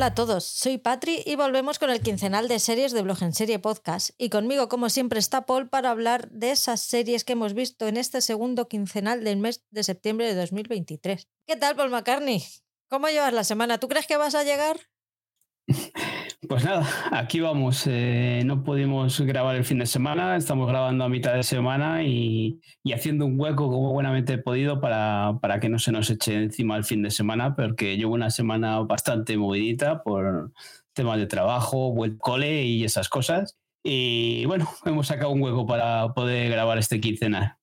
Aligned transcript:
Hola 0.00 0.06
a 0.06 0.14
todos, 0.14 0.46
soy 0.46 0.78
Patri 0.78 1.22
y 1.26 1.36
volvemos 1.36 1.78
con 1.78 1.90
el 1.90 2.00
quincenal 2.00 2.48
de 2.48 2.58
series 2.58 2.92
de 2.92 3.02
Blog 3.02 3.22
en 3.22 3.34
Serie 3.34 3.58
Podcast. 3.58 4.12
Y 4.16 4.30
conmigo, 4.30 4.70
como 4.70 4.88
siempre, 4.88 5.18
está 5.18 5.44
Paul 5.44 5.68
para 5.68 5.90
hablar 5.90 6.30
de 6.30 6.52
esas 6.52 6.80
series 6.80 7.22
que 7.22 7.34
hemos 7.34 7.52
visto 7.52 7.86
en 7.86 7.98
este 7.98 8.22
segundo 8.22 8.66
quincenal 8.66 9.24
del 9.24 9.36
mes 9.36 9.62
de 9.68 9.82
septiembre 9.82 10.26
de 10.26 10.40
2023. 10.40 11.28
¿Qué 11.46 11.56
tal, 11.56 11.76
Paul 11.76 11.90
McCartney? 11.90 12.42
¿Cómo 12.88 13.08
llevas 13.08 13.34
la 13.34 13.44
semana? 13.44 13.76
¿Tú 13.76 13.88
crees 13.88 14.06
que 14.06 14.16
vas 14.16 14.34
a 14.34 14.42
llegar? 14.42 14.88
Pues 16.48 16.64
nada, 16.64 16.88
aquí 17.12 17.40
vamos. 17.40 17.86
Eh, 17.86 18.42
no 18.46 18.64
pudimos 18.64 19.20
grabar 19.20 19.56
el 19.56 19.64
fin 19.64 19.78
de 19.78 19.84
semana, 19.84 20.36
estamos 20.36 20.66
grabando 20.68 21.04
a 21.04 21.08
mitad 21.10 21.34
de 21.34 21.42
semana 21.42 22.02
y, 22.02 22.60
haciendo 22.94 23.26
un 23.26 23.38
hueco 23.38 23.68
como 23.68 23.92
buenamente 23.92 24.32
he 24.34 24.38
podido 24.38 24.80
para, 24.80 25.38
para, 25.42 25.60
que 25.60 25.68
no 25.68 25.78
se 25.78 25.92
nos 25.92 26.08
eche 26.08 26.34
encima 26.34 26.78
el 26.78 26.84
fin 26.84 27.02
de 27.02 27.10
semana, 27.10 27.54
porque 27.54 27.98
llevo 27.98 28.14
una 28.14 28.30
semana 28.30 28.80
bastante 28.80 29.36
movidita 29.36 30.02
por 30.02 30.52
temas 30.94 31.18
de 31.18 31.26
trabajo, 31.26 31.94
cole 32.18 32.64
y 32.64 32.84
esas 32.84 33.10
cosas. 33.10 33.58
Y 33.82 34.46
bueno, 34.46 34.66
hemos 34.86 35.08
sacado 35.08 35.32
un 35.32 35.42
hueco 35.42 35.66
para 35.66 36.14
poder 36.14 36.50
grabar 36.50 36.78
este 36.78 37.00
quincenal. 37.00 37.56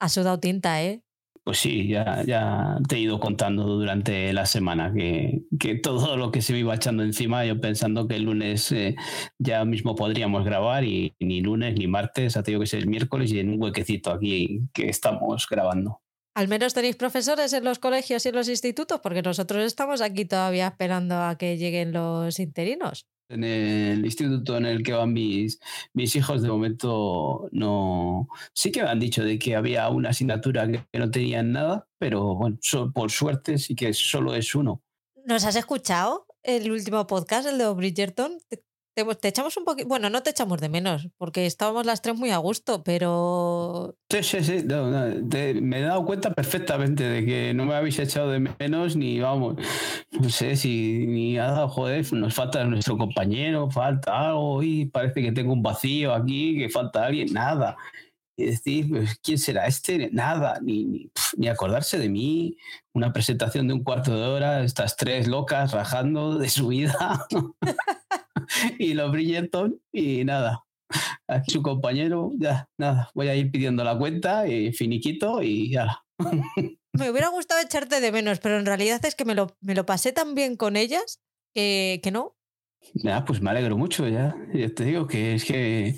Ha 0.00 0.08
sudado 0.08 0.40
tinta, 0.40 0.82
¿eh? 0.82 1.04
Pues 1.50 1.58
sí, 1.58 1.88
ya, 1.88 2.78
te 2.88 2.94
he 2.94 3.00
ido 3.00 3.18
contando 3.18 3.64
durante 3.64 4.32
la 4.32 4.46
semana 4.46 4.94
que, 4.94 5.74
todo 5.82 6.16
lo 6.16 6.30
que 6.30 6.42
se 6.42 6.52
me 6.52 6.60
iba 6.60 6.76
echando 6.76 7.02
encima, 7.02 7.44
yo 7.44 7.60
pensando 7.60 8.06
que 8.06 8.14
el 8.14 8.22
lunes 8.22 8.70
eh, 8.70 8.94
ya 9.36 9.64
mismo 9.64 9.96
podríamos 9.96 10.44
grabar 10.44 10.84
y 10.84 11.16
ni 11.18 11.40
lunes 11.40 11.74
ni 11.76 11.88
martes, 11.88 12.36
ha 12.36 12.44
tenido 12.44 12.60
que 12.60 12.68
ser 12.68 12.86
miércoles 12.86 13.32
y 13.32 13.40
en 13.40 13.48
un 13.48 13.60
huequecito 13.60 14.12
aquí 14.12 14.60
que 14.72 14.88
estamos 14.88 15.48
grabando. 15.50 16.00
Al 16.36 16.46
menos 16.46 16.72
tenéis 16.72 16.94
profesores 16.94 17.52
en 17.52 17.64
los 17.64 17.80
colegios 17.80 18.24
y 18.24 18.28
en 18.28 18.36
los 18.36 18.48
institutos, 18.48 19.00
porque 19.00 19.20
nosotros 19.20 19.64
estamos 19.64 20.02
aquí 20.02 20.26
todavía 20.26 20.68
esperando 20.68 21.16
a 21.16 21.36
que 21.36 21.58
lleguen 21.58 21.90
los 21.90 22.38
interinos 22.38 23.08
en 23.30 23.44
el 23.44 24.04
instituto 24.04 24.56
en 24.56 24.66
el 24.66 24.82
que 24.82 24.92
van 24.92 25.12
mis, 25.12 25.58
mis 25.94 26.14
hijos, 26.16 26.42
de 26.42 26.48
momento 26.48 27.48
no. 27.52 28.28
Sí 28.52 28.72
que 28.72 28.82
me 28.82 28.88
han 28.88 29.00
dicho 29.00 29.22
de 29.22 29.38
que 29.38 29.56
había 29.56 29.88
una 29.88 30.10
asignatura 30.10 30.68
que 30.68 30.98
no 30.98 31.10
tenían 31.10 31.52
nada, 31.52 31.88
pero 31.98 32.34
bueno, 32.34 32.58
por 32.92 33.10
suerte 33.10 33.58
sí 33.58 33.74
que 33.74 33.94
solo 33.94 34.34
es 34.34 34.54
uno. 34.54 34.82
¿Nos 35.24 35.44
has 35.44 35.56
escuchado 35.56 36.26
el 36.42 36.70
último 36.70 37.06
podcast, 37.06 37.48
el 37.48 37.58
de 37.58 37.72
Bridgerton? 37.72 38.38
Te, 39.20 39.28
echamos 39.28 39.56
un 39.56 39.64
poquito. 39.64 39.88
Bueno, 39.88 40.10
no 40.10 40.22
te 40.22 40.30
echamos 40.30 40.60
de 40.60 40.68
menos, 40.68 41.08
porque 41.18 41.46
estábamos 41.46 41.86
las 41.86 42.02
tres 42.02 42.16
muy 42.16 42.30
a 42.30 42.38
gusto, 42.38 42.82
pero. 42.82 43.96
Sí, 44.08 44.22
sí, 44.22 44.44
sí. 44.44 44.64
me 45.60 45.78
he 45.78 45.82
dado 45.82 46.04
cuenta 46.04 46.32
perfectamente 46.32 47.04
de 47.04 47.24
que 47.24 47.54
no 47.54 47.66
me 47.66 47.74
habéis 47.74 47.98
echado 47.98 48.30
de 48.30 48.40
menos, 48.40 48.96
ni 48.96 49.20
vamos. 49.20 49.56
No 50.10 50.28
sé 50.28 50.56
si 50.56 51.06
ni 51.06 51.34
nada, 51.34 51.68
joder, 51.68 52.12
nos 52.12 52.34
falta 52.34 52.64
nuestro 52.64 52.96
compañero, 52.96 53.70
falta 53.70 54.28
algo, 54.28 54.62
y 54.62 54.86
parece 54.86 55.22
que 55.22 55.32
tengo 55.32 55.52
un 55.52 55.62
vacío 55.62 56.14
aquí, 56.14 56.58
que 56.58 56.68
falta 56.68 57.06
alguien, 57.06 57.32
nada. 57.32 57.76
Y 58.40 58.46
decir, 58.46 58.86
¿quién 59.22 59.38
será 59.38 59.66
este? 59.66 60.10
Nada, 60.12 60.58
ni, 60.62 60.84
ni, 60.86 61.10
ni, 61.36 61.48
acordarse 61.48 61.98
de 61.98 62.08
mí. 62.08 62.56
Una 62.94 63.12
presentación 63.12 63.68
de 63.68 63.74
un 63.74 63.84
cuarto 63.84 64.16
de 64.16 64.26
hora, 64.26 64.64
estas 64.64 64.96
tres 64.96 65.28
locas 65.28 65.72
rajando 65.72 66.38
de 66.38 66.48
su 66.48 66.68
vida. 66.68 67.26
y 68.78 68.94
los 68.94 69.12
Bridgerton 69.12 69.78
y 69.92 70.24
nada. 70.24 70.64
Aquí 71.28 71.52
su 71.52 71.62
compañero, 71.62 72.32
ya, 72.38 72.68
nada, 72.78 73.10
voy 73.14 73.28
a 73.28 73.36
ir 73.36 73.50
pidiendo 73.50 73.84
la 73.84 73.96
cuenta 73.98 74.48
y 74.48 74.72
finiquito 74.72 75.42
y 75.42 75.70
ya. 75.70 76.02
Me 76.92 77.10
hubiera 77.10 77.28
gustado 77.28 77.60
echarte 77.60 78.00
de 78.00 78.10
menos, 78.10 78.40
pero 78.40 78.58
en 78.58 78.66
realidad 78.66 79.04
es 79.04 79.14
que 79.14 79.24
me 79.24 79.36
lo, 79.36 79.56
me 79.60 79.76
lo 79.76 79.86
pasé 79.86 80.12
tan 80.12 80.34
bien 80.34 80.56
con 80.56 80.76
ellas 80.76 81.20
que, 81.54 82.00
que 82.02 82.10
no. 82.10 82.36
Ya, 82.94 83.24
pues 83.24 83.40
me 83.40 83.50
alegro 83.50 83.76
mucho, 83.78 84.08
ya. 84.08 84.34
Ya 84.52 84.74
te 84.74 84.84
digo 84.84 85.06
que 85.06 85.34
es 85.34 85.44
que 85.44 85.94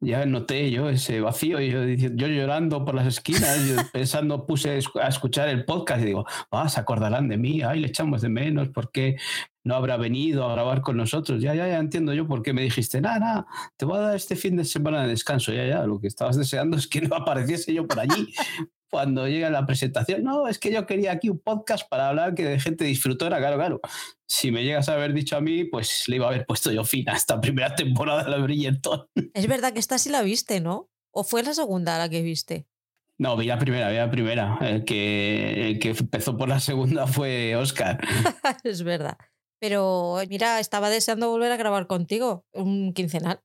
ya 0.00 0.26
noté 0.26 0.70
yo 0.70 0.88
ese 0.88 1.20
vacío, 1.20 1.60
y 1.60 1.70
yo, 1.70 1.84
yo 1.84 2.26
llorando 2.28 2.84
por 2.84 2.94
las 2.94 3.06
esquinas, 3.06 3.58
pensando, 3.92 4.46
puse 4.46 4.80
a 5.00 5.08
escuchar 5.08 5.48
el 5.48 5.64
podcast 5.64 6.02
y 6.02 6.06
digo, 6.06 6.26
ah, 6.50 6.68
se 6.68 6.80
acordarán 6.80 7.28
de 7.28 7.38
mí, 7.38 7.62
ay, 7.62 7.80
le 7.80 7.88
echamos 7.88 8.22
de 8.22 8.28
menos, 8.28 8.68
porque 8.68 9.16
no 9.64 9.74
habrá 9.74 9.96
venido 9.96 10.48
a 10.48 10.52
grabar 10.52 10.80
con 10.80 10.96
nosotros. 10.96 11.42
Ya, 11.42 11.54
ya, 11.54 11.66
ya 11.66 11.78
entiendo 11.78 12.14
yo 12.14 12.26
por 12.26 12.42
qué 12.42 12.52
me 12.52 12.62
dijiste, 12.62 13.00
nada, 13.00 13.18
nada, 13.18 13.46
te 13.76 13.84
voy 13.84 13.98
a 13.98 14.02
dar 14.02 14.16
este 14.16 14.36
fin 14.36 14.56
de 14.56 14.64
semana 14.64 15.02
de 15.02 15.08
descanso. 15.08 15.52
Ya, 15.52 15.66
ya, 15.66 15.86
lo 15.86 15.98
que 15.98 16.06
estabas 16.06 16.36
deseando 16.36 16.76
es 16.76 16.86
que 16.86 17.00
no 17.00 17.16
apareciese 17.16 17.74
yo 17.74 17.86
por 17.86 17.98
allí 17.98 18.32
cuando 18.90 19.28
llega 19.28 19.50
la 19.50 19.66
presentación. 19.66 20.22
No, 20.22 20.48
es 20.48 20.58
que 20.58 20.72
yo 20.72 20.86
quería 20.86 21.12
aquí 21.12 21.28
un 21.28 21.38
podcast 21.38 21.88
para 21.88 22.08
hablar 22.08 22.34
que 22.34 22.44
de 22.44 22.60
gente 22.60 22.84
disfrutora, 22.84 23.38
claro, 23.38 23.56
claro. 23.56 23.80
Si 24.26 24.50
me 24.50 24.64
llegas 24.64 24.88
a 24.88 24.94
haber 24.94 25.12
dicho 25.12 25.36
a 25.36 25.40
mí, 25.40 25.64
pues 25.64 26.08
le 26.08 26.16
iba 26.16 26.26
a 26.26 26.30
haber 26.30 26.46
puesto 26.46 26.70
yo 26.72 26.84
fin 26.84 27.08
a 27.08 27.16
esta 27.16 27.40
primera 27.40 27.74
temporada 27.74 28.24
de 28.24 28.30
la 28.30 28.38
Brillanton. 28.38 29.06
Es 29.34 29.46
verdad 29.46 29.72
que 29.72 29.80
esta 29.80 29.98
sí 29.98 30.10
la 30.10 30.22
viste, 30.22 30.60
¿no? 30.60 30.90
¿O 31.10 31.24
fue 31.24 31.42
la 31.42 31.54
segunda 31.54 31.98
la 31.98 32.08
que 32.08 32.22
viste? 32.22 32.66
No, 33.18 33.36
vi 33.36 33.46
la 33.46 33.58
primera, 33.58 33.88
vi 33.88 33.96
la 33.96 34.10
primera. 34.10 34.58
El 34.60 34.84
que, 34.84 35.70
el 35.70 35.78
que 35.78 35.90
empezó 35.90 36.36
por 36.36 36.48
la 36.48 36.60
segunda 36.60 37.06
fue 37.06 37.56
Oscar. 37.56 37.98
es 38.64 38.82
verdad. 38.82 39.16
Pero 39.58 40.18
mira, 40.28 40.60
estaba 40.60 40.90
deseando 40.90 41.30
volver 41.30 41.50
a 41.50 41.56
grabar 41.56 41.86
contigo 41.86 42.44
un 42.52 42.92
quincenal. 42.92 43.40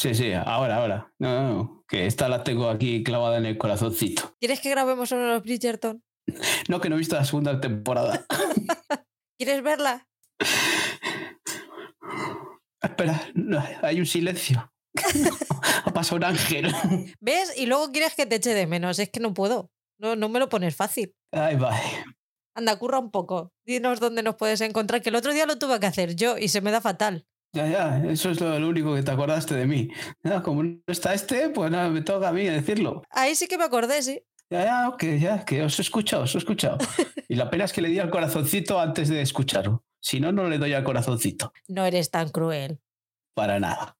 Sí, 0.00 0.14
sí, 0.14 0.32
ahora, 0.32 0.76
ahora. 0.76 1.12
No, 1.18 1.42
no, 1.42 1.84
que 1.86 2.06
esta 2.06 2.26
la 2.26 2.42
tengo 2.42 2.70
aquí 2.70 3.04
clavada 3.04 3.36
en 3.36 3.44
el 3.44 3.58
corazoncito. 3.58 4.34
¿Quieres 4.40 4.58
que 4.60 4.70
grabemos 4.70 5.10
sobre 5.10 5.26
los 5.26 5.42
Bridgerton? 5.42 6.02
No, 6.70 6.80
que 6.80 6.88
no 6.88 6.94
he 6.94 6.98
visto 6.98 7.16
la 7.16 7.24
segunda 7.26 7.60
temporada. 7.60 8.24
¿Quieres 9.38 9.62
verla? 9.62 10.08
Espera, 12.82 13.30
hay 13.82 14.00
un 14.00 14.06
silencio. 14.06 14.72
ha 15.84 15.92
pasado 15.92 16.16
un 16.16 16.24
ángel. 16.24 16.74
¿Ves? 17.20 17.52
Y 17.58 17.66
luego 17.66 17.92
quieres 17.92 18.14
que 18.14 18.24
te 18.24 18.36
eche 18.36 18.54
de 18.54 18.66
menos. 18.66 18.98
Es 18.98 19.10
que 19.10 19.20
no 19.20 19.34
puedo. 19.34 19.70
No, 19.98 20.16
no 20.16 20.30
me 20.30 20.38
lo 20.38 20.48
pones 20.48 20.74
fácil. 20.74 21.14
Ay, 21.30 21.56
bye. 21.56 21.76
Anda, 22.54 22.78
curra 22.78 22.98
un 22.98 23.10
poco. 23.10 23.52
Dinos 23.66 24.00
dónde 24.00 24.22
nos 24.22 24.36
puedes 24.36 24.62
encontrar, 24.62 25.02
que 25.02 25.10
el 25.10 25.16
otro 25.16 25.34
día 25.34 25.44
lo 25.44 25.58
tuve 25.58 25.78
que 25.78 25.86
hacer 25.86 26.16
yo 26.16 26.38
y 26.38 26.48
se 26.48 26.62
me 26.62 26.70
da 26.70 26.80
fatal. 26.80 27.26
Ya, 27.52 27.66
ya, 27.66 28.04
eso 28.10 28.30
es 28.30 28.40
lo, 28.40 28.68
único 28.68 28.94
que 28.94 29.02
te 29.02 29.10
acordaste 29.10 29.54
de 29.54 29.66
mí. 29.66 29.88
como 30.44 30.62
no 30.62 30.80
está 30.86 31.14
este, 31.14 31.48
pues 31.48 31.70
nada, 31.70 31.88
me 31.88 32.02
toca 32.02 32.28
a 32.28 32.32
mí 32.32 32.44
decirlo. 32.44 33.02
Ahí 33.10 33.34
sí 33.34 33.48
que 33.48 33.58
me 33.58 33.64
acordé, 33.64 34.02
sí. 34.02 34.22
Ya, 34.50 34.64
ya, 34.64 34.88
ok, 34.88 35.04
ya, 35.18 35.44
que 35.44 35.62
os 35.62 35.78
he 35.78 35.82
escuchado, 35.82 36.24
os 36.24 36.34
he 36.34 36.38
escuchado. 36.38 36.78
y 37.28 37.34
la 37.34 37.50
pena 37.50 37.64
es 37.64 37.72
que 37.72 37.80
le 37.80 37.88
di 37.88 37.98
al 37.98 38.10
corazoncito 38.10 38.80
antes 38.80 39.08
de 39.08 39.20
escucharlo. 39.20 39.84
Si 40.00 40.20
no, 40.20 40.32
no 40.32 40.48
le 40.48 40.58
doy 40.58 40.72
al 40.72 40.84
corazoncito. 40.84 41.52
No 41.68 41.84
eres 41.84 42.10
tan 42.10 42.30
cruel. 42.30 42.80
Para 43.34 43.58
nada. 43.60 43.96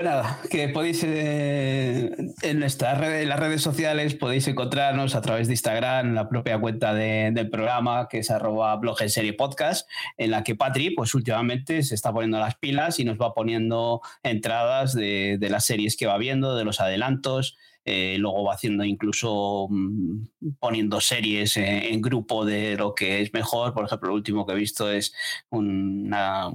Nada, 0.00 0.40
que 0.48 0.68
podéis 0.70 1.04
eh, 1.04 2.10
en 2.40 2.58
nuestras 2.58 2.96
redes, 2.96 3.28
las 3.28 3.38
redes 3.38 3.60
sociales 3.60 4.14
podéis 4.14 4.48
encontrarnos 4.48 5.14
a 5.14 5.20
través 5.20 5.46
de 5.46 5.52
Instagram, 5.52 6.14
la 6.14 6.26
propia 6.26 6.58
cuenta 6.58 6.94
del 6.94 7.50
programa, 7.50 8.08
que 8.08 8.20
es 8.20 8.30
arroba 8.30 8.74
blog 8.76 9.02
en 9.02 9.10
serie 9.10 9.34
podcast, 9.34 9.86
en 10.16 10.30
la 10.30 10.42
que 10.42 10.54
Patri, 10.54 10.92
pues 10.92 11.14
últimamente 11.14 11.82
se 11.82 11.94
está 11.94 12.14
poniendo 12.14 12.38
las 12.38 12.54
pilas 12.54 12.98
y 12.98 13.04
nos 13.04 13.18
va 13.18 13.34
poniendo 13.34 14.00
entradas 14.22 14.94
de, 14.94 15.36
de 15.38 15.50
las 15.50 15.66
series 15.66 15.98
que 15.98 16.06
va 16.06 16.16
viendo, 16.16 16.56
de 16.56 16.64
los 16.64 16.80
adelantos, 16.80 17.58
eh, 17.92 18.16
luego 18.18 18.44
va 18.44 18.54
haciendo 18.54 18.84
incluso 18.84 19.66
mm, 19.68 20.26
poniendo 20.60 21.00
series 21.00 21.56
en, 21.56 22.00
grupo 22.00 22.44
de 22.44 22.76
lo 22.76 22.94
que 22.94 23.20
es 23.20 23.32
mejor. 23.32 23.74
Por 23.74 23.84
ejemplo, 23.84 24.10
lo 24.10 24.14
último 24.14 24.46
que 24.46 24.52
he 24.52 24.56
visto 24.56 24.90
es 24.92 25.12
un 25.48 26.14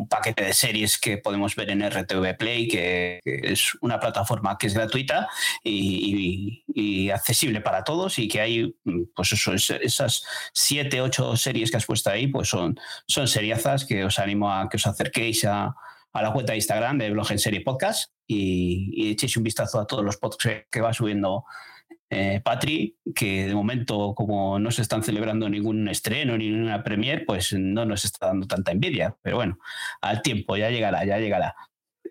paquete 0.09 0.45
de 0.45 0.53
series 0.53 0.97
que 0.97 1.17
podemos 1.17 1.53
ver 1.57 1.71
en 1.71 1.81
RTV 1.89 2.37
Play, 2.37 2.69
que, 2.69 3.19
es 3.25 3.73
una 3.81 3.99
plataforma 3.99 4.57
que 4.57 4.67
es 4.67 4.73
gratuita 4.73 5.27
y, 5.61 6.63
accesible 7.09 7.59
para 7.61 7.83
todos 7.83 8.17
y 8.17 8.27
que 8.29 8.39
hay, 8.39 8.75
mm, 8.85 9.03
pues 9.13 9.33
eso, 9.33 9.53
esas 9.53 10.23
siete, 10.53 11.01
ocho 11.01 11.35
series 11.35 11.69
que 11.69 11.77
has 11.77 11.85
puesto 11.85 12.09
ahí, 12.11 12.27
pues 12.27 12.47
son, 12.47 12.79
son 13.07 13.27
seriazas 13.27 13.83
que 13.85 14.05
os 14.05 14.19
animo 14.19 14.49
a 14.51 14.69
que 14.69 14.77
os 14.77 14.87
acerquéis 14.87 15.43
a, 15.43 15.75
a 16.15 16.21
la 16.21 16.31
cuenta 16.31 16.53
de 16.53 16.57
Instagram 16.57 16.97
de 16.97 17.11
Blog 17.11 17.29
en 17.31 17.39
Serie 17.39 17.59
Podcast 17.59 18.13
y, 18.25 19.11
echéis 19.11 19.35
un 19.35 19.43
vistazo 19.43 19.81
a 19.81 19.85
todos 19.85 20.03
los 20.03 20.15
podcasts 20.15 20.65
que 20.71 20.79
va 20.79 20.93
subiendo 20.93 21.43
eh, 22.09 22.39
Patri, 22.41 22.97
que 23.13 23.47
de 23.47 23.53
momento, 23.53 24.13
como 24.15 24.57
no 24.57 24.71
se 24.71 24.81
están 24.81 25.03
celebrando 25.03 25.49
ningún 25.49 25.89
estreno 25.89 26.37
ni 26.37 26.49
ninguna 26.49 26.83
premier, 26.83 27.25
pues 27.25 27.51
no 27.51 27.85
nos 27.85 28.05
está 28.05 28.27
dando 28.27 28.47
tanta 28.47 28.71
envidia. 28.71 29.17
Pero 29.21 29.35
bueno, 29.35 29.59
al 29.99 30.21
tiempo, 30.21 30.55
ya 30.55 30.69
llegará, 30.69 31.03
ya 31.03 31.17
llegará. 31.17 31.53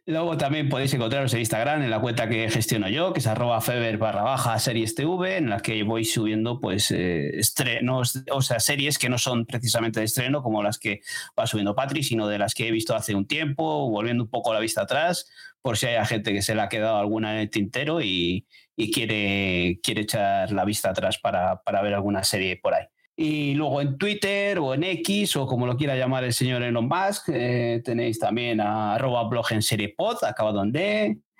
Luego 0.06 0.36
también 0.36 0.68
podéis 0.68 0.92
encontraros 0.92 1.32
en 1.32 1.40
Instagram, 1.40 1.82
en 1.82 1.88
la 1.88 1.98
cuenta 1.98 2.28
que 2.28 2.50
gestiono 2.50 2.90
yo, 2.90 3.14
que 3.14 3.20
es 3.20 3.26
arroba 3.26 3.62
feber 3.62 3.96
barra 3.96 4.22
baja 4.22 4.58
series 4.58 4.94
TV, 4.94 5.38
en 5.38 5.48
la 5.48 5.60
que 5.60 5.82
voy 5.82 6.04
subiendo 6.04 6.60
pues 6.60 6.90
eh, 6.90 7.38
estrenos, 7.38 8.22
o 8.30 8.42
sea, 8.42 8.60
series 8.60 8.98
que 8.98 9.08
no 9.08 9.16
son 9.16 9.46
precisamente 9.46 10.00
de 10.00 10.06
estreno, 10.06 10.42
como 10.42 10.62
las 10.62 10.78
que 10.78 11.00
va 11.38 11.46
subiendo 11.46 11.74
Patri, 11.74 12.02
sino 12.02 12.28
de 12.28 12.36
las 12.38 12.52
que 12.52 12.68
he 12.68 12.70
visto 12.70 12.94
hace 12.94 13.14
un 13.14 13.26
tiempo, 13.26 13.88
volviendo 13.88 14.24
un 14.24 14.30
poco 14.30 14.52
la 14.52 14.60
vista 14.60 14.82
atrás, 14.82 15.30
por 15.62 15.78
si 15.78 15.86
hay 15.86 16.04
gente 16.04 16.34
que 16.34 16.42
se 16.42 16.54
le 16.54 16.60
ha 16.60 16.68
quedado 16.68 16.98
alguna 16.98 17.32
en 17.32 17.40
el 17.40 17.50
tintero 17.50 18.02
y, 18.02 18.46
quiere, 18.92 19.80
quiere 19.82 20.02
echar 20.02 20.52
la 20.52 20.66
vista 20.66 20.90
atrás 20.90 21.16
para, 21.18 21.62
para 21.62 21.80
ver 21.80 21.94
alguna 21.94 22.24
serie 22.24 22.58
por 22.58 22.74
ahí. 22.74 22.84
Y 23.16 23.54
luego 23.54 23.80
en 23.80 23.96
Twitter 23.96 24.58
o 24.58 24.74
en 24.74 24.82
X 24.82 25.36
o 25.36 25.46
como 25.46 25.66
lo 25.66 25.76
quiera 25.76 25.96
llamar 25.96 26.24
el 26.24 26.32
señor 26.32 26.62
Elon 26.62 26.88
Musk, 26.88 27.28
eh, 27.28 27.80
tenéis 27.84 28.18
también 28.18 28.60
a 28.60 28.94
arroba 28.94 29.28
blog 29.28 29.52
en 29.52 29.62
serie 29.62 29.94
pod, 29.96 30.24
acabado 30.24 30.62
en 30.62 30.72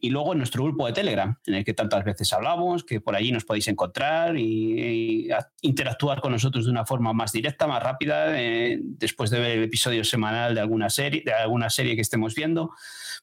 y 0.05 0.11
luego 0.11 0.33
en 0.33 0.39
nuestro 0.39 0.63
grupo 0.65 0.87
de 0.87 0.93
Telegram, 0.93 1.35
en 1.47 1.55
el 1.55 1.65
que 1.65 1.73
tantas 1.73 2.05
veces 2.05 2.31
hablamos, 2.35 2.85
que 2.85 3.01
por 3.01 3.17
allí 3.17 3.33
nos 3.33 3.47
podéis 3.47 3.69
encontrar 3.69 4.37
y, 4.37 5.31
interactuar 5.63 6.21
con 6.21 6.33
nosotros 6.33 6.67
de 6.67 6.71
una 6.71 6.85
forma 6.85 7.15
más 7.15 7.33
directa, 7.33 7.67
más 7.67 7.83
rápida, 7.83 8.39
eh, 8.39 8.79
después 8.83 9.31
de 9.31 9.41
ver 9.41 9.53
el 9.53 9.65
episodio 9.65 10.05
semanal 10.05 10.55
de 10.55 10.61
alguna 10.61 10.91
serie, 10.91 11.23
de 11.25 11.33
alguna 11.33 11.71
serie 11.71 11.95
que 11.95 12.03
estemos 12.03 12.35
viendo, 12.35 12.73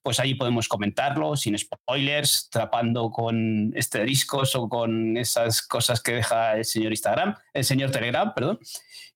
pues 0.04 0.20
allí 0.20 0.36
podemos 0.36 0.68
comentarlo 0.68 1.36
sin 1.36 1.58
spoilers, 1.58 2.50
trapando 2.50 3.12
con 3.12 3.72
discos 4.06 4.56
o 4.56 4.68
con 4.68 5.18
esas 5.18 5.62
cosas 5.62 6.02
que 6.02 6.14
deja 6.14 6.58
el 6.58 6.66
señor 6.66 6.92
Instagram, 6.92 7.36
el 7.54 7.64
señor 7.64 7.92
Telegram, 7.92 8.34
perdón 8.34 8.60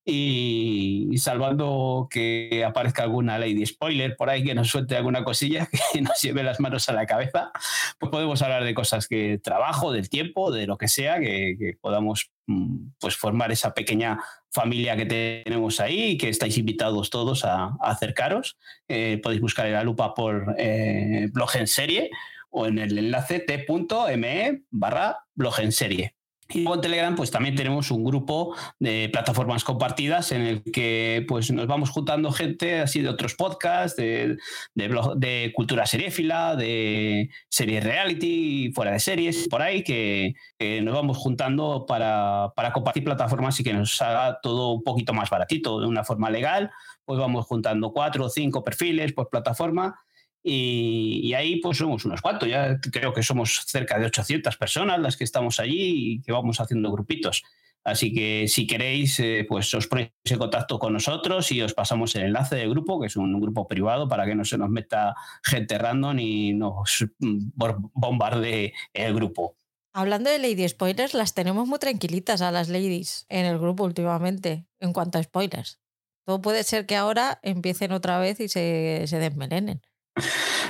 y, 0.06 1.18
salvando 1.18 2.08
que 2.12 2.64
aparezca 2.66 3.04
alguna 3.04 3.40
ley 3.40 3.56
de 3.56 3.66
spoiler 3.66 4.16
por 4.16 4.30
ahí 4.30 4.44
que 4.44 4.54
nos 4.54 4.68
suelte 4.70 4.96
alguna 4.96 5.24
cosilla 5.24 5.68
que 5.94 6.02
nos 6.02 6.22
lleve 6.22 6.44
las 6.44 6.60
manos 6.60 6.88
a 6.90 6.94
la 6.94 7.08
cabeza, 7.08 7.52
pues 8.00 8.12
podemos 8.12 8.42
hablar 8.44 8.64
de 8.64 8.76
cosas 8.76 9.08
que 9.08 9.40
trabajo, 9.44 9.92
del 9.92 10.10
tiempo, 10.10 10.52
de 10.52 10.68
lo 10.68 10.78
que 10.78 10.88
sea, 10.88 11.20
que, 11.20 11.78
podamos 11.82 12.32
mm, 12.46 12.90
pues 13.00 13.18
formar 13.18 13.52
esa 13.52 13.74
pequeña 13.74 14.20
familia 14.56 14.96
que 14.96 15.06
tenemos 15.06 15.80
ahí 15.80 16.12
y 16.12 16.18
que 16.18 16.30
estáis 16.30 16.58
invitados 16.58 17.10
todos 17.10 17.44
a, 17.44 17.76
acercaros. 17.82 18.58
Eh, 18.88 19.20
podéis 19.22 19.42
buscar 19.42 19.68
en 19.68 19.74
la 19.74 19.84
lupa 19.84 20.14
por 20.14 20.56
eh, 20.58 21.28
blog 21.32 21.56
en 21.58 21.68
serie 21.68 22.10
o 22.50 22.66
en 22.66 22.80
el 22.80 22.98
enlace 22.98 23.40
t.me 23.40 24.62
barra 24.72 25.20
blog 25.36 25.60
en 25.60 25.72
serie. 25.74 26.16
Y 26.50 26.60
luego 26.60 26.76
en 26.76 26.82
Telegram, 26.82 27.16
pues 27.16 27.32
también 27.32 27.56
tenemos 27.56 27.90
un 27.90 28.04
grupo 28.04 28.56
de 28.80 29.10
plataformas 29.12 29.64
compartidas 29.64 30.32
en 30.32 30.42
el 30.44 30.64
que 30.64 31.26
pues, 31.28 31.50
nos 31.52 31.66
vamos 31.66 31.90
juntando 31.90 32.32
gente 32.32 32.82
así 32.82 33.02
de 33.02 33.10
otros 33.10 33.34
podcasts, 33.34 33.98
de, 33.98 34.38
de, 34.76 35.52
cultura 35.56 35.88
seriéfila, 35.88 36.56
de 36.56 37.32
series 37.50 37.84
reality, 37.84 38.72
fuera 38.74 38.92
de 38.92 39.00
series, 39.00 39.48
por 39.48 39.64
ahí, 39.64 39.84
que, 39.84 40.36
nos 40.84 40.94
vamos 40.94 41.18
juntando 41.18 41.86
para, 41.88 42.54
para, 42.56 42.72
compartir 42.72 43.04
plataformas 43.04 43.60
y 43.60 43.64
que 43.64 43.74
nos 43.74 44.00
haga 44.02 44.40
todo 44.42 44.74
un 44.74 44.84
poquito 44.84 45.14
más 45.14 45.32
baratito, 45.32 45.80
de 45.80 45.88
una 45.88 46.04
forma 46.04 46.30
legal. 46.30 46.70
Pues 47.06 47.20
vamos 47.20 47.46
juntando 47.46 47.92
cuatro 47.92 48.26
o 48.26 48.30
cinco 48.30 48.64
perfiles 48.64 49.14
por 49.14 49.30
plataforma 49.30 50.00
y, 50.48 51.34
ahí 51.34 51.60
pues 51.60 51.80
somos 51.80 52.06
unos 52.06 52.22
cuantos, 52.22 52.48
ya 52.48 52.80
creo 52.80 53.14
que 53.14 53.24
somos 53.24 53.64
cerca 53.66 53.98
de 53.98 54.06
800 54.06 54.56
personas 54.58 55.00
las 55.00 55.18
que 55.18 55.24
estamos 55.24 55.60
allí 55.60 56.14
y 56.14 56.22
que 56.22 56.32
vamos 56.32 56.60
haciendo 56.60 56.92
grupitos. 56.92 57.42
Así 57.84 58.14
que 58.14 58.48
si 58.48 58.68
queréis, 58.68 59.20
eh, 59.20 59.46
pues 59.48 59.74
os 59.74 59.88
ponéis 59.88 60.12
en 60.26 60.38
contacto 60.38 60.78
con 60.78 60.94
nosotros 60.94 61.52
y 61.52 61.62
os 61.64 61.74
pasamos 61.74 62.16
el 62.16 62.24
enlace 62.24 62.58
del 62.58 62.70
grupo, 62.70 63.00
que 63.00 63.08
es 63.08 63.16
un 63.16 63.40
grupo 63.42 63.68
privado 63.68 64.08
para 64.08 64.26
que 64.26 64.36
no 64.36 64.46
se 64.46 64.60
nos 64.60 64.70
meta 64.70 65.16
gente 65.44 65.80
random 65.80 66.20
y 66.20 66.54
nos 66.54 67.06
bombardee 67.20 68.74
el 68.94 69.16
grupo. 69.16 69.58
Hablando 69.94 70.30
de 70.30 70.38
Lady 70.38 70.68
Spoilers, 70.68 71.16
las 71.16 71.34
tenemos 71.34 71.68
muy 71.68 71.80
tranquilitas 71.80 72.42
a 72.42 72.52
las 72.52 72.70
ladies 72.70 73.26
en 73.30 73.46
el 73.46 73.58
grupo 73.58 73.84
últimamente, 73.84 74.68
en 74.80 74.94
cuanto 74.94 75.18
a 75.18 75.24
spoilers. 75.24 75.80
Todo 76.26 76.42
puede 76.42 76.64
ser 76.64 76.86
que 76.86 76.96
ahora 76.96 77.40
empiecen 77.42 77.92
otra 77.94 78.20
vez 78.20 78.40
y 78.40 78.48
se, 78.48 79.06
se 79.08 79.18
desmelenen. 79.18 79.82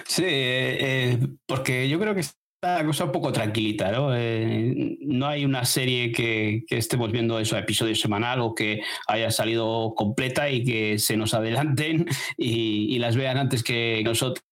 Sí, 0.06 0.24
eh, 0.24 0.78
eh, 1.14 1.28
porque 1.46 1.88
yo 1.90 2.00
creo 2.00 2.14
que 2.14 2.22
está 2.22 2.38
la 2.64 2.86
cosa 2.86 3.06
un 3.06 3.12
poco 3.12 3.32
tranquilita, 3.32 3.92
¿no? 3.92 4.16
Eh, 4.16 4.98
no 5.02 5.28
hay 5.28 5.46
una 5.46 5.66
serie 5.66 6.12
que, 6.12 6.64
estemos 6.70 7.12
viendo 7.12 7.40
eso 7.40 7.58
episodio 7.58 7.96
semanal 7.96 8.42
o 8.42 8.56
que 8.56 8.82
haya 9.08 9.30
salido 9.32 9.94
completa 9.96 10.50
y 10.50 10.64
que 10.64 11.00
se 11.00 11.18
nos 11.18 11.34
adelanten 11.34 12.08
y 12.38 12.98
las 13.00 13.16
vean 13.16 13.38
antes 13.38 13.64
que 13.64 14.02
nosotros 14.04 14.44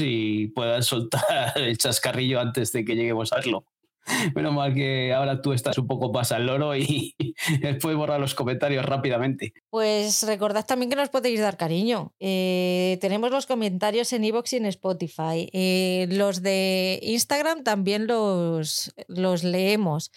y 0.00 0.48
puedan 0.48 0.82
soltar 0.82 1.52
el 1.56 1.78
chascarrillo 1.78 2.40
antes 2.40 2.72
de 2.72 2.84
que 2.84 2.96
lleguemos 2.96 3.32
a 3.32 3.36
verlo. 3.36 3.64
Menos 4.34 4.54
mal 4.54 4.74
que 4.74 5.12
ahora 5.12 5.40
tú 5.40 5.52
estás 5.52 5.78
un 5.78 5.86
poco 5.86 6.12
más 6.12 6.32
al 6.32 6.46
loro 6.46 6.74
y 6.76 7.14
después 7.60 7.96
borrar 7.96 8.20
los 8.20 8.34
comentarios 8.34 8.84
rápidamente. 8.84 9.52
Pues 9.70 10.22
recordad 10.26 10.66
también 10.66 10.90
que 10.90 10.96
nos 10.96 11.08
podéis 11.08 11.40
dar 11.40 11.56
cariño. 11.56 12.14
Eh, 12.18 12.98
tenemos 13.00 13.30
los 13.30 13.46
comentarios 13.46 14.12
en 14.12 14.24
iVoox 14.24 14.52
y 14.52 14.56
en 14.56 14.66
Spotify. 14.66 15.48
Eh, 15.52 16.06
los 16.10 16.42
de 16.42 17.00
Instagram 17.02 17.62
también 17.62 18.06
los, 18.06 18.94
los 19.08 19.44
leemos. 19.44 20.10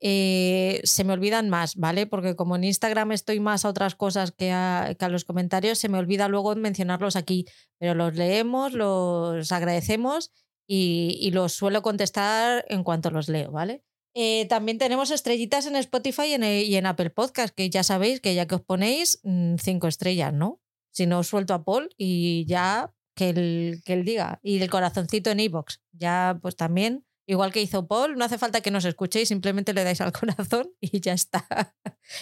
Eh, 0.00 0.82
se 0.84 1.04
me 1.04 1.14
olvidan 1.14 1.48
más, 1.48 1.76
¿vale? 1.76 2.06
Porque 2.06 2.36
como 2.36 2.56
en 2.56 2.64
Instagram 2.64 3.12
estoy 3.12 3.40
más 3.40 3.64
a 3.64 3.70
otras 3.70 3.94
cosas 3.94 4.30
que 4.30 4.52
a, 4.52 4.94
que 4.98 5.04
a, 5.04 5.08
los 5.08 5.24
comentarios, 5.24 5.78
se 5.78 5.88
me 5.88 5.98
olvida 5.98 6.28
luego 6.28 6.54
mencionarlos 6.54 7.16
aquí. 7.16 7.46
Pero 7.78 7.94
los 7.94 8.14
leemos, 8.14 8.72
los 8.72 9.50
agradecemos 9.52 10.32
y, 10.66 11.30
los 11.32 11.52
suelo 11.52 11.82
contestar 11.82 12.64
en 12.68 12.82
cuanto 12.84 13.10
los 13.10 13.28
leo, 13.28 13.50
¿vale? 13.50 13.84
Eh, 14.14 14.46
también 14.48 14.78
tenemos 14.78 15.10
estrellitas 15.10 15.66
en 15.66 15.76
Spotify 15.76 16.34
y 16.36 16.74
en, 16.76 16.86
Apple 16.86 17.10
Podcast, 17.10 17.54
que 17.54 17.68
ya 17.68 17.82
sabéis 17.82 18.20
que 18.20 18.34
ya 18.34 18.46
que 18.46 18.54
os 18.54 18.62
ponéis 18.62 19.20
mm, 19.24 19.56
cinco 19.56 19.88
estrellas, 19.88 20.32
¿no? 20.32 20.60
Si 20.90 21.06
no, 21.06 21.18
os 21.18 21.26
suelto 21.26 21.52
a 21.52 21.64
Paul 21.64 21.90
y 21.98 22.46
ya 22.46 22.94
que 23.14 23.30
él, 23.30 23.82
que 23.84 23.92
él 23.92 24.04
diga. 24.04 24.40
Y 24.42 24.60
el 24.62 24.70
corazoncito 24.70 25.30
en 25.30 25.40
iBox. 25.40 25.82
Ya, 25.92 26.38
pues 26.40 26.56
también, 26.56 27.04
igual 27.26 27.52
que 27.52 27.60
hizo 27.60 27.86
Paul, 27.86 28.16
no 28.16 28.24
hace 28.24 28.38
falta 28.38 28.62
que 28.62 28.70
nos 28.70 28.86
escuchéis, 28.86 29.28
simplemente 29.28 29.74
le 29.74 29.84
dais 29.84 30.00
al 30.00 30.12
corazón 30.18 30.70
y 30.80 31.00
ya 31.00 31.12
está. 31.12 31.74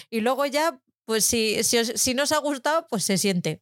y 0.09 0.19
luego 0.19 0.45
ya, 0.45 0.81
pues 1.05 1.23
si, 1.25 1.63
si, 1.63 1.85
si 1.85 2.13
no 2.13 2.23
os 2.23 2.33
ha 2.33 2.39
gustado, 2.39 2.87
pues 2.89 3.05
se 3.05 3.17
siente. 3.17 3.61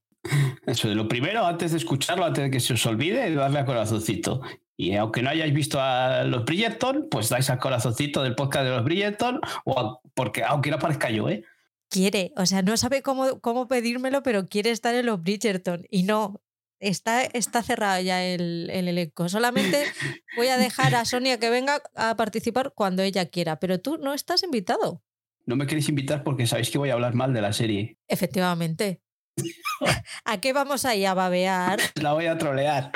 Eso 0.66 0.88
de 0.88 0.96
lo 0.96 1.08
primero, 1.08 1.46
antes 1.46 1.72
de 1.72 1.78
escucharlo, 1.78 2.25
antes 2.25 2.46
de 2.46 2.52
que 2.52 2.60
se 2.60 2.74
os 2.74 2.86
olvide, 2.86 3.34
darle 3.34 3.60
al 3.60 3.66
corazoncito. 3.66 4.42
Y 4.75 4.96
aunque 4.96 5.22
no 5.22 5.30
hayáis 5.30 5.53
visto 5.53 5.80
a 5.80 6.24
los 6.24 6.46
Bridgerton, 6.46 7.08
pues 7.10 7.30
dais 7.30 7.50
al 7.50 7.60
corazoncito 7.60 8.24
del 8.24 8.36
podcast 8.36 8.65
de 8.65 8.72
los 8.72 8.84
Bridgerton, 8.84 9.39
o 9.65 10.01
porque 10.13 10.44
aunque 10.44 10.72
no 10.72 10.77
aparezca 10.77 11.10
yo, 11.10 11.30
¿eh? 11.30 11.44
Quiere, 11.89 12.34
o 12.36 12.46
sea, 12.48 12.63
no 12.63 12.75
sabe 12.75 13.03
cómo, 13.03 13.39
cómo 13.39 13.68
pedírmelo, 13.68 14.24
pero 14.24 14.48
quiere 14.48 14.72
estar 14.72 14.96
en 14.96 15.06
los 15.06 15.22
Bridgerton. 15.22 15.86
Y 15.92 16.03
no, 16.03 16.42
está, 16.80 17.22
está 17.22 17.62
cerrado 17.62 18.01
ya 18.01 18.24
el, 18.24 18.70
el, 18.72 18.88
elenco. 18.88 19.30
Solamente 19.30 19.84
voy 20.36 20.48
a 20.48 20.58
dejar 20.58 20.96
a 20.96 21.06
Sonia 21.06 21.39
que 21.39 21.51
venga 21.51 21.84
a 21.96 22.15
participar 22.15 22.74
cuando 22.75 23.03
ella 23.03 23.27
quiera, 23.27 23.60
pero 23.60 23.80
tú 23.80 23.98
no 23.98 24.15
estás 24.15 24.42
invitado. 24.42 25.03
No 25.46 25.56
me 25.56 25.68
queréis 25.68 25.89
invitar 25.89 26.24
porque 26.24 26.48
sabéis 26.48 26.72
que 26.72 26.80
voy 26.80 26.89
a 26.89 26.94
hablar 26.94 27.13
mal 27.13 27.32
de 27.34 27.42
la 27.42 27.53
serie. 27.53 28.00
Efectivamente. 28.08 29.01
¿A 30.25 30.42
qué 30.42 30.51
vamos 30.51 30.86
ahí 30.86 31.06
a 31.06 31.13
babear? 31.13 31.80
La 32.01 32.13
voy 32.13 32.25
a 32.25 32.39
trolear 32.39 32.92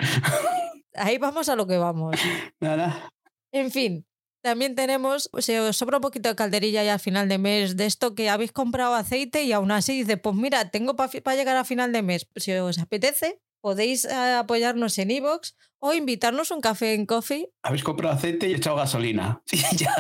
ahí 0.97 1.17
vamos 1.17 1.49
a 1.49 1.55
lo 1.55 1.67
que 1.67 1.77
vamos. 1.77 2.15
Nada. 2.59 3.09
En 3.51 3.71
fin, 3.71 4.05
también 4.41 4.75
tenemos, 4.75 5.29
se 5.39 5.59
os 5.59 5.75
sobra 5.75 5.97
un 5.97 6.01
poquito 6.01 6.29
de 6.29 6.35
calderilla 6.35 6.83
ya 6.83 6.93
al 6.93 6.99
final 6.99 7.27
de 7.27 7.37
mes 7.37 7.75
de 7.75 7.85
esto 7.85 8.15
que 8.15 8.29
habéis 8.29 8.51
comprado 8.51 8.95
aceite 8.95 9.43
y 9.43 9.51
aún 9.51 9.71
así 9.71 9.97
dice, 9.97 10.17
pues 10.17 10.35
mira, 10.35 10.69
tengo 10.69 10.95
para 10.95 11.35
llegar 11.35 11.57
a 11.57 11.63
final 11.63 11.91
de 11.91 12.01
mes. 12.01 12.27
Si 12.35 12.53
os 12.53 12.79
apetece, 12.79 13.41
podéis 13.61 14.05
eh, 14.05 14.13
apoyarnos 14.13 14.97
en 14.99 15.11
iVoox 15.11 15.53
o 15.79 15.93
invitarnos 15.93 16.51
un 16.51 16.61
café 16.61 16.93
en 16.93 17.05
coffee. 17.05 17.49
Habéis 17.63 17.83
comprado 17.83 18.15
aceite 18.15 18.47
y 18.47 18.53
echado 18.53 18.77
gasolina. 18.77 19.41
ya, 19.75 19.93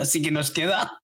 así 0.00 0.20
que 0.20 0.30
nos 0.30 0.50
queda. 0.50 1.00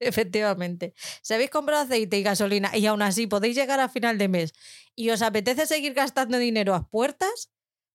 Efectivamente. 0.00 0.94
Si 1.22 1.34
habéis 1.34 1.50
comprado 1.50 1.82
aceite 1.82 2.18
y 2.18 2.22
gasolina 2.22 2.76
y 2.76 2.86
aún 2.86 3.02
así 3.02 3.26
podéis 3.26 3.56
llegar 3.56 3.80
a 3.80 3.88
final 3.88 4.16
de 4.16 4.28
mes 4.28 4.52
y 4.94 5.10
os 5.10 5.22
apetece 5.22 5.66
seguir 5.66 5.92
gastando 5.94 6.38
dinero 6.38 6.74
a 6.74 6.88
puertas, 6.88 7.50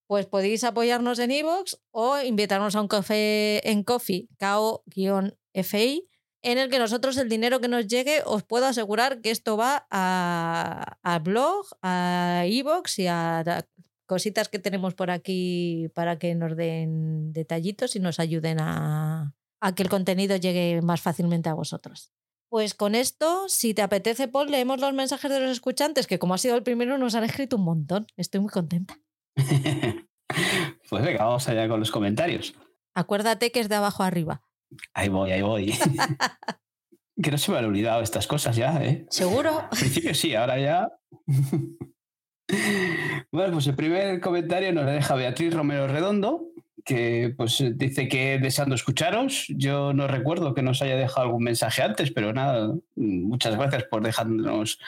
pues 0.07 0.25
podéis 0.25 0.63
apoyarnos 0.63 1.19
en 1.19 1.31
iVoox 1.31 1.77
o 1.91 2.19
invitarnos 2.19 2.75
a 2.75 2.81
un 2.81 2.87
café 2.87 3.67
en 3.69 3.83
coffee, 3.83 4.27
KO-FI, 4.39 6.07
en 6.41 6.57
el 6.57 6.69
que 6.69 6.79
nosotros 6.79 7.17
el 7.17 7.29
dinero 7.29 7.61
que 7.61 7.69
nos 7.69 7.87
llegue 7.87 8.21
os 8.25 8.43
puedo 8.43 8.65
asegurar 8.65 9.21
que 9.21 9.31
esto 9.31 9.57
va 9.57 9.87
a, 9.89 11.19
blog, 11.23 11.65
a 11.81 12.43
iVoox 12.45 12.99
y 12.99 13.07
a 13.07 13.65
cositas 14.05 14.49
que 14.49 14.59
tenemos 14.59 14.93
por 14.93 15.09
aquí 15.09 15.89
para 15.95 16.19
que 16.19 16.35
nos 16.35 16.55
den 16.55 17.31
detallitos 17.33 17.95
y 17.95 17.99
nos 17.99 18.19
ayuden 18.19 18.59
a, 18.59 19.33
a 19.61 19.75
que 19.75 19.83
el 19.83 19.89
contenido 19.89 20.35
llegue 20.35 20.81
más 20.81 21.01
fácilmente 21.01 21.49
a 21.49 21.53
vosotros. 21.53 22.11
Pues 22.49 22.75
con 22.75 22.93
esto, 22.93 23.47
si 23.47 23.73
te 23.73 23.81
apetece, 23.81 24.27
Paul, 24.27 24.51
leemos 24.51 24.79
los 24.79 24.93
mensajes 24.93 25.31
de 25.31 25.39
los 25.39 25.49
escuchantes, 25.49 26.05
que 26.05 26.19
como 26.19 26.35
ha 26.35 26.37
sido 26.37 26.55
el 26.55 26.61
primero, 26.61 26.99
nos 26.99 27.15
han 27.15 27.23
escrito 27.23 27.55
un 27.55 27.63
montón. 27.63 28.05
Estoy 28.15 28.41
muy 28.41 28.51
contenta. 28.51 28.99
pues 30.89 31.03
venga, 31.03 31.25
vamos 31.25 31.47
allá 31.47 31.67
con 31.67 31.79
los 31.79 31.91
comentarios. 31.91 32.55
Acuérdate 32.95 33.51
que 33.51 33.59
es 33.59 33.69
de 33.69 33.75
abajo 33.75 34.03
arriba. 34.03 34.43
Ahí 34.93 35.09
voy, 35.09 35.31
ahí 35.31 35.41
voy. 35.41 35.73
que 37.21 37.31
no 37.31 37.37
se 37.37 37.51
me 37.51 37.57
han 37.57 37.65
olvidado 37.65 38.01
estas 38.01 38.27
cosas 38.27 38.55
ya, 38.55 38.83
¿eh? 38.83 39.05
¿Seguro? 39.09 39.59
Al 39.59 39.77
principio 39.77 40.13
sí, 40.13 40.35
ahora 40.35 40.59
ya. 40.59 40.91
bueno, 43.31 43.53
pues 43.53 43.67
el 43.67 43.75
primer 43.75 44.19
comentario 44.19 44.73
nos 44.73 44.85
lo 44.85 44.91
deja 44.91 45.15
Beatriz 45.15 45.53
Romero 45.53 45.87
Redondo, 45.87 46.47
que 46.85 47.33
pues 47.35 47.63
dice 47.75 48.07
que 48.07 48.39
deseando 48.39 48.75
escucharos. 48.75 49.45
Yo 49.49 49.93
no 49.93 50.07
recuerdo 50.07 50.53
que 50.53 50.61
nos 50.61 50.81
haya 50.81 50.95
dejado 50.95 51.27
algún 51.27 51.43
mensaje 51.43 51.81
antes, 51.81 52.11
pero 52.11 52.33
nada, 52.33 52.73
muchas 52.95 53.55
gracias 53.55 53.85
por 53.85 54.03
dejarnos 54.03 54.79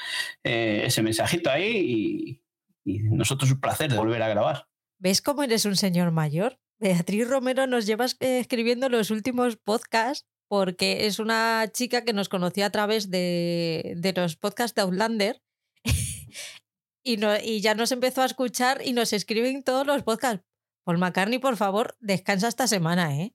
eh, 0.43 0.83
ese 0.85 1.01
mensajito 1.01 1.49
ahí 1.49 2.41
y, 2.85 2.99
nosotros 2.99 3.51
un 3.51 3.59
placer 3.59 3.91
de 3.91 3.97
volver 3.97 4.21
a 4.21 4.29
grabar. 4.29 4.67
¿Ves 4.99 5.21
cómo 5.21 5.43
eres 5.43 5.65
un 5.65 5.75
señor 5.75 6.11
mayor? 6.11 6.59
Beatriz 6.79 7.27
Romero 7.27 7.67
nos 7.67 7.85
lleva 7.85 8.05
eh, 8.05 8.39
escribiendo 8.39 8.89
los 8.89 9.11
últimos 9.11 9.57
podcasts 9.57 10.27
porque 10.47 11.07
es 11.07 11.19
una 11.19 11.67
chica 11.71 12.03
que 12.03 12.13
nos 12.13 12.29
conoció 12.29 12.65
a 12.65 12.69
través 12.69 13.09
de, 13.09 13.95
de 13.97 14.13
los 14.13 14.35
podcasts 14.35 14.75
de 14.75 14.83
Outlander 14.83 15.41
y, 17.03 17.17
no, 17.17 17.35
y 17.41 17.61
ya 17.61 17.75
nos 17.75 17.91
empezó 17.91 18.21
a 18.21 18.25
escuchar 18.25 18.81
y 18.85 18.93
nos 18.93 19.13
escriben 19.13 19.63
todos 19.63 19.87
los 19.87 20.03
podcasts. 20.03 20.45
Paul 20.85 20.99
McCartney, 20.99 21.39
por 21.39 21.57
favor, 21.57 21.97
descansa 21.99 22.47
esta 22.47 22.67
semana, 22.67 23.17
¿eh? 23.17 23.33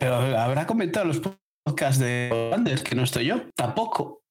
Pero 0.00 0.16
habrá 0.16 0.66
comentado 0.66 1.06
los 1.06 1.20
podcasts 1.64 2.00
de 2.00 2.30
Outlander, 2.32 2.82
que 2.82 2.94
no 2.96 3.04
estoy 3.04 3.26
yo. 3.26 3.48
Tampoco. 3.54 4.24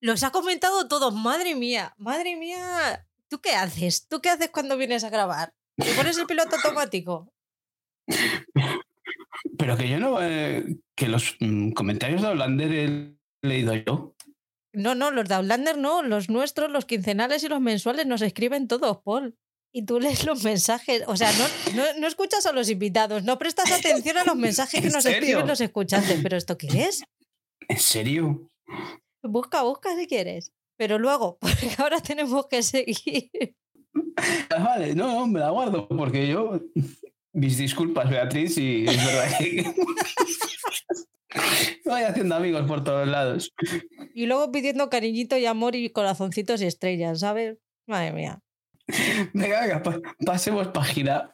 Los 0.00 0.22
ha 0.22 0.30
comentado 0.30 0.86
todos, 0.86 1.12
madre 1.12 1.56
mía, 1.56 1.94
madre 1.96 2.36
mía. 2.36 3.07
¿Tú 3.30 3.40
qué 3.40 3.52
haces? 3.52 4.06
¿Tú 4.08 4.20
qué 4.20 4.30
haces 4.30 4.50
cuando 4.50 4.76
vienes 4.76 5.04
a 5.04 5.10
grabar? 5.10 5.52
¿Te 5.76 5.92
pones 5.94 6.18
el 6.18 6.26
piloto 6.26 6.56
automático? 6.56 7.28
Pero 9.58 9.76
que 9.76 9.88
yo 9.88 9.98
no. 9.98 10.18
eh, 10.22 10.64
que 10.96 11.08
los 11.08 11.36
mm, 11.40 11.72
comentarios 11.72 12.22
de 12.22 12.28
Outlander 12.28 12.72
he 12.72 13.14
leído 13.42 13.74
yo. 13.74 14.14
No, 14.74 14.94
no, 14.94 15.10
los 15.10 15.28
de 15.28 15.34
Outlander 15.34 15.76
no, 15.78 16.02
los 16.02 16.28
nuestros, 16.28 16.70
los 16.70 16.84
quincenales 16.84 17.42
y 17.42 17.48
los 17.48 17.60
mensuales 17.60 18.06
nos 18.06 18.22
escriben 18.22 18.68
todos, 18.68 18.98
Paul. 19.02 19.36
Y 19.72 19.84
tú 19.84 20.00
lees 20.00 20.24
los 20.24 20.42
mensajes, 20.44 21.02
o 21.06 21.16
sea, 21.16 21.30
no, 21.32 21.44
no, 21.76 22.00
no 22.00 22.06
escuchas 22.06 22.46
a 22.46 22.52
los 22.52 22.70
invitados, 22.70 23.22
no 23.24 23.38
prestas 23.38 23.70
atención 23.70 24.16
a 24.16 24.24
los 24.24 24.36
mensajes 24.46 24.80
que 24.80 24.86
¿En 24.86 24.92
nos 24.92 25.02
serio? 25.02 25.18
escriben 25.18 25.46
los 25.46 25.60
escuchantes. 25.60 26.18
¿Pero 26.22 26.36
esto 26.36 26.56
qué 26.56 26.68
es? 26.84 27.02
¿En 27.68 27.78
serio? 27.78 28.48
Busca, 29.22 29.62
busca 29.62 29.94
si 29.96 30.06
quieres. 30.06 30.52
Pero 30.78 30.98
luego, 30.98 31.36
porque 31.40 31.68
ahora 31.76 32.00
tenemos 32.00 32.46
que 32.46 32.62
seguir. 32.62 33.30
Ah, 34.50 34.62
Vale, 34.64 34.94
no, 34.94 35.12
no, 35.12 35.26
me 35.26 35.40
la 35.40 35.50
guardo, 35.50 35.86
porque 35.88 36.26
yo. 36.28 36.60
Mis 37.34 37.58
disculpas, 37.58 38.08
Beatriz, 38.08 38.56
y 38.56 38.86
es 38.88 38.96
verdad 39.04 39.38
que. 39.38 39.64
Voy 41.84 42.02
haciendo 42.02 42.34
amigos 42.36 42.66
por 42.66 42.82
todos 42.82 43.06
lados. 43.06 43.52
Y 44.14 44.26
luego 44.26 44.50
pidiendo 44.50 44.88
cariñito 44.88 45.36
y 45.36 45.44
amor 45.46 45.76
y 45.76 45.90
corazoncitos 45.90 46.62
y 46.62 46.66
estrellas, 46.66 47.20
¿sabes? 47.20 47.58
Madre 47.86 48.12
mía. 48.12 48.40
Venga, 49.34 49.60
venga, 49.60 49.82
pa- 49.82 50.00
pasemos 50.24 50.68
página. 50.68 51.30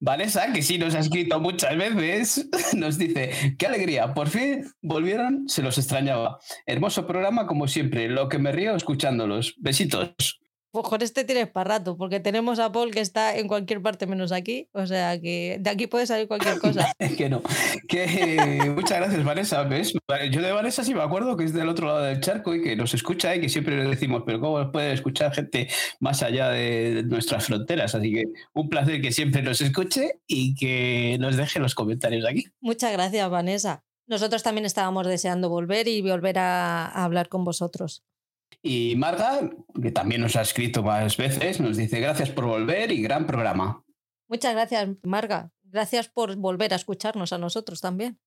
Vanessa, 0.00 0.52
que 0.52 0.62
sí 0.62 0.78
nos 0.78 0.94
ha 0.94 1.00
escrito 1.00 1.40
muchas 1.40 1.76
veces, 1.76 2.48
nos 2.74 2.98
dice, 2.98 3.56
qué 3.58 3.66
alegría, 3.66 4.14
por 4.14 4.28
fin 4.28 4.64
volvieron, 4.82 5.48
se 5.48 5.62
los 5.62 5.78
extrañaba. 5.78 6.38
Hermoso 6.66 7.06
programa 7.06 7.46
como 7.46 7.66
siempre, 7.66 8.08
lo 8.08 8.28
que 8.28 8.38
me 8.38 8.52
río 8.52 8.76
escuchándolos. 8.76 9.54
Besitos. 9.58 10.40
Pues 10.70 10.86
con 10.86 11.00
este 11.00 11.24
tienes 11.24 11.48
para 11.48 11.78
rato, 11.78 11.96
porque 11.96 12.20
tenemos 12.20 12.58
a 12.58 12.70
Paul 12.70 12.90
que 12.90 13.00
está 13.00 13.36
en 13.36 13.48
cualquier 13.48 13.80
parte 13.80 14.06
menos 14.06 14.32
aquí. 14.32 14.68
O 14.72 14.86
sea 14.86 15.18
que 15.20 15.58
de 15.60 15.70
aquí 15.70 15.86
puede 15.86 16.06
salir 16.06 16.28
cualquier 16.28 16.58
cosa. 16.58 16.92
Es 16.98 17.16
que 17.16 17.28
no. 17.28 17.42
Que, 17.88 18.72
muchas 18.74 18.98
gracias, 18.98 19.24
Vanessa. 19.24 19.62
¿ves? 19.64 19.92
Yo 20.30 20.42
de 20.42 20.52
Vanessa 20.52 20.84
sí 20.84 20.94
me 20.94 21.02
acuerdo 21.02 21.36
que 21.36 21.44
es 21.44 21.52
del 21.52 21.68
otro 21.68 21.86
lado 21.86 22.02
del 22.02 22.20
charco 22.20 22.54
y 22.54 22.62
que 22.62 22.76
nos 22.76 22.94
escucha 22.94 23.34
y 23.34 23.40
que 23.40 23.48
siempre 23.48 23.76
le 23.76 23.88
decimos, 23.88 24.22
pero 24.26 24.40
¿cómo 24.40 24.70
puede 24.72 24.92
escuchar 24.92 25.32
gente 25.34 25.68
más 26.00 26.22
allá 26.22 26.50
de 26.50 27.04
nuestras 27.06 27.46
fronteras? 27.46 27.94
Así 27.94 28.12
que 28.12 28.24
un 28.54 28.68
placer 28.68 29.00
que 29.00 29.12
siempre 29.12 29.42
nos 29.42 29.60
escuche 29.60 30.20
y 30.26 30.54
que 30.54 31.16
nos 31.20 31.36
deje 31.36 31.58
los 31.58 31.74
comentarios 31.74 32.24
aquí. 32.26 32.46
Muchas 32.60 32.92
gracias, 32.92 33.28
Vanessa. 33.30 33.84
Nosotros 34.06 34.42
también 34.42 34.66
estábamos 34.66 35.06
deseando 35.06 35.48
volver 35.48 35.88
y 35.88 36.00
volver 36.02 36.38
a, 36.38 36.86
a 36.86 37.04
hablar 37.04 37.28
con 37.28 37.44
vosotros. 37.44 38.04
Y 38.68 38.96
Marga, 38.96 39.48
que 39.80 39.92
también 39.92 40.20
nos 40.20 40.34
ha 40.34 40.40
escrito 40.40 40.82
varias 40.82 41.16
veces, 41.16 41.60
nos 41.60 41.76
dice 41.76 42.00
gracias 42.00 42.30
por 42.30 42.46
volver 42.46 42.90
y 42.90 43.00
gran 43.00 43.24
programa. 43.24 43.84
Muchas 44.28 44.54
gracias, 44.54 44.88
Marga. 45.04 45.52
Gracias 45.62 46.08
por 46.08 46.34
volver 46.34 46.72
a 46.72 46.76
escucharnos 46.76 47.32
a 47.32 47.38
nosotros 47.38 47.80
también. 47.80 48.18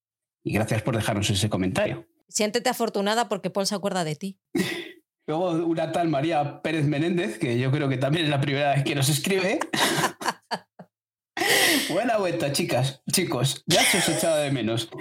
Y 0.46 0.54
gracias 0.54 0.82
por 0.82 0.96
dejarnos 0.96 1.30
ese 1.30 1.50
comentario. 1.50 2.08
Siéntete 2.30 2.70
afortunada 2.70 3.28
porque 3.28 3.50
Paul 3.50 3.68
se 3.68 3.76
acuerda 3.76 4.06
de 4.06 4.16
ti. 4.16 4.40
Luego 5.28 5.52
una 5.66 5.92
tal 5.92 6.08
María 6.08 6.62
Pérez 6.62 6.86
Menéndez, 6.86 7.38
que 7.38 7.60
yo 7.60 7.70
creo 7.70 7.90
que 7.90 7.98
también 7.98 8.24
es 8.24 8.32
la 8.32 8.40
primera 8.40 8.76
vez 8.76 8.86
que 8.86 8.96
nos 8.96 9.10
escribe. 9.10 9.60
Buena 11.90 12.18
vuelta, 12.18 12.54
chicas, 12.54 13.04
chicos. 13.12 13.62
Ya 13.66 13.82
se 13.82 13.98
os 13.98 14.08
echaba 14.08 14.38
de 14.38 14.52
menos. 14.52 14.90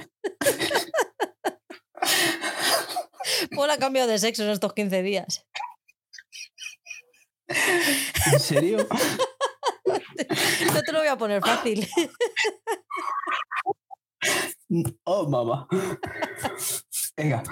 Paul 3.54 3.70
ha 3.70 3.78
cambiado 3.78 4.08
de 4.08 4.18
sexo 4.18 4.44
en 4.44 4.50
estos 4.50 4.73
15 4.73 5.02
días. 5.02 5.47
¿En 8.32 8.40
serio? 8.40 8.87
No 10.75 10.82
te 10.82 10.92
lo 10.92 10.99
voy 10.99 11.08
a 11.08 11.16
poner 11.16 11.40
fácil. 11.40 11.88
Oh, 15.04 15.26
mamá. 15.26 15.66
Venga. 17.16 17.42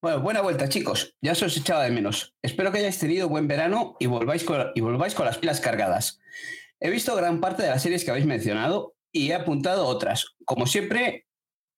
Bueno, 0.00 0.20
buena 0.20 0.42
vuelta, 0.42 0.68
chicos. 0.68 1.16
Ya 1.20 1.34
se 1.34 1.46
os 1.46 1.56
echaba 1.56 1.82
de 1.82 1.90
menos. 1.90 2.34
Espero 2.42 2.70
que 2.70 2.78
hayáis 2.78 2.98
tenido 2.98 3.28
buen 3.28 3.48
verano 3.48 3.96
y 3.98 4.06
volváis 4.06 4.44
con, 4.44 4.70
y 4.74 4.80
volváis 4.80 5.14
con 5.14 5.26
las 5.26 5.38
pilas 5.38 5.60
cargadas. 5.60 6.20
He 6.78 6.90
visto 6.90 7.16
gran 7.16 7.40
parte 7.40 7.62
de 7.62 7.70
las 7.70 7.82
series 7.82 8.04
que 8.04 8.10
habéis 8.10 8.26
mencionado 8.26 8.94
y 9.10 9.30
he 9.30 9.34
apuntado 9.34 9.86
otras. 9.86 10.36
Como 10.44 10.66
siempre, 10.66 11.26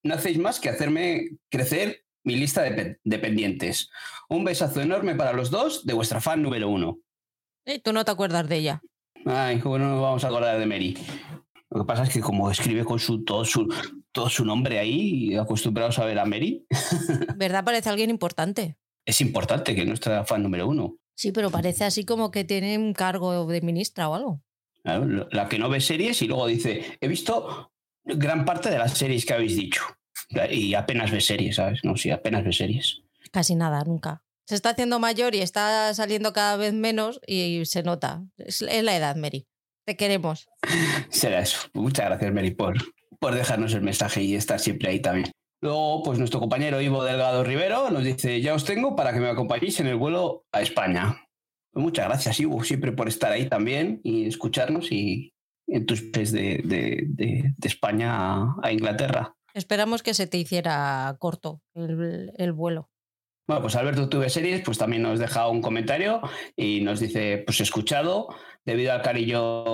no 0.04 0.14
hacéis 0.14 0.38
más 0.38 0.60
que 0.60 0.68
hacerme 0.68 1.30
crecer 1.50 2.04
mi 2.22 2.36
lista 2.36 2.62
de, 2.62 2.98
de 3.02 3.18
pendientes. 3.18 3.90
Un 4.28 4.44
besazo 4.44 4.80
enorme 4.80 5.14
para 5.14 5.32
los 5.32 5.50
dos 5.50 5.84
de 5.84 5.92
vuestra 5.94 6.20
fan 6.20 6.42
número 6.42 6.68
uno. 6.68 6.98
Y 7.66 7.80
tú 7.80 7.92
no 7.92 8.04
te 8.04 8.10
acuerdas 8.12 8.48
de 8.48 8.56
ella. 8.56 8.82
Ay, 9.26 9.58
cómo 9.58 9.78
no 9.78 9.88
nos 9.88 10.00
vamos 10.02 10.24
a 10.24 10.28
acordar 10.28 10.58
de 10.58 10.66
Mary. 10.66 10.96
Lo 11.70 11.80
que 11.80 11.86
pasa 11.86 12.04
es 12.04 12.10
que 12.10 12.20
como 12.20 12.50
escribe 12.50 12.84
con 12.84 12.98
su 12.98 13.24
todo 13.24 13.44
su, 13.44 13.66
todo 14.12 14.28
su 14.28 14.44
nombre 14.44 14.78
ahí, 14.78 15.34
acostumbrados 15.36 15.98
a 15.98 16.04
ver 16.04 16.18
a 16.18 16.24
Mary, 16.24 16.64
¿Verdad? 17.36 17.64
Parece 17.64 17.88
alguien 17.90 18.10
importante. 18.10 18.76
es 19.06 19.20
importante 19.20 19.74
que 19.74 19.84
nuestra 19.84 20.24
fan 20.24 20.42
número 20.42 20.68
uno. 20.68 20.96
Sí, 21.16 21.32
pero 21.32 21.50
parece 21.50 21.84
así 21.84 22.04
como 22.04 22.30
que 22.30 22.44
tiene 22.44 22.76
un 22.78 22.92
cargo 22.92 23.46
de 23.46 23.60
ministra 23.60 24.08
o 24.08 24.14
algo. 24.14 24.42
La 24.84 25.48
que 25.48 25.58
no 25.58 25.68
ve 25.70 25.80
series 25.80 26.20
y 26.22 26.26
luego 26.26 26.46
dice, 26.46 26.98
he 27.00 27.08
visto 27.08 27.72
gran 28.04 28.44
parte 28.44 28.70
de 28.70 28.78
las 28.78 28.92
series 28.92 29.24
que 29.24 29.34
habéis 29.34 29.56
dicho. 29.56 29.82
Y 30.50 30.74
apenas 30.74 31.10
ve 31.10 31.20
series, 31.20 31.56
¿sabes? 31.56 31.80
No, 31.84 31.96
sí, 31.96 32.10
apenas 32.10 32.44
ve 32.44 32.52
series. 32.52 33.02
Casi 33.30 33.54
nada, 33.54 33.82
nunca. 33.84 34.22
Se 34.46 34.54
está 34.54 34.70
haciendo 34.70 34.98
mayor 34.98 35.34
y 35.34 35.40
está 35.40 35.92
saliendo 35.94 36.32
cada 36.32 36.56
vez 36.56 36.72
menos 36.74 37.20
y 37.26 37.64
se 37.64 37.82
nota. 37.82 38.22
Es, 38.36 38.62
es 38.62 38.82
la 38.82 38.96
edad, 38.96 39.16
Mary. 39.16 39.46
Te 39.86 39.96
queremos. 39.96 40.46
Será 41.10 41.40
eso. 41.40 41.68
Muchas 41.74 42.06
gracias, 42.06 42.32
Mary, 42.32 42.50
por, 42.50 42.76
por 43.18 43.34
dejarnos 43.34 43.74
el 43.74 43.82
mensaje 43.82 44.22
y 44.22 44.34
estar 44.34 44.60
siempre 44.60 44.90
ahí 44.90 45.00
también. 45.00 45.30
Luego, 45.60 46.02
pues 46.02 46.18
nuestro 46.18 46.40
compañero 46.40 46.80
Ivo 46.80 47.04
Delgado 47.04 47.42
Rivero 47.42 47.90
nos 47.90 48.04
dice, 48.04 48.40
ya 48.40 48.54
os 48.54 48.64
tengo 48.64 48.94
para 48.96 49.12
que 49.14 49.20
me 49.20 49.30
acompañéis 49.30 49.80
en 49.80 49.86
el 49.86 49.96
vuelo 49.96 50.44
a 50.52 50.60
España. 50.60 51.26
Pues 51.72 51.82
muchas 51.82 52.06
gracias, 52.06 52.38
Ivo, 52.40 52.62
siempre 52.62 52.92
por 52.92 53.08
estar 53.08 53.32
ahí 53.32 53.48
también 53.48 54.00
y 54.04 54.26
escucharnos 54.26 54.92
y 54.92 55.33
en 55.66 55.86
tus 55.86 56.02
pies 56.02 56.32
de, 56.32 56.60
de- 56.64 57.04
de- 57.08 57.52
de 57.56 57.68
España 57.68 58.12
a, 58.14 58.56
a 58.62 58.72
Inglaterra. 58.72 59.34
Esperamos 59.54 60.02
que 60.02 60.14
se 60.14 60.26
te 60.26 60.36
hiciera 60.38 61.14
corto 61.18 61.62
el, 61.74 62.32
el 62.36 62.52
vuelo. 62.52 62.90
Bueno, 63.46 63.60
pues 63.62 63.76
Alberto 63.76 64.08
Tuve 64.08 64.30
Series 64.30 64.62
pues 64.62 64.78
también 64.78 65.02
nos 65.02 65.18
deja 65.18 65.48
un 65.48 65.60
comentario 65.60 66.22
y 66.56 66.80
nos 66.80 66.98
dice, 67.00 67.42
pues 67.44 67.60
escuchado, 67.60 68.28
debido 68.64 68.92
al 68.92 69.02
cariño 69.02 69.64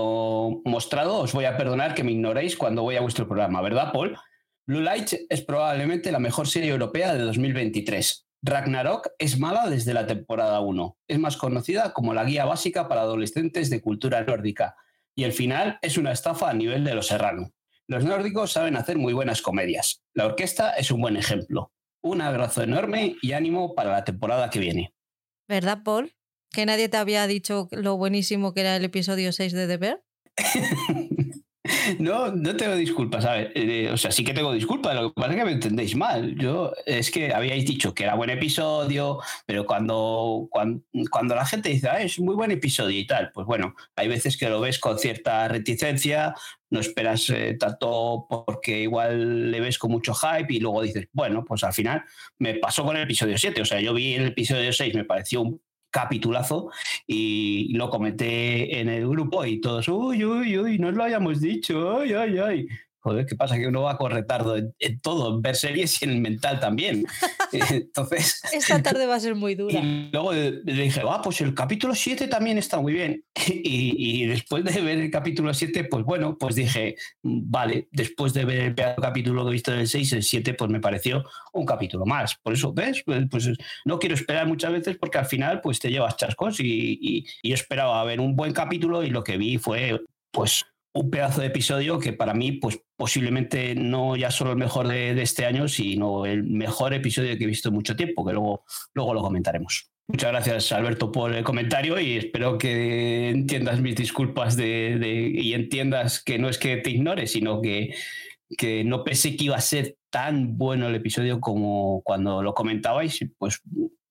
mostrado, 0.65 1.19
os 1.21 1.33
voy 1.33 1.45
a 1.45 1.57
perdonar 1.57 1.95
que 1.95 2.05
me 2.05 2.13
ignoréis 2.13 2.57
cuando 2.57 2.83
voy 2.83 2.97
a 2.97 3.01
vuestro 3.01 3.27
programa, 3.29 3.61
¿verdad, 3.63 3.93
Paul? 3.93 4.17
Blue 4.67 4.81
Light 4.81 5.13
es 5.29 5.43
probablemente 5.43 6.13
la 6.13 6.19
mejor 6.19 6.47
serie 6.49 6.71
europea 6.71 7.15
de 7.15 7.21
2023. 7.21 8.27
Ragnarok 8.43 9.09
es 9.19 9.39
mala 9.39 9.69
desde 9.69 9.95
la 9.95 10.07
temporada 10.07 10.61
1. 10.61 10.97
Es 11.09 11.19
más 11.19 11.37
conocida 11.37 11.93
como 11.93 12.15
la 12.15 12.25
guía 12.25 12.45
básica 12.45 12.89
para 12.89 13.03
adolescentes 13.03 13.71
de 13.71 13.81
cultura 13.81 14.23
nórdica. 14.25 14.75
Y 15.15 15.25
el 15.25 15.33
final 15.33 15.79
es 15.83 15.99
una 15.99 16.13
estafa 16.13 16.51
a 16.51 16.55
nivel 16.55 16.85
de 16.85 16.95
los 16.95 17.09
serrano. 17.09 17.53
Los 17.87 18.05
nórdicos 18.05 18.53
saben 18.53 18.77
hacer 18.77 18.99
muy 18.99 19.13
buenas 19.13 19.43
comedias. 19.43 20.03
La 20.15 20.27
orquesta 20.27 20.75
es 20.75 20.91
un 20.91 21.01
buen 21.01 21.17
ejemplo. 21.17 21.73
Un 22.03 22.23
abrazo 22.23 22.63
enorme 22.63 23.17
y 23.21 23.33
ánimo 23.33 23.75
para 23.75 23.91
la 23.91 24.05
temporada 24.05 24.49
que 24.49 24.61
viene. 24.61 24.95
¿Verdad, 25.49 25.83
Paul? 25.85 26.15
Que 26.53 26.67
nadie 26.67 26.89
te 26.89 26.97
había 26.97 27.27
dicho 27.27 27.69
lo 27.73 27.97
buenísimo 27.97 28.55
que 28.55 28.61
era 28.61 28.77
el 28.77 28.85
episodio 28.85 29.33
6 29.33 29.53
de 29.53 29.67
The 29.67 29.77
Bear. 29.77 30.05
No, 31.99 32.31
no 32.31 32.57
tengo 32.57 32.75
disculpas, 32.75 33.25
¿sabes? 33.25 33.51
Eh, 33.55 33.91
o 33.93 33.97
sea, 33.97 34.11
sí 34.11 34.25
que 34.25 34.35
tengo 34.35 34.53
disculpas, 34.53 34.95
lo 34.95 35.13
que 35.13 35.21
pasa 35.21 35.33
es 35.33 35.39
que 35.39 35.45
me 35.45 35.53
entendéis 35.53 35.97
mal. 35.97 36.35
Yo, 36.37 36.73
es 36.87 37.11
que 37.11 37.33
habíais 37.33 37.67
dicho 37.67 37.95
que 37.95 38.05
era 38.05 38.15
buen 38.15 38.31
episodio, 38.31 39.19
pero 39.47 39.67
cuando, 39.67 40.49
cuando, 40.51 41.35
la 41.35 41.47
gente 41.47 41.69
dice, 41.69 41.89
ah, 41.89 42.01
es 42.01 42.19
muy 42.19 42.35
buen 42.35 42.51
episodio 42.51 42.99
y 42.99 43.07
tal, 43.07 43.31
pues 43.33 43.47
bueno, 43.47 43.75
hay 43.97 44.09
veces 44.09 44.37
que 44.37 44.49
lo 44.49 44.61
ves 44.61 44.79
con 44.79 44.99
cierta 44.99 45.49
reticencia, 45.49 46.35
no 46.71 46.81
esperas 46.81 47.29
eh, 47.31 47.57
tanto 47.59 48.27
porque 48.29 48.83
igual 48.83 49.51
le 49.51 49.61
ves 49.61 49.79
con 49.79 49.91
mucho 49.91 50.15
hype 50.15 50.53
y 50.55 50.61
luego 50.61 50.83
dices, 50.83 51.09
bueno, 51.13 51.45
pues 51.45 51.65
al 51.65 51.73
final 51.73 52.05
me 52.39 52.55
pasó 52.55 52.85
con 52.85 52.97
el 52.97 53.03
episodio 53.03 53.37
7, 53.37 53.61
o 53.61 53.65
sea, 53.65 53.81
yo 53.81 53.95
vi 53.95 54.15
el 54.15 54.27
episodio 54.29 54.73
6, 54.73 54.95
me 54.95 55.05
pareció 55.05 55.43
un 55.43 55.61
capitulazo 55.91 56.71
y 57.07 57.73
lo 57.75 57.91
comenté 57.91 58.81
en 58.81 58.89
el 58.89 59.09
grupo 59.09 59.45
y 59.45 59.61
todos, 59.61 59.89
uy, 59.89 60.25
uy, 60.25 60.59
uy, 60.59 60.79
no 60.79 60.91
lo 60.93 61.05
hayamos 61.05 61.41
dicho, 61.41 61.99
ay, 61.99 62.13
ay, 62.13 62.39
ay. 62.39 62.69
Joder, 63.03 63.25
¿qué 63.25 63.35
pasa? 63.35 63.57
Que 63.57 63.67
uno 63.67 63.83
va 63.83 63.97
con 63.97 64.11
retardo 64.11 64.57
en, 64.57 65.01
todo, 65.01 65.35
en 65.35 65.41
ver 65.41 65.57
series 65.57 66.03
y 66.03 66.05
en 66.05 66.11
el 66.11 66.21
mental 66.21 66.61
también. 66.61 67.07
Entonces. 67.71 68.43
Esta 68.53 68.83
tarde 68.83 69.07
va 69.07 69.15
a 69.15 69.21
ser 69.21 69.35
muy 69.35 69.55
dura. 69.55 69.81
Y 69.81 70.11
luego 70.13 70.35
le 70.35 70.61
dije, 70.63 71.01
ah, 71.09 71.23
pues 71.23 71.41
el 71.41 71.55
capítulo 71.55 71.95
7 71.95 72.29
también 72.29 72.59
está 72.59 72.79
muy 72.79 72.93
bien. 72.93 73.25
Y, 73.63 74.27
después 74.27 74.65
de 74.65 74.81
ver 74.81 74.99
el 74.99 75.11
capítulo 75.11 75.53
7, 75.55 75.85
pues 75.85 76.05
bueno, 76.05 76.37
pues 76.39 76.55
dije, 76.55 76.97
vale, 77.23 77.89
después 77.91 78.35
de 78.35 78.45
ver 78.45 78.61
el 78.61 78.75
capítulo 78.75 79.45
que 79.45 79.51
he 79.51 79.53
visto 79.53 79.73
del 79.73 79.89
6, 79.89 80.13
el 80.15 80.23
7, 80.23 80.55
pues 80.55 80.71
me 80.71 80.81
pareció 80.81 81.25
un 81.53 81.65
capítulo 81.65 82.05
más. 82.05 82.37
Por 82.37 82.53
eso, 82.53 82.73
¿ves? 82.73 83.03
Pues, 83.05 83.25
pues 83.31 83.51
no 83.85 83.99
quiero 83.99 84.15
esperar 84.15 84.47
muchas 84.47 84.73
veces 84.73 84.97
porque 84.99 85.19
al 85.19 85.27
final, 85.27 85.61
pues 85.61 85.79
te 85.79 85.91
llevas 85.91 86.17
chascos 86.17 86.61
y, 86.61 86.99
y 87.43 87.49
yo 87.49 87.55
esperaba 87.55 88.03
ver 88.05 88.21
un 88.21 88.37
buen 88.37 88.53
capítulo 88.53 89.03
y 89.03 89.11
lo 89.11 89.25
que 89.25 89.39
vi 89.39 89.59
fue, 89.59 90.01
pues 90.31 90.67
un 90.93 91.11
pedazo 91.11 91.41
de 91.41 91.49
episodio 91.49 91.99
que 91.99 92.13
para 92.13 92.35
mí, 92.35 92.53
pues 92.53 92.81
posiblemente 92.97 93.75
no 93.75 94.17
ya 94.17 94.31
solo 94.31 94.53
el 94.53 94.57
mejor 94.57 94.89
de, 94.89 95.21
este 95.23 95.47
año, 95.47 95.69
sino 95.69 96.27
el 96.27 96.43
mejor 96.45 96.95
episodio 96.95 97.37
que 97.39 97.45
he 97.45 97.47
visto 97.47 97.69
en 97.69 97.77
mucho 97.77 97.97
tiempo, 97.97 98.27
que 98.27 98.33
luego, 98.33 98.65
luego 98.95 99.15
lo 99.15 99.23
comentaremos. 99.23 99.91
Muchas 100.09 100.33
gracias, 100.33 100.73
Alberto, 100.73 101.13
por 101.13 101.33
el 101.33 101.45
comentario 101.45 102.01
y 102.01 102.17
espero 102.17 102.59
que 102.59 103.29
entiendas 103.29 103.81
mis 103.81 103.95
disculpas 103.95 104.57
de, 104.57 105.31
y 105.33 105.55
entiendas 105.55 106.21
que 106.23 106.39
no 106.39 106.49
es 106.49 106.59
que 106.59 106.79
te 106.79 106.91
ignore, 106.91 107.29
sino 107.29 107.63
que, 107.63 107.95
que 108.59 108.83
no 108.83 109.05
pensé 109.05 109.37
que 109.37 109.45
iba 109.45 109.57
a 109.57 109.61
ser 109.61 109.97
tan 110.11 110.59
bueno 110.59 110.89
el 110.89 110.97
episodio 110.97 111.41
como 111.41 112.03
cuando 112.03 112.43
lo 112.43 112.55
comentabais. 112.55 113.21
Pues 113.39 113.63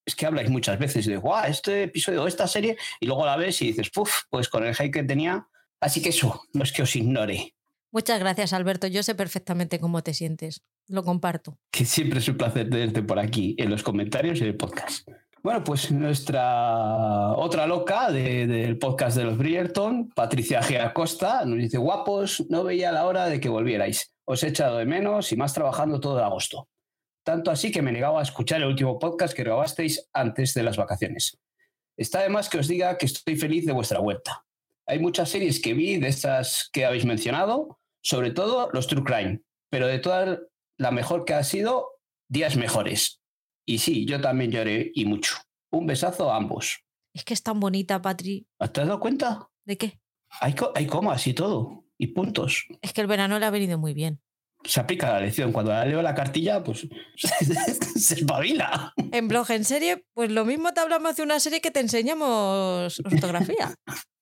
es 0.06 0.16
que 0.16 0.26
habláis 0.26 0.50
muchas 0.50 0.80
veces 0.80 1.06
de, 1.06 1.18
guau, 1.18 1.46
este 1.50 1.84
episodio, 1.84 2.26
esta 2.26 2.48
serie, 2.48 2.78
y 3.02 3.06
luego 3.06 3.26
la 3.26 3.36
ves 3.36 3.62
y 3.62 3.68
dices, 3.68 3.90
puf, 3.90 4.22
pues 4.30 4.48
con 4.48 4.66
el 4.66 4.74
hype 4.76 4.92
que 4.92 5.04
tenía, 5.04 5.48
Así 5.82 6.02
que 6.02 6.10
eso, 6.10 6.42
no 6.54 6.64
es 6.64 6.72
que 6.72 6.84
os 6.84 6.96
ignore. 6.96 7.54
Muchas 7.92 8.20
gracias, 8.20 8.54
Alberto. 8.54 8.88
Yo 8.88 9.02
sé 9.02 9.16
perfectamente 9.16 9.80
cómo 9.80 10.04
te 10.04 10.14
sientes. 10.14 10.62
Lo 10.88 11.04
comparto. 11.04 11.58
Que 11.72 11.86
siempre 11.86 12.20
es 12.20 12.28
un 12.28 12.38
placer 12.38 12.70
tenerte 12.70 13.02
por 13.02 13.18
aquí, 13.18 13.56
en 13.58 13.70
los 13.72 13.82
comentarios 13.82 14.40
y 14.40 14.44
en 14.44 14.50
el 14.50 14.58
podcast. 14.58 15.08
Bueno, 15.42 15.64
pues 15.64 15.90
nuestra 15.92 17.32
otra 17.32 17.66
loca 17.66 18.12
del 18.12 18.78
podcast 18.78 19.18
de 19.18 19.24
los 19.24 19.38
Brierton, 19.38 20.10
Patricia 20.10 20.62
G. 20.62 20.80
Acosta, 20.82 21.46
nos 21.46 21.58
dice: 21.58 21.78
Guapos, 21.78 22.46
no 22.50 22.64
veía 22.64 22.92
la 22.92 23.06
hora 23.06 23.26
de 23.28 23.40
que 23.40 23.48
volvierais. 23.48 24.14
Os 24.26 24.44
he 24.44 24.50
echado 24.50 24.78
de 24.78 24.86
menos 24.86 25.32
y 25.32 25.38
más 25.38 25.54
trabajando 25.54 26.00
todo 26.00 26.24
agosto. 26.24 26.68
Tanto 27.24 27.52
así 27.52 27.72
que 27.72 27.82
me 27.82 27.92
negaba 27.92 28.20
a 28.20 28.24
escuchar 28.24 28.62
el 28.62 28.68
último 28.68 29.00
podcast 29.00 29.34
que 29.34 29.44
grabasteis 29.44 30.10
antes 30.14 30.54
de 30.54 30.64
las 30.64 30.78
vacaciones. 30.78 31.40
Está 31.96 32.22
de 32.22 32.30
más 32.30 32.50
que 32.50 32.60
os 32.60 32.68
diga 32.68 32.98
que 32.98 33.06
estoy 33.06 33.36
feliz 33.36 33.66
de 33.66 33.72
vuestra 33.72 34.00
vuelta 34.00 34.46
hay 34.90 34.98
muchas 34.98 35.30
series 35.30 35.62
que 35.62 35.76
vi 35.76 35.98
de 35.98 36.08
estas 36.08 36.70
que 36.74 36.84
habéis 36.84 37.06
mencionado, 37.06 37.80
sobre 38.02 38.32
todo 38.32 38.70
los 38.74 38.88
True 38.88 39.04
Crime, 39.04 39.42
pero 39.70 39.86
de 39.86 40.00
todas, 40.00 40.40
la 40.78 40.90
mejor 40.90 41.26
que 41.26 41.36
ha 41.36 41.44
sido 41.44 42.00
Días 42.28 42.58
Mejores. 42.58 43.22
Y 43.68 43.78
sí, 43.78 44.06
yo 44.06 44.20
también 44.20 44.52
lloré 44.52 44.92
y 44.96 45.06
mucho. 45.06 45.36
Un 45.72 45.86
besazo 45.86 46.32
a 46.32 46.38
ambos. 46.38 46.84
Es 47.14 47.24
que 47.24 47.36
es 47.36 47.44
tan 47.44 47.60
bonita, 47.60 48.02
Patri. 48.02 48.48
¿Te 48.58 48.82
has 48.82 48.88
dado 48.88 49.00
cuenta? 49.00 49.50
¿De 49.64 49.78
qué? 49.78 50.00
Hay, 50.42 50.56
hay 50.74 50.88
comas 50.88 51.28
y 51.28 51.34
todo, 51.34 51.86
y 52.00 52.08
puntos. 52.08 52.66
Es 52.82 52.92
que 52.92 53.02
el 53.02 53.08
verano 53.08 53.38
le 53.38 53.46
ha 53.46 53.52
venido 53.52 53.78
muy 53.78 53.94
bien. 53.94 54.20
Se 54.64 54.80
aplica 54.80 55.12
la 55.12 55.22
lección. 55.22 55.54
Cuando 55.54 55.72
leo 55.86 56.02
la 56.02 56.16
cartilla, 56.16 56.64
pues 56.64 56.88
se 57.96 58.16
espabila. 58.16 58.94
En 59.12 59.28
blog 59.28 59.52
en 59.52 59.64
serie, 59.64 60.04
pues 60.14 60.32
lo 60.32 60.46
mismo 60.46 60.74
te 60.74 60.82
hablamos 60.82 61.16
de 61.16 61.24
una 61.24 61.40
serie 61.40 61.62
que 61.62 61.72
te 61.72 61.80
enseñamos 61.80 63.02
fotografía. 63.08 63.76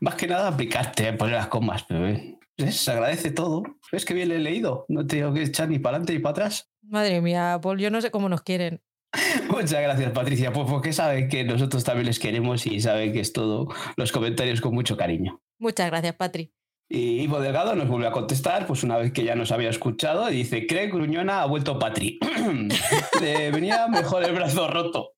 Más 0.00 0.14
que 0.14 0.26
nada 0.26 0.48
aplicarte, 0.48 1.12
poner 1.12 1.36
las 1.36 1.48
comas, 1.48 1.84
pero 1.84 2.06
eh, 2.06 2.38
se 2.70 2.90
agradece 2.90 3.30
todo. 3.30 3.62
Es 3.92 4.04
que 4.04 4.14
bien 4.14 4.28
le 4.28 4.36
he 4.36 4.40
leído, 4.40 4.86
no 4.88 5.06
tengo 5.06 5.32
que 5.32 5.42
echar 5.42 5.68
ni 5.68 5.78
para 5.78 5.96
adelante 5.96 6.14
ni 6.14 6.18
para 6.18 6.30
atrás. 6.30 6.70
Madre 6.82 7.20
mía, 7.20 7.58
Paul, 7.62 7.78
yo 7.78 7.90
no 7.90 8.00
sé 8.00 8.10
cómo 8.10 8.28
nos 8.28 8.42
quieren. 8.42 8.82
Muchas 9.48 9.80
gracias, 9.80 10.12
Patricia, 10.12 10.52
pues 10.52 10.68
porque 10.68 10.92
saben 10.92 11.28
que 11.28 11.44
nosotros 11.44 11.84
también 11.84 12.06
les 12.06 12.18
queremos 12.18 12.66
y 12.66 12.80
saben 12.80 13.12
que 13.12 13.20
es 13.20 13.32
todo 13.32 13.68
los 13.96 14.12
comentarios 14.12 14.60
con 14.60 14.74
mucho 14.74 14.96
cariño. 14.96 15.40
Muchas 15.58 15.86
gracias, 15.86 16.14
Patri. 16.14 16.52
Y 16.88 17.22
Ivo 17.22 17.40
Delgado 17.40 17.74
nos 17.74 17.88
vuelve 17.88 18.06
a 18.06 18.12
contestar, 18.12 18.66
pues 18.66 18.82
una 18.82 18.98
vez 18.98 19.12
que 19.12 19.24
ya 19.24 19.34
nos 19.34 19.52
había 19.52 19.70
escuchado, 19.70 20.30
y 20.30 20.36
dice, 20.36 20.66
cree 20.66 20.88
Gruñona 20.88 21.42
ha 21.42 21.46
vuelto 21.46 21.78
Patri. 21.78 22.18
venía 23.20 23.88
mejor 23.88 24.24
el 24.24 24.34
brazo 24.34 24.68
roto. 24.68 25.12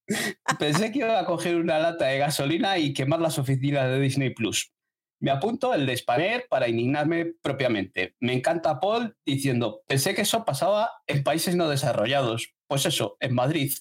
Pensé 0.58 0.92
que 0.92 1.00
iba 1.00 1.18
a 1.18 1.26
coger 1.26 1.56
una 1.56 1.78
lata 1.78 2.06
de 2.06 2.18
gasolina 2.18 2.78
y 2.78 2.92
quemar 2.92 3.20
las 3.20 3.38
oficinas 3.38 3.88
de 3.90 4.00
Disney 4.00 4.30
Plus. 4.30 4.72
Me 5.20 5.30
apunto 5.30 5.72
el 5.74 5.86
de 5.86 5.96
Spanair 5.96 6.46
para 6.48 6.68
indignarme 6.68 7.32
propiamente. 7.42 8.14
Me 8.20 8.34
encanta 8.34 8.80
Paul 8.80 9.16
diciendo, 9.24 9.82
pensé 9.86 10.14
que 10.14 10.22
eso 10.22 10.44
pasaba 10.44 10.90
en 11.06 11.24
países 11.24 11.56
no 11.56 11.68
desarrollados. 11.68 12.54
Pues 12.68 12.86
eso, 12.86 13.16
en 13.20 13.34
Madrid. 13.34 13.72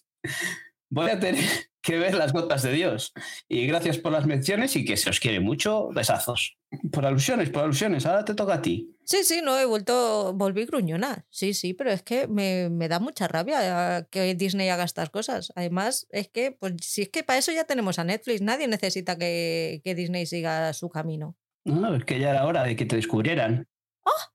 Voy 0.90 1.10
a 1.10 1.20
tener 1.20 1.44
que 1.86 2.00
ver 2.00 2.16
las 2.16 2.34
gotas 2.34 2.64
de 2.64 2.74
Dios. 2.74 3.14
Y 3.48 3.68
gracias 3.68 4.00
por 4.00 4.12
las 4.12 4.26
menciones 4.26 4.76
y 4.76 4.84
que 4.84 4.98
se 4.98 5.10
os 5.10 5.20
quiere 5.20 5.40
mucho. 5.40 5.90
Besazos. 5.94 6.58
Por 6.92 7.06
alusiones, 7.06 7.52
por 7.52 7.64
alusiones. 7.64 8.06
Ahora 8.06 8.26
te 8.26 8.34
toca 8.34 8.56
a 8.56 8.62
ti. 8.62 8.98
Sí, 9.04 9.24
sí, 9.24 9.42
no, 9.44 9.58
he 9.58 9.66
vuelto, 9.66 10.34
volví 10.34 10.66
gruñona. 10.66 11.26
Sí, 11.30 11.54
sí, 11.54 11.76
pero 11.76 11.92
es 11.92 12.02
que 12.02 12.28
me, 12.28 12.70
da 12.90 13.00
mucha 13.00 13.28
rabia 13.28 14.08
que 14.10 14.34
Disney 14.34 14.70
haga 14.70 14.84
estas 14.84 15.12
cosas. 15.12 15.54
Además, 15.56 16.08
es 16.10 16.28
que, 16.28 16.52
pues 16.52 16.74
si 16.82 17.04
es 17.04 17.10
que 17.10 17.24
para 17.24 17.38
eso 17.38 17.52
ya 17.52 17.66
tenemos 17.66 18.00
a 18.00 18.04
Netflix, 18.04 18.42
nadie 18.42 18.68
necesita 18.68 19.18
que, 19.18 19.82
Disney 19.96 20.26
siga 20.26 20.74
su 20.74 20.90
camino. 20.90 21.38
No, 21.64 21.96
es 21.96 22.04
que 22.04 22.20
ya 22.20 22.32
era 22.32 22.46
hora 22.46 22.64
de 22.64 22.76
que 22.76 22.86
te 22.86 22.96
descubrieran. 22.96 23.68
¡Ah! 24.06 24.32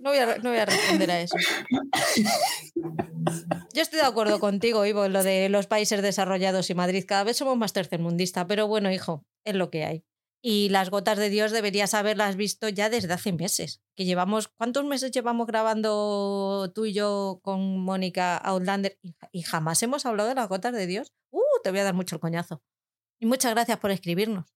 No 0.00 0.10
voy, 0.10 0.18
a, 0.18 0.38
no 0.38 0.50
voy 0.50 0.58
a 0.58 0.66
responder 0.66 1.10
a 1.10 1.20
eso. 1.20 1.36
Yo 3.72 3.82
estoy 3.82 4.00
de 4.00 4.06
acuerdo 4.06 4.40
contigo, 4.40 4.84
Ivo, 4.84 5.04
en 5.04 5.12
lo 5.12 5.22
de 5.22 5.48
los 5.48 5.68
países 5.68 6.02
desarrollados 6.02 6.70
y 6.70 6.74
Madrid. 6.74 7.04
Cada 7.06 7.22
vez 7.24 7.36
somos 7.36 7.56
más 7.56 7.72
tercermundista, 7.72 8.46
pero 8.46 8.66
bueno, 8.66 8.90
hijo, 8.90 9.24
es 9.44 9.54
lo 9.54 9.70
que 9.70 9.84
hay. 9.84 10.04
Y 10.42 10.70
las 10.70 10.90
gotas 10.90 11.18
de 11.18 11.28
Dios 11.28 11.52
deberías 11.52 11.94
haberlas 11.94 12.34
visto 12.34 12.68
ya 12.68 12.88
desde 12.90 13.12
hace 13.12 13.32
meses. 13.32 13.80
Que 13.94 14.06
llevamos, 14.06 14.48
¿cuántos 14.48 14.84
meses 14.84 15.12
llevamos 15.12 15.46
grabando 15.46 16.72
tú 16.74 16.86
y 16.86 16.94
yo 16.94 17.40
con 17.42 17.78
Mónica 17.78 18.38
Outlander? 18.38 18.98
Y, 19.30 19.42
jamás 19.42 19.82
hemos 19.82 20.04
hablado 20.06 20.30
de 20.30 20.34
las 20.34 20.48
gotas 20.48 20.72
de 20.72 20.86
Dios. 20.86 21.12
Uh, 21.30 21.40
te 21.62 21.70
voy 21.70 21.80
a 21.80 21.84
dar 21.84 21.94
mucho 21.94 22.16
el 22.16 22.20
coñazo. 22.20 22.62
Y 23.20 23.26
muchas 23.26 23.52
gracias 23.52 23.78
por 23.78 23.90
escribirnos. 23.90 24.46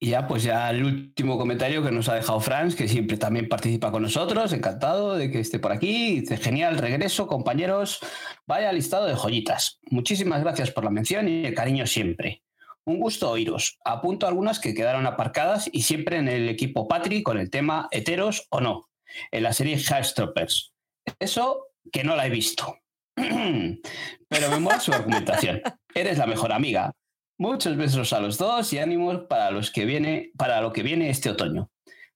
Y 0.00 0.10
ya, 0.10 0.28
pues 0.28 0.44
ya 0.44 0.70
el 0.70 0.84
último 0.84 1.36
comentario 1.36 1.82
que 1.82 1.90
nos 1.90 2.08
ha 2.08 2.14
dejado 2.14 2.38
Franz, 2.38 2.76
que 2.76 2.86
siempre 2.86 3.16
también 3.16 3.48
participa 3.48 3.90
con 3.90 4.02
nosotros, 4.02 4.52
encantado 4.52 5.16
de 5.16 5.28
que 5.30 5.40
esté 5.40 5.58
por 5.58 5.72
aquí. 5.72 6.20
Dice, 6.20 6.36
genial 6.36 6.78
regreso, 6.78 7.26
compañeros. 7.26 7.98
Vaya 8.46 8.72
listado 8.72 9.06
de 9.06 9.16
joyitas. 9.16 9.80
Muchísimas 9.90 10.42
gracias 10.42 10.70
por 10.70 10.84
la 10.84 10.90
mención 10.90 11.28
y 11.28 11.44
el 11.44 11.54
cariño 11.54 11.84
siempre. 11.86 12.44
Un 12.84 13.00
gusto 13.00 13.28
oíros. 13.28 13.78
Apunto 13.84 14.28
algunas 14.28 14.60
que 14.60 14.72
quedaron 14.72 15.04
aparcadas 15.04 15.68
y 15.72 15.82
siempre 15.82 16.16
en 16.16 16.28
el 16.28 16.48
equipo 16.48 16.86
Patri 16.86 17.24
con 17.24 17.36
el 17.38 17.50
tema 17.50 17.88
heteros 17.90 18.46
o 18.50 18.60
no, 18.60 18.88
en 19.32 19.42
la 19.42 19.52
serie 19.52 19.78
Heartstoppers. 19.78 20.74
Eso 21.18 21.66
que 21.90 22.04
no 22.04 22.14
la 22.14 22.26
he 22.26 22.30
visto. 22.30 22.78
Pero 23.16 24.50
me 24.50 24.60
mola 24.60 24.78
su 24.78 24.92
argumentación. 24.92 25.60
Eres 25.92 26.18
la 26.18 26.26
mejor 26.26 26.52
amiga. 26.52 26.92
Muchos 27.40 27.76
besos 27.76 28.12
a 28.12 28.18
los 28.18 28.36
dos 28.36 28.72
y 28.72 28.78
ánimos 28.78 29.26
para, 29.28 29.52
los 29.52 29.70
que 29.70 29.84
viene, 29.84 30.32
para 30.36 30.60
lo 30.60 30.72
que 30.72 30.82
viene 30.82 31.08
este 31.08 31.30
otoño. 31.30 31.70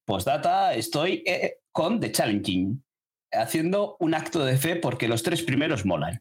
Postdata, 0.04 0.74
estoy 0.74 1.22
eh, 1.26 1.60
con 1.70 2.00
The 2.00 2.10
Challenging, 2.10 2.84
haciendo 3.30 3.96
un 4.00 4.14
acto 4.14 4.44
de 4.44 4.58
fe 4.58 4.74
porque 4.74 5.06
los 5.06 5.22
tres 5.22 5.42
primeros 5.42 5.86
molan. 5.86 6.20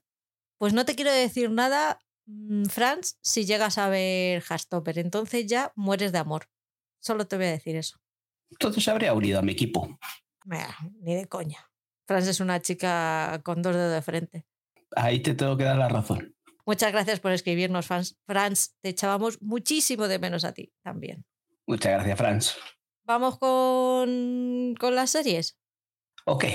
Pues 0.60 0.74
no 0.74 0.86
te 0.86 0.94
quiero 0.94 1.12
decir 1.12 1.50
nada, 1.50 2.00
mm, 2.28 2.66
Franz, 2.66 3.18
si 3.22 3.46
llegas 3.46 3.80
a 3.80 3.90
ver 3.90 4.44
Hastopper, 4.48 5.00
entonces 5.00 5.48
ya 5.48 5.74
mueres 5.76 6.12
de 6.12 6.20
amor. 6.20 6.46
Solo 7.00 7.26
te 7.26 7.38
voy 7.38 7.46
a 7.46 7.52
decir 7.52 7.76
eso. 7.76 7.98
Entonces 8.52 8.88
habría 8.88 9.16
unido 9.16 9.40
a 9.40 9.42
mi 9.42 9.54
equipo. 9.54 9.98
ni 11.00 11.16
de 11.16 11.26
coña. 11.26 11.72
Franz 12.06 12.28
es 12.28 12.40
una 12.40 12.62
chica 12.62 13.42
con 13.44 13.64
dos 13.64 13.76
dedos 13.76 13.94
de 13.94 14.02
frente. 14.04 14.46
Ahí 14.96 15.22
te 15.22 15.34
tengo 15.34 15.58
que 15.58 15.64
dar 15.64 15.78
la 15.78 15.90
razón. 15.90 16.36
Muchas 16.65 16.91
gracias 16.91 17.19
por 17.19 17.32
escribirnos, 17.32 17.88
Franz. 17.88 18.17
Franz, 18.26 18.76
te 18.82 18.89
echábamos 18.89 19.41
muchísimo 19.41 20.08
de 20.08 20.19
menos 20.19 20.43
a 20.45 20.54
ti 20.54 20.71
también. 20.84 21.26
Muchas 21.65 21.93
gracias, 21.93 22.17
Franz. 22.17 22.56
¿Vamos 23.04 23.38
con, 23.39 24.76
con 24.80 24.95
las 24.95 25.10
series? 25.10 25.58
Ok. 26.26 26.45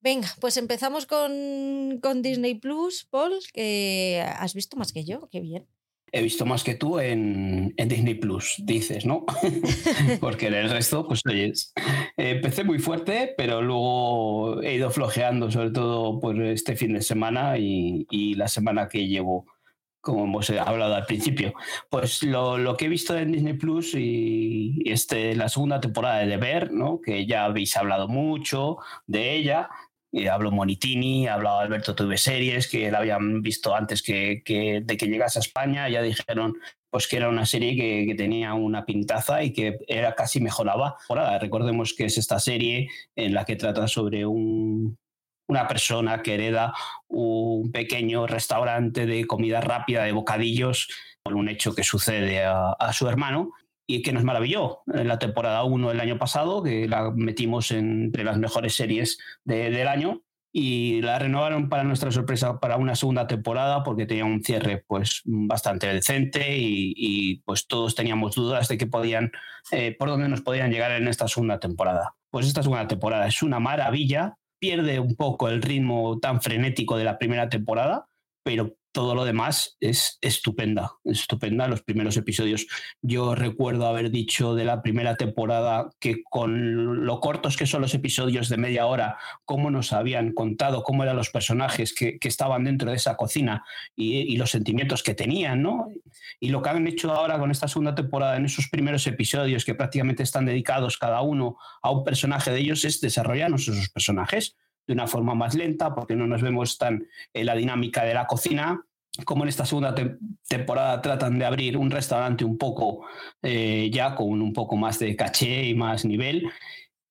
Venga, 0.00 0.28
pues 0.40 0.56
empezamos 0.56 1.06
con, 1.06 2.00
con 2.02 2.22
Disney 2.22 2.56
Plus, 2.56 3.06
Paul, 3.08 3.38
que 3.52 4.24
has 4.36 4.52
visto 4.52 4.76
más 4.76 4.92
que 4.92 5.04
yo, 5.04 5.28
qué 5.30 5.40
bien. 5.40 5.68
He 6.12 6.22
visto 6.22 6.44
más 6.44 6.62
que 6.62 6.74
tú 6.74 7.00
en, 7.00 7.72
en 7.76 7.88
Disney 7.88 8.14
Plus, 8.14 8.56
dices, 8.58 9.06
¿no? 9.06 9.24
Porque 10.20 10.48
en 10.48 10.54
el 10.54 10.70
resto, 10.70 11.06
pues 11.08 11.22
oyes. 11.26 11.72
Empecé 12.16 12.64
muy 12.64 12.78
fuerte, 12.78 13.34
pero 13.36 13.62
luego 13.62 14.62
he 14.62 14.74
ido 14.74 14.90
flojeando, 14.90 15.50
sobre 15.50 15.70
todo 15.70 16.20
por 16.20 16.40
este 16.42 16.76
fin 16.76 16.92
de 16.92 17.02
semana 17.02 17.56
y, 17.58 18.06
y 18.10 18.34
la 18.34 18.48
semana 18.48 18.88
que 18.88 19.08
llevo 19.08 19.46
como 20.02 20.24
hemos 20.24 20.50
hablado 20.50 20.96
al 20.96 21.06
principio. 21.06 21.54
Pues 21.88 22.22
lo, 22.24 22.58
lo, 22.58 22.76
que 22.76 22.86
he 22.86 22.88
visto 22.88 23.16
en 23.16 23.32
Disney 23.32 23.54
Plus 23.54 23.94
y, 23.94 24.82
este, 24.84 25.34
la 25.36 25.48
segunda 25.48 25.80
temporada 25.80 26.26
de 26.26 26.36
Ver, 26.36 26.72
¿no? 26.72 27.00
que 27.00 27.24
ya 27.24 27.44
habéis 27.44 27.76
hablado 27.76 28.08
mucho 28.08 28.78
de 29.06 29.34
ella. 29.34 29.70
Y 30.14 30.26
hablo 30.26 30.50
Monitini, 30.50 31.26
ha 31.26 31.34
hablado 31.34 31.60
Alberto 31.60 31.94
TV 31.94 32.18
Series, 32.18 32.68
que 32.68 32.90
la 32.90 32.98
habían 32.98 33.40
visto 33.40 33.74
antes 33.74 34.02
que, 34.02 34.42
que, 34.44 34.82
de 34.84 34.96
que 34.98 35.06
llegase 35.06 35.38
a 35.38 35.40
España. 35.40 35.88
Ya 35.88 36.02
dijeron 36.02 36.54
pues 36.90 37.08
que 37.08 37.16
era 37.16 37.30
una 37.30 37.46
serie 37.46 37.74
que, 37.74 38.04
que, 38.06 38.14
tenía 38.14 38.52
una 38.52 38.84
pintaza 38.84 39.42
y 39.42 39.54
que 39.54 39.78
era 39.88 40.14
casi 40.14 40.42
mejoraba. 40.42 40.98
Ahora, 41.08 41.38
recordemos 41.38 41.94
que 41.96 42.04
es 42.04 42.18
esta 42.18 42.38
serie 42.38 42.90
en 43.16 43.32
la 43.32 43.46
que 43.46 43.56
trata 43.56 43.88
sobre 43.88 44.26
un, 44.26 44.98
una 45.48 45.66
persona 45.66 46.22
que 46.22 46.34
hereda 46.34 46.74
un 47.08 47.72
pequeño 47.72 48.26
restaurante 48.26 49.06
de 49.06 49.26
comida 49.26 49.62
rápida, 49.62 50.04
de 50.04 50.12
bocadillos, 50.12 50.90
por 51.22 51.34
un 51.34 51.48
hecho 51.48 51.74
que 51.74 51.84
sucede 51.84 52.44
a 52.44 52.92
su 52.92 53.08
hermano 53.08 53.52
que 54.00 54.14
nos 54.14 54.24
maravilló 54.24 54.78
en 54.86 55.08
la 55.08 55.18
temporada 55.18 55.64
1 55.64 55.90
del 55.90 56.00
año 56.00 56.18
pasado, 56.18 56.62
que 56.62 56.88
la 56.88 57.10
metimos 57.10 57.70
entre 57.72 58.24
las 58.24 58.38
mejores 58.38 58.74
series 58.74 59.18
de, 59.44 59.70
del 59.70 59.88
año 59.88 60.22
y 60.52 61.00
la 61.00 61.18
renovaron 61.18 61.68
para 61.68 61.82
nuestra 61.82 62.10
sorpresa 62.10 62.60
para 62.60 62.76
una 62.76 62.94
segunda 62.94 63.26
temporada 63.26 63.82
porque 63.82 64.06
tenía 64.06 64.26
un 64.26 64.44
cierre 64.44 64.84
pues 64.86 65.22
bastante 65.24 65.86
decente 65.86 66.56
y, 66.58 66.92
y 66.96 67.36
pues 67.40 67.66
todos 67.66 67.94
teníamos 67.94 68.34
dudas 68.34 68.68
de 68.68 68.76
que 68.76 68.86
podían 68.86 69.32
eh, 69.70 69.96
por 69.98 70.08
dónde 70.08 70.28
nos 70.28 70.42
podían 70.42 70.70
llegar 70.70 70.92
en 70.92 71.08
esta 71.08 71.26
segunda 71.26 71.58
temporada. 71.58 72.16
Pues 72.30 72.46
esta 72.46 72.62
segunda 72.62 72.86
temporada 72.86 73.26
es 73.26 73.42
una 73.42 73.60
maravilla, 73.60 74.36
pierde 74.58 75.00
un 75.00 75.16
poco 75.16 75.48
el 75.48 75.62
ritmo 75.62 76.18
tan 76.20 76.42
frenético 76.42 76.96
de 76.96 77.04
la 77.04 77.18
primera 77.18 77.48
temporada, 77.48 78.06
pero 78.44 78.76
todo 78.92 79.14
lo 79.14 79.24
demás 79.24 79.76
es 79.80 80.18
estupenda, 80.20 80.92
estupenda. 81.04 81.66
Los 81.66 81.82
primeros 81.82 82.16
episodios, 82.16 82.66
yo 83.00 83.34
recuerdo 83.34 83.86
haber 83.86 84.10
dicho 84.10 84.54
de 84.54 84.64
la 84.64 84.82
primera 84.82 85.16
temporada 85.16 85.90
que 85.98 86.22
con 86.22 87.04
lo 87.06 87.20
cortos 87.20 87.56
que 87.56 87.66
son 87.66 87.80
los 87.80 87.94
episodios 87.94 88.48
de 88.48 88.58
media 88.58 88.86
hora, 88.86 89.18
cómo 89.44 89.70
nos 89.70 89.92
habían 89.92 90.32
contado, 90.32 90.82
cómo 90.82 91.02
eran 91.02 91.16
los 91.16 91.30
personajes 91.30 91.94
que, 91.94 92.18
estaban 92.22 92.64
dentro 92.64 92.90
de 92.90 92.96
esa 92.96 93.16
cocina 93.16 93.64
y, 93.94 94.18
y, 94.20 94.36
los 94.38 94.50
sentimientos 94.50 95.02
que 95.02 95.14
tenían, 95.14 95.60
¿no? 95.60 95.88
Y 96.40 96.48
lo 96.48 96.62
que 96.62 96.70
han 96.70 96.86
hecho 96.86 97.12
ahora 97.12 97.38
con 97.38 97.50
esta 97.50 97.68
segunda 97.68 97.94
temporada, 97.94 98.36
en 98.36 98.46
esos 98.46 98.68
primeros 98.68 99.06
episodios 99.06 99.66
que 99.66 99.74
prácticamente 99.74 100.22
están 100.22 100.46
dedicados 100.46 100.96
cada 100.96 101.20
uno 101.20 101.58
a 101.82 101.90
un 101.90 102.04
personaje 102.04 102.50
de 102.50 102.60
ellos, 102.60 102.84
es 102.86 103.00
desarrollarnos 103.00 103.68
esos 103.68 103.90
personajes 103.90 104.56
de 104.86 104.94
una 104.94 105.06
forma 105.06 105.34
más 105.34 105.54
lenta, 105.54 105.94
porque 105.94 106.16
no 106.16 106.26
nos 106.26 106.42
vemos 106.42 106.78
tan 106.78 107.06
en 107.32 107.46
la 107.46 107.54
dinámica 107.54 108.04
de 108.04 108.14
la 108.14 108.26
cocina, 108.26 108.84
como 109.24 109.44
en 109.44 109.48
esta 109.48 109.66
segunda 109.66 109.94
te 109.94 110.16
temporada 110.48 111.00
tratan 111.02 111.38
de 111.38 111.44
abrir 111.44 111.76
un 111.76 111.90
restaurante 111.90 112.44
un 112.44 112.56
poco 112.56 113.04
eh, 113.42 113.90
ya 113.92 114.14
con 114.14 114.40
un 114.40 114.52
poco 114.52 114.76
más 114.76 114.98
de 114.98 115.14
caché 115.16 115.64
y 115.66 115.74
más 115.74 116.04
nivel, 116.04 116.50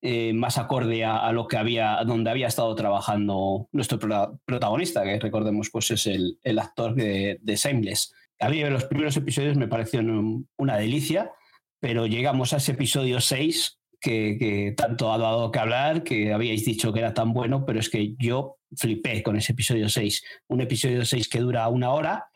eh, 0.01 0.34
más 0.34 0.57
acorde 0.57 1.03
a, 1.03 1.17
a, 1.17 1.31
lo 1.31 1.47
que 1.47 1.57
había, 1.57 2.03
donde 2.05 2.31
había 2.31 2.47
estado 2.47 2.73
trabajando 2.73 3.67
nuestro 3.71 3.99
pro 3.99 4.39
protagonista, 4.45 5.03
que 5.03 5.19
recordemos 5.19 5.69
pues 5.69 5.91
es 5.91 6.07
el, 6.07 6.39
el 6.41 6.57
actor 6.57 6.95
de, 6.95 7.38
de 7.41 7.55
Shameless. 7.55 8.13
A 8.39 8.49
mí 8.49 8.63
los 8.63 8.86
primeros 8.86 9.15
episodios 9.17 9.55
me 9.55 9.67
parecieron 9.67 10.49
una 10.57 10.77
delicia, 10.77 11.31
pero 11.79 12.07
llegamos 12.07 12.53
a 12.53 12.57
ese 12.57 12.71
episodio 12.71 13.21
6 13.21 13.81
que, 14.01 14.37
que, 14.37 14.73
tanto 14.75 15.13
ha 15.13 15.17
dado 15.17 15.51
que 15.51 15.59
hablar, 15.59 16.03
que 16.03 16.33
habíais 16.33 16.65
dicho 16.65 16.91
que 16.91 16.99
era 16.99 17.13
tan 17.13 17.33
bueno, 17.33 17.65
pero 17.65 17.79
es 17.79 17.89
que 17.89 18.15
yo 18.17 18.57
flipé 18.75 19.21
con 19.23 19.37
ese 19.37 19.53
episodio 19.53 19.87
6. 19.87 20.23
Un 20.47 20.61
episodio 20.61 21.05
6 21.05 21.29
que 21.29 21.39
dura 21.39 21.67
una 21.67 21.91
hora, 21.91 22.29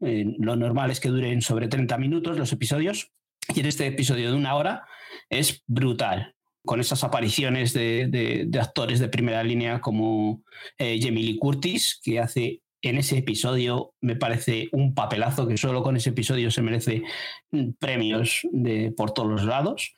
eh, 0.00 0.24
lo 0.38 0.56
normal 0.56 0.90
es 0.90 1.00
que 1.00 1.08
duren 1.08 1.40
sobre 1.42 1.68
30 1.68 1.96
minutos 1.98 2.38
los 2.38 2.52
episodios, 2.52 3.10
y 3.54 3.60
en 3.60 3.66
este 3.66 3.86
episodio 3.86 4.30
de 4.30 4.36
una 4.36 4.54
hora 4.54 4.84
es 5.30 5.62
brutal, 5.66 6.34
con 6.64 6.80
esas 6.80 7.02
apariciones 7.04 7.72
de, 7.72 8.08
de, 8.08 8.44
de 8.46 8.60
actores 8.60 8.98
de 8.98 9.08
primera 9.08 9.42
línea 9.42 9.80
como 9.80 10.42
eh, 10.78 10.98
Jamie 11.00 11.24
Lee 11.24 11.38
Curtis, 11.38 11.98
que 12.02 12.20
hace 12.20 12.60
en 12.82 12.98
ese 12.98 13.18
episodio 13.18 13.94
me 14.00 14.16
parece 14.16 14.68
un 14.72 14.94
papelazo 14.94 15.46
que 15.46 15.56
solo 15.56 15.82
con 15.82 15.96
ese 15.96 16.10
episodio 16.10 16.50
se 16.50 16.62
merece 16.62 17.02
mm, 17.50 17.70
premios 17.78 18.40
de, 18.52 18.92
por 18.96 19.12
todos 19.12 19.28
los 19.28 19.44
lados. 19.44 19.94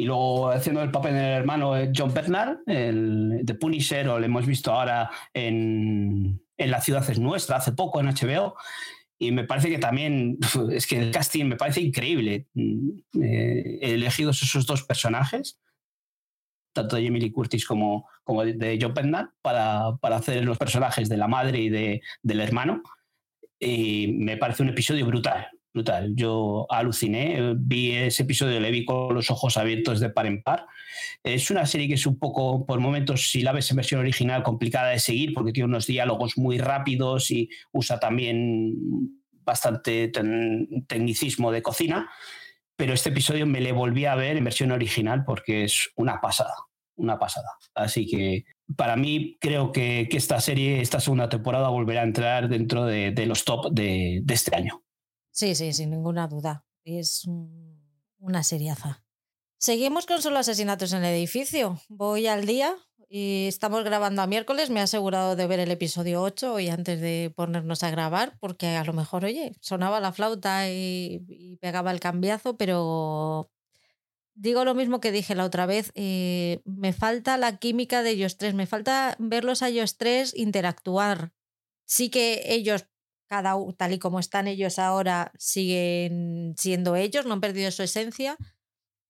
Y 0.00 0.04
luego 0.04 0.48
haciendo 0.48 0.82
el 0.82 0.90
papel 0.90 1.12
del 1.12 1.24
hermano 1.24 1.74
John 1.94 2.14
Bernard, 2.14 2.60
el 2.66 3.44
Punisher, 3.60 4.08
o 4.08 4.18
lo 4.18 4.24
hemos 4.24 4.46
visto 4.46 4.72
ahora 4.72 5.10
en, 5.34 6.40
en 6.56 6.70
La 6.70 6.80
ciudad 6.80 7.08
es 7.10 7.18
nuestra, 7.18 7.56
hace 7.56 7.72
poco 7.72 8.00
en 8.00 8.06
HBO. 8.06 8.56
Y 9.18 9.30
me 9.30 9.44
parece 9.44 9.68
que 9.68 9.78
también, 9.78 10.38
es 10.72 10.86
que 10.86 10.98
el 10.98 11.10
casting 11.10 11.44
me 11.44 11.56
parece 11.56 11.82
increíble. 11.82 12.46
Eh, 12.54 13.78
elegidos 13.82 14.42
esos 14.42 14.64
dos 14.64 14.84
personajes, 14.84 15.60
tanto 16.72 16.96
de 16.96 17.02
Lee 17.02 17.30
Curtis 17.30 17.66
como, 17.66 18.08
como 18.24 18.42
de 18.42 18.78
John 18.80 18.94
Bernard, 18.94 19.28
para, 19.42 19.98
para 20.00 20.16
hacer 20.16 20.42
los 20.46 20.56
personajes 20.56 21.10
de 21.10 21.18
la 21.18 21.28
madre 21.28 21.60
y 21.60 21.68
de, 21.68 22.00
del 22.22 22.40
hermano. 22.40 22.82
Y 23.58 24.14
me 24.14 24.38
parece 24.38 24.62
un 24.62 24.70
episodio 24.70 25.04
brutal, 25.04 25.46
brutal. 25.72 26.14
Yo 26.14 26.66
aluciné, 26.70 27.54
vi 27.56 27.92
ese 27.92 28.24
episodio, 28.24 28.60
le 28.60 28.70
vi 28.70 28.84
con 28.84 29.14
los 29.14 29.30
ojos 29.30 29.56
abiertos 29.56 30.00
de 30.00 30.10
par 30.10 30.26
en 30.26 30.42
par. 30.42 30.66
Es 31.22 31.50
una 31.50 31.66
serie 31.66 31.88
que 31.88 31.94
es 31.94 32.06
un 32.06 32.18
poco, 32.18 32.66
por 32.66 32.80
momentos, 32.80 33.30
si 33.30 33.42
la 33.42 33.52
ves 33.52 33.70
en 33.70 33.76
versión 33.76 34.00
original, 34.00 34.42
complicada 34.42 34.90
de 34.90 34.98
seguir 34.98 35.32
porque 35.34 35.52
tiene 35.52 35.68
unos 35.68 35.86
diálogos 35.86 36.36
muy 36.36 36.58
rápidos 36.58 37.30
y 37.30 37.48
usa 37.72 38.00
también 38.00 38.74
bastante 39.44 40.10
tecnicismo 40.86 41.52
de 41.52 41.62
cocina. 41.62 42.10
Pero 42.76 42.94
este 42.94 43.10
episodio 43.10 43.46
me 43.46 43.60
le 43.60 43.72
volví 43.72 44.06
a 44.06 44.14
ver 44.14 44.36
en 44.36 44.44
versión 44.44 44.72
original 44.72 45.24
porque 45.24 45.64
es 45.64 45.90
una 45.96 46.20
pasada, 46.20 46.54
una 46.96 47.18
pasada. 47.18 47.48
Así 47.74 48.06
que 48.06 48.44
para 48.76 48.96
mí 48.96 49.36
creo 49.40 49.70
que, 49.72 50.08
esta 50.12 50.40
serie, 50.40 50.80
esta 50.80 51.00
segunda 51.00 51.28
temporada, 51.28 51.68
volverá 51.68 52.00
a 52.00 52.04
entrar 52.04 52.48
dentro 52.48 52.86
de, 52.86 53.12
los 53.26 53.44
top 53.44 53.72
de 53.72 54.24
este 54.28 54.56
año. 54.56 54.82
Sí, 55.30 55.54
sí, 55.54 55.72
sin 55.72 55.90
ninguna 55.90 56.26
duda. 56.26 56.64
Es 56.84 57.26
una 58.18 58.42
seriaza. 58.42 59.04
Seguimos 59.58 60.06
con 60.06 60.22
solo 60.22 60.38
asesinatos 60.38 60.92
en 60.92 61.04
el 61.04 61.14
edificio. 61.14 61.80
Voy 61.88 62.26
al 62.26 62.46
día 62.46 62.74
y 63.08 63.46
estamos 63.48 63.84
grabando 63.84 64.22
a 64.22 64.26
miércoles. 64.26 64.70
Me 64.70 64.80
he 64.80 64.82
asegurado 64.82 65.36
de 65.36 65.46
ver 65.46 65.60
el 65.60 65.70
episodio 65.70 66.22
8 66.22 66.54
hoy 66.54 66.68
antes 66.68 67.00
de 67.00 67.32
ponernos 67.34 67.82
a 67.82 67.90
grabar, 67.90 68.38
porque 68.40 68.68
a 68.68 68.84
lo 68.84 68.92
mejor, 68.92 69.24
oye, 69.24 69.52
sonaba 69.60 70.00
la 70.00 70.12
flauta 70.12 70.70
y, 70.70 71.24
y 71.28 71.56
pegaba 71.56 71.90
el 71.90 72.00
cambiazo, 72.00 72.56
pero 72.56 73.50
digo 74.34 74.64
lo 74.64 74.74
mismo 74.74 75.00
que 75.00 75.12
dije 75.12 75.34
la 75.34 75.44
otra 75.44 75.66
vez. 75.66 75.92
Eh, 75.94 76.60
me 76.64 76.92
falta 76.92 77.36
la 77.36 77.58
química 77.58 78.02
de 78.02 78.10
ellos 78.10 78.36
tres, 78.38 78.54
me 78.54 78.66
falta 78.66 79.16
verlos 79.18 79.62
a 79.62 79.68
ellos 79.68 79.96
tres 79.98 80.32
interactuar. 80.34 81.32
Sí 81.84 82.08
que 82.08 82.42
ellos 82.46 82.86
cada 83.30 83.54
tal 83.76 83.92
y 83.92 84.00
como 84.00 84.18
están 84.18 84.48
ellos 84.48 84.80
ahora 84.80 85.30
siguen 85.38 86.52
siendo 86.58 86.96
ellos, 86.96 87.26
no 87.26 87.34
han 87.34 87.40
perdido 87.40 87.70
su 87.70 87.84
esencia, 87.84 88.36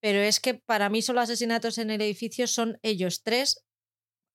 pero 0.02 0.18
es 0.18 0.40
que 0.40 0.52
para 0.52 0.90
mí 0.90 1.00
solo 1.00 1.22
asesinatos 1.22 1.78
en 1.78 1.88
el 1.88 2.02
edificio 2.02 2.46
son 2.46 2.78
ellos 2.83 3.22
tres 3.22 3.64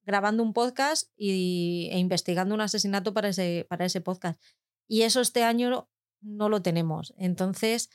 grabando 0.04 0.42
un 0.42 0.54
podcast 0.54 1.12
y, 1.16 1.90
e 1.92 2.00
investigando 2.00 2.56
un 2.56 2.62
asesinato 2.62 3.14
para 3.14 3.30
ese, 3.30 3.68
para 3.70 3.86
ese 3.86 4.02
podcast. 4.02 4.42
Y 4.88 5.04
eso 5.04 5.22
este 5.22 5.44
año 5.44 5.88
no 6.20 6.50
lo 6.50 6.64
tenemos. 6.64 7.14
Entonces, 7.18 7.92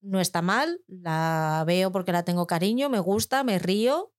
no 0.00 0.20
está 0.20 0.40
mal, 0.40 0.80
la 0.86 1.62
veo 1.66 1.92
porque 1.92 2.12
la 2.12 2.24
tengo 2.24 2.46
cariño, 2.46 2.88
me 2.88 3.00
gusta, 3.00 3.44
me 3.44 3.58
río, 3.58 4.14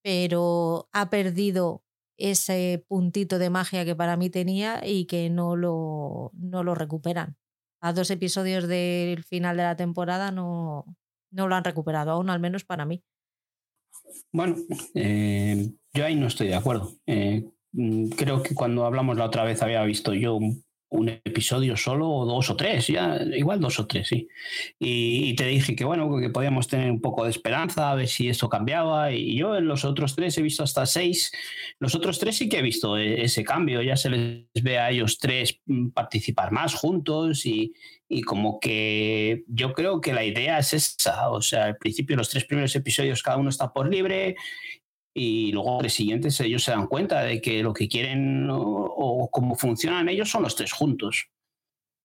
pero 0.00 0.88
ha 0.92 1.10
perdido 1.10 1.82
ese 2.16 2.84
puntito 2.88 3.38
de 3.38 3.50
magia 3.50 3.84
que 3.84 3.96
para 3.96 4.16
mí 4.16 4.30
tenía 4.30 4.80
y 4.86 5.06
que 5.06 5.30
no 5.30 5.56
lo, 5.56 6.30
no 6.34 6.62
lo 6.62 6.74
recuperan. 6.74 7.36
A 7.80 7.92
dos 7.92 8.10
episodios 8.10 8.68
del 8.68 9.24
final 9.24 9.56
de 9.56 9.64
la 9.64 9.76
temporada 9.76 10.30
no, 10.30 10.84
no 11.30 11.48
lo 11.48 11.54
han 11.54 11.64
recuperado 11.64 12.12
aún, 12.12 12.30
al 12.30 12.40
menos 12.40 12.64
para 12.64 12.84
mí. 12.84 13.02
Bueno, 14.32 14.56
eh, 14.94 15.72
yo 15.92 16.04
ahí 16.04 16.14
no 16.14 16.26
estoy 16.26 16.48
de 16.48 16.54
acuerdo. 16.54 16.92
Eh, 17.06 17.50
creo 18.16 18.42
que 18.42 18.54
cuando 18.54 18.84
hablamos 18.84 19.16
la 19.16 19.26
otra 19.26 19.44
vez 19.44 19.62
había 19.62 19.82
visto 19.84 20.14
yo 20.14 20.38
un 20.92 21.08
episodio 21.08 21.74
solo 21.76 22.08
o 22.10 22.26
dos 22.26 22.50
o 22.50 22.56
tres, 22.56 22.86
ya 22.86 23.18
igual 23.34 23.60
dos 23.60 23.80
o 23.80 23.86
tres, 23.86 24.08
sí. 24.08 24.28
Y, 24.78 25.34
te 25.36 25.46
dije 25.46 25.74
que 25.74 25.84
bueno, 25.84 26.14
que 26.20 26.28
podíamos 26.28 26.68
tener 26.68 26.90
un 26.90 27.00
poco 27.00 27.24
de 27.24 27.30
esperanza, 27.30 27.90
a 27.90 27.94
ver 27.94 28.08
si 28.08 28.28
esto 28.28 28.48
cambiaba. 28.48 29.10
Y 29.10 29.36
yo 29.36 29.56
en 29.56 29.66
los 29.66 29.84
otros 29.86 30.14
tres 30.14 30.36
he 30.36 30.42
visto 30.42 30.62
hasta 30.62 30.84
seis. 30.84 31.32
Los 31.78 31.94
otros 31.94 32.18
tres 32.18 32.36
sí 32.36 32.48
que 32.48 32.58
he 32.58 32.62
visto 32.62 32.98
e, 32.98 33.24
ese 33.24 33.42
cambio, 33.42 33.80
ya 33.80 33.96
se 33.96 34.10
les 34.10 34.62
ve 34.62 34.78
a 34.78 34.90
ellos 34.90 35.18
tres 35.18 35.60
mm, 35.64 35.88
participar 35.88 36.52
más 36.52 36.74
juntos 36.74 37.46
y, 37.46 37.72
y 38.06 38.20
como 38.20 38.60
que 38.60 39.44
yo 39.48 39.72
creo 39.72 40.02
que 40.02 40.12
la 40.12 40.24
idea 40.24 40.58
es 40.58 40.74
esa, 40.74 41.30
o 41.30 41.40
sea, 41.40 41.64
al 41.64 41.76
principio 41.78 42.16
los 42.16 42.28
tres 42.28 42.44
primeros 42.44 42.76
episodios 42.76 43.22
cada 43.22 43.38
uno 43.38 43.48
está 43.48 43.72
por 43.72 43.88
libre 43.88 44.36
y 45.14 45.52
luego 45.52 45.82
los 45.82 45.92
siguientes 45.92 46.40
ellos 46.40 46.64
se 46.64 46.70
dan 46.70 46.86
cuenta 46.86 47.22
de 47.22 47.40
que 47.40 47.62
lo 47.62 47.74
que 47.74 47.88
quieren 47.88 48.48
o, 48.50 49.28
cómo 49.30 49.54
funcionan 49.54 50.08
ellos 50.08 50.30
son 50.30 50.42
los 50.42 50.56
tres 50.56 50.72
juntos. 50.72 51.28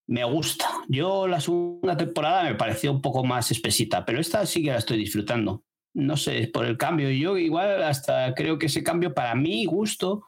Me 0.07 0.23
gusta. 0.23 0.65
Yo 0.87 1.27
la 1.27 1.41
segunda 1.41 1.97
temporada 1.97 2.43
me 2.43 2.55
pareció 2.55 2.91
un 2.91 3.01
poco 3.01 3.23
más 3.23 3.51
espesita, 3.51 4.05
pero 4.05 4.19
esta 4.19 4.45
sí 4.45 4.63
que 4.63 4.71
la 4.71 4.77
estoy 4.77 4.97
disfrutando. 4.97 5.63
No 5.93 6.15
sé, 6.15 6.49
por 6.53 6.65
el 6.65 6.77
cambio. 6.77 7.09
Yo 7.11 7.37
igual 7.37 7.83
hasta 7.83 8.33
creo 8.33 8.57
que 8.57 8.67
ese 8.67 8.83
cambio 8.83 9.13
para 9.13 9.35
mi 9.35 9.65
gusto 9.65 10.25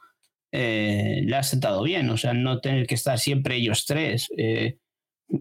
eh, 0.52 1.22
le 1.26 1.36
ha 1.36 1.44
sentado 1.44 1.84
bien. 1.84 2.10
O 2.10 2.18
sea, 2.18 2.34
no 2.34 2.60
tener 2.60 2.88
que 2.88 2.96
estar 2.96 3.20
siempre 3.20 3.56
ellos 3.56 3.86
tres. 3.86 4.28
Eh, 4.38 4.78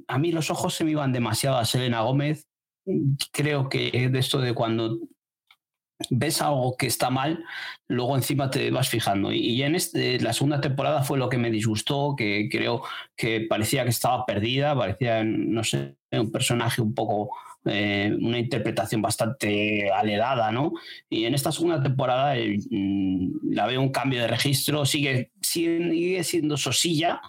a 0.07 0.18
mí 0.18 0.31
los 0.31 0.51
ojos 0.51 0.74
se 0.74 0.85
me 0.85 0.92
iban 0.92 1.12
demasiado 1.12 1.57
a 1.57 1.64
Selena 1.64 2.03
Gómez. 2.03 2.46
Creo 3.33 3.68
que 3.68 4.09
de 4.09 4.18
esto 4.18 4.40
de 4.40 4.55
cuando 4.55 4.98
ves 6.11 6.41
algo 6.43 6.77
que 6.77 6.87
está 6.87 7.11
mal, 7.11 7.45
luego 7.89 8.17
encima 8.17 8.51
te 8.51 8.71
vas 8.71 8.89
fijando. 8.89 9.33
Y, 9.33 9.63
en 9.63 9.75
este, 9.75 10.21
la 10.21 10.33
segunda 10.33 10.61
temporada 10.61 11.03
fue 11.03 11.19
lo 11.19 11.29
que 11.29 11.39
me 11.39 11.51
disgustó, 11.51 12.15
que 12.17 12.49
creo 12.51 12.83
que 13.17 13.43
parecía 13.49 13.85
que 13.85 13.91
estaba 13.91 14.25
perdida, 14.25 14.77
parecía, 14.77 15.25
no 15.25 15.65
sé, 15.65 15.97
un 16.13 16.31
personaje 16.31 16.81
un 16.81 16.95
poco, 16.95 17.31
eh, 17.65 18.17
una 18.21 18.39
interpretación 18.39 19.03
bastante 19.03 19.91
aledada, 19.91 20.53
¿no? 20.53 20.73
Y 21.11 21.25
en 21.25 21.35
esta 21.35 21.53
segunda 21.53 21.83
temporada 21.83 22.37
eh, 22.37 22.59
la 23.43 23.67
veo 23.67 23.81
un 23.81 23.91
cambio 23.91 24.21
de 24.21 24.29
registro, 24.29 24.87
sigue, 24.87 25.33
sigue 25.43 26.23
siendo 26.25 26.57
sosilla, 26.57 27.21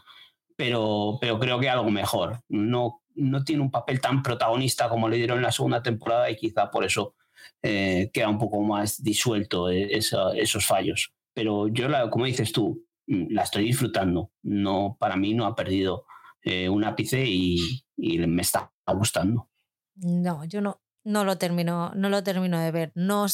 pero, 0.55 1.17
pero 1.19 1.39
creo 1.39 1.59
que 1.59 1.69
algo 1.69 1.89
mejor. 1.89 2.41
No, 2.49 3.01
no 3.15 3.43
tiene 3.43 3.61
un 3.63 3.71
papel 3.71 3.99
tan 3.99 4.21
protagonista 4.21 4.89
como 4.89 5.09
le 5.09 5.17
dieron 5.17 5.37
en 5.37 5.43
la 5.43 5.51
segunda 5.51 5.81
temporada 5.81 6.29
y 6.29 6.35
quizá 6.35 6.69
por 6.69 6.85
eso 6.85 7.15
eh, 7.61 8.09
queda 8.13 8.29
un 8.29 8.37
poco 8.37 8.61
más 8.61 9.03
disuelto 9.03 9.69
eh, 9.69 9.89
esos 9.91 10.65
fallos. 10.65 11.13
Pero 11.33 11.67
yo, 11.67 11.89
la, 11.89 12.09
como 12.09 12.25
dices 12.25 12.51
tú, 12.51 12.85
mm, 13.07 13.27
la 13.31 13.43
estoy 13.43 13.65
disfrutando. 13.65 14.31
No, 14.43 14.97
para 14.99 15.17
mí 15.17 15.33
no 15.33 15.45
ha 15.45 15.55
perdido 15.55 16.05
eh, 16.43 16.69
un 16.69 16.83
ápice 16.83 17.25
y, 17.25 17.83
me 17.97 18.41
está 18.41 18.71
gustando. 18.87 19.49
No, 19.95 20.45
yo 20.45 20.61
no, 20.61 20.81
no 21.03 21.25
lo 21.25 21.37
termino, 21.37 21.91
no 21.95 22.09
lo 22.09 22.23
termino 22.23 22.59
de 22.59 22.71
ver. 22.71 22.91
No, 22.95 23.25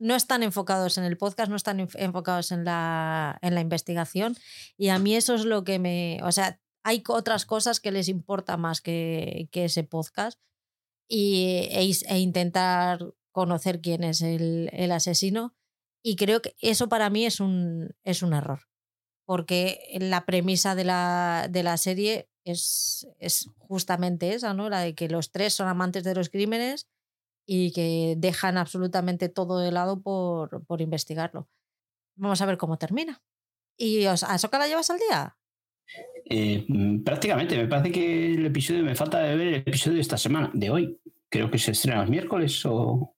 no 0.00 0.16
están 0.16 0.42
enfocados 0.42 0.98
en 0.98 1.04
el 1.04 1.16
podcast, 1.16 1.48
no 1.48 1.56
están 1.56 1.78
enfocados 1.80 2.50
en 2.50 2.64
la, 2.64 3.38
en 3.42 3.54
la 3.54 3.60
investigación. 3.60 4.34
Y 4.76 4.88
a 4.88 4.98
mí 4.98 5.14
eso 5.14 5.34
es 5.34 5.44
lo 5.44 5.62
que 5.62 5.78
me. 5.78 6.18
O 6.24 6.32
sea, 6.32 6.60
hay 6.82 7.02
otras 7.08 7.46
cosas 7.46 7.78
que 7.78 7.92
les 7.92 8.08
importa 8.08 8.56
más 8.56 8.80
que, 8.80 9.48
que 9.52 9.66
ese 9.66 9.84
podcast. 9.84 10.40
Y, 11.08 11.68
e, 11.70 11.90
e 12.08 12.18
intentar 12.18 13.00
conocer 13.32 13.80
quién 13.80 14.04
es 14.04 14.22
el, 14.22 14.70
el, 14.72 14.92
asesino. 14.92 15.54
Y 16.02 16.16
creo 16.16 16.42
que 16.42 16.54
eso 16.60 16.88
para 16.88 17.10
mí 17.10 17.26
es 17.26 17.40
un, 17.40 17.94
es 18.04 18.22
un 18.22 18.32
error. 18.32 18.60
Porque 19.26 19.96
la 20.00 20.26
premisa 20.26 20.74
de 20.74 20.84
la, 20.84 21.48
de 21.50 21.62
la 21.62 21.76
serie 21.76 22.28
es, 22.44 23.06
es 23.18 23.48
justamente 23.58 24.34
esa, 24.34 24.54
¿no? 24.54 24.68
La 24.68 24.80
de 24.80 24.94
que 24.94 25.08
los 25.08 25.30
tres 25.30 25.54
son 25.54 25.68
amantes 25.68 26.04
de 26.04 26.14
los 26.14 26.30
crímenes 26.30 26.88
y 27.46 27.72
que 27.72 28.14
dejan 28.18 28.58
absolutamente 28.58 29.28
todo 29.28 29.58
de 29.60 29.72
lado 29.72 30.02
por, 30.02 30.64
por 30.66 30.80
investigarlo. 30.80 31.48
Vamos 32.16 32.40
a 32.40 32.46
ver 32.46 32.58
cómo 32.58 32.78
termina. 32.78 33.22
¿Y 33.76 34.04
a 34.04 34.16
Soca 34.16 34.58
la 34.58 34.68
llevas 34.68 34.90
al 34.90 34.98
día? 34.98 35.36
Eh, 36.26 36.64
mm, 36.68 37.02
prácticamente, 37.02 37.56
me 37.56 37.66
parece 37.66 37.92
que 37.92 38.34
el 38.34 38.46
episodio 38.46 38.84
me 38.84 38.94
falta 38.94 39.20
ver 39.20 39.40
el 39.40 39.54
episodio 39.54 39.96
de 39.96 40.02
esta 40.02 40.18
semana, 40.18 40.50
de 40.52 40.70
hoy. 40.70 41.00
Creo 41.28 41.50
que 41.50 41.58
se 41.58 41.72
estrena 41.72 42.02
los 42.02 42.10
miércoles 42.10 42.64
o, 42.66 43.16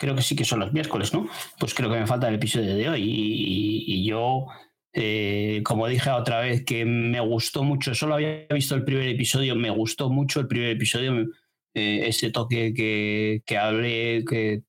creo 0.00 0.16
que 0.16 0.22
sí 0.22 0.34
que 0.34 0.46
son 0.46 0.60
los 0.60 0.72
miércoles, 0.72 1.12
¿no? 1.12 1.28
Pues 1.58 1.74
creo 1.74 1.90
que 1.90 2.00
me 2.00 2.06
falta 2.06 2.26
el 2.26 2.36
episodio 2.36 2.74
de 2.74 2.88
hoy. 2.88 3.02
Y, 3.04 4.06
yo, 4.06 4.46
eh, 4.94 5.60
como 5.62 5.86
dije 5.86 6.08
otra 6.10 6.40
vez, 6.40 6.64
que 6.64 6.86
me 6.86 7.20
gustó 7.20 7.62
mucho, 7.64 7.94
solo 7.94 8.14
había 8.14 8.46
visto 8.48 8.74
el 8.74 8.84
primer 8.84 9.08
episodio, 9.08 9.54
me 9.54 9.68
gustó 9.68 10.08
mucho 10.08 10.40
el 10.40 10.48
primer 10.48 10.70
episodio, 10.70 11.28
eh, 11.74 12.04
ese 12.06 12.30
toque 12.30 12.72
que, 12.72 13.42
que 13.44 13.58
hablé, 13.58 14.24
que 14.26 14.62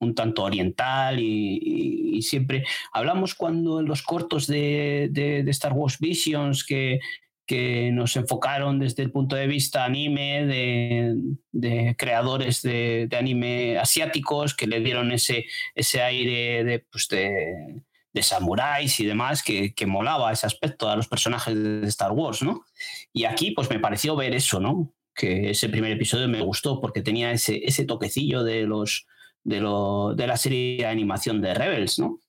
un 0.00 0.14
tanto 0.16 0.42
oriental 0.42 1.20
y, 1.20 2.20
siempre 2.22 2.64
hablamos 2.92 3.34
cuando 3.34 3.80
en 3.80 3.86
los 3.86 4.02
cortos 4.02 4.46
de, 4.46 5.08
de 5.10 5.50
Star 5.50 5.72
Wars 5.72 5.98
Visions 5.98 6.64
que 6.64 7.00
que 7.46 7.90
nos 7.92 8.16
enfocaron 8.16 8.78
desde 8.78 9.02
el 9.02 9.10
punto 9.10 9.36
de 9.36 9.46
vista 9.46 9.84
anime 9.84 10.46
de, 10.46 11.94
creadores 11.96 12.62
de, 12.62 13.08
anime 13.18 13.78
asiáticos 13.78 14.54
que 14.54 14.66
le 14.66 14.80
dieron 14.80 15.12
ese, 15.12 15.46
ese 15.74 16.02
aire 16.02 16.64
de, 16.64 16.78
pues 16.78 17.08
de, 17.08 17.82
samuráis 18.22 19.00
y 19.00 19.06
demás 19.06 19.42
que, 19.42 19.74
que, 19.74 19.86
molaba 19.86 20.32
ese 20.32 20.46
aspecto 20.46 20.88
a 20.88 20.96
los 20.96 21.08
personajes 21.08 21.54
de 21.54 21.86
Star 21.88 22.12
Wars, 22.12 22.42
¿no? 22.42 22.64
Y 23.12 23.24
aquí 23.24 23.50
pues 23.50 23.68
me 23.70 23.80
pareció 23.80 24.14
ver 24.16 24.34
eso, 24.34 24.60
¿no? 24.60 24.94
Que 25.14 25.50
ese 25.50 25.68
primer 25.68 25.92
episodio 25.92 26.28
me 26.28 26.42
gustó 26.42 26.80
porque 26.80 27.02
tenía 27.02 27.32
ese, 27.32 27.62
ese 27.64 27.84
toquecillo 27.84 28.44
de 28.44 28.62
los 28.62 29.06
de, 29.44 29.60
lo, 29.60 30.14
de 30.14 30.26
la 30.26 30.36
serie 30.36 30.78
de 30.78 30.86
animación 30.86 31.40
de 31.40 31.54
Rebels, 31.54 31.98
¿no? 31.98 32.20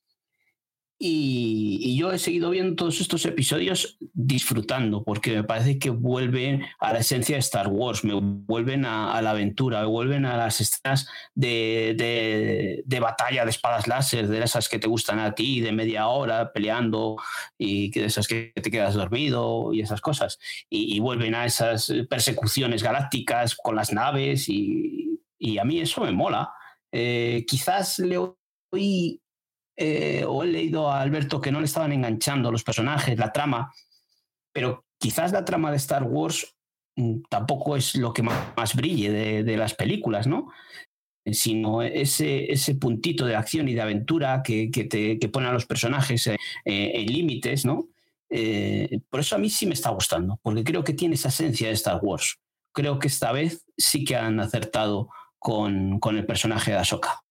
Y, 1.05 1.97
yo 1.97 2.13
he 2.13 2.17
seguido 2.17 2.49
viendo 2.49 2.77
todos 2.77 3.01
estos 3.01 3.25
episodios 3.25 3.97
disfrutando, 4.13 5.03
porque 5.03 5.35
me 5.35 5.43
parece 5.43 5.77
que 5.77 5.89
vuelven 5.89 6.63
a 6.79 6.93
la 6.93 6.99
esencia 6.99 7.35
de 7.35 7.41
Star 7.41 7.67
Wars, 7.67 8.05
me 8.05 8.13
vuelven 8.13 8.85
a, 8.85 9.21
la 9.21 9.31
aventura, 9.31 9.81
me 9.81 9.87
vuelven 9.87 10.25
a 10.25 10.37
las 10.37 10.61
escenas 10.61 11.09
de, 11.35 12.81
de, 12.85 12.99
batalla 13.01 13.43
de 13.43 13.49
espadas 13.49 13.85
láser, 13.89 14.29
de 14.29 14.41
esas 14.41 14.69
que 14.69 14.79
te 14.79 14.87
gustan 14.87 15.19
a 15.19 15.35
ti, 15.35 15.59
de 15.59 15.73
media 15.73 16.07
hora 16.07 16.53
peleando 16.53 17.17
y 17.57 17.91
de 17.91 18.05
esas 18.05 18.25
que 18.25 18.53
te 18.55 18.71
quedas 18.71 18.93
dormido 18.93 19.73
y 19.73 19.81
esas 19.81 19.99
cosas. 19.99 20.39
Y, 20.69 21.01
vuelven 21.01 21.35
a 21.35 21.45
esas 21.45 21.91
persecuciones 22.09 22.81
galácticas 22.81 23.55
con 23.55 23.75
las 23.75 23.91
naves 23.91 24.47
y, 24.47 25.19
y 25.37 25.57
a 25.57 25.65
mí 25.65 25.81
eso 25.81 25.99
me 25.99 26.13
mola. 26.13 26.53
Eh, 26.93 27.43
quizás 27.45 27.99
le 27.99 28.17
oí 28.71 29.19
eh, 29.75 30.23
o 30.27 30.43
he 30.43 30.47
leído 30.47 30.89
a 30.89 31.01
Alberto 31.01 31.41
que 31.41 31.51
no 31.51 31.59
le 31.59 31.65
estaban 31.65 31.91
enganchando 31.91 32.51
los 32.51 32.63
personajes, 32.63 33.17
la 33.17 33.31
trama, 33.31 33.73
pero 34.51 34.85
quizás 34.99 35.31
la 35.31 35.45
trama 35.45 35.71
de 35.71 35.77
Star 35.77 36.03
Wars 36.03 36.55
mm, 36.95 37.21
tampoco 37.29 37.75
es 37.75 37.95
lo 37.95 38.13
que 38.13 38.21
más, 38.21 38.75
brille 38.75 39.43
de, 39.43 39.57
las 39.57 39.73
películas, 39.73 40.27
¿no? 40.27 40.51
sino 41.25 41.81
ese, 41.81 42.75
puntito 42.79 43.25
de 43.25 43.35
acción 43.35 43.69
y 43.69 43.73
de 43.73 43.81
aventura 43.81 44.43
que, 44.43 44.67
te, 44.69 45.29
pone 45.29 45.47
a 45.47 45.53
los 45.53 45.65
personajes 45.65 46.27
eh, 46.27 46.37
eh, 46.65 46.91
en 46.95 47.05
límites, 47.07 47.65
¿no? 47.65 47.87
por 49.09 49.19
eso 49.19 49.35
a 49.35 49.37
mí 49.37 49.47
sí 49.47 49.67
me 49.67 49.75
está 49.75 49.91
gustando, 49.91 50.39
porque 50.41 50.63
creo 50.63 50.83
que 50.83 50.93
tiene 50.93 51.13
esa 51.13 51.29
esencia 51.29 51.67
de 51.67 51.75
Star 51.75 51.99
Wars. 52.01 52.39
Creo 52.73 52.97
que 52.97 53.07
esta 53.07 53.31
vez 53.31 53.63
sí 53.77 54.03
que 54.03 54.15
han 54.15 54.39
acertado 54.39 55.09
con, 55.37 55.99
con 55.99 56.17
el 56.17 56.25
personaje 56.25 56.71
de 56.71 56.77
Ahsoka. 56.77 57.23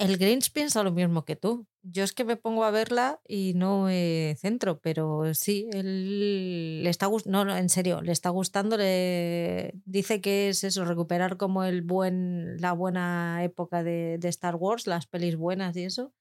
El 0.00 0.16
Grinch 0.16 0.50
piensa 0.50 0.82
lo 0.82 0.92
mismo 0.92 1.26
que 1.26 1.36
tú. 1.36 1.66
Yo 1.82 2.04
es 2.04 2.14
que 2.14 2.24
me 2.24 2.36
pongo 2.36 2.64
a 2.64 2.70
verla 2.70 3.20
y 3.28 3.52
no 3.54 3.82
me 3.84 4.34
centro, 4.38 4.80
pero 4.80 5.34
sí, 5.34 5.68
él 5.74 6.82
le 6.82 6.88
está 6.88 7.04
gustando, 7.04 7.44
no, 7.44 7.54
en 7.54 7.68
serio, 7.68 8.00
le 8.00 8.12
está 8.12 8.30
gustando, 8.30 8.78
le 8.78 9.74
dice 9.84 10.22
que 10.22 10.48
es 10.48 10.64
eso, 10.64 10.86
recuperar 10.86 11.36
como 11.36 11.64
el 11.64 11.82
buen, 11.82 12.56
la 12.62 12.72
buena 12.72 13.44
época 13.44 13.82
de, 13.82 14.18
Star 14.22 14.56
Wars, 14.56 14.86
las 14.86 15.06
pelis 15.06 15.36
buenas 15.36 15.76
y 15.76 15.84
eso. 15.84 16.14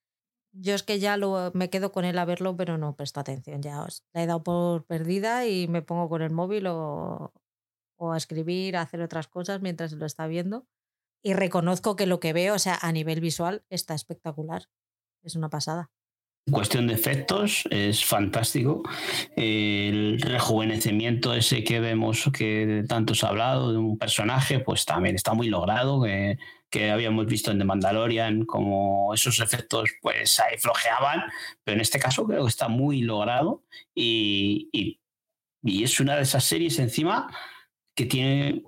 Yo 0.52 0.76
es 0.76 0.84
que 0.84 1.00
ya 1.00 1.18
me 1.54 1.70
quedo 1.70 1.94
con 1.94 2.04
él 2.04 2.18
a 2.18 2.26
verlo, 2.26 2.58
pero 2.58 2.78
no 2.78 2.98
presto 2.98 3.22
atención, 3.22 3.62
ya 3.62 3.82
os, 3.82 4.04
la 4.14 4.24
he 4.24 4.28
dado 4.28 4.44
por 4.44 4.86
perdida 4.88 5.48
y 5.48 5.70
me 5.70 5.82
pongo 5.82 6.10
con 6.10 6.22
el 6.22 6.32
móvil 6.32 6.68
o 6.68 7.32
a 7.98 8.18
escribir, 8.18 8.76
a 8.76 8.82
hacer 8.82 9.02
otras 9.02 9.28
cosas 9.28 9.62
mientras 9.62 9.94
lo 9.94 10.06
está 10.06 10.28
viendo 10.28 10.68
y 11.22 11.34
reconozco 11.34 11.96
que 11.96 12.06
lo 12.06 12.20
que 12.20 12.34
veo, 12.34 12.56
o 12.56 12.60
sea, 12.60 12.78
a 12.82 12.92
nivel 12.92 13.22
visual, 13.22 13.64
está 13.70 13.94
espectacular. 13.94 14.64
Es 15.24 15.36
una 15.36 15.50
pasada. 15.50 15.92
Cuestión 16.52 16.88
de 16.88 16.94
efectos, 16.96 17.64
es 17.70 18.04
fantástico. 18.04 18.82
El 19.36 20.20
rejuvenecimiento 20.22 21.34
ese 21.34 21.64
que 21.64 21.80
vemos, 21.80 22.30
que 22.34 22.86
tanto 22.88 23.14
se 23.14 23.26
ha 23.26 23.30
hablado 23.30 23.72
de 23.72 23.78
un 23.78 23.98
personaje, 23.98 24.60
pues 24.60 24.86
también 24.86 25.16
está 25.16 25.34
muy 25.34 25.48
logrado, 25.48 26.02
que, 26.02 26.40
que 26.72 26.90
habíamos 26.90 27.28
visto 27.28 27.52
en 27.52 27.60
The 27.60 27.66
Mandalorian, 27.66 28.46
como 28.46 29.14
esos 29.14 29.40
efectos 29.42 29.90
pues 30.02 30.40
ahí 30.40 30.58
flojeaban, 30.58 31.22
pero 31.64 31.76
en 31.76 31.82
este 31.82 32.00
caso 32.00 32.26
creo 32.26 32.44
que 32.44 32.50
está 32.50 32.68
muy 32.68 33.02
logrado 33.02 33.64
y, 33.94 34.70
y 34.72 35.00
Y 35.62 35.84
es 35.84 36.00
una 36.00 36.16
de 36.16 36.24
esas 36.24 36.44
series 36.46 36.80
encima 36.80 37.28
que 37.96 38.06
tiene 38.06 38.64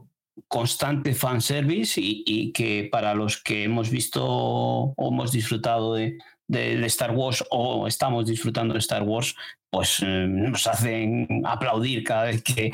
constante 0.47 1.13
fanservice 1.13 1.99
y, 1.99 2.23
y 2.25 2.51
que 2.51 2.89
para 2.91 3.13
los 3.13 3.41
que 3.41 3.63
hemos 3.63 3.89
visto 3.89 4.25
o 4.25 5.07
hemos 5.09 5.31
disfrutado 5.31 5.93
de, 5.93 6.17
de, 6.47 6.85
Star 6.87 7.11
Wars 7.11 7.43
o 7.49 7.87
estamos 7.87 8.25
disfrutando 8.25 8.73
de 8.73 8.79
Star 8.79 9.03
Wars, 9.03 9.35
pues 9.69 9.99
eh, 10.01 10.25
nos 10.27 10.67
hacen 10.67 11.27
aplaudir 11.45 12.03
cada 12.03 12.25
vez 12.25 12.43
que, 12.43 12.71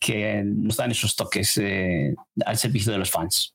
que 0.00 0.42
nos 0.44 0.76
dan 0.76 0.90
esos 0.90 1.14
toques 1.14 1.58
eh, 1.58 2.14
al 2.44 2.56
servicio 2.56 2.92
de 2.92 2.98
los 2.98 3.10
fans. 3.10 3.54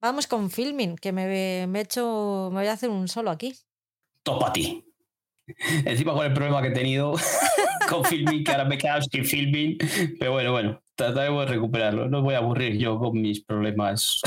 Vamos 0.00 0.26
con 0.26 0.50
filming, 0.50 0.96
que 0.96 1.12
me, 1.12 1.66
me, 1.66 1.78
he 1.78 1.82
hecho, 1.82 2.50
me 2.52 2.60
voy 2.60 2.68
a 2.68 2.72
hacer 2.72 2.90
un 2.90 3.08
solo 3.08 3.30
aquí. 3.30 3.54
Topa 4.22 4.48
a 4.48 4.52
ti. 4.52 4.84
Encima 5.84 6.12
con 6.12 6.26
el 6.26 6.34
problema 6.34 6.60
que 6.60 6.68
he 6.68 6.72
tenido 6.72 7.14
con 7.88 8.04
filming, 8.04 8.44
que 8.44 8.50
ahora 8.52 8.64
me 8.66 8.74
he 8.74 8.78
quedado 8.78 9.02
sin 9.02 9.24
filming, 9.24 9.78
pero 10.20 10.32
bueno, 10.32 10.52
bueno, 10.52 10.82
trataremos 10.98 11.46
de 11.46 11.52
recuperarlo. 11.52 12.08
No 12.08 12.22
voy 12.22 12.34
a 12.34 12.38
aburrir 12.38 12.76
yo 12.76 12.98
con 12.98 13.20
mis 13.20 13.42
problemas. 13.42 14.20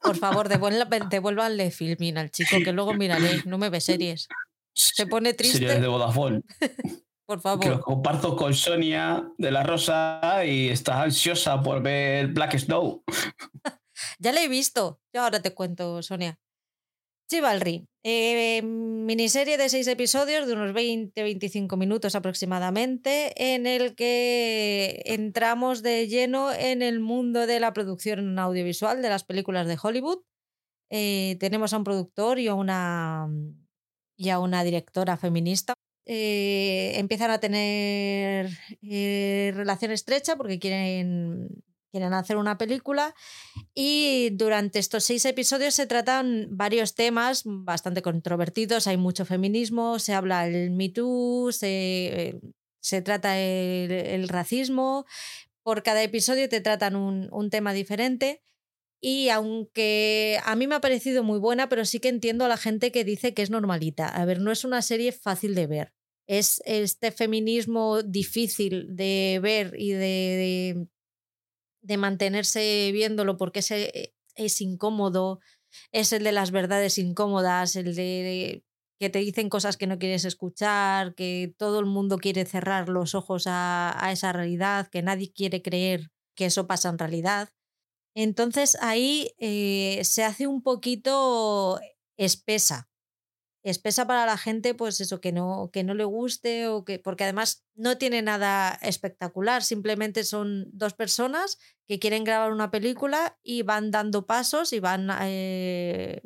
Por 0.00 0.16
favor, 0.16 0.48
devuélvanle 1.10 1.70
filming 1.72 2.16
al 2.16 2.30
chico, 2.30 2.56
que 2.64 2.72
luego 2.72 2.94
miraré, 2.94 3.42
no 3.44 3.58
me 3.58 3.68
ve 3.68 3.80
series. 3.80 4.28
Se 4.74 5.06
pone 5.06 5.34
triste. 5.34 5.58
Series 5.58 5.80
de 5.80 5.88
Vodafone. 5.88 6.42
Por 7.26 7.40
favor. 7.40 7.60
Que 7.60 7.68
lo 7.68 7.80
comparto 7.80 8.36
con 8.36 8.54
Sonia 8.54 9.28
de 9.36 9.50
la 9.50 9.62
Rosa 9.62 10.44
y 10.46 10.68
está 10.68 11.02
ansiosa 11.02 11.60
por 11.60 11.82
ver 11.82 12.28
Black 12.28 12.56
Snow. 12.56 13.02
ya 14.18 14.32
la 14.32 14.42
he 14.42 14.48
visto. 14.48 14.98
Yo 15.12 15.22
ahora 15.22 15.42
te 15.42 15.52
cuento, 15.52 16.02
Sonia. 16.02 16.38
Chivalry, 17.28 17.86
eh, 18.04 18.62
miniserie 18.62 19.58
de 19.58 19.68
seis 19.68 19.86
episodios 19.86 20.46
de 20.46 20.54
unos 20.54 20.72
20-25 20.72 21.76
minutos 21.76 22.14
aproximadamente, 22.14 23.52
en 23.52 23.66
el 23.66 23.94
que 23.94 25.02
entramos 25.04 25.82
de 25.82 26.08
lleno 26.08 26.50
en 26.50 26.80
el 26.80 27.00
mundo 27.00 27.46
de 27.46 27.60
la 27.60 27.74
producción 27.74 28.38
audiovisual 28.38 29.02
de 29.02 29.10
las 29.10 29.24
películas 29.24 29.66
de 29.66 29.78
Hollywood. 29.80 30.22
Eh, 30.90 31.36
tenemos 31.38 31.74
a 31.74 31.76
un 31.76 31.84
productor 31.84 32.38
y 32.38 32.48
a 32.48 32.54
una, 32.54 33.28
directora 34.64 35.18
feminista. 35.18 35.74
Eh, 36.06 36.92
empiezan 36.94 37.30
a 37.30 37.40
tener 37.40 38.48
relación 38.80 39.90
estrecha 39.90 40.36
porque 40.36 40.58
quieren 40.58 41.62
quieren 41.90 42.12
hacer 42.12 42.36
una 42.36 42.58
película 42.58 43.14
y 43.74 44.30
durante 44.32 44.78
estos 44.78 45.04
seis 45.04 45.24
episodios 45.24 45.74
se 45.74 45.86
tratan 45.86 46.48
varios 46.50 46.94
temas 46.94 47.42
bastante 47.44 48.02
controvertidos, 48.02 48.86
hay 48.86 48.96
mucho 48.96 49.24
feminismo, 49.24 49.98
se 49.98 50.14
habla 50.14 50.46
el 50.46 50.70
Me 50.70 50.88
Too, 50.88 51.50
se, 51.52 52.40
se 52.80 53.02
trata 53.02 53.38
el, 53.38 54.28
racismo, 54.28 55.06
por 55.62 55.82
cada 55.82 56.02
episodio 56.02 56.48
te 56.48 56.60
tratan 56.60 56.96
un, 56.96 57.28
un 57.32 57.50
tema 57.50 57.72
diferente. 57.72 58.42
Y 59.00 59.28
aunque 59.28 60.40
a 60.44 60.56
mí 60.56 60.66
me 60.66 60.74
ha 60.74 60.80
parecido 60.80 61.22
muy 61.22 61.38
buena, 61.38 61.68
pero 61.68 61.84
sí 61.84 62.00
que 62.00 62.08
entiendo 62.08 62.44
a 62.44 62.48
la 62.48 62.56
gente 62.56 62.90
que 62.90 63.04
dice 63.04 63.32
que 63.32 63.42
es 63.42 63.50
normalita. 63.50 64.08
A 64.08 64.24
ver, 64.24 64.40
no 64.40 64.50
es 64.50 64.64
una 64.64 64.82
serie 64.82 65.12
fácil 65.12 65.54
de 65.54 65.68
ver. 65.68 65.92
Es 66.26 66.60
este 66.64 67.12
feminismo 67.12 68.02
difícil 68.02 68.96
de 68.96 69.38
ver 69.40 69.74
y 69.78 69.92
de 69.92 69.98
de 69.98 70.88
mantenerse 71.96 72.90
viéndolo 72.92 73.36
porque 73.36 73.60
es, 73.60 73.70
eh, 73.70 74.14
es 74.34 74.60
incómodo, 74.60 75.40
es 75.92 76.12
el 76.12 76.24
de 76.24 76.32
las 76.32 76.50
verdades 76.50 76.98
incómodas, 76.98 77.76
el 77.76 77.94
de 77.94 78.64
que 78.98 79.10
te 79.10 79.20
dicen 79.20 79.48
cosas 79.48 79.76
que 79.76 79.86
no 79.86 79.98
quieres 79.98 80.24
escuchar, 80.24 81.14
que 81.14 81.54
todo 81.56 81.78
el 81.78 81.86
mundo 81.86 82.18
quiere 82.18 82.44
cerrar 82.44 82.88
los 82.88 83.14
ojos 83.14 83.44
a, 83.46 84.08
esa 84.10 84.32
realidad, 84.32 84.88
que 84.88 85.02
nadie 85.02 85.32
quiere 85.32 85.62
creer 85.62 86.10
que 86.34 86.46
eso 86.46 86.66
pasa 86.66 86.88
en 86.88 86.98
realidad. 86.98 87.50
Entonces 88.14 88.76
ahí 88.80 89.32
eh, 89.38 90.00
se 90.04 90.24
hace 90.24 90.46
un 90.48 90.62
poquito 90.62 91.78
espesa 92.16 92.88
espesa 93.70 94.06
para 94.06 94.26
la 94.26 94.36
gente, 94.36 94.74
pues 94.74 95.00
eso, 95.00 95.20
que 95.20 95.32
no, 95.32 95.70
que 95.72 95.84
no 95.84 95.94
le 95.94 96.04
guste 96.04 96.68
o 96.68 96.84
que, 96.84 96.98
porque 96.98 97.24
además 97.24 97.64
no 97.74 97.98
tiene 97.98 98.22
nada 98.22 98.78
espectacular, 98.82 99.62
simplemente 99.62 100.24
son 100.24 100.66
dos 100.72 100.94
personas 100.94 101.58
que 101.86 101.98
quieren 101.98 102.24
grabar 102.24 102.52
una 102.52 102.70
película 102.70 103.38
y 103.42 103.62
van 103.62 103.90
dando 103.90 104.26
pasos 104.26 104.72
y 104.72 104.80
van, 104.80 105.08
eh, 105.22 106.20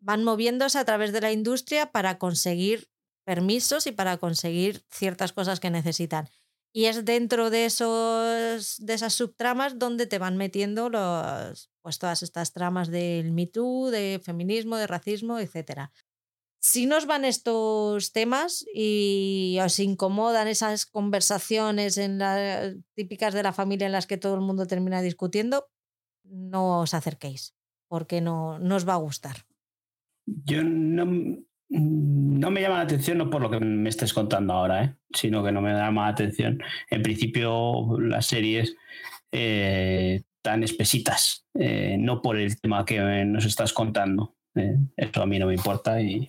van 0.00 0.24
moviéndose 0.24 0.78
a 0.78 0.84
través 0.84 1.12
de 1.12 1.20
la 1.20 1.32
industria 1.32 1.92
para 1.92 2.18
conseguir 2.18 2.88
permisos 3.24 3.86
y 3.86 3.92
para 3.92 4.18
conseguir 4.18 4.84
ciertas 4.90 5.32
cosas 5.32 5.60
que 5.60 5.70
necesitan. 5.70 6.28
Y 6.76 6.86
es 6.86 7.04
dentro 7.04 7.50
de, 7.50 7.66
esos, 7.66 8.84
de 8.84 8.94
esas 8.94 9.14
subtramas 9.14 9.78
donde 9.78 10.06
te 10.06 10.18
van 10.18 10.36
metiendo 10.36 10.90
los, 10.90 11.70
pues 11.82 11.98
todas 12.00 12.24
estas 12.24 12.52
tramas 12.52 12.88
del 12.88 13.30
Me 13.30 13.46
Too, 13.46 13.90
de 13.90 14.20
feminismo, 14.24 14.76
de 14.76 14.88
racismo, 14.88 15.38
etcétera. 15.38 15.92
Si 16.64 16.86
nos 16.86 17.04
van 17.04 17.26
estos 17.26 18.10
temas 18.12 18.64
y 18.74 19.58
os 19.62 19.78
incomodan 19.80 20.48
esas 20.48 20.86
conversaciones 20.86 22.00
típicas 22.94 23.34
de 23.34 23.42
la 23.42 23.52
familia 23.52 23.84
en 23.84 23.92
las 23.92 24.06
que 24.06 24.16
todo 24.16 24.34
el 24.34 24.40
mundo 24.40 24.66
termina 24.66 25.02
discutiendo, 25.02 25.66
no 26.24 26.80
os 26.80 26.94
acerquéis, 26.94 27.54
porque 27.86 28.22
no, 28.22 28.54
os 28.56 28.88
va 28.88 28.94
a 28.94 29.04
gustar. 29.04 29.44
Yo 30.24 30.64
no, 30.64 31.04
no, 31.68 32.50
me 32.50 32.62
llama 32.62 32.76
la 32.76 32.84
atención, 32.84 33.18
no 33.18 33.28
por 33.28 33.42
lo 33.42 33.50
que 33.50 33.60
me 33.60 33.90
estés 33.90 34.14
contando 34.14 34.54
ahora, 34.54 34.84
¿eh? 34.84 34.96
sino 35.12 35.44
que 35.44 35.52
no 35.52 35.60
me 35.60 35.74
llama 35.74 36.04
la 36.04 36.12
atención. 36.12 36.62
En 36.88 37.02
principio, 37.02 38.00
las 38.00 38.24
series 38.24 38.74
eh, 39.32 40.22
tan 40.40 40.62
espesitas, 40.62 41.46
eh, 41.52 41.98
no 41.98 42.22
por 42.22 42.38
el 42.38 42.58
tema 42.58 42.86
que 42.86 43.00
nos 43.26 43.44
estás 43.44 43.74
contando. 43.74 44.34
eso 44.96 45.22
a 45.22 45.26
mí 45.26 45.38
no 45.38 45.48
me 45.48 45.54
importa 45.54 46.00
y 46.00 46.26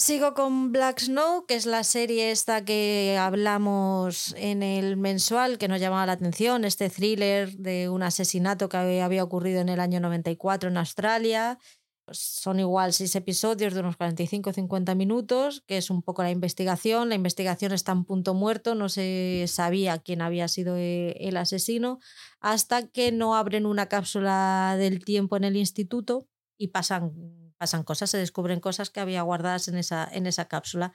Sigo 0.00 0.32
con 0.32 0.72
Black 0.72 0.98
Snow, 0.98 1.44
que 1.44 1.56
es 1.56 1.66
la 1.66 1.84
serie 1.84 2.30
esta 2.30 2.64
que 2.64 3.18
hablamos 3.20 4.34
en 4.38 4.62
el 4.62 4.96
mensual, 4.96 5.58
que 5.58 5.68
nos 5.68 5.78
llamaba 5.78 6.06
la 6.06 6.12
atención, 6.12 6.64
este 6.64 6.88
thriller 6.88 7.52
de 7.58 7.90
un 7.90 8.02
asesinato 8.02 8.70
que 8.70 8.78
había 8.78 9.22
ocurrido 9.22 9.60
en 9.60 9.68
el 9.68 9.78
año 9.78 10.00
94 10.00 10.70
en 10.70 10.78
Australia. 10.78 11.58
Pues 12.06 12.18
son 12.18 12.60
igual 12.60 12.94
seis 12.94 13.14
episodios 13.14 13.74
de 13.74 13.80
unos 13.80 13.98
45-50 13.98 14.96
minutos, 14.96 15.62
que 15.66 15.76
es 15.76 15.90
un 15.90 16.00
poco 16.00 16.22
la 16.22 16.30
investigación. 16.30 17.10
La 17.10 17.14
investigación 17.14 17.72
está 17.72 17.92
en 17.92 18.06
punto 18.06 18.32
muerto, 18.32 18.74
no 18.74 18.88
se 18.88 19.44
sabía 19.48 19.98
quién 19.98 20.22
había 20.22 20.48
sido 20.48 20.78
eh, 20.78 21.14
el 21.20 21.36
asesino, 21.36 21.98
hasta 22.40 22.88
que 22.88 23.12
no 23.12 23.36
abren 23.36 23.66
una 23.66 23.90
cápsula 23.90 24.76
del 24.78 25.04
tiempo 25.04 25.36
en 25.36 25.44
el 25.44 25.56
instituto 25.56 26.26
y 26.56 26.68
pasan 26.68 27.39
pasan 27.60 27.84
cosas, 27.84 28.08
se 28.08 28.16
descubren 28.16 28.58
cosas 28.58 28.88
que 28.88 29.00
había 29.00 29.20
guardadas 29.20 29.68
en 29.68 29.76
esa, 29.76 30.08
en 30.10 30.26
esa 30.26 30.46
cápsula. 30.48 30.94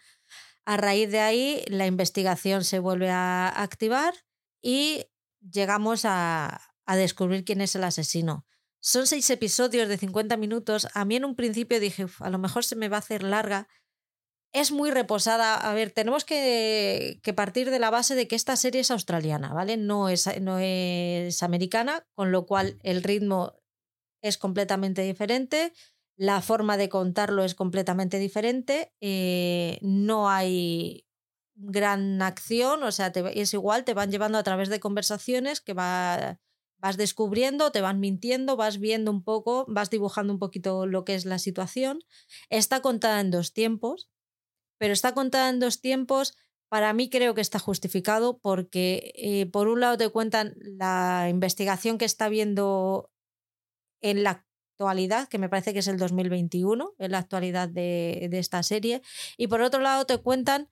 A 0.66 0.78
raíz 0.78 1.12
de 1.12 1.20
ahí, 1.20 1.64
la 1.68 1.86
investigación 1.86 2.64
se 2.64 2.80
vuelve 2.80 3.12
a 3.12 3.48
activar 3.50 4.16
y 4.64 5.06
llegamos 5.40 6.06
a, 6.06 6.60
a 6.88 6.96
descubrir 6.96 7.46
quién 7.46 7.62
es 7.62 7.76
el 7.76 7.84
asesino. 7.84 8.48
Son 8.80 9.06
seis 9.06 9.30
episodios 9.30 9.88
de 9.88 10.00
50 10.00 10.38
minutos. 10.38 10.88
A 10.96 11.06
mí 11.06 11.16
en 11.16 11.26
un 11.26 11.36
principio 11.36 11.80
dije, 11.80 12.08
a 12.20 12.32
lo 12.32 12.40
mejor 12.40 12.66
se 12.66 12.76
me 12.76 12.90
va 12.90 12.98
a 12.98 13.02
hacer 13.02 13.22
larga. 13.22 13.68
Es 14.52 14.72
muy 14.72 14.90
reposada. 14.90 15.70
A 15.70 15.72
ver, 15.76 15.92
tenemos 15.92 16.26
que, 16.26 17.20
que, 17.22 17.34
partir 17.34 17.70
de 17.70 17.78
la 17.78 17.92
base 17.92 18.16
de 18.16 18.28
que 18.28 18.36
esta 18.36 18.56
serie 18.56 18.82
es 18.82 18.90
australiana, 18.90 19.54
¿vale? 19.54 19.78
No 19.78 20.10
es, 20.10 20.28
no 20.42 20.58
es 20.58 21.44
americana, 21.44 22.08
con 22.16 22.32
lo 22.32 22.48
cual 22.48 22.80
el 22.82 23.04
ritmo 23.04 23.54
es 24.24 24.40
completamente 24.40 25.04
diferente 25.04 25.72
la 26.18 26.42
forma 26.42 26.78
de 26.78 26.90
contarlo 26.90 27.44
es 27.44 27.56
completamente 27.56 28.20
diferente, 28.20 28.94
eh, 29.02 29.80
no 29.82 30.30
hay 30.30 31.06
gran 31.56 32.22
acción, 32.22 32.84
o 32.84 32.92
sea, 32.92 33.08
es 33.08 33.54
igual, 33.54 33.84
te 33.86 33.94
van 33.94 34.12
llevando 34.12 34.38
a 34.38 34.44
través 34.44 34.70
de 34.70 34.80
conversaciones 34.80 35.62
que 35.62 35.74
va, 35.74 36.40
vas 36.78 36.98
descubriendo, 36.98 37.72
te 37.72 37.82
van 37.82 38.00
mintiendo, 38.00 38.56
vas 38.56 38.80
viendo 38.80 39.12
un 39.12 39.24
poco, 39.24 39.66
vas 39.68 39.90
dibujando 39.90 40.34
un 40.34 40.40
poquito 40.40 40.86
lo 40.86 41.06
que 41.06 41.16
es 41.16 41.26
la 41.26 41.40
situación. 41.40 42.00
Está 42.50 42.82
contada 42.82 43.22
en 43.22 43.32
dos 43.32 43.54
tiempos, 43.54 44.10
pero 44.78 44.94
está 44.94 45.14
contada 45.14 45.50
en 45.50 45.60
dos 45.60 45.82
tiempos. 45.82 46.36
Para 46.68 46.94
mí 46.94 47.10
creo 47.10 47.34
que 47.36 47.42
está 47.42 47.60
justificado 47.60 48.40
porque 48.40 49.14
eh, 49.16 49.46
por 49.46 49.68
un 49.68 49.80
lado 49.80 49.98
te 49.98 50.10
cuentan 50.10 50.56
la 50.58 51.28
investigación 51.30 51.98
que 51.98 52.06
está 52.06 52.28
viendo 52.28 53.12
en 54.02 54.24
la 54.24 54.46
actualidad, 54.76 55.30
que 55.30 55.38
me 55.38 55.50
parece 55.50 55.74
que 55.74 55.80
es 55.80 55.88
el 55.88 55.98
2021, 55.98 56.96
en 57.00 57.12
la 57.12 57.20
actualidad 57.20 57.70
de, 57.70 58.28
de 58.30 58.40
esta 58.40 58.62
serie. 58.62 59.02
Y 59.38 59.48
por 59.48 59.62
otro 59.62 59.80
lado 59.80 60.06
te 60.06 60.18
cuentan 60.18 60.70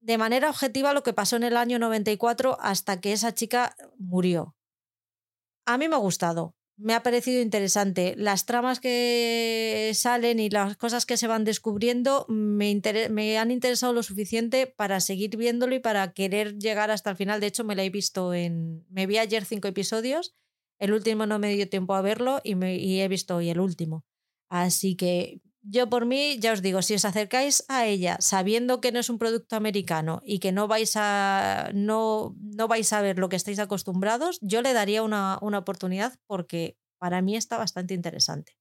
de 0.00 0.18
manera 0.18 0.48
objetiva 0.50 0.94
lo 0.94 1.02
que 1.02 1.12
pasó 1.12 1.36
en 1.36 1.44
el 1.44 1.56
año 1.56 1.78
94 1.78 2.58
hasta 2.60 3.00
que 3.00 3.12
esa 3.12 3.34
chica 3.34 3.76
murió. 3.98 4.54
A 5.66 5.78
mí 5.78 5.88
me 5.88 5.96
ha 5.96 5.98
gustado. 5.98 6.54
me 6.76 6.94
ha 6.94 7.02
parecido 7.02 7.40
interesante. 7.40 8.14
Las 8.16 8.46
tramas 8.46 8.80
que 8.80 9.92
salen 9.94 10.40
y 10.40 10.50
las 10.50 10.76
cosas 10.76 11.06
que 11.06 11.16
se 11.16 11.28
van 11.28 11.44
descubriendo 11.44 12.26
me, 12.28 12.80
me, 13.10 13.38
han 13.38 13.50
interesado 13.50 13.92
lo 13.92 14.02
suficiente 14.02 14.66
para 14.66 15.00
seguir 15.00 15.36
viéndolo 15.36 15.74
y 15.74 15.80
para 15.80 16.12
querer 16.12 16.58
llegar 16.58 16.90
hasta 16.90 17.10
el 17.10 17.16
final. 17.16 17.40
De 17.40 17.46
hecho, 17.46 17.64
me 17.64 17.76
la 17.76 17.84
he 17.84 17.90
visto 17.90 18.34
en... 18.34 18.84
Me 18.90 19.06
vi 19.06 19.18
ayer 19.18 19.44
cinco 19.44 19.68
episodios, 19.68 20.34
el 20.78 20.92
último 20.92 21.26
no 21.26 21.38
me 21.38 21.54
dio 21.54 21.68
tiempo 21.68 21.94
a 21.94 22.02
verlo 22.02 22.40
y, 22.44 22.54
me, 22.54 22.76
he 22.76 23.08
visto 23.08 23.36
hoy 23.36 23.50
el 23.50 23.60
último. 23.60 24.04
Así 24.48 24.96
que 24.96 25.40
yo 25.62 25.88
por 25.88 26.04
mí, 26.04 26.38
ya 26.40 26.52
os 26.52 26.60
digo, 26.60 26.82
si 26.82 26.94
os 26.94 27.04
acercáis 27.04 27.64
a 27.68 27.86
ella 27.86 28.18
sabiendo 28.20 28.80
que 28.80 28.92
no 28.92 29.00
es 29.00 29.08
un 29.08 29.18
producto 29.18 29.56
americano 29.56 30.20
y 30.24 30.38
que 30.38 30.52
no 30.52 30.68
vais 30.68 30.92
a, 30.96 31.70
no, 31.74 32.36
no 32.40 32.68
vais 32.68 32.92
a 32.92 33.00
ver 33.00 33.18
lo 33.18 33.28
que 33.28 33.36
estáis 33.36 33.58
acostumbrados, 33.58 34.38
yo 34.42 34.60
le 34.60 34.74
daría 34.74 35.02
una, 35.02 35.38
una 35.40 35.58
oportunidad 35.58 36.14
porque 36.26 36.76
para 36.98 37.22
mí 37.22 37.36
está 37.36 37.56
bastante 37.56 37.94
interesante. 37.94 38.56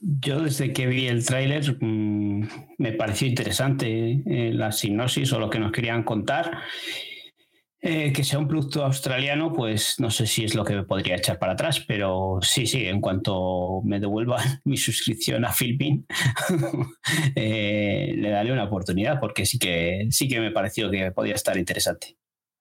Yo 0.00 0.40
desde 0.40 0.72
que 0.72 0.86
vi 0.86 1.06
el 1.06 1.24
tráiler 1.24 1.76
mm, 1.80 2.48
me 2.78 2.92
pareció 2.92 3.28
interesante 3.28 4.22
eh, 4.26 4.52
la 4.52 4.72
sinopsis 4.72 5.32
o 5.32 5.38
lo 5.38 5.50
que 5.50 5.58
nos 5.58 5.72
querían 5.72 6.04
contar 6.04 6.62
eh, 7.86 8.14
que 8.14 8.24
sea 8.24 8.38
un 8.38 8.48
producto 8.48 8.82
australiano, 8.82 9.52
pues 9.52 10.00
no 10.00 10.10
sé 10.10 10.26
si 10.26 10.42
es 10.42 10.54
lo 10.54 10.64
que 10.64 10.74
me 10.74 10.84
podría 10.84 11.16
echar 11.16 11.38
para 11.38 11.52
atrás, 11.52 11.80
pero 11.86 12.38
sí, 12.40 12.66
sí, 12.66 12.86
en 12.86 13.02
cuanto 13.02 13.82
me 13.84 14.00
devuelva 14.00 14.38
mi 14.64 14.78
suscripción 14.78 15.44
a 15.44 15.52
Filmin, 15.52 16.06
eh, 17.36 18.14
le 18.16 18.30
daré 18.30 18.52
una 18.52 18.64
oportunidad, 18.64 19.20
porque 19.20 19.44
sí 19.44 19.58
que, 19.58 20.06
sí 20.10 20.28
que 20.28 20.40
me 20.40 20.50
pareció 20.50 20.90
que 20.90 21.12
podía 21.12 21.34
estar 21.34 21.58
interesante. 21.58 22.16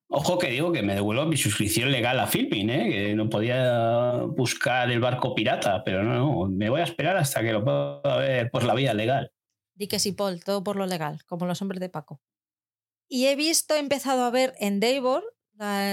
Ojo 0.10 0.38
que 0.38 0.50
digo 0.50 0.74
que 0.74 0.84
me 0.84 0.94
devuelvo 0.94 1.26
mi 1.26 1.38
suscripción 1.38 1.90
legal 1.90 2.20
a 2.20 2.28
Filmin, 2.28 2.70
¿eh? 2.70 2.90
que 2.90 3.16
no 3.16 3.30
podía 3.30 4.24
buscar 4.28 4.92
el 4.92 5.00
barco 5.00 5.34
pirata, 5.34 5.86
pero 5.86 6.04
no, 6.04 6.16
no, 6.16 6.50
me 6.50 6.70
voy 6.70 6.82
a 6.82 6.84
esperar 6.84 7.16
hasta 7.16 7.42
que 7.42 7.54
lo 7.54 7.64
pueda 7.64 8.18
ver 8.18 8.52
por 8.52 8.66
la 8.66 8.74
vía 8.74 8.94
legal. 8.94 9.32
Di 9.74 9.88
que 9.88 10.00
sí, 10.00 10.12
Paul, 10.12 10.44
todo 10.44 10.66
por 10.66 10.76
lo 10.76 10.86
legal, 10.86 11.22
como 11.28 11.46
los 11.46 11.62
hombres 11.62 11.80
de 11.80 11.88
Paco. 11.88 12.20
Y 13.14 13.28
he 13.28 13.36
visto, 13.36 13.76
he 13.76 13.78
empezado 13.78 14.24
a 14.24 14.32
ver 14.32 14.56
Endeavor, 14.58 15.24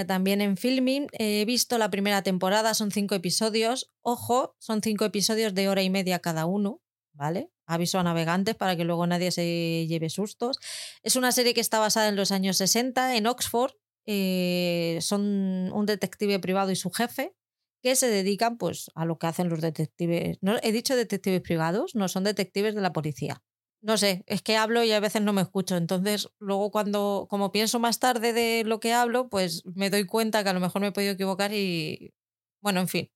también 0.07 0.41
en 0.41 0.57
filming. 0.57 1.05
He 1.11 1.45
visto 1.45 1.77
la 1.77 1.91
primera 1.91 2.23
temporada, 2.23 2.73
son 2.73 2.89
cinco 2.89 3.13
episodios. 3.13 3.91
Ojo, 4.01 4.55
son 4.57 4.81
cinco 4.81 5.05
episodios 5.05 5.53
de 5.53 5.69
hora 5.69 5.83
y 5.83 5.91
media 5.91 6.17
cada 6.17 6.47
uno, 6.47 6.81
¿vale? 7.13 7.51
Aviso 7.67 7.99
a 7.99 8.03
navegantes 8.03 8.55
para 8.55 8.75
que 8.75 8.85
luego 8.85 9.05
nadie 9.05 9.29
se 9.29 9.85
lleve 9.87 10.09
sustos. 10.09 10.57
Es 11.03 11.15
una 11.15 11.31
serie 11.31 11.53
que 11.53 11.61
está 11.61 11.77
basada 11.77 12.07
en 12.07 12.15
los 12.15 12.31
años 12.31 12.57
60 12.57 13.15
en 13.15 13.27
Oxford. 13.27 13.73
Eh, 14.07 14.97
son 15.01 15.71
un 15.71 15.85
detective 15.85 16.39
privado 16.39 16.71
y 16.71 16.75
su 16.75 16.89
jefe 16.89 17.35
que 17.83 17.95
se 17.95 18.07
dedican 18.07 18.57
pues 18.57 18.89
a 18.95 19.05
lo 19.05 19.19
que 19.19 19.27
hacen 19.27 19.47
los 19.47 19.61
detectives. 19.61 20.39
No, 20.41 20.57
he 20.63 20.71
dicho 20.71 20.95
detectives 20.95 21.41
privados, 21.41 21.93
no 21.93 22.07
son 22.07 22.23
detectives 22.23 22.73
de 22.73 22.81
la 22.81 22.93
policía 22.93 23.43
no 23.81 23.97
sé, 23.97 24.23
es 24.27 24.41
que 24.41 24.57
hablo 24.57 24.83
y 24.83 24.91
a 24.91 24.99
veces 24.99 25.21
no 25.21 25.33
me 25.33 25.41
escucho. 25.41 25.75
Entonces, 25.77 26.29
luego 26.39 26.71
cuando, 26.71 27.27
como 27.29 27.51
pienso 27.51 27.79
más 27.79 27.99
tarde 27.99 28.33
de 28.33 28.63
lo 28.63 28.79
que 28.79 28.93
hablo, 28.93 29.29
pues 29.29 29.63
me 29.65 29.89
doy 29.89 30.05
cuenta 30.05 30.43
que 30.43 30.49
a 30.49 30.53
lo 30.53 30.59
mejor 30.59 30.81
me 30.81 30.87
he 30.87 30.91
podido 30.91 31.13
equivocar 31.13 31.51
y, 31.53 32.13
bueno, 32.61 32.79
en 32.81 32.87
fin, 32.87 33.11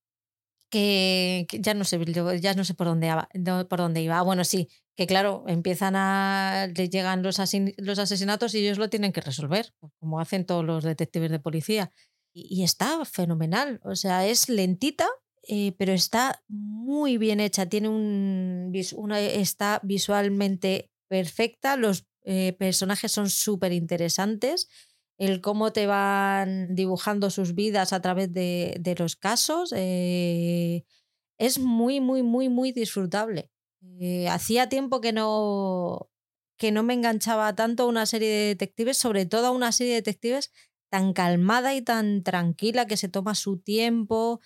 que, 0.69 1.47
ya 1.51 1.73
no 1.75 1.83
sé, 1.85 1.99
ya 2.41 2.53
no 2.55 2.65
sé 2.65 2.73
por 2.73 2.87
dónde, 2.87 3.13
por 3.69 3.79
dónde 3.79 4.01
iba. 4.01 4.19
Ah, 4.19 4.23
bueno, 4.23 4.43
sí, 4.43 4.69
que 4.95 5.07
claro, 5.07 5.43
empiezan 5.47 5.95
a, 5.95 6.67
les 6.75 6.89
llegan 6.89 7.23
los, 7.23 7.37
los 7.77 7.99
asesinatos 7.99 8.55
y 8.55 8.59
ellos 8.59 8.77
lo 8.79 8.89
tienen 8.89 9.13
que 9.13 9.21
resolver, 9.21 9.73
pues 9.79 9.93
como 9.99 10.19
hacen 10.19 10.45
todos 10.45 10.65
los 10.65 10.83
detectives 10.83 11.31
de 11.31 11.39
policía. 11.39 11.91
y 12.33 12.63
está 12.63 13.05
fenomenal, 13.05 13.79
o 13.83 13.95
sea, 13.95 14.27
es 14.27 14.49
lentita, 14.49 15.07
eh, 15.47 15.73
pero 15.77 15.93
está 15.93 16.43
muy 16.47 17.17
bien 17.17 17.39
hecha, 17.39 17.67
tiene 17.67 17.89
un, 17.89 18.71
está 18.73 19.79
visualmente 19.83 20.91
perfecta, 21.07 21.77
los 21.77 22.05
eh, 22.23 22.53
personajes 22.57 23.11
son 23.11 23.29
súper 23.29 23.71
interesantes, 23.71 24.67
el 25.17 25.41
cómo 25.41 25.71
te 25.71 25.87
van 25.87 26.75
dibujando 26.75 27.29
sus 27.29 27.55
vidas 27.55 27.93
a 27.93 28.01
través 28.01 28.33
de, 28.33 28.75
de 28.79 28.95
los 28.95 29.15
casos 29.15 29.73
eh, 29.75 30.83
es 31.37 31.59
muy, 31.59 32.01
muy, 32.01 32.23
muy, 32.23 32.49
muy 32.49 32.71
disfrutable. 32.71 33.51
hacía 34.29 34.67
tiempo 34.67 34.99
que 35.01 35.13
no, 35.13 36.09
que 36.57 36.71
no 36.71 36.83
me 36.83 36.93
enganchaba 36.93 37.55
tanto 37.55 37.83
a 37.83 37.87
una 37.87 38.05
serie 38.05 38.29
de 38.29 38.47
detectives, 38.47 38.97
sobre 38.97 39.25
todo 39.25 39.47
a 39.47 39.51
una 39.51 39.71
serie 39.71 39.93
de 39.93 40.01
detectives 40.01 40.51
tan 40.89 41.13
calmada 41.13 41.75
y 41.75 41.81
tan 41.81 42.23
tranquila 42.23 42.85
que 42.85 42.97
se 42.97 43.09
toma 43.09 43.35
su 43.35 43.57
tiempo, 43.59 44.39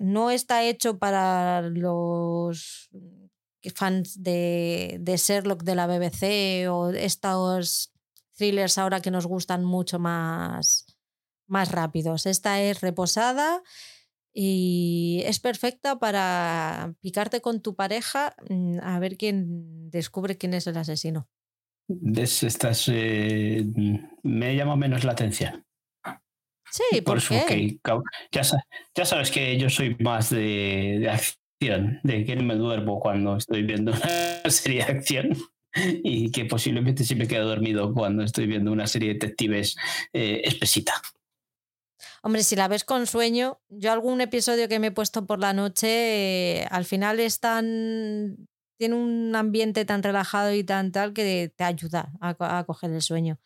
no 0.00 0.30
está 0.30 0.64
hecho 0.64 0.98
para 0.98 1.62
los 1.62 2.90
fans 3.74 4.22
de, 4.22 4.98
de, 5.00 5.16
Sherlock 5.16 5.62
de 5.62 5.74
la 5.74 5.86
BBC 5.86 6.68
o 6.70 6.90
estos 6.90 7.92
thrillers 8.36 8.78
ahora 8.78 9.00
que 9.00 9.10
nos 9.10 9.26
gustan 9.26 9.64
mucho 9.64 9.98
más, 9.98 10.86
más 11.46 11.72
rápidos. 11.72 12.26
Esta 12.26 12.60
es 12.60 12.80
reposada 12.80 13.62
y 14.32 15.22
es 15.24 15.40
perfecta 15.40 15.98
para 15.98 16.94
picarte 17.00 17.40
con 17.40 17.60
tu 17.60 17.74
pareja 17.74 18.36
mm, 18.48 18.78
a 18.82 18.98
ver 19.00 19.16
quién 19.16 19.90
descubre 19.90 20.38
quién 20.38 20.54
es 20.54 20.66
el 20.66 20.76
asesino. 20.76 21.28
Eh, 22.92 23.64
me 24.22 24.54
llama 24.54 24.76
menos 24.76 25.04
la 25.04 25.12
atención. 25.12 25.64
Sí, 26.70 27.00
por, 27.00 27.22
qué? 27.22 27.78
ya, 28.32 29.04
sabes 29.04 29.30
que 29.30 29.58
yo 29.58 29.70
soy 29.70 29.96
más 30.00 30.30
de, 30.30 31.08
acción, 31.10 32.00
de 32.02 32.24
que 32.24 32.36
no 32.36 32.42
me 32.42 32.56
duermo 32.56 33.00
cuando 33.00 33.36
estoy 33.36 33.62
viendo 33.62 33.92
una 34.42 34.50
serie 34.50 34.84
de 34.84 34.92
acción 34.92 35.36
y 35.74 36.30
que 36.30 36.44
posiblemente 36.44 37.04
sí 37.04 37.14
me 37.14 37.28
quedo 37.28 37.48
dormido 37.48 37.92
cuando 37.92 38.22
estoy 38.22 38.46
viendo 38.46 38.72
una 38.72 38.86
serie 38.86 39.08
de 39.08 39.14
detectives 39.14 39.76
eh, 40.12 40.42
espesita. 40.44 40.94
Hombre, 42.22 42.42
si 42.42 42.56
la 42.56 42.68
ves 42.68 42.84
con 42.84 43.06
sueño, 43.06 43.60
yo 43.68 43.92
algún 43.92 44.20
episodio 44.20 44.68
que 44.68 44.78
me 44.78 44.88
he 44.88 44.92
puesto 44.92 45.26
por 45.26 45.38
la 45.38 45.52
noche, 45.52 46.64
al 46.70 46.84
final 46.84 47.20
es 47.20 47.40
tan, 47.40 48.48
tiene 48.76 48.96
un 48.96 49.34
ambiente 49.36 49.84
tan 49.84 50.02
relajado 50.02 50.52
y 50.52 50.64
tan 50.64 50.90
tal 50.92 51.12
que 51.12 51.52
te 51.54 51.64
ayuda 51.64 52.12
a, 52.20 52.58
a 52.58 52.64
coger 52.64 52.90
el 52.90 53.02
sueño 53.02 53.38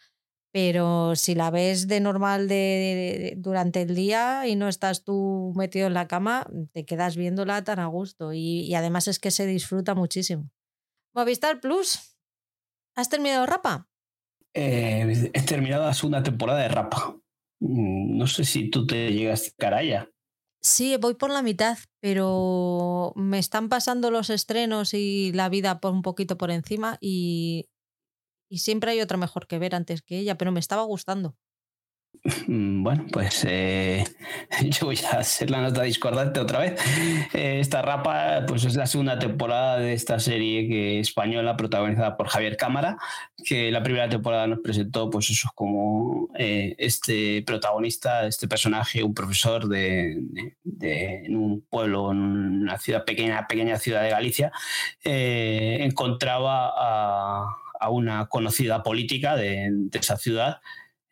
pero 0.53 1.17
si 1.17 1.35
la 1.35 1.51
ves 1.51 1.89
de 1.89 2.01
normal 2.01 2.47
de, 2.47 3.35
durante 3.39 3.81
el 3.83 3.95
día 3.95 4.47
y 4.47 4.55
no 4.55 4.69
estás 4.69 5.03
tú 5.03 5.53
metido 5.57 5.87
en 5.87 5.95
la 5.95 6.07
cama, 6.07 6.47
te 6.73 6.85
quedas 6.85 7.17
viéndola 7.17 7.65
tan 7.65 7.79
a 7.79 7.87
gusto 7.87 8.35
y, 8.35 8.75
además 8.75 9.09
es 9.09 9.19
que 9.19 9.31
se 9.31 9.47
disfruta 9.47 9.95
muchísimo. 9.95 10.51
Movistar 11.15 11.61
Plus, 11.61 12.19
¿has 12.95 13.09
terminado 13.09 13.47
Rapa? 13.47 13.89
Eh, 14.55 15.31
he 15.33 15.43
terminado 15.43 15.87
la 15.87 15.95
segunda 15.95 16.23
temporada 16.23 16.61
de 16.61 16.69
Rapa. 16.69 17.17
Mm, 17.61 18.19
no 18.19 18.27
sé 18.27 18.45
si 18.45 18.69
tú 18.69 18.87
te 18.87 19.11
llegas 19.11 19.55
caraya. 19.57 20.11
Sí, 20.61 20.97
voy 21.01 21.15
por 21.15 21.31
la 21.31 21.43
mitad, 21.43 21.79
pero 22.01 23.13
me 23.17 23.39
están 23.39 23.69
pasando 23.69 24.11
los 24.11 24.31
estrenos 24.31 24.95
y 24.95 25.33
la 25.33 25.49
vida 25.49 25.81
por 25.81 25.93
un 25.93 26.03
poquito 26.03 26.39
por 26.39 26.53
encima 26.53 26.99
y 27.01 27.69
y 28.53 28.59
siempre 28.59 28.91
hay 28.91 29.01
otra 29.01 29.17
mejor 29.17 29.47
que 29.47 29.59
ver 29.59 29.75
antes 29.75 30.03
que 30.03 30.19
ella, 30.19 30.37
pero 30.37 30.53
me 30.53 30.61
estaba 30.61 30.83
gustando. 30.83 31.35
Mm, 32.47 32.83
bueno, 32.83 33.07
pues 33.11 33.47
eh, 33.49 34.05
yo 34.63 34.87
voy 34.87 34.99
a 35.11 35.21
hacer 35.21 35.51
la 35.51 35.63
nota 35.63 35.83
discordante 35.85 36.39
otra 36.39 36.59
vez. 36.59 36.79
Eh, 37.33 37.61
esta 37.61 37.81
rapa, 37.81 38.45
pues 38.47 38.67
es 38.67 38.77
la 38.77 38.87
segunda 38.87 39.19
temporada 39.19 39.79
de 39.79 39.95
esta 39.95 40.19
serie 40.21 40.69
que, 40.69 41.01
española 41.01 41.57
protagonizada 41.57 42.19
por 42.19 42.29
Javier 42.29 42.59
Cámara, 42.59 42.99
que 43.43 43.71
la 43.71 43.83
primera 43.83 44.11
temporada 44.11 44.47
nos 44.47 44.61
presentó, 44.61 45.09
pues 45.09 45.31
eso 45.31 45.49
como 45.55 46.29
eh, 46.39 46.75
este 46.77 47.43
protagonista, 47.47 48.27
este 48.27 48.47
personaje, 48.49 49.03
un 49.03 49.15
profesor 49.15 49.67
de, 49.67 50.21
en 50.83 51.37
un 51.37 51.63
pueblo, 51.63 52.13
en 52.13 52.19
una 52.19 52.79
ciudad 52.79 53.07
pequeña, 53.07 53.47
pequeña 53.49 53.79
ciudad 53.79 54.03
de 54.03 54.11
Galicia, 54.11 54.53
encontraba 55.03 56.71
a 56.77 57.62
a 57.83 57.91
una 57.91 58.27
conocida 58.27 58.83
política 58.83 59.37
de, 59.37 59.89
esa 59.93 60.17
ciudad, 60.17 60.61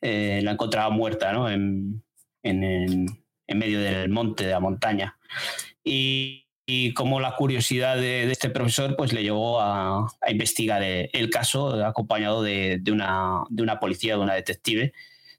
eh, 0.00 0.40
la 0.44 0.52
encontraba 0.52 0.90
muerta 0.90 1.32
¿no? 1.32 1.50
en, 1.50 2.04
en, 2.42 3.06
medio 3.48 3.80
del 3.80 4.08
monte, 4.08 4.44
de 4.44 4.52
la 4.52 4.60
montaña. 4.60 5.18
Y, 5.82 6.46
como 6.94 7.18
la 7.18 7.34
curiosidad 7.34 7.96
de, 7.96 8.30
este 8.30 8.48
profesor 8.48 8.94
pues 8.96 9.12
le 9.12 9.24
llevó 9.24 9.60
a, 9.60 10.06
investigar 10.28 10.80
el, 10.84 11.28
caso 11.28 11.84
acompañado 11.84 12.44
de, 12.44 12.80
una, 12.92 13.42
de 13.48 13.64
una 13.64 13.80
policía, 13.80 14.14
de 14.14 14.20
una 14.20 14.34
detective 14.34 14.92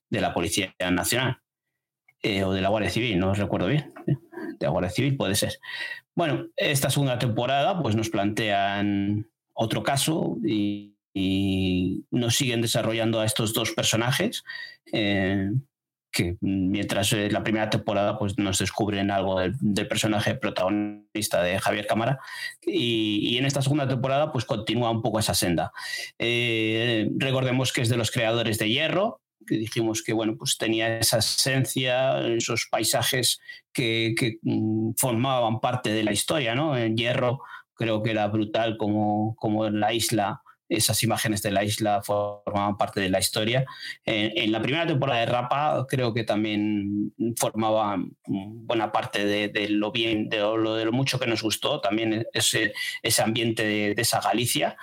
de 0.10 0.22
la 0.22 0.34
Policía 0.34 0.76
Nacional 0.92 1.40
eh, 2.22 2.44
o 2.44 2.52
de 2.52 2.60
la 2.60 2.68
Guardia 2.68 2.90
Civil, 2.90 3.18
no 3.18 3.34
recuerdo 3.34 3.68
bien, 3.68 3.94
de 4.06 4.66
la 4.66 4.70
Guardia 4.70 4.92
Civil 4.92 5.16
puede 5.16 5.36
ser. 5.36 5.54
Bueno, 6.16 6.48
esta 6.58 6.90
segunda 6.90 7.18
temporada 7.18 7.82
pues 7.82 7.96
nos 7.96 8.10
plantean 8.10 9.32
otro 9.54 9.84
caso 9.84 10.38
y, 10.44 10.91
y 11.14 12.06
nos 12.12 12.36
siguen 12.36 12.62
desarrollando 12.62 13.20
a 13.20 13.26
estos 13.26 13.54
dos 13.54 13.72
personajes. 13.72 14.44
Eh, 14.92 15.52
que 16.12 16.36
mientras 16.42 17.14
eh, 17.14 17.30
la 17.32 17.44
primera 17.44 17.70
temporada 17.70 18.20
pues 18.20 18.38
nos 18.38 18.60
descubren 18.60 19.12
algo 19.12 19.40
del, 19.40 19.88
personaje 19.88 20.36
protagonista 20.36 21.42
de 21.42 21.58
Javier 21.60 21.88
Cámara 21.88 22.20
y, 22.62 23.38
en 23.38 23.46
esta 23.46 23.62
segunda 23.62 23.88
temporada 23.88 24.32
pues 24.32 24.46
continúa 24.46 24.92
un 24.92 25.02
poco 25.02 25.20
esa 25.20 25.34
senda. 25.34 25.72
Eh, 26.20 27.10
recordemos 27.18 27.72
que 27.72 27.82
es 27.82 27.90
de 27.90 27.98
los 27.98 28.12
creadores 28.12 28.60
de 28.60 28.70
Hierro, 28.70 29.22
que 29.48 29.56
dijimos 29.56 30.04
que 30.04 30.14
bueno 30.14 30.36
pues 30.38 30.58
tenía 30.58 31.00
esa 31.00 31.20
esencia, 31.20 32.20
esos 32.28 32.68
paisajes 32.70 33.40
que, 33.72 34.14
que 34.18 34.38
mm, 34.42 34.92
formaban 34.98 35.62
parte 35.62 35.92
de 35.92 36.04
la 36.04 36.12
historia, 36.12 36.56
¿no? 36.56 36.78
En 36.78 36.98
Hierro 36.98 37.42
creo 37.74 38.04
que 38.04 38.12
era 38.12 38.28
brutal 38.28 38.78
como, 38.78 39.36
como 39.38 39.66
en 39.66 39.80
la 39.80 39.94
isla 39.94 40.42
esas 40.72 41.04
imágenes 41.04 41.42
de 41.42 41.52
la 41.52 41.64
isla 41.64 42.02
formaban 42.02 42.78
parte 42.78 43.02
de 43.02 43.10
la 43.10 43.20
historia. 43.20 43.66
En, 44.06 44.52
la 44.52 44.62
primera 44.62 44.88
temporada 44.88 45.20
de 45.20 45.26
Rapa 45.26 45.86
creo 45.88 46.14
que 46.14 46.24
también 46.24 47.14
formaba 47.38 47.98
buena 48.26 48.92
parte 48.92 49.26
de, 49.26 49.70
lo 49.70 49.92
bien, 49.92 50.30
de 50.30 50.38
lo, 50.38 50.76
de 50.76 50.86
lo, 50.86 50.92
mucho 50.94 51.20
que 51.20 51.28
nos 51.28 51.44
gustó, 51.44 51.82
también 51.82 52.26
ese, 52.34 52.74
ese 53.04 53.22
ambiente 53.22 53.64
de, 53.64 53.96
esa 53.98 54.22
Galicia. 54.22 54.78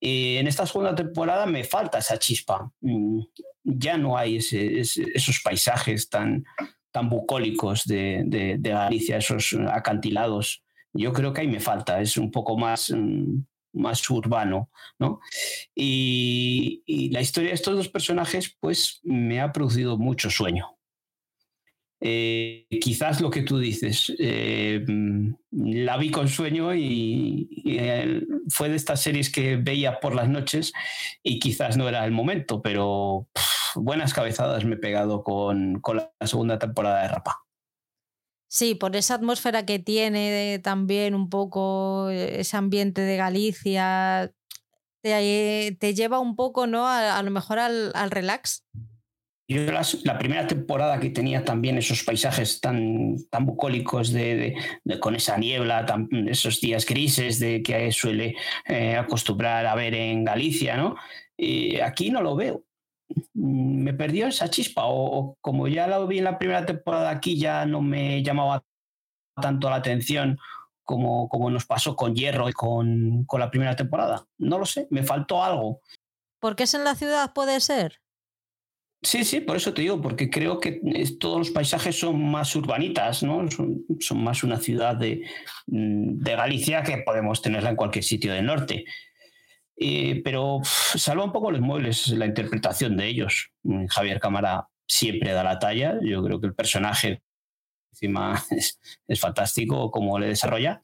Y 0.00 0.36
en 0.38 0.46
esta 0.46 0.66
segunda 0.66 0.94
temporada 0.94 1.44
me 1.46 1.62
falta 1.62 1.98
esa 1.98 2.18
chispa. 2.18 2.70
Mm, 2.80 3.20
ya 3.64 3.98
no 3.98 4.16
hay 4.16 4.36
esos 4.36 5.40
paisajes 5.42 6.08
tan, 6.08 6.44
tan 6.90 7.10
bucólicos 7.10 7.84
de, 7.84 8.58
Galicia, 8.60 9.18
esos 9.18 9.54
acantilados. 9.70 10.62
Yo 10.94 11.12
creo 11.12 11.32
que 11.32 11.42
ahí 11.42 11.48
me 11.48 11.60
falta, 11.60 12.00
es 12.00 12.16
un 12.16 12.30
poco 12.30 12.56
más 12.56 12.90
mm, 12.90 13.40
más 13.74 14.08
urbano, 14.10 14.70
¿no? 14.98 15.20
Y, 15.74 17.10
la 17.12 17.20
historia 17.20 17.50
de 17.50 17.54
estos 17.54 17.76
dos 17.76 17.88
personajes, 17.88 18.56
pues, 18.60 19.00
me 19.02 19.40
ha 19.40 19.52
producido 19.52 19.98
mucho 19.98 20.30
sueño. 20.30 20.76
Eh, 22.00 22.66
quizás 22.80 23.20
lo 23.20 23.30
que 23.30 23.42
tú 23.42 23.58
dices, 23.58 24.12
eh, 24.18 24.84
la 25.50 25.96
vi 25.96 26.10
con 26.10 26.28
sueño 26.28 26.74
y, 26.74 27.48
eh, 27.64 28.22
fue 28.48 28.68
de 28.68 28.76
estas 28.76 29.00
series 29.00 29.30
que 29.30 29.56
veía 29.56 30.00
por 30.00 30.14
las 30.14 30.28
noches 30.28 30.72
y 31.22 31.38
quizás 31.38 31.76
no 31.76 31.88
era 31.88 32.04
el 32.04 32.12
momento, 32.12 32.60
pero 32.60 33.28
buenas 33.74 34.12
cabezadas 34.12 34.64
me 34.64 34.74
he 34.74 34.78
pegado 34.78 35.22
con, 35.22 35.80
con 35.80 35.96
la 35.96 36.26
segunda 36.26 36.58
temporada 36.58 37.02
de 37.02 37.08
Rapa. 37.08 37.43
Sí, 38.54 38.76
por 38.76 38.94
esa 38.94 39.14
atmósfera 39.14 39.66
que 39.66 39.80
tiene 39.80 40.60
también 40.60 41.16
un 41.16 41.28
poco 41.28 42.08
eh, 42.08 42.38
ese 42.38 42.56
ambiente 42.56 43.00
de 43.00 43.16
Galicia, 43.16 44.32
te, 45.02 45.76
te 45.80 45.94
lleva 45.94 46.20
un 46.20 46.36
poco, 46.36 46.68
¿no? 46.68 46.86
A, 46.86 47.20
lo 47.24 47.32
mejor 47.32 47.58
al, 47.58 47.92
relax. 48.12 48.64
Yo 49.48 49.60
la 50.04 50.18
primera 50.20 50.46
temporada 50.46 51.00
que 51.00 51.10
tenía 51.10 51.44
también 51.44 51.78
esos 51.78 52.04
paisajes 52.04 52.60
tan, 52.60 53.16
tan 53.28 53.44
bucólicos 53.44 54.12
de, 54.12 54.54
con 55.00 55.16
esa 55.16 55.36
niebla, 55.36 55.84
esos 56.28 56.60
días 56.60 56.86
grises 56.86 57.40
de 57.40 57.60
que 57.60 57.90
suele 57.90 58.36
eh, 58.68 58.94
acostumbrar 58.94 59.66
a 59.66 59.74
ver 59.74 59.96
en 59.96 60.24
Galicia, 60.24 60.76
¿no? 60.76 60.94
Y 61.36 61.80
aquí 61.80 62.08
no 62.08 62.22
lo 62.22 62.36
veo 62.36 62.64
me 63.34 63.94
perdió 63.94 64.26
esa 64.26 64.48
chispa 64.48 64.82
o, 64.86 65.36
como 65.40 65.68
ya 65.68 65.86
la 65.86 66.04
vi 66.04 66.18
en 66.18 66.24
la 66.24 66.38
primera 66.38 66.64
temporada 66.64 67.10
aquí 67.10 67.38
ya 67.38 67.66
no 67.66 67.82
me 67.82 68.22
llamaba 68.22 68.64
tanto 69.40 69.68
la 69.68 69.76
atención 69.76 70.38
como, 70.82 71.28
como 71.28 71.50
nos 71.50 71.66
pasó 71.66 71.96
con 71.96 72.14
Hierro 72.14 72.48
y 72.48 72.52
con, 72.52 73.24
con 73.24 73.40
la 73.40 73.50
primera 73.50 73.74
temporada. 73.74 74.26
No 74.38 74.58
lo 74.58 74.66
sé, 74.66 74.86
me 74.90 75.02
faltó 75.02 75.42
algo. 75.42 75.80
¿Por 76.40 76.56
qué 76.56 76.64
es 76.64 76.74
en 76.74 76.84
la 76.84 76.94
ciudad? 76.94 77.32
Puede 77.32 77.58
ser. 77.60 78.00
Sí, 79.04 79.22
sí, 79.24 79.40
por 79.40 79.56
eso 79.56 79.74
te 79.74 79.82
digo, 79.82 80.00
porque 80.00 80.30
creo 80.30 80.58
que 80.58 80.80
todos 81.20 81.38
los 81.38 81.50
paisajes 81.50 81.98
son 81.98 82.30
más 82.30 82.56
urbanitas, 82.56 83.22
¿no? 83.22 83.50
Son, 83.50 83.84
son 84.00 84.24
más 84.24 84.42
una 84.42 84.58
ciudad 84.58 84.96
de, 84.96 85.28
mm, 85.66 86.22
de, 86.22 86.36
Galicia 86.36 86.82
que 86.82 86.98
podemos 86.98 87.42
tenerla 87.42 87.70
en 87.70 87.76
cualquier 87.76 88.02
sitio 88.02 88.32
del 88.32 88.46
norte. 88.46 88.86
Eh, 89.76 90.22
pero 90.24 90.60
salva 90.64 91.24
un 91.24 91.32
poco 91.32 91.50
los 91.50 91.60
muebles 91.60 92.08
la 92.08 92.26
interpretación 92.26 92.96
de 92.96 93.06
ellos. 93.06 93.50
Mm, 93.62 93.86
Javier 93.86 94.20
Cámara 94.20 94.68
siempre 94.86 95.32
da 95.32 95.42
la 95.44 95.58
talla. 95.58 95.98
Yo 96.02 96.22
creo 96.22 96.40
que 96.40 96.46
el 96.46 96.54
personaje 96.54 97.22
encima 97.92 98.42
es, 98.50 98.80
es 99.06 99.20
fantástico 99.20 99.90
como 99.90 100.18
le 100.18 100.28
desarrolla. 100.28 100.80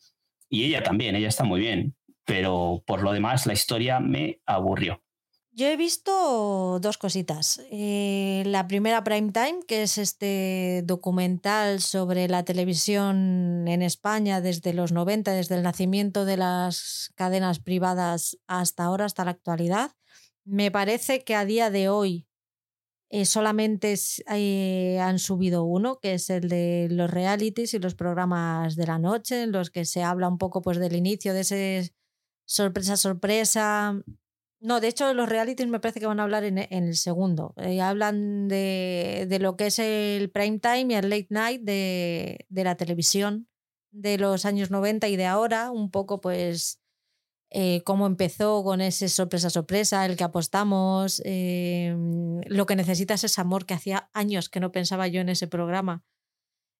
Y 0.49 0.64
ella 0.64 0.82
también, 0.82 1.14
ella 1.16 1.28
está 1.28 1.45
muy 1.45 1.61
bien. 1.61 1.95
Pero 2.24 2.82
por 2.86 3.03
lo 3.03 3.12
demás, 3.12 3.47
la 3.47 3.53
historia 3.53 4.01
me 4.01 4.41
aburrió. 4.47 5.03
Yo 5.61 5.67
he 5.67 5.77
visto 5.77 6.79
dos 6.81 6.97
cositas. 6.97 7.61
Eh, 7.71 8.45
la 8.47 8.67
primera 8.67 9.05
Prime 9.05 9.31
Time, 9.31 9.61
que 9.69 9.83
es 9.83 9.99
este 9.99 10.81
documental 10.87 11.83
sobre 11.83 12.29
la 12.29 12.47
televisión 12.47 13.69
en 13.69 13.83
España 13.83 14.41
desde 14.41 14.73
los 14.73 14.91
90, 14.91 15.35
desde 15.35 15.57
el 15.57 15.63
nacimiento 15.63 16.25
de 16.25 16.39
las 16.39 17.13
cadenas 17.15 17.59
privadas 17.59 18.39
hasta 18.47 18.85
ahora, 18.85 19.05
hasta 19.05 19.27
la 19.27 19.33
actualidad. 19.33 19.91
Me 20.47 20.71
parece 20.71 21.25
que 21.25 21.35
a 21.35 21.45
día 21.45 21.69
de 21.69 21.91
hoy 21.91 22.27
eh, 23.11 23.27
solamente 23.27 23.95
eh, 24.33 24.99
han 24.99 25.19
subido 25.19 25.65
uno, 25.65 26.01
que 26.01 26.15
es 26.15 26.31
el 26.31 26.49
de 26.49 26.89
los 26.91 27.11
realities 27.11 27.75
y 27.75 27.81
los 27.81 27.95
programas 27.95 28.77
de 28.77 28.87
la 28.87 28.99
noche, 28.99 29.43
en 29.43 29.53
los 29.53 29.69
que 29.69 29.85
se 29.85 30.03
habla 30.03 30.27
un 30.27 30.39
poco 30.39 30.63
pues, 30.63 30.79
del 30.79 30.97
inicio 30.97 31.35
de 31.35 31.41
ese 31.41 31.93
sorpresa, 32.47 32.97
sorpresa, 32.97 34.03
no, 34.61 34.81
de 34.81 34.89
hecho, 34.89 35.15
los 35.15 35.29
realities 35.29 35.69
me 35.69 35.81
parece 35.81 36.01
que 36.01 36.07
van 36.07 36.21
a 36.21 36.25
hablar 36.25 36.45
en, 36.45 36.59
el 36.59 36.95
segundo. 36.95 37.55
Eh, 37.57 37.81
hablan 37.81 38.47
de, 38.47 39.39
lo 39.41 39.57
que 39.57 39.69
es 39.69 39.79
el 39.79 40.31
prime 40.31 40.59
time 40.59 40.87
y 40.91 40.95
el 40.97 41.09
late 41.09 41.29
night 41.31 41.63
de, 41.63 42.47
la 42.51 42.77
televisión 42.77 43.49
de 43.91 44.19
los 44.19 44.45
años 44.45 44.71
90 44.71 45.09
y 45.09 45.17
de 45.17 45.25
ahora, 45.25 45.71
un 45.71 45.91
poco 45.91 46.21
pues 46.21 46.79
eh, 47.51 47.83
cómo 47.85 48.07
empezó 48.07 48.63
con 48.63 48.83
ese 48.83 49.09
sorpresa 49.09 49.49
sorpresa, 49.49 50.05
el 50.05 50.17
que 50.17 50.25
apostamos, 50.25 51.23
eh, 51.25 51.97
lo 52.47 52.67
que 52.67 52.77
necesitas 52.77 53.25
es 53.25 53.39
amor, 53.39 53.65
que 53.65 53.75
hacía 53.75 54.11
años 54.13 54.51
que 54.51 54.61
no 54.61 54.73
pensaba 54.73 55.09
yo 55.09 55.23
en 55.23 55.31
ese 55.31 55.49
programa. 55.49 56.05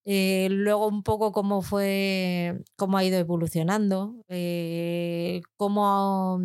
luego 0.05 0.87
un 0.87 1.03
poco 1.03 1.33
cómo 1.33 1.63
fue, 1.63 2.63
cómo 2.77 2.99
ha 2.99 3.05
ido 3.05 3.19
evolucionando, 3.19 4.17
cómo 5.57 6.41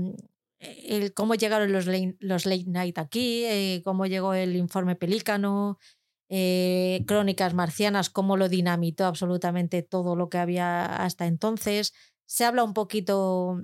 cómo 1.14 1.36
llegaron 1.36 1.72
los 1.72 1.86
late, 1.88 2.16
los 2.20 2.46
late 2.46 2.66
night 2.68 2.98
aquí, 2.98 3.44
eh, 3.46 3.82
cómo 3.84 4.06
llegó 4.06 4.34
el 4.34 4.56
informe 4.56 4.96
Pelícano, 4.96 5.80
eh, 6.30 7.04
Crónicas 7.08 7.54
Marcianas, 7.54 8.10
cómo 8.10 8.38
lo 8.38 8.50
dinamitó 8.50 9.06
absolutamente 9.06 9.84
todo 9.84 10.16
lo 10.16 10.30
que 10.30 10.38
había 10.38 10.86
hasta 10.86 11.28
entonces. 11.28 11.94
Se 12.26 12.46
habla 12.46 12.64
un 12.64 12.74
poquito 12.74 13.62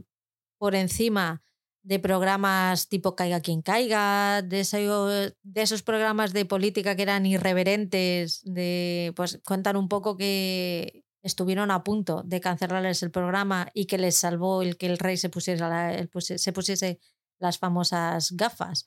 por 0.58 0.76
encima 0.76 1.43
de 1.84 1.99
programas 1.99 2.88
tipo 2.89 3.16
Caiga 3.16 3.41
quien 3.41 3.62
caiga, 3.62 4.41
de, 4.43 5.34
de 5.41 5.62
esos 5.62 5.82
programas 5.82 6.34
de 6.34 6.45
política 6.45 6.95
que 6.95 7.02
eran 7.02 7.26
irreverentes, 7.26 8.41
de 8.43 9.14
pues 9.16 9.41
cuentan 9.43 9.78
un 9.78 9.89
poco 9.89 10.16
que 10.16 11.04
estuvieron 11.22 11.72
a 11.72 11.84
punto 11.84 12.24
de 12.24 12.42
cancelarles 12.42 13.04
el 13.04 13.12
programa 13.12 13.70
y 13.74 13.86
que 13.86 13.98
les 13.98 14.18
salvó 14.18 14.62
el 14.62 14.78
que 14.78 14.88
el 14.88 14.98
rey 14.98 15.18
se 15.18 15.30
pusiese, 15.30 15.64
se 16.38 16.54
pusiese 16.54 17.00
las 17.40 17.58
famosas 17.58 18.32
gafas. 18.32 18.86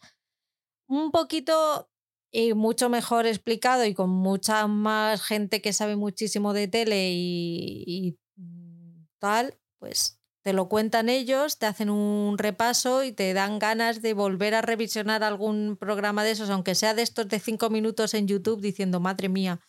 Un 0.87 1.11
poquito 1.11 1.91
y 2.30 2.55
mucho 2.55 2.89
mejor 2.89 3.26
explicado 3.26 3.85
y 3.85 3.95
con 3.95 4.11
mucha 4.11 4.66
más 4.66 5.22
gente 5.22 5.62
que 5.62 5.72
sabe 5.72 5.97
muchísimo 5.97 6.53
de 6.53 6.68
tele 6.68 7.12
y, 7.12 7.85
y 7.87 8.18
tal, 9.18 9.57
pues 9.78 10.18
te 10.45 10.53
lo 10.53 10.68
cuentan 10.68 11.09
ellos, 11.09 11.59
te 11.59 11.64
hacen 11.64 11.89
un 11.89 12.37
repaso 12.37 13.03
y 13.03 13.12
te 13.12 13.32
dan 13.32 13.59
ganas 13.59 14.03
de 14.03 14.12
volver 14.12 14.55
a 14.55 14.61
revisionar 14.61 15.24
algún 15.24 15.78
programa 15.80 16.22
de 16.22 16.32
esos, 16.32 16.51
aunque 16.51 16.74
sea 16.74 16.93
de 16.93 17.01
estos 17.01 17.28
de 17.28 17.41
cinco 17.41 17.70
minutos 17.70 18.12
en 18.12 18.28
YouTube, 18.28 18.61
diciendo, 18.61 19.01
madre 19.01 19.30
mía, 19.30 19.61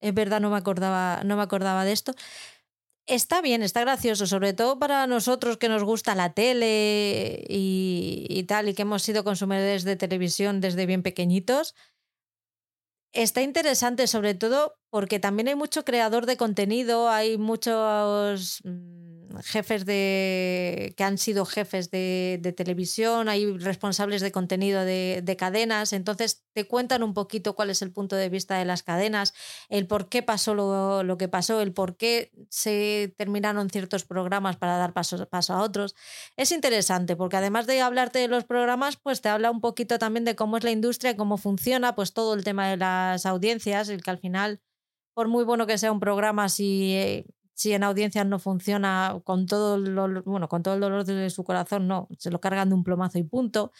es 0.00 0.14
verdad, 0.14 0.40
no 0.40 0.50
me 0.50 0.56
acordaba, 0.56 1.22
no 1.24 1.36
me 1.36 1.42
acordaba 1.42 1.84
de 1.84 1.92
esto. 1.92 2.14
Está 3.06 3.40
bien, 3.40 3.62
está 3.62 3.80
gracioso, 3.80 4.26
sobre 4.26 4.52
todo 4.52 4.78
para 4.78 5.06
nosotros 5.06 5.56
que 5.56 5.70
nos 5.70 5.82
gusta 5.82 6.14
la 6.14 6.34
tele 6.34 7.42
y, 7.48 8.44
tal, 8.46 8.68
y 8.68 8.74
que 8.74 8.82
hemos 8.82 9.02
sido 9.02 9.24
consumidores 9.24 9.84
de 9.84 9.96
televisión 9.96 10.60
desde 10.60 10.84
bien 10.84 11.02
pequeñitos. 11.02 11.74
Está 13.14 13.40
interesante, 13.40 14.06
sobre 14.06 14.34
todo 14.34 14.74
porque 14.90 15.18
también 15.18 15.48
hay 15.48 15.54
mucho 15.54 15.86
creador 15.86 16.26
de 16.26 16.36
contenido, 16.36 17.08
hay 17.08 17.38
muchos, 17.38 18.60
mm, 18.64 19.07
jefes 19.42 19.84
de 19.84 20.94
que 20.96 21.04
han 21.04 21.18
sido 21.18 21.44
jefes 21.44 21.90
de, 21.90 22.54
televisión, 22.56 23.28
hay 23.28 23.56
responsables 23.58 24.20
de 24.22 24.32
contenido 24.32 24.84
de, 24.84 25.36
cadenas, 25.38 25.92
entonces 25.92 26.44
te 26.52 26.66
cuentan 26.66 27.02
un 27.02 27.14
poquito 27.14 27.54
cuál 27.54 27.70
es 27.70 27.82
el 27.82 27.92
punto 27.92 28.16
de 28.16 28.28
vista 28.28 28.58
de 28.58 28.64
las 28.64 28.82
cadenas, 28.82 29.34
el 29.68 29.86
por 29.86 30.08
qué 30.08 30.22
pasó 30.22 30.54
lo, 30.54 31.18
que 31.18 31.28
pasó, 31.28 31.60
el 31.60 31.72
por 31.72 31.96
qué 31.96 32.32
se 32.50 33.14
terminaron 33.16 33.70
ciertos 33.70 34.04
programas 34.04 34.56
para 34.56 34.76
dar 34.76 34.92
paso, 34.92 35.26
paso 35.28 35.54
a 35.54 35.62
otros. 35.62 35.94
Es 36.36 36.52
interesante 36.52 37.16
porque 37.16 37.36
además 37.36 37.66
de 37.66 37.80
hablarte 37.80 38.18
de 38.18 38.28
los 38.28 38.44
programas, 38.44 38.96
pues 38.96 39.20
te 39.20 39.28
habla 39.28 39.50
un 39.50 39.60
poquito 39.60 39.98
también 39.98 40.24
de 40.24 40.36
cómo 40.36 40.56
es 40.56 40.64
la 40.64 40.70
industria, 40.70 41.16
cómo 41.16 41.36
funciona, 41.36 41.94
pues 41.94 42.12
todo 42.12 42.34
el 42.34 42.44
tema 42.44 42.68
de 42.68 42.76
las 42.76 43.26
audiencias, 43.26 43.88
el 43.88 44.02
que 44.02 44.10
al 44.10 44.18
final 44.18 44.60
por 45.18 45.26
muy 45.26 45.42
bueno 45.42 45.66
que 45.66 45.78
sea 45.78 45.90
un 45.90 45.98
programa, 45.98 46.48
si, 46.48 46.92
eh, 46.94 47.26
si 47.58 47.72
en 47.72 47.82
audiencias 47.82 48.24
no 48.24 48.38
funciona 48.38 49.20
con 49.24 49.46
todo, 49.46 49.78
lo, 49.78 50.22
bueno, 50.22 50.48
con 50.48 50.62
todo 50.62 50.74
el 50.74 50.80
dolor 50.80 51.04
de 51.04 51.28
su 51.28 51.42
corazón, 51.42 51.88
no, 51.88 52.06
se 52.16 52.30
lo 52.30 52.40
cargan 52.40 52.68
de 52.68 52.76
un 52.76 52.84
plomazo 52.84 53.18
y 53.18 53.24
punto. 53.24 53.72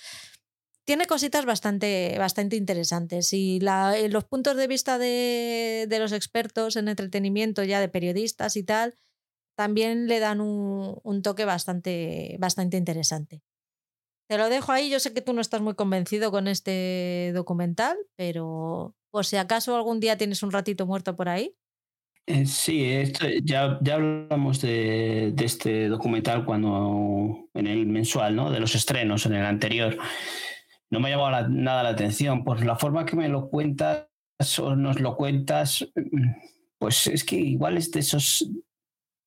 Tiene 0.85 1.07
cositas 1.07 1.45
bastante, 1.45 2.17
bastante 2.19 2.57
interesantes 2.57 3.33
y 3.33 3.61
eh, 3.63 4.09
los 4.09 4.25
puntos 4.25 4.57
de 4.57 4.67
vista 4.67 4.99
de, 4.99 5.87
los 6.01 6.11
expertos 6.11 6.75
en 6.75 6.89
entretenimiento, 6.89 7.63
ya 7.63 7.79
de 7.79 7.89
periodistas 7.89 8.57
y 8.57 8.65
tal, 8.65 8.97
también 9.57 10.09
le 10.09 10.19
dan 10.19 10.41
un, 10.41 10.99
un 11.05 11.23
toque 11.23 11.45
bastante, 11.45 12.37
bastante 12.41 12.79
interesante. 12.79 13.43
Te 14.29 14.39
lo 14.39 14.49
dejo 14.49 14.73
ahí, 14.73 14.91
yo 14.91 14.99
sé 14.99 15.15
que 15.15 15.23
tú 15.23 15.33
no 15.35 15.41
estás 15.41 15.61
muy 15.61 15.75
convencido 15.75 16.33
con 16.33 16.49
este 16.49 17.31
documental, 17.33 17.97
pero 18.17 18.97
por 19.13 19.25
si 19.25 19.37
acaso 19.37 19.77
algún 19.77 20.01
día 20.01 20.19
tienes 20.19 20.43
un 20.43 20.51
ratito 20.51 20.85
muerto 20.85 21.15
por 21.15 21.29
ahí. 21.29 21.55
Eh, 22.31 22.45
sí, 22.45 22.93
ya, 23.43 23.79
ya 23.81 23.95
hablamos 23.95 24.61
de, 24.61 25.35
este 25.39 25.89
documental 25.89 26.45
cuando 26.45 27.49
en 27.55 27.67
el 27.67 27.87
mensual, 27.87 28.37
¿no? 28.37 28.51
De 28.51 28.61
los 28.61 28.75
estrenos, 28.75 29.25
en 29.25 29.33
el 29.33 29.47
anterior. 29.47 29.97
No 30.91 31.01
me 31.01 31.09
ha 31.09 31.17
llamado 31.17 31.49
nada 31.49 31.83
la 31.83 31.89
atención. 31.89 32.45
Por 32.45 32.63
la 32.67 32.77
forma 32.77 33.07
que 33.07 33.17
me 33.17 33.31
lo 33.31 33.49
cuentas 33.49 34.09
o 34.59 34.77
nos 34.77 35.01
lo 35.01 35.17
cuentas, 35.17 35.89
pues 36.79 37.07
es 37.07 37.25
que 37.25 37.37
igual 37.37 37.79
es 37.79 37.91
de 37.93 38.01
esos 38.01 38.47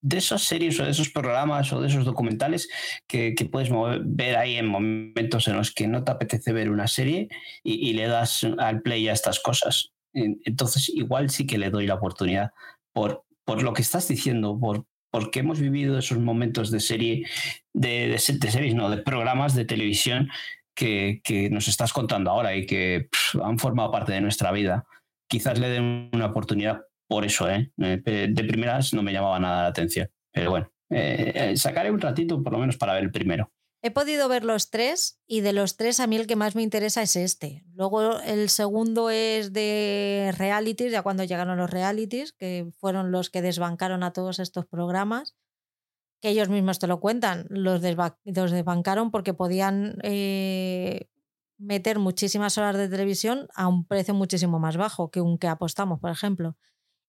de 0.03 0.17
esas 0.17 0.43
series 0.43 0.79
o 0.79 0.83
de 0.83 0.91
esos 0.91 1.09
programas 1.09 1.73
o 1.73 1.81
de 1.81 1.87
esos 1.87 2.05
documentales 2.05 2.69
que, 3.07 3.33
puedes 3.51 3.71
ver 4.03 4.35
ahí 4.35 4.57
en 4.57 4.67
momentos 4.67 5.47
en 5.47 5.55
los 5.55 5.71
que 5.71 5.87
no 5.87 6.03
te 6.03 6.11
apetece 6.11 6.53
ver 6.53 6.69
una 6.69 6.87
serie 6.87 7.29
y, 7.63 7.93
le 7.93 8.07
das 8.07 8.45
al 8.59 8.83
play 8.83 9.07
a 9.07 9.13
estas 9.13 9.39
cosas. 9.39 9.91
Entonces, 10.13 10.89
igual 10.89 11.31
sí 11.31 11.47
que 11.47 11.57
le 11.57 11.71
doy 11.71 11.87
la 11.87 11.95
oportunidad 11.95 12.51
por, 12.93 13.25
por 13.45 13.63
lo 13.63 13.73
que 13.73 13.81
estás 13.81 14.07
diciendo, 14.07 14.57
por 14.59 14.85
porque 15.11 15.41
hemos 15.41 15.59
vivido 15.59 15.99
esos 15.99 16.17
momentos 16.19 16.71
de 16.71 16.79
serie, 16.79 17.27
de, 17.73 18.07
de, 18.07 18.17
series, 18.17 18.73
no, 18.73 18.89
de 18.89 18.97
programas 18.97 19.53
de 19.53 19.65
televisión 19.65 20.29
que, 20.73 21.19
que, 21.23 21.49
nos 21.49 21.67
estás 21.67 21.91
contando 21.91 22.31
ahora 22.31 22.55
y 22.55 22.65
que 22.65 23.09
han 23.43 23.59
formado 23.59 23.91
parte 23.91 24.13
de 24.13 24.21
nuestra 24.21 24.53
vida. 24.53 24.85
Quizás 25.29 25.59
le 25.59 25.69
den 25.69 26.09
una 26.13 26.27
oportunidad 26.27 26.81
por 27.07 27.25
eso, 27.25 27.49
¿eh? 27.49 27.71
De 27.75 28.43
primeras 28.47 28.93
no 28.93 29.03
me 29.03 29.11
llamaba 29.11 29.37
nada 29.37 29.63
la 29.63 29.67
atención. 29.67 30.09
Pero 30.31 30.51
bueno, 30.51 30.71
eh, 30.89 31.31
eh, 31.35 31.57
sacaré 31.57 31.91
un 31.91 31.99
ratito 31.99 32.41
por 32.41 32.53
lo 32.53 32.59
menos 32.59 32.77
para 32.77 32.93
ver 32.93 33.03
el 33.03 33.11
primero. 33.11 33.51
He 33.83 33.89
podido 33.89 34.29
ver 34.29 34.45
los 34.45 34.69
tres 34.69 35.19
y 35.25 35.41
de 35.41 35.53
los 35.53 35.75
tres 35.75 35.99
a 35.99 36.05
mí 36.05 36.15
el 36.15 36.27
que 36.27 36.35
más 36.35 36.55
me 36.55 36.61
interesa 36.61 37.01
es 37.01 37.15
este. 37.15 37.65
Luego 37.73 38.19
el 38.19 38.49
segundo 38.49 39.09
es 39.09 39.53
de 39.53 40.31
realities, 40.37 40.91
ya 40.91 41.01
cuando 41.01 41.23
llegaron 41.23 41.57
los 41.57 41.69
realities, 41.69 42.31
que 42.31 42.71
fueron 42.77 43.11
los 43.11 43.31
que 43.31 43.41
desbancaron 43.41 44.03
a 44.03 44.13
todos 44.13 44.37
estos 44.37 44.67
programas, 44.67 45.35
que 46.21 46.29
ellos 46.29 46.49
mismos 46.49 46.77
te 46.77 46.85
lo 46.85 46.99
cuentan, 46.99 47.47
los, 47.49 47.81
desbancaron 47.81 49.09
porque 49.09 49.33
podían 49.33 49.97
meter 51.57 51.97
muchísimas 51.97 52.59
horas 52.59 52.77
de 52.77 52.87
televisión 52.87 53.47
a 53.55 53.67
un 53.67 53.87
precio 53.87 54.13
muchísimo 54.13 54.59
más 54.59 54.77
bajo 54.77 55.09
que 55.09 55.21
un 55.21 55.39
que 55.39 55.47
apostamos, 55.47 55.99
por 55.99 56.11
ejemplo. 56.11 56.55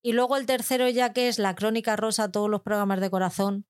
Y 0.01 0.13
luego 0.13 0.39
el 0.39 0.47
tercero 0.47 0.89
ya 0.89 1.13
que 1.13 1.29
es 1.29 1.39
la 1.39 1.55
crónica 1.55 1.97
rosa, 1.97 2.33
todos 2.33 2.49
los 2.49 2.63
programas 2.63 3.01
de 3.01 3.11
corazón, 3.11 3.67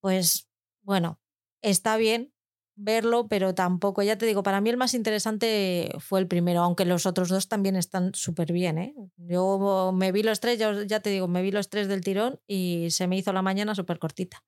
pues 0.00 0.48
bueno, 0.82 1.20
está 1.60 1.96
bien 1.96 2.35
verlo, 2.76 3.26
pero 3.28 3.54
tampoco, 3.54 4.02
ya 4.02 4.16
te 4.18 4.26
digo, 4.26 4.42
para 4.42 4.60
mí 4.60 4.70
el 4.70 4.76
más 4.76 4.94
interesante 4.94 5.90
fue 5.98 6.20
el 6.20 6.28
primero, 6.28 6.60
aunque 6.60 6.84
los 6.84 7.06
otros 7.06 7.28
dos 7.28 7.48
también 7.48 7.74
están 7.74 8.14
súper 8.14 8.52
bien. 8.52 8.78
¿eh? 8.78 8.94
Yo 9.16 9.92
me 9.94 10.12
vi 10.12 10.22
los 10.22 10.40
tres, 10.40 10.58
ya, 10.58 10.84
ya 10.84 11.00
te 11.00 11.10
digo, 11.10 11.26
me 11.26 11.42
vi 11.42 11.50
los 11.50 11.70
tres 11.70 11.88
del 11.88 12.02
tirón 12.02 12.40
y 12.46 12.88
se 12.90 13.06
me 13.06 13.16
hizo 13.16 13.32
la 13.32 13.42
mañana 13.42 13.74
súper 13.74 13.98
cortita. 13.98 14.44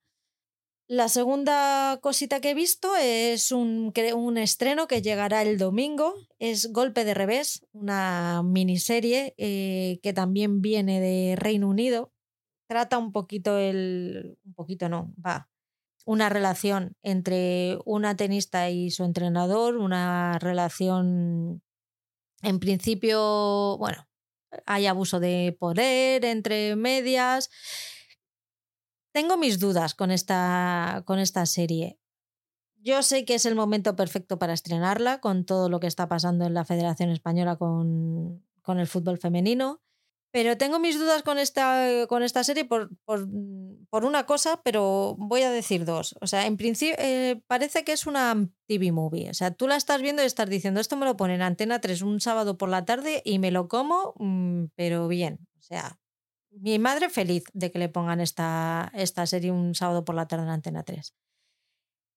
La 0.91 1.11
segunda 1.11 1.99
cosita 2.01 2.41
que 2.41 2.51
he 2.51 2.55
visto 2.55 2.97
es 2.97 3.53
un, 3.53 3.93
un, 4.15 4.39
estreno 4.39 4.89
que 4.89 5.03
llegará 5.03 5.43
el 5.43 5.59
domingo. 5.59 6.15
Es 6.39 6.73
Golpe 6.73 7.05
de 7.05 7.13
Revés, 7.13 7.67
una 7.73 8.43
miniserie 8.43 9.35
eh, 9.37 10.01
que 10.03 10.15
también 10.15 10.63
viene 10.63 10.99
de 10.99 11.37
Reino 11.37 11.69
Unido. 11.69 12.11
Trata 12.69 12.97
un 12.97 13.13
poquito 13.13 13.59
el. 13.59 14.39
Un 14.47 14.55
poquito 14.55 14.89
no, 14.89 15.13
va. 15.25 15.51
Una 16.09 16.29
relación 16.31 16.97
entre 17.03 17.79
una 17.85 18.17
tenista 18.17 18.71
y 18.71 18.91
su 18.91 19.05
entrenador, 19.05 19.77
una 19.77 20.39
relación. 20.39 21.63
En 22.41 22.59
principio, 22.61 23.77
bueno, 23.79 24.09
hay 24.65 24.87
abuso 24.87 25.21
de 25.21 25.57
poder 25.59 26.25
entre 26.25 26.77
medias 26.77 27.51
tengo 29.13 29.37
mis 29.37 29.59
dudas 29.59 29.95
con 29.95 30.13
esta, 30.13 31.03
con 31.05 31.19
esta 31.19 31.45
serie. 31.45 31.99
Yo 32.77 33.03
sé 33.03 33.25
que 33.25 33.35
es 33.35 33.47
el 33.47 33.57
momento 33.57 33.97
perfecto 33.97 34.39
para 34.39 34.53
estrenarla 34.53 35.21
con 35.21 35.45
todo 35.45 35.69
lo 35.69 35.81
que 35.81 35.89
está 35.89 36.09
pasando 36.09 36.47
en 36.47 36.55
la 36.55 36.65
Federación 36.65 37.11
Española 37.11 37.57
con, 37.57 38.47
con 38.63 38.79
el 38.79 38.87
fútbol 38.87 39.19
femenino. 39.19 39.83
Pero 40.39 40.57
tengo 40.57 40.79
mis 40.79 40.97
dudas 40.97 41.25
con 41.25 41.37
esta, 41.37 42.07
con 42.07 42.23
esta 42.23 42.45
serie 42.45 42.65
por, 42.65 42.91
por, 43.05 44.05
una 44.05 44.25
cosa, 44.25 44.63
pero 44.63 45.17
voy 45.19 45.43
a 45.43 45.51
decir 45.51 45.85
dos. 45.85 46.15
O 46.21 46.29
sea, 46.29 46.47
en 46.47 46.57
principio 46.57 46.95
eh, 47.01 47.43
parece 47.49 47.83
que 47.83 47.91
es 47.91 48.07
una 48.07 48.49
TV 48.69 48.93
movie. 48.93 49.31
O 49.31 49.35
sea, 49.35 49.51
tú 49.51 49.67
la 49.67 49.75
estás 49.75 50.01
viendo 50.01 50.23
y 50.23 50.27
estás 50.27 50.49
diciendo, 50.49 50.79
esto 50.79 50.97
me 50.97 51.07
lo 51.07 51.17
ponen 51.17 51.41
en 51.41 51.43
Antena 51.43 51.81
3 51.81 52.03
un 52.03 52.21
sábado 52.21 52.57
por 52.57 52.69
la 52.69 52.85
tarde 52.85 53.21
y 53.25 53.41
me 53.41 53.51
lo 53.51 53.67
como, 53.67 54.15
mm, 54.21 54.67
pero 54.77 55.09
bien. 55.09 55.41
O 55.59 55.63
sea, 55.63 55.99
mi 56.53 56.79
madre 56.79 57.09
feliz 57.09 57.43
de 57.53 57.73
que 57.73 57.81
le 57.81 57.89
pongan 57.89 58.21
esta, 58.21 58.93
esta 58.95 59.27
serie 59.27 59.51
un 59.51 59.75
sábado 59.75 60.05
por 60.05 60.15
la 60.15 60.29
tarde 60.29 60.45
en 60.45 60.51
Antena 60.51 60.85
3. 60.85 61.17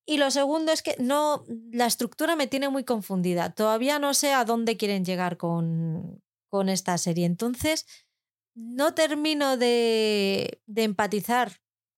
Y 0.06 0.18
lo 0.20 0.30
segundo 0.30 0.72
es 0.72 0.84
que 0.84 0.96
no, 1.00 1.44
la 1.72 1.88
estructura 1.88 2.36
me 2.36 2.46
tiene 2.46 2.70
muy 2.70 2.84
confundida. 2.84 3.56
Todavía 3.56 3.98
no 3.98 4.14
sé 4.14 4.32
a 4.32 4.46
dónde 4.46 4.78
quieren 4.78 5.06
llegar 5.06 5.38
con, 5.38 6.22
con 6.52 6.70
esta 6.70 6.98
serie. 7.00 7.26
Entonces, 7.26 7.88
no 8.62 8.94
termino 8.94 9.58
de, 9.58 10.62
de 10.66 10.84
empatizar 10.84 11.54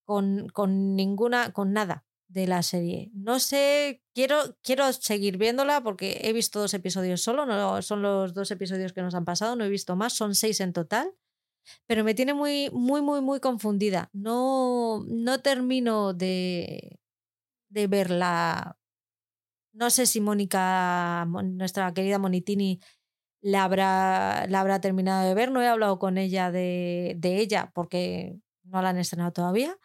con, 0.05 0.49
con, 0.49 0.95
ninguna, 0.95 1.53
con 1.53 1.73
nada 1.73 2.05
de 2.27 2.47
la 2.47 2.63
serie. 2.63 3.11
No 3.13 3.39
sé, 3.39 4.01
quiero, 4.13 4.57
quiero 4.63 4.91
seguir 4.93 5.37
viéndola 5.37 5.81
porque 5.81 6.21
he 6.23 6.33
visto 6.33 6.59
dos 6.59 6.73
episodios 6.73 7.21
solo, 7.21 7.45
no, 7.45 7.81
son 7.81 8.01
los 8.01 8.33
dos 8.33 8.51
episodios 8.51 8.93
que 8.93 9.01
nos 9.01 9.15
han 9.15 9.25
pasado, 9.25 9.55
no 9.55 9.65
he 9.65 9.69
visto 9.69 9.95
más, 9.95 10.13
son 10.13 10.35
seis 10.35 10.59
en 10.59 10.73
total 10.73 11.13
pero 11.87 12.03
me 12.03 12.13
tiene 12.13 12.33
muy, 12.33 12.69
muy, 12.71 13.01
muy, 13.01 13.21
muy 13.21 13.39
confundida. 13.39 14.09
No, 14.13 15.03
no 15.07 15.41
termino 15.41 16.13
de, 16.13 16.99
de 17.69 17.87
verla. 17.87 18.77
No 19.73 19.89
sé 19.89 20.05
si 20.05 20.21
Mónica, 20.21 21.25
nuestra 21.25 21.93
querida 21.93 22.19
Monitini, 22.19 22.79
la 23.43 23.65
habrá, 23.65 24.47
la 24.47 24.61
habrá 24.61 24.81
terminado 24.81 25.27
de 25.27 25.35
ver. 25.35 25.51
No 25.51 25.61
he 25.61 25.67
hablado 25.67 25.99
con 25.99 26.17
ella 26.17 26.51
de, 26.51 27.13
de 27.17 27.37
ella 27.37 27.71
porque 27.75 28.37
no 28.63 28.81
la 28.81 28.89
han 28.89 28.97
estrenado 28.97 29.31
todavía, 29.31 29.77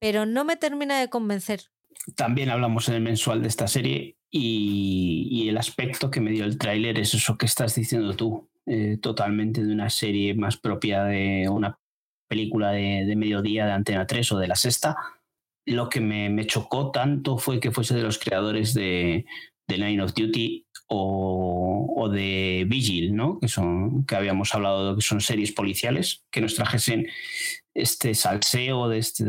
pero 0.00 0.24
no 0.24 0.44
me 0.44 0.56
termina 0.56 0.98
de 0.98 1.10
convencer. 1.10 1.64
También 2.16 2.48
hablamos 2.48 2.88
en 2.88 2.94
el 2.94 3.02
mensual 3.02 3.42
de 3.42 3.48
esta 3.48 3.68
serie 3.68 4.16
y, 4.30 5.28
y 5.30 5.48
el 5.48 5.58
aspecto 5.58 6.10
que 6.10 6.20
me 6.20 6.30
dio 6.30 6.44
el 6.44 6.56
tráiler 6.56 6.98
es 6.98 7.12
eso 7.14 7.36
que 7.36 7.46
estás 7.46 7.74
diciendo 7.74 8.14
tú. 8.14 8.48
Eh, 8.66 8.96
totalmente 8.96 9.62
de 9.62 9.70
una 9.70 9.90
serie 9.90 10.32
más 10.32 10.56
propia 10.56 11.04
de 11.04 11.50
una 11.50 11.78
película 12.26 12.70
de, 12.70 13.14
mediodía 13.14 13.66
de 13.66 13.72
Antena 13.72 14.06
3 14.06 14.32
o 14.32 14.38
de 14.38 14.48
la 14.48 14.56
sexta. 14.56 14.96
Lo 15.66 15.90
que 15.90 16.00
me, 16.00 16.46
chocó 16.46 16.90
tanto 16.90 17.36
fue 17.36 17.60
que 17.60 17.70
fuese 17.70 17.94
de 17.94 18.02
los 18.02 18.18
creadores 18.18 18.72
de, 18.72 19.26
de 19.68 19.78
Line 19.78 20.02
of 20.02 20.14
Duty 20.14 20.63
o, 20.88 22.10
de 22.12 22.66
Vigil, 22.68 23.14
¿no? 23.16 23.38
que, 23.40 23.48
son, 23.48 24.04
que 24.04 24.14
habíamos 24.14 24.54
hablado 24.54 24.90
de 24.90 24.96
que 24.96 25.02
son 25.02 25.20
series 25.20 25.52
policiales, 25.52 26.24
que 26.30 26.40
nos 26.40 26.54
trajesen 26.54 27.06
este 27.72 28.14
salseo 28.14 28.88
de 28.88 28.98
este, 28.98 29.24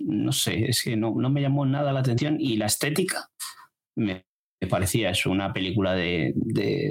no 0.00 0.32
sé, 0.32 0.64
es 0.68 0.82
que 0.82 0.96
no, 0.96 1.14
no 1.16 1.30
me 1.30 1.40
llamó 1.40 1.64
nada 1.64 1.92
la 1.92 2.00
atención 2.00 2.36
y 2.40 2.56
la 2.56 2.66
estética 2.66 3.30
me, 3.96 4.24
me 4.60 4.68
parecía 4.68 5.10
eso, 5.10 5.30
una 5.30 5.52
película 5.52 5.94
de, 5.94 6.34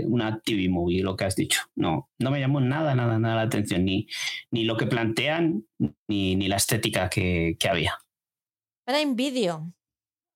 una 0.08 0.40
TV 0.40 0.70
movie, 0.70 1.04
lo 1.04 1.16
que 1.16 1.26
has 1.26 1.36
dicho. 1.36 1.62
No, 1.76 2.10
no 2.18 2.32
me 2.32 2.40
llamó 2.40 2.60
nada, 2.60 2.96
nada, 2.96 3.20
nada 3.20 3.36
la 3.36 3.42
atención, 3.44 3.86
ni, 3.86 4.08
ni 4.52 4.64
lo 4.64 4.76
que 4.76 4.88
plantean, 4.88 5.66
ni, 6.08 6.36
ni 6.36 6.48
la 6.48 6.56
estética 6.56 7.10
que, 7.10 7.56
había. 7.70 7.94
Prime 8.86 9.14
Video. 9.14 9.72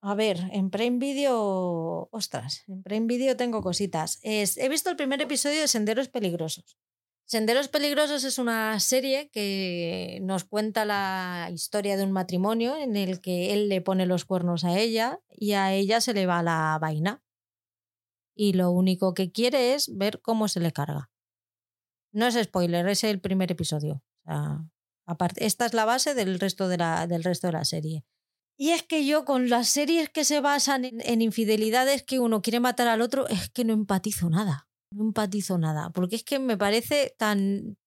A 0.06 0.16
ver, 0.16 0.49
en 0.51 0.70
Prime 0.70 0.97
Video, 0.97 2.10
ostras, 2.12 2.66
en 2.68 2.84
Prime 2.84 3.08
Video 3.08 3.38
tengo 3.38 3.62
cositas. 3.62 4.20
Es, 4.22 4.58
he 4.58 4.68
visto 4.68 4.89
el 4.89 4.97
primer 4.97 5.22
episodio 5.22 5.62
de 5.62 5.70
Senderos 5.70 6.10
Peligrosos. 6.10 6.78
Senderos 7.24 7.70
Peligrosos 7.70 8.26
es 8.26 8.38
una 8.38 8.78
serie 8.82 9.30
que 9.30 10.20
nos 10.22 10.43
cuenta 10.43 10.84
la 10.84 11.49
historia 11.54 11.95
de 11.95 12.04
un 12.04 12.12
matrimonio 12.12 12.76
en 12.76 12.97
el 12.97 13.22
que 13.22 13.54
él 13.54 13.70
le 13.70 13.80
pone 13.80 14.06
los 14.06 14.26
cuernos 14.26 14.66
a 14.66 14.78
ella 14.78 15.22
y 15.30 15.54
a 15.54 15.74
ella 15.74 16.01
se 16.01 16.14
le 16.14 16.26
va 16.26 16.43
la 16.43 16.78
vaina. 16.82 17.24
Y 18.36 18.51
lo 18.51 18.72
único 18.72 19.14
que 19.14 19.32
quiere 19.32 19.74
es 19.74 19.89
ver 19.97 20.22
cómo 20.22 20.49
se 20.49 20.60
le 20.60 20.74
carga. 20.74 21.12
No 22.12 22.28
es 22.28 22.36
spoiler, 22.43 22.89
es 22.89 23.06
el 23.06 23.22
primer 23.22 23.54
episodio. 23.54 24.04
esta 25.38 25.66
es 25.66 25.74
la 25.74 25.86
base 25.86 26.14
del 26.14 26.41
resto 26.41 26.68
de 26.68 26.78
la 26.78 27.64
serie. 27.64 28.04
Y 28.64 28.72
es 28.72 28.82
que 28.82 29.05
yo 29.05 29.26
con 29.26 29.49
las 29.49 29.68
series 29.68 30.07
que 30.07 30.24
se 30.24 30.39
basan 30.39 30.86
en, 30.86 31.22
infidelidades 31.22 32.01
que 32.01 32.22
uno 32.22 32.41
quiere 32.41 32.61
matar 32.61 32.88
al 32.88 33.01
otro, 33.01 33.28
es 33.28 33.49
que 33.49 33.66
no 33.66 33.74
empatizo 33.74 34.30
nada 34.30 34.70
no 34.91 35.03
empatizo 35.03 35.57
nada, 35.57 35.89
porque 35.89 36.16
es 36.16 36.24
que 36.24 36.39
me 36.39 36.57
parece 36.57 37.14
tan, 37.18 37.78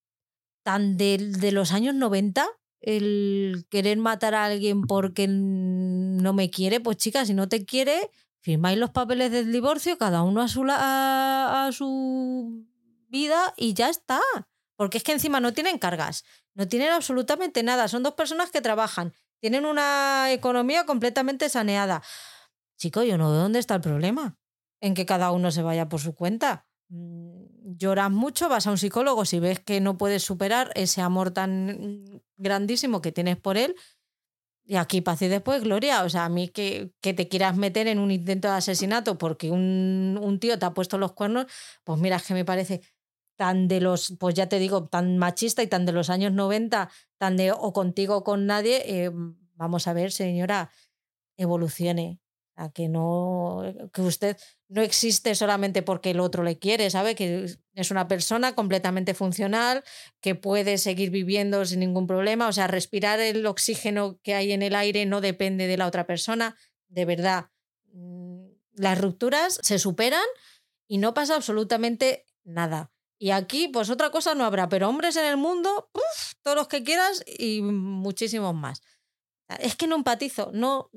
tan 0.62 0.98
de, 0.98 1.16
de 1.16 1.50
los 1.52 1.72
años 1.72 1.94
90 1.94 2.46
el 2.82 3.64
querer 3.70 3.96
matar 3.96 4.34
a 4.34 4.44
alguien 4.44 4.82
porque 4.82 5.26
no 5.28 6.34
me 6.34 6.50
quiere, 6.50 6.80
pues 6.80 6.98
chicas, 6.98 7.28
si 7.28 7.32
no 7.32 7.48
te 7.48 7.64
quiere, 7.64 8.10
firmáis 8.42 8.76
los 8.76 8.90
papeles 8.90 9.30
del 9.30 9.50
divorcio, 9.50 9.96
cada 9.96 10.24
uno 10.24 10.42
a 10.42 10.48
su, 10.48 10.62
a 10.68 11.70
su 11.72 12.66
vida 13.08 13.54
y 13.56 13.72
ya 13.72 13.88
está. 13.88 14.20
Porque 14.76 14.98
es 14.98 15.04
que 15.04 15.12
encima 15.12 15.40
no 15.40 15.54
tienen 15.54 15.78
cargas, 15.78 16.24
no 16.54 16.68
tienen 16.68 16.90
absolutamente 16.90 17.62
nada, 17.62 17.88
son 17.88 18.02
dos 18.02 18.12
personas 18.12 18.50
que 18.50 18.60
trabajan, 18.60 19.14
tienen 19.46 19.64
una 19.64 20.32
economía 20.32 20.84
completamente 20.86 21.48
saneada. 21.48 22.02
Chico, 22.76 23.04
yo 23.04 23.16
no 23.16 23.30
veo 23.30 23.42
dónde 23.42 23.60
está 23.60 23.76
el 23.76 23.80
problema, 23.80 24.36
en 24.80 24.92
que 24.94 25.06
cada 25.06 25.30
uno 25.30 25.52
se 25.52 25.62
vaya 25.62 25.88
por 25.88 26.00
su 26.00 26.16
cuenta. 26.16 26.66
Mm, 26.88 27.76
lloras 27.78 28.10
mucho, 28.10 28.48
vas 28.48 28.66
a 28.66 28.72
un 28.72 28.78
psicólogo 28.78 29.24
si 29.24 29.38
ves 29.38 29.60
que 29.60 29.80
no 29.80 29.96
puedes 29.98 30.24
superar 30.24 30.72
ese 30.74 31.00
amor 31.00 31.30
tan 31.30 32.22
grandísimo 32.36 33.00
que 33.00 33.12
tienes 33.12 33.36
por 33.36 33.56
él. 33.56 33.76
Y 34.64 34.74
aquí 34.74 35.00
paz 35.00 35.22
y 35.22 35.28
después 35.28 35.62
gloria. 35.62 36.02
O 36.02 36.10
sea, 36.10 36.24
a 36.24 36.28
mí 36.28 36.48
que, 36.48 36.90
que 37.00 37.14
te 37.14 37.28
quieras 37.28 37.56
meter 37.56 37.86
en 37.86 38.00
un 38.00 38.10
intento 38.10 38.48
de 38.48 38.54
asesinato 38.54 39.16
porque 39.16 39.52
un, 39.52 40.18
un, 40.20 40.40
tío 40.40 40.58
te 40.58 40.66
ha 40.66 40.74
puesto 40.74 40.98
los 40.98 41.12
cuernos, 41.12 41.46
pues 41.84 42.00
mira, 42.00 42.16
es 42.16 42.24
que 42.24 42.34
me 42.34 42.44
parece 42.44 42.80
tan 43.36 43.68
de 43.68 43.80
los, 43.80 44.16
pues 44.18 44.34
ya 44.34 44.48
te 44.48 44.58
digo, 44.58 44.88
tan 44.88 45.18
machista 45.18 45.62
y 45.62 45.66
tan 45.66 45.86
de 45.86 45.92
los 45.92 46.10
años 46.10 46.32
90, 46.32 46.90
tan 47.18 47.36
de 47.36 47.52
o 47.52 47.72
contigo 47.72 48.16
o 48.16 48.24
con 48.24 48.46
nadie. 48.46 48.82
Eh, 48.86 49.10
vamos 49.54 49.86
a 49.86 49.92
ver, 49.92 50.12
señora, 50.12 50.70
evolucione. 51.36 52.20
A 52.58 52.70
que 52.72 52.88
no, 52.88 53.62
que 53.92 54.00
usted 54.00 54.38
no 54.68 54.80
existe 54.80 55.34
solamente 55.34 55.82
porque 55.82 56.12
el 56.12 56.20
otro 56.20 56.42
le 56.42 56.58
quiere, 56.58 56.88
¿sabe? 56.88 57.14
Que 57.14 57.54
es 57.74 57.90
una 57.90 58.08
persona 58.08 58.54
completamente 58.54 59.12
funcional, 59.12 59.84
que 60.22 60.34
puede 60.34 60.78
seguir 60.78 61.10
viviendo 61.10 61.66
sin 61.66 61.80
ningún 61.80 62.06
problema. 62.06 62.48
O 62.48 62.52
sea, 62.52 62.66
respirar 62.66 63.20
el 63.20 63.44
oxígeno 63.44 64.18
que 64.22 64.32
hay 64.32 64.52
en 64.52 64.62
el 64.62 64.74
aire 64.74 65.04
no 65.04 65.20
depende 65.20 65.66
de 65.66 65.76
la 65.76 65.86
otra 65.86 66.06
persona. 66.06 66.56
De 66.88 67.04
verdad, 67.04 67.50
mm, 67.92 68.46
las 68.72 68.98
rupturas 68.98 69.58
se 69.62 69.78
superan 69.78 70.24
y 70.88 70.96
no 70.96 71.12
pasa 71.12 71.36
absolutamente 71.36 72.24
nada. 72.42 72.90
Y 73.18 73.30
aquí, 73.30 73.68
pues 73.68 73.90
otra 73.90 74.10
cosa 74.10 74.34
no 74.34 74.44
habrá, 74.44 74.68
pero 74.68 74.88
hombres 74.88 75.16
en 75.16 75.24
el 75.24 75.36
mundo, 75.36 75.90
todos 76.42 76.56
los 76.56 76.68
que 76.68 76.82
quieras 76.82 77.24
y 77.26 77.62
muchísimos 77.62 78.54
más. 78.54 78.82
Es 79.60 79.76
que 79.76 79.86
no 79.86 79.96
empatizo, 79.96 80.50
no, 80.52 80.90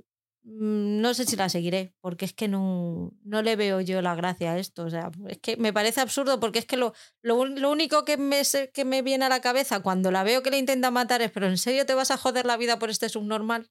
Mm, 0.44 1.02
no 1.02 1.14
sé 1.14 1.26
si 1.26 1.36
la 1.36 1.50
seguiré, 1.50 1.94
porque 2.02 2.26
es 2.26 2.34
que 2.34 2.48
no, 2.48 3.14
no 3.24 3.42
le 3.42 3.56
veo 3.56 3.82
yo 3.82 4.02
la 4.02 4.16
gracia 4.16 4.54
a 4.54 4.58
esto. 4.58 4.86
O 4.86 4.90
sea, 4.90 5.12
es 5.28 5.38
que 5.40 5.58
me 5.58 5.74
parece 5.74 6.02
absurdo, 6.02 6.40
porque 6.40 6.60
es 6.60 6.66
que 6.66 6.78
lo, 6.78 6.94
lo, 7.22 7.36
único 7.70 8.06
que 8.06 8.18
me, 8.18 8.42
que 8.74 8.86
me 8.86 9.02
viene 9.02 9.26
a 9.26 9.30
la 9.30 9.42
cabeza 9.42 9.82
cuando 9.82 10.12
la 10.12 10.24
veo 10.24 10.42
que 10.42 10.52
le 10.52 10.58
intenta 10.58 10.92
matar 10.92 11.22
es, 11.22 11.32
pero 11.32 11.48
¿en 11.48 11.58
serio 11.58 11.86
te 11.86 11.94
vas 11.94 12.12
a 12.12 12.18
joder 12.18 12.46
la 12.46 12.58
vida 12.58 12.80
por 12.80 12.90
este 12.90 13.10
subnormal? 13.10 13.70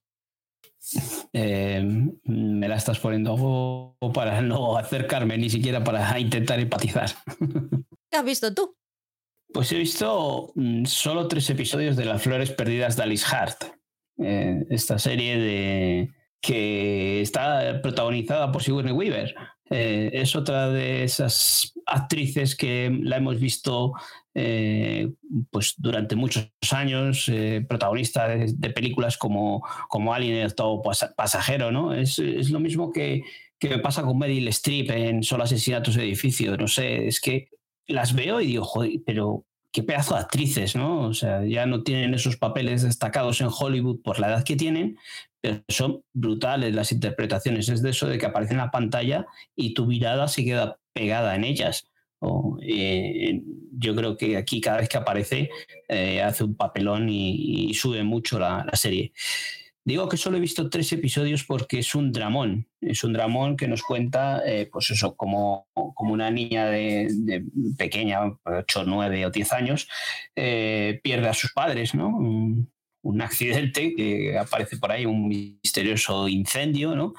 Eh, 1.33 1.83
me 2.23 2.67
la 2.67 2.75
estás 2.75 2.99
poniendo 2.99 3.97
para 4.13 4.41
no 4.41 4.77
acercarme, 4.77 5.37
ni 5.37 5.49
siquiera 5.49 5.83
para 5.83 6.17
intentar 6.19 6.59
empatizar. 6.59 7.09
¿Qué 8.09 8.17
has 8.17 8.25
visto 8.25 8.53
tú? 8.53 8.75
Pues 9.53 9.71
he 9.71 9.77
visto 9.77 10.51
mm, 10.55 10.85
solo 10.85 11.27
tres 11.27 11.49
episodios 11.49 11.95
de 11.95 12.05
Las 12.05 12.21
Flores 12.21 12.51
Perdidas 12.51 12.95
de 12.95 13.03
Alice 13.03 13.25
Hart. 13.29 13.63
Eh, 14.21 14.65
esta 14.69 14.99
serie 14.99 15.37
de, 15.37 16.09
que 16.41 17.21
está 17.21 17.81
protagonizada 17.81 18.51
por 18.51 18.63
Sigourney 18.63 18.93
Weaver. 18.93 19.33
Eh, 19.71 20.09
es 20.13 20.35
otra 20.35 20.69
de 20.69 21.03
esas 21.03 21.73
actrices 21.85 22.55
que 22.55 22.91
la 23.03 23.17
hemos 23.17 23.39
visto 23.39 23.93
eh, 24.33 25.11
pues 25.51 25.75
durante 25.77 26.15
muchos 26.15 26.49
años, 26.71 27.31
protagonista 27.67 28.27
de, 28.27 28.69
películas 28.71 29.17
como, 29.17 29.63
como 29.87 30.13
Alien 30.13 30.37
el 30.37 30.55
todo 30.55 30.81
pasajero, 31.15 31.71
¿no? 31.71 31.93
Es, 31.93 32.19
es 32.19 32.49
lo 32.49 32.59
mismo 32.59 32.91
que, 32.91 33.23
que, 33.59 33.77
pasa 33.77 34.01
con 34.01 34.17
Meryl 34.17 34.47
Streep 34.47 34.89
en 34.91 35.23
Solo 35.23 35.43
asesinatos 35.43 35.95
de 35.95 36.03
edificio, 36.03 36.57
no 36.57 36.67
sé, 36.67 37.07
es 37.07 37.21
que 37.21 37.49
las 37.89 38.13
veo 38.15 38.41
y 38.41 38.47
digo, 38.47 38.63
joder, 38.63 38.91
pero 39.05 39.45
qué 39.71 39.83
pedazo 39.83 40.15
de 40.15 40.21
actrices, 40.21 40.75
¿no? 40.75 41.07
O 41.07 41.13
sea, 41.13 41.45
ya 41.45 41.65
no 41.65 41.83
tienen 41.83 42.13
esos 42.13 42.37
papeles 42.37 42.83
destacados 42.83 43.41
en 43.41 43.49
Hollywood 43.51 44.01
por 44.01 44.19
la 44.19 44.29
edad 44.29 44.43
que 44.43 44.55
tienen, 44.55 44.97
pero 45.41 45.61
son 45.67 46.03
brutales 46.13 46.73
las 46.73 46.91
interpretaciones. 46.91 47.69
Es 47.69 47.81
de 47.81 47.91
eso 47.91 48.07
de 48.07 48.17
que 48.17 48.25
aparece 48.25 48.53
en 48.53 48.59
la 48.59 48.71
pantalla 48.71 49.27
y 49.55 49.73
tu 49.73 49.85
mirada 49.85 50.27
se 50.27 50.43
queda 50.43 50.79
pegada 50.93 51.35
en 51.35 51.43
ellas. 51.43 51.89
Eh, 52.61 53.41
yo 53.77 53.95
creo 53.95 54.17
que 54.17 54.35
aquí 54.35 54.59
cada 54.59 54.79
vez 54.79 54.89
que 54.89 54.97
aparece 54.97 55.49
eh, 55.87 56.21
hace 56.21 56.43
un 56.43 56.55
papelón 56.55 57.07
y, 57.09 57.73
sube 57.73 58.03
mucho 58.03 58.39
la, 58.39 58.65
serie. 58.73 59.13
Digo 59.89 60.07
que 60.07 60.17
solo 60.17 60.37
he 60.37 60.39
visto 60.39 60.69
tres 60.69 60.91
episodios 60.93 61.43
porque 61.45 61.79
es 61.79 61.95
un 61.95 62.11
dramón. 62.11 62.67
Es 62.79 63.03
un 63.03 63.11
dramón 63.11 63.57
que 63.57 63.67
nos 63.67 63.81
cuenta, 63.81 64.43
eh, 64.45 64.69
pues 64.71 64.91
eso, 64.91 65.15
como, 65.15 65.67
como 65.73 66.13
una 66.13 66.29
niña 66.29 66.67
de, 66.67 67.43
pequeña, 67.75 68.19
8, 68.45 68.83
9 68.85 69.25
o 69.25 69.31
10 69.31 69.53
años, 69.53 69.87
pierde 70.35 71.27
a 71.27 71.33
sus 71.33 71.53
padres, 71.53 71.95
¿no? 71.95 72.07
un 73.01 73.21
accidente 73.23 73.95
que 73.95 74.37
aparece 74.37 74.77
por 74.77 74.91
ahí, 74.91 75.07
un 75.07 75.27
misterioso 75.27 76.27
incendio, 76.27 76.95
¿no? 76.95 77.15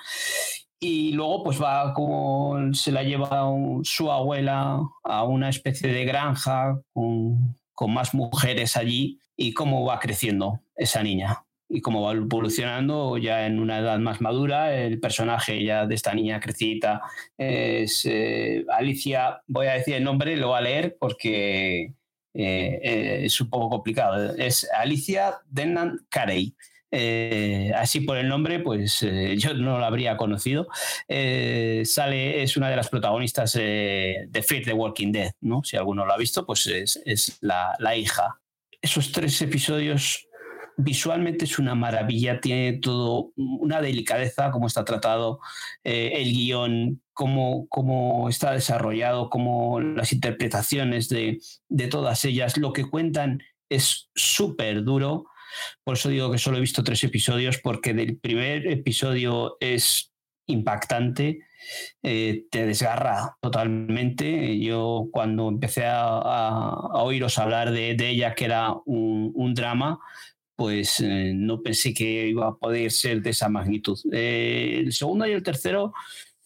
Y 0.79 1.11
luego 1.11 1.43
pues 1.43 1.61
va 1.61 1.93
como 1.93 2.73
se 2.73 2.93
la 2.93 3.03
lleva 3.03 3.51
su 3.83 4.12
abuela 4.12 4.81
a 5.03 5.25
una 5.25 5.49
especie 5.49 5.93
de 5.93 6.05
granja 6.05 6.81
con 6.93 7.93
más 7.93 8.14
mujeres 8.14 8.77
allí 8.77 9.18
y 9.37 9.55
cómo 9.55 9.85
va 9.85 9.99
creciendo 9.99 10.61
esa 10.77 11.03
niña 11.03 11.45
y 11.71 11.81
cómo 11.81 12.03
va 12.03 12.12
evolucionando 12.12 13.16
ya 13.16 13.47
en 13.47 13.61
una 13.61 13.79
edad 13.79 13.99
más 14.01 14.21
madura. 14.21 14.75
El 14.77 15.01
personaje 15.01 15.62
ya 15.64 15.87
de 15.87 15.95
esta 15.95 16.12
niña 16.12 16.41
crecida 16.41 17.01
es 17.39 18.05
eh, 18.05 18.64
Alicia, 18.77 19.41
voy 19.47 19.68
a 19.68 19.75
decir 19.75 19.95
el 19.95 20.05
nombre, 20.05 20.37
lo 20.37 20.49
voy 20.49 20.59
a 20.59 20.62
leer 20.62 20.97
porque 20.99 21.95
eh, 22.35 22.81
eh, 22.83 23.21
es 23.25 23.41
un 23.41 23.51
poco 23.51 23.68
complicado. 23.71 24.35
Es 24.37 24.68
Alicia 24.73 25.39
Denham 25.49 25.99
Carey. 26.09 26.55
Eh, 26.93 27.71
así 27.77 28.01
por 28.01 28.16
el 28.16 28.29
nombre, 28.29 28.59
pues 28.59 29.01
yo 29.37 29.55
no 29.55 29.79
la 29.79 29.87
habría 29.87 30.16
conocido. 30.16 30.68
sale, 31.09 32.43
es 32.43 32.57
una 32.57 32.68
de 32.68 32.77
las 32.77 32.89
protagonistas 32.89 33.53
de 33.53 34.45
Fear 34.47 34.64
the 34.64 34.73
Walking 34.73 35.12
Dead, 35.12 35.33
¿no? 35.41 35.62
Si 35.62 35.77
alguno 35.77 36.05
lo 36.05 36.12
ha 36.12 36.18
visto, 36.18 36.45
pues 36.45 36.66
es, 36.66 37.01
es 37.05 37.39
la, 37.41 37.77
la, 37.79 37.97
hija. 37.97 38.41
Esos 38.83 39.12
tres 39.12 39.41
episodios 39.43 40.27
visualmente 40.83 41.45
es 41.45 41.59
una 41.59 41.74
maravilla, 41.74 42.41
tiene 42.41 42.74
todo 42.74 43.33
una 43.37 43.81
delicadeza, 43.81 44.51
como 44.51 44.66
está 44.66 44.85
tratado 44.85 45.41
el 45.85 46.33
guion, 46.33 47.01
cómo, 47.68 48.28
está 48.28 48.53
desarrollado, 48.53 49.28
cómo 49.31 49.81
las 49.81 50.12
interpretaciones 50.12 51.09
de, 51.09 51.39
todas 51.91 52.24
ellas, 52.24 52.57
lo 52.57 52.72
que 52.72 52.89
cuentan 52.89 53.43
es 53.68 54.09
súper 54.14 54.85
duro. 54.85 55.26
Por 55.85 55.97
eso 55.97 56.09
digo 56.09 56.31
que 56.31 56.39
solo 56.39 56.57
he 56.57 56.61
visto 56.61 56.85
tres 56.85 57.03
episodios, 57.05 57.59
porque 57.59 57.91
el 57.91 58.18
primer 58.18 58.66
episodio 58.66 59.57
es 59.61 60.12
impactante, 60.47 61.41
eh, 62.03 62.45
te 62.51 62.66
desgarra 62.66 63.37
totalmente. 63.41 64.59
Yo 64.59 65.09
cuando 65.12 65.49
empecé 65.49 65.85
a, 65.87 66.72
oíros 66.95 67.39
hablar 67.39 67.70
de, 67.70 67.97
ella, 68.09 68.35
que 68.35 68.47
era 68.47 68.74
un, 68.87 69.55
drama, 69.55 70.01
pues 70.61 71.01
eh, 71.01 71.33
no 71.35 71.63
pensé 71.63 71.95
que 71.95 72.29
iba 72.29 72.49
a 72.49 72.55
poder 72.55 72.91
ser 72.91 73.23
de 73.23 73.31
esa 73.31 73.49
magnitud. 73.49 73.99
Eh, 74.13 74.83
el 74.85 74.93
segundo 74.93 75.27
y 75.27 75.33
el 75.33 75.43
tercero 75.43 75.95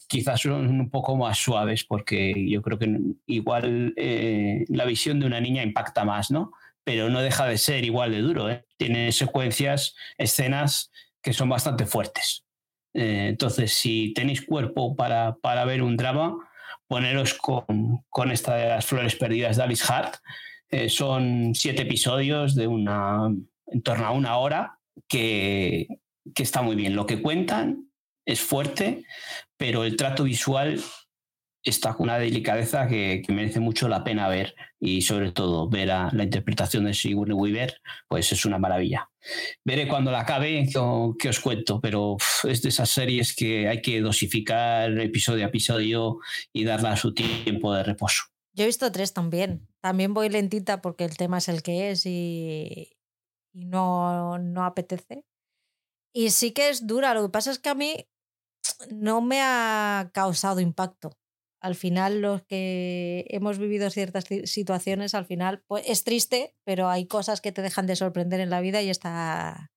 quizás 0.07 0.43
son 0.43 0.69
un 0.69 0.89
poco 0.89 1.17
más 1.17 1.37
suaves 1.37 1.83
porque 1.83 2.33
yo 2.49 2.62
creo 2.62 2.79
que 2.79 2.97
igual 3.27 3.93
eh, 3.97 4.67
la 4.69 4.85
visión 4.85 5.19
de 5.19 5.27
una 5.27 5.41
niña 5.41 5.65
impacta 5.65 6.05
más, 6.05 6.31
¿no? 6.31 6.53
Pero 6.85 7.11
no 7.11 7.23
deja 7.23 7.49
de 7.49 7.59
ser 7.59 7.85
igual 7.85 8.12
de 8.12 8.21
duro. 8.21 8.47
Tiene 8.77 9.11
secuencias, 9.11 9.97
escenas 10.17 10.93
que 11.21 11.33
son 11.33 11.49
bastante 11.49 11.85
fuertes. 11.85 12.45
Entonces, 12.93 13.73
si 13.73 14.12
tenéis 14.15 14.43
cuerpo 14.43 14.95
para, 14.95 15.35
para 15.43 15.65
ver 15.65 15.83
un 15.83 15.97
drama, 15.97 16.37
poneros 16.87 17.35
con, 17.35 18.05
con, 18.11 18.31
esta 18.31 18.55
de 18.55 18.69
las 18.69 18.87
flores 18.87 19.17
perdidas 19.17 19.57
de 19.57 19.65
Alice 19.65 19.85
Hart. 19.89 20.15
Son 20.89 21.53
siete 21.55 21.83
episodios 21.83 22.55
de 22.55 22.67
una 22.67 23.29
en 23.67 23.83
torno 23.83 24.07
a 24.07 24.12
una 24.12 24.37
hora 24.39 24.79
que, 25.09 25.89
que 26.35 26.43
está 26.43 26.62
muy 26.62 26.77
bien. 26.77 26.97
Lo 26.97 27.07
que 27.07 27.23
cuentan 27.23 27.91
es 28.27 28.41
fuerte, 28.41 29.05
pero 29.57 29.85
el 29.85 29.97
trato 29.97 30.25
visual 30.25 30.83
está 31.65 31.95
con 31.95 32.05
una 32.05 32.19
delicadeza 32.19 32.87
que, 32.87 33.23
merece 33.29 33.59
mucho 33.59 33.89
la 33.89 34.05
pena 34.05 34.29
ver 34.29 34.55
y 34.79 35.03
sobre 35.03 35.33
todo 35.33 35.69
ver 35.69 35.91
a 35.91 36.11
la 36.12 36.25
interpretación 36.25 36.85
de 36.85 36.95
Sigourney 36.95 37.35
Weaver, 37.35 37.81
pues 38.07 38.31
es 38.33 38.45
una 38.45 38.59
maravilla. 38.59 39.11
Veré 39.65 39.89
cuando 39.89 40.11
la 40.11 40.21
acabe 40.21 40.69
qué 40.71 41.29
os 41.29 41.41
cuento, 41.41 41.81
pero 41.81 42.19
es 42.45 42.62
de 42.62 42.69
esas 42.69 42.91
series 42.91 43.35
que 43.35 43.67
hay 43.69 43.81
que 43.81 44.01
dosificar 44.01 44.99
episodio 45.01 45.45
a 45.45 45.49
episodio 45.49 46.19
y 46.53 46.65
darle 46.65 46.97
su 46.97 47.15
tiempo 47.15 47.75
de 47.75 47.83
reposo. 47.83 48.25
Yo 48.53 48.65
he 48.65 48.67
visto 48.67 48.93
tres 48.93 49.15
también. 49.15 49.67
También 49.81 50.15
voy 50.15 50.29
lentita 50.29 50.81
porque 50.81 51.05
el 51.05 51.17
tema 51.17 51.39
es 51.39 51.49
el 51.49 51.62
que 51.62 51.91
es 51.91 52.07
y, 52.07 52.93
y 53.55 53.66
no, 53.66 54.38
no 54.38 54.64
apetece. 54.66 55.24
Y 56.14 56.30
sí 56.30 56.52
que 56.52 56.68
es 56.70 56.86
dura. 56.86 57.14
Lo 57.14 57.22
que 57.22 57.30
pasa 57.30 57.50
es 57.50 57.59
que 57.59 57.70
a 57.70 57.74
mí 57.74 58.09
no 58.92 59.20
me 59.22 59.40
ha 59.42 60.11
causado 60.14 60.61
impacto 60.61 61.12
al 61.61 61.76
final 61.76 62.20
los 62.20 62.42
que 62.44 63.24
hemos 63.30 63.59
vivido 63.59 63.88
ciertas 63.90 64.26
situaciones, 64.44 65.14
al 65.14 65.24
final 65.24 65.62
pues, 65.66 65.84
es 65.88 66.05
triste, 66.05 66.55
pero 66.64 66.90
hay 66.90 67.07
cosas 67.09 67.40
que 67.40 67.52
te 67.52 67.62
dejan 67.62 67.86
de 67.86 67.96
sorprender 67.96 68.40
en 68.40 68.50
la 68.50 68.61
vida 68.61 68.82
y 68.82 68.90
esta, 68.90 69.72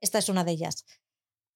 esta 0.00 0.18
es 0.18 0.28
una 0.28 0.44
de 0.44 0.52
ellas. 0.52 0.84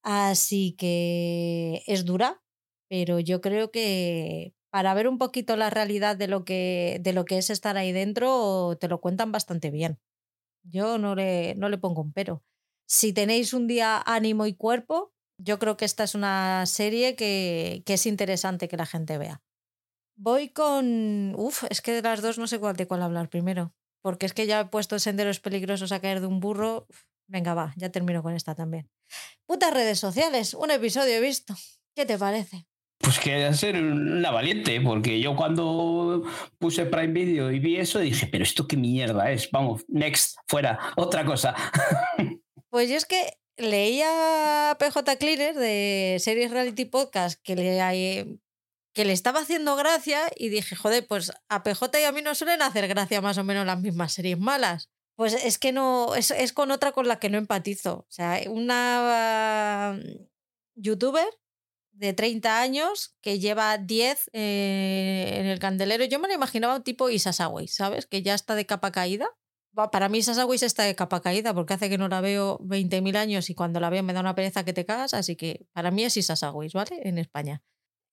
Así 0.03 0.75
que 0.77 1.83
es 1.87 2.05
dura, 2.05 2.41
pero 2.89 3.19
yo 3.19 3.41
creo 3.41 3.71
que 3.71 4.53
para 4.71 4.93
ver 4.93 5.07
un 5.07 5.17
poquito 5.17 5.55
la 5.57 5.69
realidad 5.69 6.17
de 6.17 6.27
lo 6.27 6.45
que, 6.45 6.99
de 7.01 7.13
lo 7.13 7.25
que 7.25 7.37
es 7.37 7.49
estar 7.49 7.77
ahí 7.77 7.91
dentro, 7.91 8.77
te 8.79 8.87
lo 8.87 9.01
cuentan 9.01 9.31
bastante 9.31 9.71
bien. 9.71 9.99
Yo 10.63 10.97
no 10.97 11.15
le, 11.15 11.55
no 11.55 11.69
le 11.69 11.77
pongo 11.77 12.01
un 12.01 12.13
pero. 12.13 12.43
Si 12.85 13.13
tenéis 13.13 13.53
un 13.53 13.67
día 13.67 14.01
ánimo 14.05 14.45
y 14.45 14.55
cuerpo, 14.55 15.13
yo 15.37 15.59
creo 15.59 15.77
que 15.77 15.85
esta 15.85 16.03
es 16.03 16.15
una 16.15 16.65
serie 16.65 17.15
que, 17.15 17.83
que 17.85 17.95
es 17.95 18.05
interesante 18.05 18.67
que 18.67 18.77
la 18.77 18.85
gente 18.85 19.17
vea. 19.17 19.41
Voy 20.15 20.49
con. 20.49 21.33
Uf, 21.35 21.63
es 21.69 21.81
que 21.81 21.91
de 21.91 22.01
las 22.01 22.21
dos 22.21 22.37
no 22.37 22.47
sé 22.47 22.59
cuál 22.59 22.75
de 22.75 22.87
cuál 22.87 23.01
hablar 23.01 23.29
primero. 23.29 23.73
Porque 24.01 24.25
es 24.25 24.33
que 24.33 24.45
ya 24.45 24.59
he 24.59 24.65
puesto 24.65 24.99
senderos 24.99 25.39
peligrosos 25.39 25.91
a 25.91 25.99
caer 25.99 26.19
de 26.19 26.27
un 26.27 26.39
burro. 26.39 26.87
Venga, 27.27 27.53
va, 27.53 27.73
ya 27.77 27.89
termino 27.89 28.21
con 28.21 28.33
esta 28.33 28.53
también. 28.53 28.89
Putas 29.45 29.73
redes 29.73 29.99
sociales, 29.99 30.53
un 30.53 30.71
episodio 30.71 31.15
he 31.15 31.21
visto. 31.21 31.55
¿Qué 31.95 32.05
te 32.05 32.17
parece? 32.17 32.67
Pues 32.97 33.19
que 33.19 33.45
a 33.45 33.53
ser 33.53 33.75
una 33.75 34.31
valiente, 34.31 34.79
porque 34.79 35.19
yo 35.19 35.35
cuando 35.35 36.23
puse 36.57 36.85
Prime 36.85 37.13
Video 37.13 37.51
y 37.51 37.59
vi 37.59 37.77
eso 37.77 37.99
dije, 37.99 38.27
pero 38.31 38.43
esto 38.43 38.67
qué 38.67 38.77
mierda 38.77 39.29
es, 39.31 39.51
vamos, 39.51 39.83
next, 39.89 40.37
fuera, 40.47 40.79
otra 40.95 41.25
cosa. 41.25 41.55
Pues 42.69 42.89
yo 42.89 42.95
es 42.95 43.05
que 43.05 43.37
leía 43.55 44.75
PJ 44.79 45.17
Cleaner 45.17 45.53
de 45.53 46.17
Series 46.19 46.49
Reality 46.49 46.85
Podcast 46.85 47.39
que 47.43 47.55
le, 47.55 48.39
que 48.93 49.05
le 49.05 49.13
estaba 49.13 49.41
haciendo 49.41 49.75
gracia 49.75 50.21
y 50.35 50.49
dije, 50.49 50.75
joder, 50.75 51.05
pues 51.07 51.31
a 51.49 51.63
PJ 51.63 51.99
y 51.99 52.03
a 52.03 52.11
mí 52.11 52.21
nos 52.21 52.37
suelen 52.37 52.61
hacer 52.61 52.87
gracia 52.87 53.21
más 53.21 53.37
o 53.37 53.43
menos 53.43 53.65
las 53.65 53.79
mismas 53.79 54.13
series 54.13 54.39
malas. 54.39 54.89
Pues 55.15 55.33
es 55.33 55.59
que 55.59 55.71
no, 55.71 56.15
es, 56.15 56.31
es 56.31 56.53
con 56.53 56.71
otra 56.71 56.91
con 56.91 57.07
la 57.07 57.19
que 57.19 57.29
no 57.29 57.37
empatizo. 57.37 58.05
O 58.07 58.11
sea, 58.11 58.41
una 58.49 59.99
mm, 59.99 60.25
youtuber 60.75 61.27
de 61.93 62.13
30 62.13 62.59
años 62.59 63.15
que 63.21 63.39
lleva 63.39 63.77
10 63.77 64.29
eh, 64.33 65.37
en 65.39 65.45
el 65.45 65.59
candelero. 65.59 66.03
Yo 66.05 66.19
me 66.19 66.27
lo 66.27 66.33
imaginaba 66.33 66.75
un 66.75 66.83
tipo 66.83 67.09
Isasaway, 67.09 67.67
¿sabes? 67.67 68.05
Que 68.05 68.21
ya 68.21 68.33
está 68.33 68.55
de 68.55 68.65
capa 68.65 68.91
caída. 68.91 69.29
Para 69.91 70.09
mí 70.09 70.19
Isasaway 70.19 70.59
está 70.61 70.83
de 70.83 70.95
capa 70.95 71.21
caída 71.21 71.53
porque 71.53 71.73
hace 71.73 71.89
que 71.89 71.97
no 71.97 72.07
la 72.07 72.21
veo 72.21 72.59
20.000 72.59 73.15
años 73.15 73.49
y 73.49 73.55
cuando 73.55 73.79
la 73.79 73.89
veo 73.89 74.03
me 74.03 74.13
da 74.13 74.19
una 74.19 74.35
pereza 74.35 74.65
que 74.65 74.73
te 74.73 74.85
cagas. 74.85 75.13
Así 75.13 75.35
que 75.35 75.65
para 75.73 75.91
mí 75.91 76.03
es 76.03 76.17
Isasaway, 76.17 76.69
¿vale? 76.73 77.01
En 77.03 77.17
España. 77.17 77.63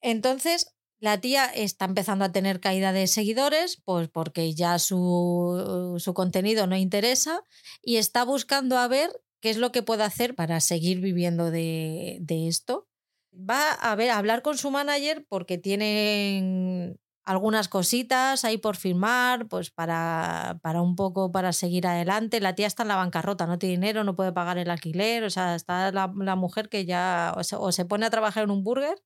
Entonces, 0.01 0.75
la 1.01 1.21
tía 1.21 1.47
está 1.47 1.87
empezando 1.87 2.27
a 2.27 2.33
tener 2.33 2.61
caída 2.61 2.93
de 2.93 3.07
seguidores, 3.07 3.81
pues 3.85 4.09
porque 4.09 4.55
ya 4.55 4.79
su, 4.79 5.97
su, 5.99 6.15
contenido 6.15 6.67
no 6.67 6.77
interesa 6.77 7.43
y 7.83 7.97
está 7.97 8.25
buscando 8.25 8.79
a 8.79 8.87
ver 8.87 9.11
qué 9.41 9.49
es 9.49 9.57
lo 9.57 9.73
que 9.73 9.83
puede 9.83 10.05
hacer 10.05 10.35
para 10.35 10.61
seguir 10.61 11.01
viviendo 11.01 11.51
de, 11.51 12.19
de 12.21 12.49
esto. 12.49 12.90
Va 13.33 13.73
a 13.73 13.95
ver, 13.95 14.11
a 14.11 14.19
hablar 14.19 14.43
con 14.43 14.59
su 14.59 14.71
manager 14.71 15.25
porque 15.29 15.57
tienen 15.57 16.99
algunas 17.25 17.69
cositas 17.69 18.45
ahí 18.45 18.59
por 18.59 18.77
firmar, 18.77 19.47
pues 19.47 19.71
para, 19.71 20.59
para 20.63 20.83
un 20.83 20.97
poco 20.97 21.31
para 21.31 21.53
seguir 21.53 21.87
adelante. 21.87 22.41
La 22.41 22.55
tía 22.55 22.67
está 22.67 22.83
en 22.83 22.89
la 22.89 22.97
bancarrota, 22.97 23.47
no 23.47 23.59
tiene 23.59 23.77
dinero, 23.77 24.05
no 24.05 24.17
puede 24.17 24.33
pagar 24.33 24.59
el 24.59 24.71
alquiler, 24.71 25.23
o 25.25 25.31
sea, 25.31 25.55
está 25.55 25.93
la, 25.93 26.09
mujer 26.37 26.69
que 26.69 26.85
ya 26.85 27.35
o 27.37 27.73
se 27.73 27.85
pone 27.85 28.07
a 28.07 28.11
trabajar 28.11 28.45
en 28.45 28.51
un 28.51 28.65
burger 28.65 29.01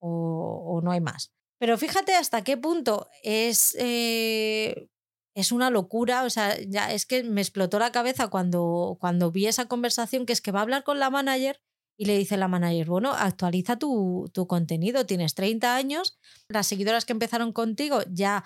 o, 0.00 0.80
no 0.82 0.90
hay 0.90 1.00
más. 1.00 1.32
Pero 1.58 1.76
fíjate 1.78 2.14
hasta 2.14 2.44
qué 2.44 2.56
punto 2.56 3.08
es, 3.22 3.76
eh, 3.78 4.88
es 5.34 5.52
una 5.52 5.70
locura, 5.70 6.24
o 6.24 6.30
sea, 6.30 6.56
ya 6.66 6.92
es 6.92 7.06
que 7.06 7.24
me 7.24 7.40
explotó 7.40 7.78
la 7.78 7.92
cabeza 7.92 8.28
cuando, 8.28 8.96
cuando 9.00 9.30
vi 9.30 9.46
esa 9.46 9.66
conversación, 9.66 10.26
que 10.26 10.32
es 10.32 10.40
que 10.40 10.52
va 10.52 10.60
a 10.60 10.62
hablar 10.62 10.84
con 10.84 10.98
la 10.98 11.10
manager 11.10 11.60
y 11.98 12.04
le 12.04 12.18
dice 12.18 12.36
la 12.36 12.48
manager, 12.48 12.86
bueno, 12.88 13.12
actualiza 13.12 13.78
tu, 13.78 14.30
tu 14.32 14.46
contenido, 14.46 15.06
tienes 15.06 15.34
30 15.34 15.74
años, 15.74 16.18
las 16.48 16.66
seguidoras 16.66 17.04
que 17.04 17.12
empezaron 17.12 17.52
contigo 17.52 18.00
ya 18.10 18.44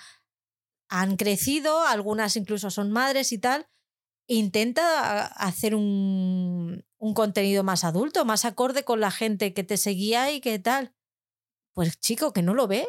han 0.88 1.16
crecido, 1.16 1.84
algunas 1.84 2.36
incluso 2.36 2.70
son 2.70 2.90
madres 2.90 3.32
y 3.32 3.38
tal, 3.38 3.66
intenta 4.28 5.26
hacer 5.26 5.74
un, 5.74 6.84
un, 6.98 7.14
contenido 7.14 7.64
más 7.64 7.84
adulto, 7.84 8.24
más 8.24 8.44
acorde 8.44 8.84
con 8.84 9.00
la 9.00 9.10
gente 9.10 9.52
que 9.54 9.64
te 9.64 9.76
seguía 9.76 10.32
y 10.32 10.40
qué 10.40 10.58
tal. 10.58 10.94
Pues 11.74 11.98
chico, 11.98 12.32
que 12.32 12.42
no 12.42 12.54
lo 12.54 12.68
ve 12.68 12.86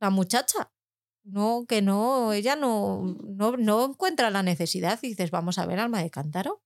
la 0.00 0.10
muchacha. 0.10 0.72
No, 1.24 1.64
que 1.66 1.82
no, 1.82 2.32
ella 2.32 2.54
no, 2.54 3.16
no, 3.24 3.56
no 3.56 3.84
encuentra 3.84 4.30
la 4.30 4.44
necesidad 4.44 5.00
y 5.02 5.08
dices, 5.08 5.32
vamos 5.32 5.58
a 5.58 5.66
ver, 5.66 5.80
alma 5.80 6.00
de 6.00 6.10
cántaro. 6.10 6.62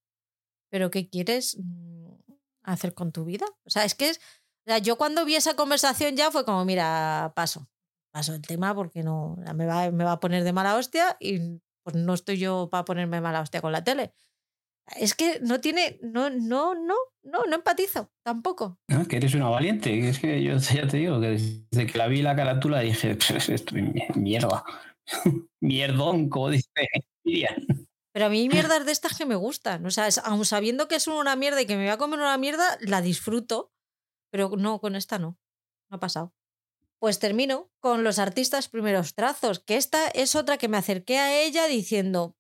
Pero 0.70 0.90
¿qué 0.90 1.08
quieres 1.08 1.56
hacer 2.62 2.94
con 2.94 3.12
tu 3.12 3.24
vida? 3.24 3.46
O 3.64 3.70
sea, 3.70 3.84
es 3.84 3.94
que 3.94 4.10
es, 4.10 4.18
o 4.18 4.70
sea, 4.70 4.78
yo 4.78 4.96
cuando 4.96 5.24
vi 5.24 5.36
esa 5.36 5.54
conversación 5.54 6.16
ya 6.16 6.30
fue 6.30 6.44
como, 6.44 6.64
mira, 6.64 7.32
paso, 7.34 7.68
paso 8.12 8.34
el 8.34 8.42
tema 8.42 8.74
porque 8.74 9.02
no, 9.02 9.36
me 9.54 9.66
va, 9.66 9.90
me 9.90 10.04
va 10.04 10.12
a 10.12 10.20
poner 10.20 10.44
de 10.44 10.52
mala 10.52 10.76
hostia 10.76 11.16
y 11.20 11.60
pues 11.82 11.96
no 11.96 12.14
estoy 12.14 12.38
yo 12.38 12.68
para 12.70 12.84
ponerme 12.84 13.20
mala 13.20 13.40
hostia 13.40 13.60
con 13.60 13.72
la 13.72 13.84
tele. 13.84 14.12
Es 14.96 15.14
que 15.14 15.38
no 15.40 15.60
tiene, 15.60 15.98
no, 16.02 16.30
no, 16.30 16.74
no, 16.74 16.94
no, 17.22 17.44
no 17.44 17.54
empatizo 17.54 18.10
tampoco. 18.24 18.80
Que 19.08 19.16
eres 19.16 19.34
una 19.34 19.48
valiente, 19.48 20.08
es 20.08 20.18
que 20.18 20.42
yo 20.42 20.56
ya 20.56 20.88
te 20.88 20.96
digo 20.96 21.20
que 21.20 21.28
desde 21.28 21.86
que 21.86 21.98
la 21.98 22.08
vi 22.08 22.22
la 22.22 22.34
carátula 22.34 22.80
dije, 22.80 23.16
esto 23.46 23.76
es 23.76 24.16
mierda, 24.16 24.64
mierdón, 25.60 26.28
como 26.28 26.50
dice 26.50 26.68
Pero 28.20 28.26
a 28.26 28.32
mí 28.32 28.50
mierdas 28.50 28.84
de 28.84 28.92
estas 28.92 29.16
que 29.16 29.24
me 29.24 29.34
gustan, 29.34 29.86
o 29.86 29.90
sea, 29.90 30.06
aun 30.24 30.44
sabiendo 30.44 30.88
que 30.88 30.96
es 30.96 31.06
una 31.06 31.36
mierda 31.36 31.62
y 31.62 31.66
que 31.66 31.74
me 31.76 31.84
voy 31.84 31.92
a 31.92 31.96
comer 31.96 32.18
una 32.18 32.36
mierda, 32.36 32.76
la 32.82 33.00
disfruto, 33.00 33.72
pero 34.30 34.50
no, 34.58 34.78
con 34.78 34.94
esta 34.94 35.18
no, 35.18 35.38
no 35.88 35.96
ha 35.96 36.00
pasado. 36.00 36.34
Pues 36.98 37.18
termino 37.18 37.70
con 37.78 38.04
los 38.04 38.18
artistas 38.18 38.68
primeros 38.68 39.14
trazos, 39.14 39.60
que 39.60 39.78
esta 39.78 40.06
es 40.08 40.34
otra 40.34 40.58
que 40.58 40.68
me 40.68 40.76
acerqué 40.76 41.16
a 41.16 41.40
ella 41.40 41.64
diciendo, 41.64 42.36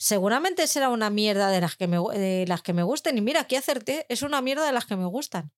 seguramente 0.00 0.66
será 0.66 0.88
una 0.88 1.10
mierda 1.10 1.48
de 1.50 1.60
las 1.60 1.76
que 1.76 1.86
me, 1.86 1.98
de 1.98 2.44
las 2.48 2.62
que 2.62 2.72
me 2.72 2.82
gusten. 2.82 3.16
Y 3.16 3.20
mira, 3.20 3.42
aquí 3.42 3.54
acerté, 3.54 4.06
es 4.08 4.22
una 4.22 4.42
mierda 4.42 4.66
de 4.66 4.72
las 4.72 4.86
que 4.86 4.96
me 4.96 5.06
gustan. 5.06 5.52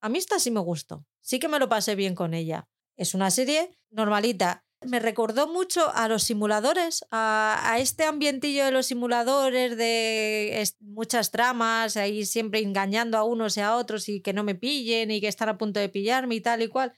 A 0.00 0.08
mí 0.08 0.18
esta 0.18 0.40
sí 0.40 0.50
me 0.50 0.58
gustó. 0.58 1.06
Sí 1.20 1.38
que 1.38 1.46
me 1.46 1.60
lo 1.60 1.68
pasé 1.68 1.94
bien 1.94 2.16
con 2.16 2.34
ella. 2.34 2.68
Es 2.96 3.14
una 3.14 3.30
serie 3.30 3.78
normalita. 3.88 4.66
Me 4.84 4.98
recordó 4.98 5.46
mucho 5.46 5.92
a 5.94 6.08
los 6.08 6.24
simuladores, 6.24 7.04
a, 7.10 7.76
este 7.78 8.04
ambientillo 8.04 8.64
de 8.64 8.70
los 8.72 8.86
simuladores, 8.86 9.76
de 9.76 10.68
muchas 10.80 11.30
tramas, 11.30 11.96
ahí 11.96 12.24
siempre 12.26 12.60
engañando 12.60 13.18
a 13.18 13.24
unos 13.24 13.56
y 13.56 13.60
a 13.60 13.76
otros 13.76 14.08
y 14.08 14.20
que 14.20 14.32
no 14.32 14.44
me 14.44 14.54
pillen 14.54 15.10
y 15.10 15.20
que 15.20 15.28
están 15.28 15.48
a 15.48 15.58
punto 15.58 15.80
de 15.80 15.88
pillarme 15.88 16.34
y 16.36 16.40
tal 16.40 16.62
y 16.62 16.68
cual. 16.68 16.92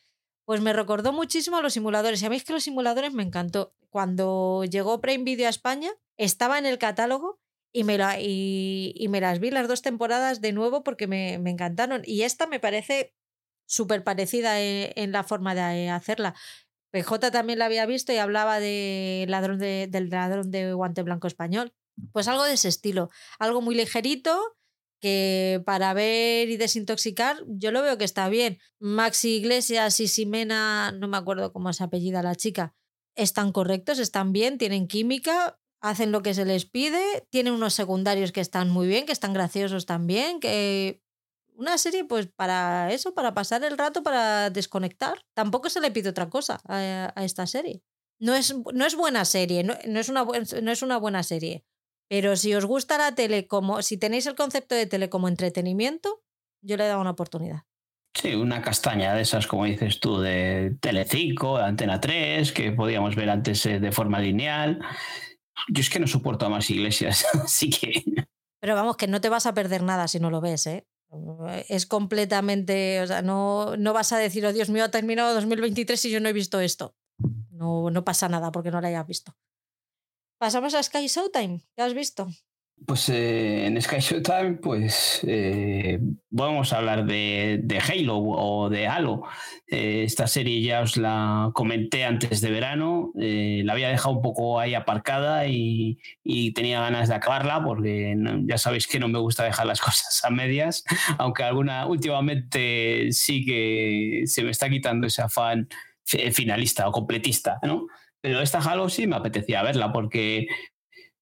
Pues 0.45 0.61
me 0.61 0.73
recordó 0.73 1.13
muchísimo 1.13 1.57
a 1.57 1.63
los 1.63 1.73
simuladores. 1.73 2.23
Y 2.23 2.27
a 2.27 2.31
mí 2.31 2.37
es 2.37 2.45
que 2.45 2.53
los 2.53 2.65
simuladores 2.65 3.13
me 3.13 3.23
encantó. 3.23 3.75
Cuando 3.89 4.65
llegó 4.65 5.01
Prime 5.01 5.25
Video 5.25 5.47
a 5.47 5.51
España, 5.51 5.91
estaba 6.17 6.59
en 6.59 6.67
el 6.67 6.79
catálogo 6.79 7.41
y 7.73 7.83
me, 7.85 7.99
las 7.99 9.41
vi 9.41 9.51
las 9.51 9.67
dos 9.67 9.83
temporadas 9.83 10.41
de 10.41 10.53
nuevo 10.53 10.85
porque 10.85 11.07
me, 11.07 11.35
encantaron. 11.35 12.03
Y 12.05 12.23
esta 12.23 12.47
me 12.47 12.61
parece 12.61 13.15
súper 13.67 14.05
parecida 14.05 14.61
en, 14.61 15.13
la 15.13 15.25
forma 15.25 15.55
de 15.55 15.91
hacerla. 15.91 16.35
PJ 16.95 17.33
también 17.33 17.59
la 17.59 17.65
había 17.65 17.87
visto 17.87 18.13
y 18.13 18.19
hablaba 18.19 18.61
de 18.61 19.27
ladrón 19.29 19.59
de, 19.59 19.89
del 19.91 20.11
ladrón 20.11 20.53
de 20.53 20.75
guante 20.75 21.03
blanco 21.03 21.27
español. 21.27 21.73
Pues 22.13 22.29
algo 22.29 22.45
de 22.45 22.53
ese 22.53 22.69
estilo. 22.69 23.11
Algo 23.41 23.61
muy 23.61 23.75
ligerito, 23.75 24.57
que 25.01 25.61
para 25.67 25.93
ver 25.93 26.49
y 26.49 26.57
desintoxicar, 26.57 27.39
yo 27.49 27.73
lo 27.73 27.83
veo 27.83 27.99
que 27.99 28.05
está 28.05 28.29
bien. 28.29 28.59
Maxi 28.79 29.31
Iglesias 29.39 29.99
y 29.99 30.07
Simena, 30.07 30.93
no 30.93 31.09
me 31.09 31.17
acuerdo 31.17 31.53
cómo 31.53 31.73
se 31.73 31.83
apellida 31.83 32.23
la 32.23 32.37
chica, 32.37 32.77
están 33.17 33.51
correctos, 33.51 33.99
están 33.99 34.33
bien, 34.33 34.57
tienen 34.57 34.87
química, 34.87 35.59
hacen 35.81 36.13
lo 36.13 36.23
que 36.23 36.33
se 36.33 36.45
les 36.45 36.65
pide, 36.65 37.27
tienen 37.29 37.55
unos 37.55 37.75
secundarios 37.75 38.31
que 38.31 38.41
están 38.41 38.71
muy 38.71 38.87
bien, 38.87 39.05
que 39.05 39.13
están 39.13 39.33
graciosos 39.33 39.85
también, 39.85 40.39
que 40.39 41.03
una 41.55 41.79
serie 41.79 42.05
pues 42.05 42.27
para 42.27 42.93
eso, 42.93 43.15
para 43.15 43.35
pasar 43.35 43.65
el 43.65 43.79
rato, 43.79 44.03
para 44.03 44.51
desconectar. 44.51 45.21
Tampoco 45.35 45.71
se 45.71 45.81
le 45.81 45.91
pide 45.91 46.11
otra 46.11 46.29
cosa 46.29 46.61
a, 46.69 47.13
esta 47.23 47.47
serie. 47.47 47.83
No 48.21 48.35
es, 48.35 48.55
no 48.73 48.87
es 48.87 48.95
buena 48.97 49.25
serie, 49.25 49.65
no, 49.65 49.75
es 49.75 50.09
una, 50.09 50.25
no 50.25 50.73
es 50.73 50.83
una 50.83 50.99
buena 50.99 51.23
serie. 51.23 51.65
Pero 52.09 52.37
si 52.37 52.55
os 52.55 52.65
gusta 52.65 52.99
la 52.99 53.15
tele 53.15 53.47
como, 53.47 53.83
si 53.83 53.97
tenéis 53.97 54.27
el 54.27 54.35
concepto 54.35 54.75
de 54.75 54.87
tele 54.87 55.09
como 55.09 55.29
entretenimiento, 55.29 56.23
yo 56.63 56.77
le 56.77 56.85
he 56.85 56.89
dado 56.89 57.01
una 57.01 57.11
oportunidad. 57.11 57.63
Sí, 58.15 58.35
una 58.35 58.63
castaña 58.63 59.15
de 59.15 59.23
esas, 59.23 59.47
como 59.47 59.65
dices 59.65 59.99
tú, 59.99 60.21
de 60.21 60.77
Telecinco, 60.81 61.59
de 61.59 61.65
Antena 61.65 62.01
3, 62.01 62.53
que 62.53 62.71
podíamos 62.71 63.17
ver 63.17 63.29
antes 63.29 63.67
eh, 63.67 63.81
de 63.81 63.91
forma 63.91 64.21
lineal. 64.21 64.79
Yo 65.69 65.81
es 65.81 65.91
que 65.91 65.99
no 65.99 66.07
soporto 66.07 66.47
a 66.47 66.49
más 66.49 66.71
iglesias, 66.71 67.27
así 67.45 67.71
que... 67.71 68.05
Pero 68.61 68.77
vamos, 68.77 68.97
que 68.97 69.09
no 69.09 69.21
te 69.21 69.29
vas 69.29 69.47
a 69.47 69.55
perder 69.55 69.83
nada 69.83 70.07
si 70.07 70.21
no 70.21 70.31
lo 70.31 70.41
ves, 70.41 70.67
¿eh? 70.67 70.87
Es 71.69 71.87
completamente, 71.87 73.01
o 73.03 73.07
sea, 73.07 73.23
no, 73.23 73.77
no 73.77 73.93
vas 73.93 74.13
a 74.13 74.19
decir, 74.19 74.45
oh 74.47 74.53
Dios 74.53 74.71
mío, 74.71 74.85
ha 74.85 74.91
terminado 74.91 75.35
2023 75.35 76.05
y 76.05 76.11
yo 76.11 76.21
no 76.21 76.29
he 76.29 76.33
visto 76.33 76.61
esto. 76.61 76.97
No, 77.51 77.91
no 77.91 78.05
pasa 78.05 78.29
nada 78.29 78.51
porque 78.53 78.71
no 78.71 78.81
lo 78.81 78.87
hayas 78.87 79.07
visto. 79.07 79.37
Pasamos 80.39 80.75
a 80.75 80.83
Sky 80.83 81.07
Showtime, 81.07 81.63
¿qué 81.75 81.83
has 81.83 81.95
visto? 81.95 82.29
Pues 82.87 83.09
eh, 83.09 83.67
en 83.67 83.81
Sky 83.81 84.01
Showtime, 84.01 84.55
pues 84.55 85.21
eh, 85.27 85.99
vamos 86.29 86.73
a 86.73 86.79
hablar 86.79 87.07
de, 87.07 87.81
Halo 87.89 88.19
o 88.19 88.69
de 88.69 88.87
Halo. 88.87 89.23
Eh, 89.67 90.03
esta 90.05 90.27
serie 90.27 90.61
ya 90.61 90.83
os 90.83 90.99
la 90.99 91.51
comenté 91.55 92.05
antes 92.05 92.43
de 92.43 92.51
verano, 92.51 93.11
la 93.15 93.73
había 93.73 93.89
dejado 93.89 94.17
un 94.17 94.23
poco 94.23 94.61
ahí 94.61 94.75
aparcada 94.75 95.47
y, 95.47 95.99
y 96.23 96.53
tenía 96.53 96.81
ganas 96.81 97.09
de 97.09 97.15
acabarla 97.15 97.65
porque 97.65 98.17
ya 98.45 98.59
sabéis 98.59 98.87
que 98.87 99.01
no 99.01 99.09
me 99.09 99.19
gusta 99.19 99.45
dejar 99.45 99.67
las 99.67 99.81
cosas 99.81 100.23
a 100.23 100.29
medias, 100.29 100.85
aunque 101.17 101.43
alguna 101.43 101.87
últimamente 101.87 103.13
sí 103.13 103.47
que 103.47 104.25
se 104.27 104.43
me 104.43 104.51
está 104.51 104.69
quitando 104.69 105.07
ese 105.07 105.23
afán 105.23 105.69
finalista 106.05 106.87
o 106.87 106.93
completista, 106.93 107.59
¿no? 107.63 107.87
Pero 108.21 108.43
esta 108.43 108.59
Halo 108.59 108.91
sí 108.91 109.07
me 109.07 109.17
apetecía 109.17 109.63
verla 109.63 109.91
porque 109.91 110.49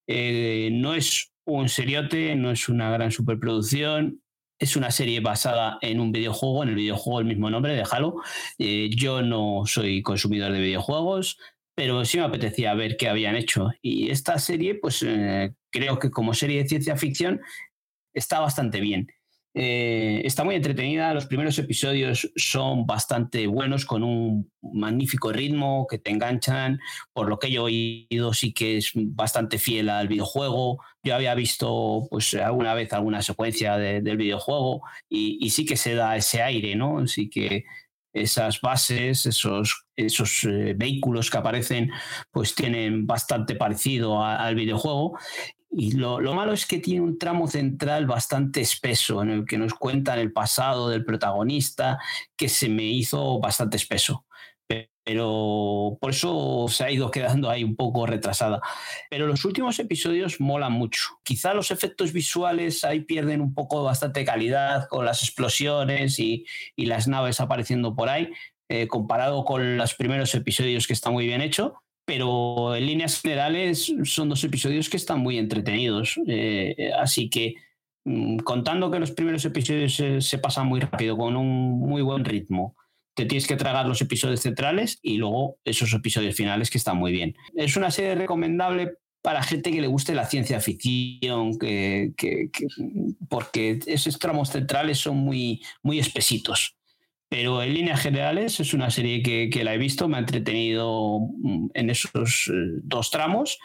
no 0.08 0.94
es 0.94 1.31
un 1.44 1.68
seriote, 1.68 2.34
no 2.36 2.50
es 2.50 2.68
una 2.68 2.90
gran 2.90 3.10
superproducción. 3.10 4.22
Es 4.58 4.76
una 4.76 4.92
serie 4.92 5.20
basada 5.20 5.78
en 5.80 5.98
un 5.98 6.12
videojuego, 6.12 6.62
en 6.62 6.68
el 6.68 6.74
videojuego 6.76 7.20
el 7.20 7.26
mismo 7.26 7.50
nombre 7.50 7.74
de 7.74 7.84
Halo. 7.90 8.16
Eh, 8.58 8.90
yo 8.94 9.22
no 9.22 9.62
soy 9.66 10.02
consumidor 10.02 10.52
de 10.52 10.60
videojuegos, 10.60 11.38
pero 11.74 12.04
sí 12.04 12.18
me 12.18 12.24
apetecía 12.24 12.74
ver 12.74 12.96
qué 12.96 13.08
habían 13.08 13.34
hecho. 13.34 13.70
Y 13.82 14.10
esta 14.10 14.38
serie, 14.38 14.76
pues 14.76 15.02
eh, 15.02 15.54
creo 15.70 15.98
que 15.98 16.10
como 16.10 16.32
serie 16.34 16.62
de 16.62 16.68
ciencia 16.68 16.96
ficción 16.96 17.40
está 18.14 18.38
bastante 18.38 18.80
bien. 18.80 19.08
Eh, 19.54 20.22
está 20.24 20.44
muy 20.44 20.54
entretenida, 20.54 21.12
los 21.12 21.26
primeros 21.26 21.58
episodios 21.58 22.30
son 22.36 22.86
bastante 22.86 23.46
buenos, 23.46 23.84
con 23.84 24.02
un 24.02 24.50
magnífico 24.62 25.30
ritmo 25.30 25.86
que 25.88 25.98
te 25.98 26.10
enganchan, 26.10 26.80
por 27.12 27.28
lo 27.28 27.38
que 27.38 27.50
yo 27.50 27.68
he 27.68 28.08
oído 28.08 28.32
sí 28.32 28.54
que 28.54 28.78
es 28.78 28.92
bastante 28.94 29.58
fiel 29.58 29.90
al 29.90 30.08
videojuego. 30.08 30.82
Yo 31.02 31.14
había 31.14 31.34
visto 31.34 32.06
pues 32.10 32.32
alguna 32.34 32.72
vez 32.74 32.92
alguna 32.92 33.20
secuencia 33.20 33.76
del 33.76 34.16
videojuego 34.16 34.82
y, 35.08 35.50
sí 35.50 35.66
que 35.66 35.76
se 35.76 35.94
da 35.94 36.16
ese 36.16 36.42
aire, 36.42 36.74
¿no? 36.74 37.06
Sí 37.06 37.28
que 37.28 37.64
esas 38.14 38.60
bases, 38.60 39.26
esos, 39.26 39.86
esos 39.96 40.44
eh, 40.44 40.74
vehículos 40.76 41.30
que 41.30 41.38
aparecen, 41.38 41.90
pues 42.30 42.54
tienen 42.54 43.06
bastante 43.06 43.54
parecido 43.54 44.24
al 44.24 44.54
videojuego 44.54 45.18
y 45.74 45.92
lo, 45.92 46.20
malo 46.34 46.52
es 46.52 46.66
que 46.66 46.78
tiene 46.78 47.00
un 47.00 47.18
tramo 47.18 47.48
central 47.48 48.06
bastante 48.06 48.60
espeso 48.60 49.22
en 49.22 49.30
el 49.30 49.46
que 49.46 49.56
nos 49.56 49.72
cuentan 49.72 50.18
el 50.18 50.30
pasado 50.30 50.90
del 50.90 51.04
protagonista, 51.04 51.98
que 52.36 52.50
se 52.50 52.68
me 52.68 52.84
hizo 52.84 53.40
bastante 53.40 53.78
espeso. 53.78 54.26
Pero 55.04 55.98
por 56.00 56.10
eso 56.10 56.66
se 56.68 56.84
ha 56.84 56.90
ido 56.90 57.10
quedando 57.10 57.50
ahí 57.50 57.64
un 57.64 57.74
poco 57.74 58.06
retrasada. 58.06 58.60
Pero 59.10 59.26
los 59.26 59.44
últimos 59.44 59.78
episodios 59.78 60.40
molan 60.40 60.72
mucho. 60.72 61.18
Quizá 61.24 61.54
los 61.54 61.70
efectos 61.70 62.12
visuales 62.12 62.84
ahí 62.84 63.00
pierden 63.00 63.40
un 63.40 63.54
poco 63.54 63.82
bastante 63.82 64.24
calidad 64.24 64.86
con 64.88 65.04
las 65.06 65.22
explosiones 65.22 66.18
y, 66.20 66.44
las 66.76 67.08
naves 67.08 67.40
apareciendo 67.40 67.96
por 67.96 68.10
ahí, 68.10 68.30
eh, 68.68 68.86
comparado 68.88 69.44
con 69.44 69.76
los 69.78 69.94
primeros 69.94 70.34
episodios 70.34 70.86
que 70.86 70.92
está 70.92 71.10
muy 71.10 71.26
bien 71.26 71.40
hecho 71.40 71.81
pero 72.04 72.74
en 72.74 72.86
líneas 72.86 73.20
generales 73.20 73.92
son 74.04 74.28
dos 74.28 74.42
episodios 74.44 74.88
que 74.88 74.96
están 74.96 75.20
muy 75.20 75.38
entretenidos. 75.38 76.18
Eh, 76.26 76.90
así 76.98 77.30
que 77.30 77.54
mm, 78.04 78.38
contando 78.38 78.90
que 78.90 78.98
los 78.98 79.12
primeros 79.12 79.44
episodios 79.44 79.94
se, 79.94 80.38
pasan 80.38 80.66
muy 80.66 80.80
rápido, 80.80 81.16
con 81.16 81.36
un 81.36 81.78
muy 81.78 82.02
buen 82.02 82.24
ritmo, 82.24 82.76
te 83.14 83.26
tienes 83.26 83.46
que 83.46 83.56
tragar 83.56 83.86
los 83.86 84.00
episodios 84.00 84.40
centrales 84.40 84.98
y 85.02 85.16
luego 85.18 85.58
esos 85.64 85.92
episodios 85.92 86.34
finales 86.34 86.70
que 86.70 86.78
están 86.78 86.96
muy 86.96 87.12
bien. 87.12 87.36
Es 87.54 87.76
una 87.76 87.90
serie 87.90 88.14
recomendable 88.14 88.94
para 89.22 89.42
gente 89.42 89.70
que 89.70 89.80
le 89.80 89.86
guste 89.86 90.14
la 90.14 90.26
ciencia 90.26 90.60
ficción, 90.60 91.56
que, 91.58 92.12
porque 93.28 93.78
esos 93.86 94.18
tramos 94.18 94.50
centrales 94.50 94.98
son 94.98 95.18
muy, 95.18 95.62
muy 95.82 96.00
espesitos. 96.00 96.76
Pero 97.32 97.62
en 97.62 97.72
líneas 97.72 97.98
generales 97.98 98.60
es 98.60 98.74
una 98.74 98.90
serie 98.90 99.22
que, 99.22 99.64
la 99.64 99.72
he 99.72 99.78
visto, 99.78 100.06
me 100.06 100.18
ha 100.18 100.20
entretenido 100.20 101.18
mm, 101.18 101.68
en 101.72 101.88
esos 101.88 102.50
eh, 102.52 102.80
dos 102.82 103.10
tramos, 103.10 103.58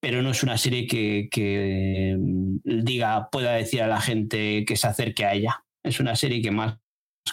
pero 0.00 0.22
no 0.22 0.30
es 0.30 0.42
una 0.42 0.56
serie 0.56 0.86
que, 0.86 2.16
mm, 2.18 2.60
diga, 2.64 3.28
pueda 3.30 3.52
decir 3.52 3.82
a 3.82 3.88
la 3.88 4.00
gente 4.00 4.64
que 4.64 4.76
se 4.76 4.86
acerque 4.86 5.26
a 5.26 5.34
ella. 5.34 5.66
Es 5.82 6.00
una 6.00 6.16
serie 6.16 6.40
que 6.40 6.50
más, 6.50 6.78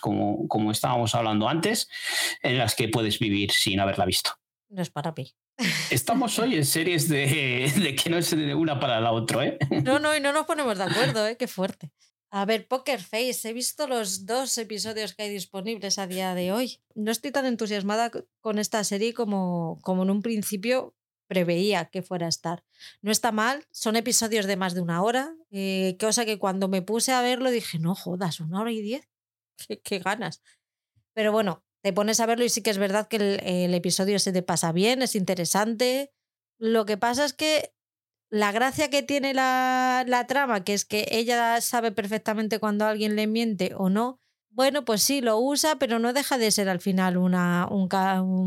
como, 0.02 0.46
como 0.50 0.72
estábamos 0.72 1.16
hablando 1.16 1.48
antes, 1.48 1.88
en 2.44 2.58
las 2.58 2.76
que 2.76 2.90
puedes 2.90 3.18
vivir 3.20 3.52
sin 3.52 3.80
haberla 3.80 4.04
visto. 4.04 4.32
No 4.68 4.82
es 4.82 4.90
para 4.90 5.14
mí. 5.16 5.32
Estamos 5.90 6.38
hoy 6.38 6.56
en 6.56 6.66
series 6.66 7.08
de, 7.08 7.72
de, 7.82 7.96
que 7.96 8.10
no 8.10 8.18
es 8.18 8.30
de 8.30 8.54
una 8.56 8.78
para 8.78 9.00
la 9.00 9.14
otra, 9.14 9.46
¿eh? 9.46 9.58
No, 9.86 10.00
no, 10.00 10.14
y 10.14 10.20
no 10.20 10.34
nos 10.34 10.46
ponemos 10.46 10.78
de 10.78 10.84
acuerdo, 10.84 11.26
¿eh? 11.28 11.38
Qué 11.38 11.48
fuerte. 11.48 11.94
A 12.34 12.46
ver, 12.46 12.66
Poker 12.66 13.02
Face, 13.02 13.50
he 13.50 13.52
visto 13.52 13.88
los 13.88 14.26
dos 14.26 14.58
episodios 14.58 15.14
que 15.14 15.24
hay 15.24 15.30
disponibles 15.30 16.00
a 16.00 16.08
día 16.08 16.34
de 16.34 16.54
hoy. 16.54 16.82
No 16.96 17.12
estoy 17.12 17.32
tan 17.32 17.46
entusiasmada 17.46 18.10
con 18.40 18.58
esta 18.58 18.82
serie 18.86 19.14
como, 19.14 19.80
como 19.82 20.04
en 20.04 20.12
un 20.12 20.22
principio 20.22 20.96
preveía 21.28 21.90
que 21.90 22.02
fuera 22.02 22.28
a 22.28 22.30
estar. 22.30 22.64
No 23.02 23.12
está 23.12 23.34
mal, 23.34 23.68
son 23.72 23.98
episodios 23.98 24.46
de 24.46 24.56
más 24.56 24.74
de 24.74 24.80
una 24.80 25.04
hora, 25.04 25.36
eh, 25.50 25.98
cosa 26.00 26.24
que 26.24 26.40
cuando 26.40 26.70
me 26.70 26.82
puse 26.82 27.12
a 27.12 27.22
verlo 27.22 27.52
dije, 27.52 27.80
no 27.80 27.96
jodas, 27.96 28.40
una 28.40 28.62
hora 28.62 28.72
y 28.72 28.82
diez, 28.82 29.10
qué, 29.84 30.00
ganas. 30.00 30.42
Pero 31.14 31.34
bueno, 31.34 31.66
te 31.82 31.92
pones 31.92 32.22
a 32.22 32.28
verlo 32.28 32.46
y 32.46 32.50
sí 32.50 32.62
que 32.64 32.70
es 32.70 32.78
verdad 32.78 33.10
que 33.10 33.18
el, 33.18 33.40
el 33.44 33.74
episodio 33.74 34.20
se 34.20 34.32
te 34.32 34.42
pasa 34.42 34.72
bien, 34.72 35.02
es 35.02 35.16
interesante. 35.16 36.14
Lo 36.58 36.86
que 36.86 36.96
pasa 36.96 37.26
es 37.26 37.34
que 37.34 37.74
la 38.32 38.54
gracia 38.54 38.90
que 38.90 39.04
tiene 39.04 39.34
la, 39.34 40.26
trama, 40.28 40.64
que 40.64 40.74
es 40.74 40.86
que 40.86 41.06
ella 41.12 41.60
sabe 41.60 41.92
perfectamente 41.92 42.60
cuando 42.60 42.86
alguien 42.86 43.18
le 43.18 43.28
miente 43.28 43.74
o 43.76 43.90
no, 43.90 44.20
bueno, 44.50 44.84
pues 44.84 45.04
sí, 45.04 45.22
lo 45.22 45.38
usa, 45.38 45.78
pero 45.78 46.00
no 46.00 46.14
deja 46.14 46.38
de 46.38 46.52
ser 46.52 46.70
al 46.70 46.80
final 46.80 47.18
una, 47.18 47.68
un, 47.70 47.88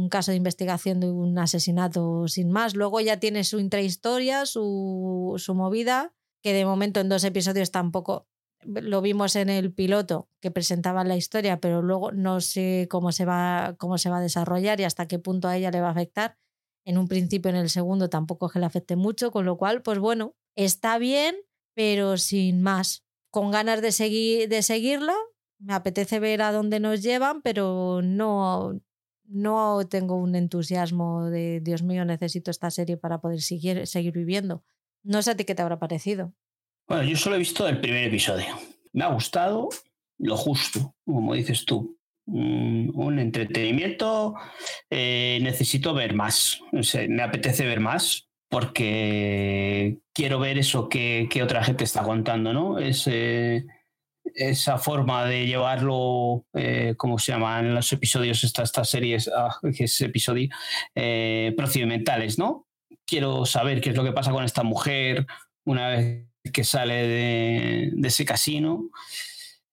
caso 0.09 0.30
de 0.30 0.37
investigación 0.37 1.01
de 1.01 1.11
un 1.11 1.39
asesinato 1.39 2.28
sin 2.28 2.51
más. 2.51 2.74
Luego 2.74 3.01
ya 3.01 3.18
tiene 3.18 3.45
su 3.45 3.59
intrahistoria, 3.59 4.45
su, 4.45 5.35
su 5.39 5.55
movida, 5.55 6.14
que 6.43 6.53
de 6.53 6.66
momento 6.66 7.01
en 7.01 7.09
dos 7.09 7.24
episodios 7.24 7.70
tampoco 7.70 8.26
lo 8.64 9.03
vimos 9.03 9.37
en 9.37 9.51
el 9.51 9.72
piloto 9.72 10.28
que 10.41 10.51
presentaba 10.51 11.05
la 11.05 11.16
historia, 11.16 11.61
pero 11.61 11.82
luego 11.82 12.12
no 12.12 12.41
sé 12.41 12.87
cómo 12.91 13.12
se 13.12 13.24
va, 13.26 13.74
cómo 13.78 13.99
se 13.99 14.11
va 14.11 14.18
a 14.18 14.22
desarrollar 14.22 14.80
y 14.80 14.85
hasta 14.85 15.09
qué 15.09 15.18
punto 15.18 15.49
a 15.49 15.57
ella 15.57 15.70
le 15.70 15.80
va 15.80 15.89
a 15.89 15.93
afectar 15.93 16.39
en 16.85 16.99
un 16.99 17.09
principio, 17.09 17.51
en 17.51 17.57
el 17.57 17.70
segundo 17.70 18.11
tampoco 18.11 18.49
que 18.49 18.59
le 18.59 18.66
afecte 18.66 18.97
mucho, 18.97 19.30
con 19.30 19.45
lo 19.45 19.57
cual, 19.57 19.82
pues 19.82 19.99
bueno, 19.99 20.35
está 20.55 20.99
bien, 20.99 21.37
pero 21.74 22.16
sin 22.16 22.62
más. 22.62 23.05
Con 23.30 23.51
ganas 23.51 23.82
de, 23.82 23.91
seguir, 23.91 24.49
de 24.49 24.62
seguirla, 24.62 25.14
me 25.59 25.74
apetece 25.74 26.20
ver 26.20 26.43
a 26.43 26.53
dónde 26.53 26.78
nos 26.80 27.03
llevan, 27.03 27.43
pero 27.43 28.01
no, 28.03 28.80
no 29.24 29.87
tengo 29.89 30.16
un 30.16 30.37
entusiasmo 30.37 31.24
de, 31.30 31.61
Dios 31.61 31.82
mío, 31.82 32.05
necesito 32.05 32.51
esta 32.51 32.70
serie 32.70 32.97
para 32.97 33.20
poder 33.20 33.41
seguir, 33.41 33.87
seguir 33.87 34.12
viviendo. 34.12 34.62
No 35.03 35.22
sé 35.22 35.32
a 35.32 35.37
ti 35.37 35.45
qué 35.45 35.55
te 35.55 35.62
habrá 35.62 35.78
parecido. 35.78 36.32
Bueno, 36.87 37.05
yo 37.05 37.16
solo 37.16 37.37
he 37.37 37.39
visto 37.39 37.66
el 37.66 37.80
primer 37.80 38.05
episodio. 38.05 38.59
Me 38.93 39.05
ha 39.05 39.12
gustado 39.12 39.68
lo 40.18 40.37
justo, 40.37 40.95
como 41.05 41.35
dices 41.35 41.64
tú 41.64 41.99
un, 42.27 43.18
entretenimiento, 43.18 44.35
eh, 44.91 45.39
necesito 45.43 45.95
ver 45.95 46.14
más. 46.14 46.61
me 47.09 47.22
apetece 47.22 47.66
ver 47.66 47.81
más 47.81 48.29
porque 48.49 49.99
quiero 50.12 50.39
ver 50.39 50.59
eso 50.59 50.89
que, 50.89 51.29
otra 51.43 51.64
gente 51.64 51.85
está 51.85 52.03
contando, 52.03 52.53
¿no? 52.53 52.79
esa 54.35 54.79
forma 54.79 55.25
de 55.27 55.47
llevarlo, 55.47 56.47
eh, 56.55 56.95
¿cómo 56.97 57.18
se 57.18 57.33
llaman 57.33 57.75
los 57.75 57.93
episodios, 57.93 58.43
estas, 58.45 58.70
estas 58.70 58.89
series, 58.89 59.31
ah, 59.35 59.59
que 59.77 59.85
es 59.85 60.01
episodio, 60.01 60.49
eh, 60.95 61.53
procedimentales, 61.57 62.39
¿no? 62.39 62.66
Quiero 63.07 63.45
saber 63.45 63.81
qué 63.81 63.91
es 63.91 63.97
lo 63.97 64.05
que 64.05 64.12
pasa 64.12 64.33
con 64.33 64.45
esta 64.45 64.62
mujer 64.62 65.27
una 65.64 65.89
vez 65.89 66.27
que 66.53 66.64
sale 66.64 67.07
de, 67.07 67.93
ese 68.03 68.25
casino 68.25 68.91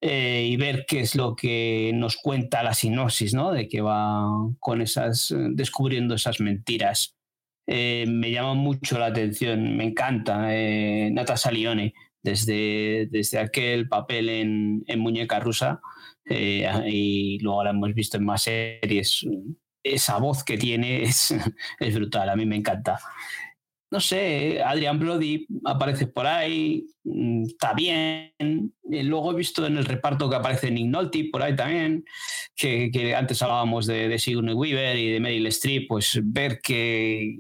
eh, 0.02 0.48
y 0.50 0.58
ver 0.58 0.86
qué 0.88 1.02
es 1.02 1.16
lo 1.16 1.36
que 1.36 1.92
nos 1.94 2.18
cuenta 2.18 2.64
la 2.64 2.74
sinopsis, 2.74 3.36
¿no? 3.36 3.52
De 3.52 3.68
que 3.68 3.82
va 3.82 4.26
con 4.60 4.82
esas, 4.82 5.34
descubriendo 5.52 6.16
esas 6.16 6.40
mentiras. 6.40 7.16
Eh, 7.68 8.06
me 8.08 8.32
llama 8.32 8.56
mucho 8.56 8.98
la 8.98 9.06
atención, 9.08 9.78
me 9.78 9.86
encanta 9.86 10.54
eh, 10.54 11.10
Natasha 11.12 11.52
Lione, 11.52 11.94
desde, 12.24 13.08
desde 13.12 13.40
aquel 13.40 13.88
papel 13.88 14.30
en, 14.30 15.00
Muñeca 15.00 15.40
Rusa, 15.40 15.80
eh, 16.26 16.68
y 16.88 17.40
luego 17.40 17.64
la 17.64 17.70
hemos 17.70 17.94
visto 17.94 18.18
en 18.18 18.26
más 18.26 18.44
series. 18.44 19.26
Esa 19.84 20.18
voz 20.18 20.44
que 20.44 20.58
tiene 20.58 21.04
es, 21.04 21.34
es 21.80 21.96
brutal, 21.96 22.30
a 22.30 22.36
mí 22.36 22.46
me 22.46 22.56
encanta 22.56 23.00
no 23.92 24.00
sé, 24.00 24.64
Adrian 24.64 24.98
Brody 24.98 25.46
aparece 25.66 26.08
por 26.08 26.26
ahí, 26.26 26.88
mm, 27.04 27.44
está 27.44 27.74
bien. 27.74 28.74
luego 28.84 29.32
he 29.32 29.36
visto 29.36 29.66
en 29.66 29.78
el 29.78 29.86
reparto 29.86 30.30
que 30.30 30.38
aparece 30.38 30.72
Nick 30.72 30.88
Nolte 30.88 31.30
por 31.32 31.44
ahí 31.44 31.56
también, 31.56 32.06
que, 32.56 33.14
antes 33.16 33.42
hablábamos 33.42 33.86
de, 33.86 34.08
de, 34.08 34.18
Sigourney 34.18 34.56
Weaver 34.56 34.96
y 34.98 35.12
de 35.12 35.20
Meryl 35.20 35.48
Streep, 35.48 35.88
pues 35.90 36.20
ver 36.24 36.62
que 36.62 37.36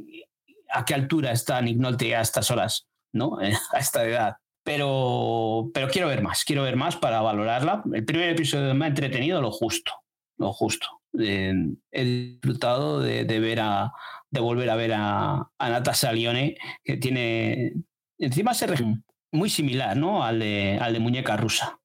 a 0.69 0.83
qué 0.83 0.93
altura 0.93 1.31
está 1.31 1.61
Nick 1.61 1.77
Nolte 1.77 2.15
a 2.15 2.21
estas 2.21 2.51
horas, 2.51 2.87
¿no? 3.13 3.37
a 3.71 3.79
esta 3.79 4.05
edad. 4.05 4.35
Pero, 4.63 5.71
pero 5.73 5.87
quiero 5.87 6.09
ver 6.09 6.21
más, 6.21 6.43
quiero 6.43 6.63
ver 6.63 6.75
más 6.75 6.97
para 6.97 7.21
valorarla. 7.21 7.81
El 7.93 8.05
primer 8.05 8.29
episodio 8.29 8.75
me 8.75 8.85
ha 8.85 8.89
entretenido 8.89 9.41
lo 9.41 9.51
justo, 9.51 9.91
lo 10.37 10.51
justo. 10.51 11.00
He 11.13 12.03
disfrutado 12.03 12.99
de 12.99 13.39
ver 13.39 13.59
a, 13.59 13.91
de 14.31 14.39
volver 14.39 14.69
a 14.69 14.75
ver 14.75 14.93
a, 14.93 15.51
a 15.57 15.69
Natasha 15.69 16.11
Lione, 16.11 16.57
que 16.83 16.97
tiene 16.97 17.73
encima 18.17 18.51
ese 18.51 18.67
régimen 18.67 19.03
muy 19.31 19.49
similar 19.49 19.95
¿no? 19.97 20.23
al, 20.23 20.39
de, 20.39 20.77
al 20.81 20.93
de 20.93 20.99
Muñeca 20.99 21.37
Rusa. 21.37 21.79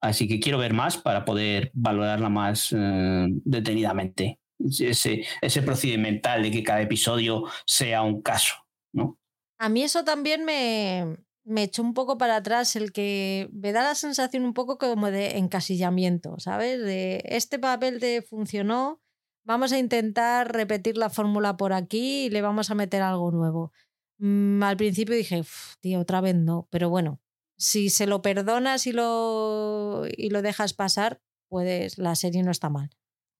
Así 0.00 0.28
que 0.28 0.38
quiero 0.38 0.58
ver 0.58 0.74
más 0.74 0.96
para 0.96 1.24
poder 1.24 1.70
valorarla 1.74 2.28
más 2.28 2.72
eh, 2.76 3.26
detenidamente. 3.44 4.38
Ese, 4.58 5.24
ese 5.40 5.62
procedimental 5.62 6.42
de 6.42 6.50
que 6.50 6.62
cada 6.62 6.80
episodio 6.82 7.44
sea 7.66 8.02
un 8.02 8.22
caso. 8.22 8.54
¿no? 8.92 9.18
A 9.58 9.68
mí 9.68 9.82
eso 9.82 10.04
también 10.04 10.44
me, 10.44 11.16
me 11.48 11.62
echó 11.62 11.82
un 11.82 11.94
poco 11.94 12.18
para 12.18 12.36
atrás, 12.36 12.76
el 12.76 12.92
que 12.92 13.48
me 13.52 13.72
da 13.72 13.82
la 13.82 13.94
sensación 13.94 14.44
un 14.44 14.54
poco 14.54 14.78
como 14.78 15.10
de 15.10 15.38
encasillamiento, 15.38 16.38
¿sabes? 16.38 16.80
De 16.80 17.22
este 17.24 17.58
papel 17.58 18.00
de 18.00 18.22
funcionó, 18.22 19.00
vamos 19.44 19.72
a 19.72 19.78
intentar 19.78 20.52
repetir 20.52 20.96
la 20.96 21.10
fórmula 21.10 21.56
por 21.56 21.72
aquí 21.72 22.26
y 22.26 22.30
le 22.30 22.42
vamos 22.42 22.70
a 22.70 22.74
meter 22.74 23.02
algo 23.02 23.30
nuevo. 23.30 23.72
Mm, 24.18 24.62
al 24.62 24.76
principio 24.76 25.16
dije, 25.16 25.42
tío, 25.80 26.00
otra 26.00 26.20
vez 26.20 26.34
no, 26.34 26.68
pero 26.70 26.90
bueno, 26.90 27.20
si 27.56 27.88
se 27.88 28.06
lo 28.06 28.20
perdonas 28.20 28.86
y 28.86 28.92
lo, 28.92 30.04
y 30.16 30.30
lo 30.30 30.42
dejas 30.42 30.74
pasar, 30.74 31.20
pues 31.48 31.96
la 31.96 32.14
serie 32.14 32.42
no 32.42 32.50
está 32.50 32.68
mal. 32.68 32.90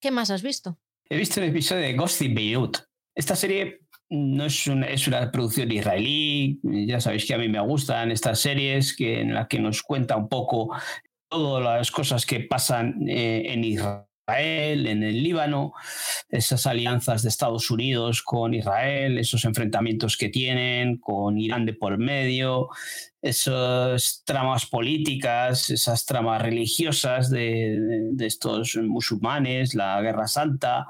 ¿Qué 0.01 0.11
más 0.11 0.31
has 0.31 0.43
visto? 0.43 0.79
He 1.11 1.17
visto 1.17 1.41
el 1.41 1.51
episodio 1.51 1.83
de 1.83 2.25
in 2.25 2.35
Beirut. 2.35 2.79
Esta 3.15 3.37
serie 3.37 3.81
no 4.11 4.47
es 4.47 4.67
una, 4.67 4.87
es 4.87 5.07
una 5.07 5.31
producción 5.31 5.71
israelí, 5.71 6.61
ya 6.63 7.01
sabéis 7.01 7.27
que 7.27 7.35
a 7.35 7.39
mí 7.39 7.49
me 7.49 7.61
gustan 7.61 8.11
estas 8.11 8.41
series 8.41 8.97
que, 8.97 9.21
en 9.21 9.35
las 9.35 9.49
que 9.49 9.59
nos 9.59 9.83
cuenta 9.83 10.17
un 10.17 10.29
poco 10.29 10.75
todas 11.29 11.63
las 11.63 11.91
cosas 11.91 12.25
que 12.25 12.41
pasan 12.41 13.07
eh, 13.07 13.53
en 13.53 13.65
Israel 13.65 14.08
Israel, 14.29 14.87
en 14.87 15.03
el 15.03 15.23
Líbano, 15.23 15.73
esas 16.29 16.67
alianzas 16.67 17.23
de 17.23 17.31
Estados 17.31 17.71
Unidos 17.71 18.23
con 18.23 18.53
Israel, 18.53 19.17
esos 19.19 19.47
enfrentamientos 19.47 20.19
que 20.19 20.29
tienen 20.29 20.99
con 20.99 21.39
Irán 21.39 21.65
de 21.65 21.73
por 21.73 21.97
medio, 21.97 22.69
esas 23.23 24.23
tramas 24.27 24.67
políticas, 24.67 25.71
esas 25.71 26.05
tramas 26.05 26.43
religiosas 26.43 27.31
de, 27.31 28.13
estos 28.21 28.77
musulmanes, 28.77 29.75
la 29.75 29.99
Guerra 30.03 30.29
Santa. 30.29 30.87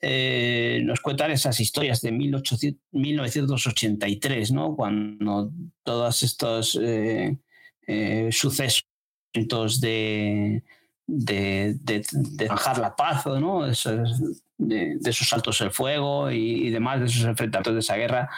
Eh, 0.00 0.82
nos 0.84 1.00
cuentan 1.00 1.30
esas 1.30 1.58
historias 1.60 2.02
de 2.02 2.12
1983, 2.12 4.52
¿no? 4.52 4.76
cuando 4.76 5.50
todos 5.82 6.22
estos 6.22 6.78
eh, 6.80 7.38
eh, 7.86 8.28
sucesos 8.30 8.84
de 9.80 10.62
de, 11.06 11.74
de, 11.74 12.04
la 12.78 12.94
paz, 12.96 13.26
¿no? 13.26 13.66
de, 13.66 14.98
esos 15.04 15.28
saltos 15.28 15.60
al 15.60 15.70
fuego 15.70 16.30
y, 16.30 16.70
demás, 16.70 17.00
de 17.00 17.06
esos 17.06 17.24
enfrentamientos 17.24 17.74
de 17.74 17.80
esa 17.80 17.96
guerra 17.96 18.28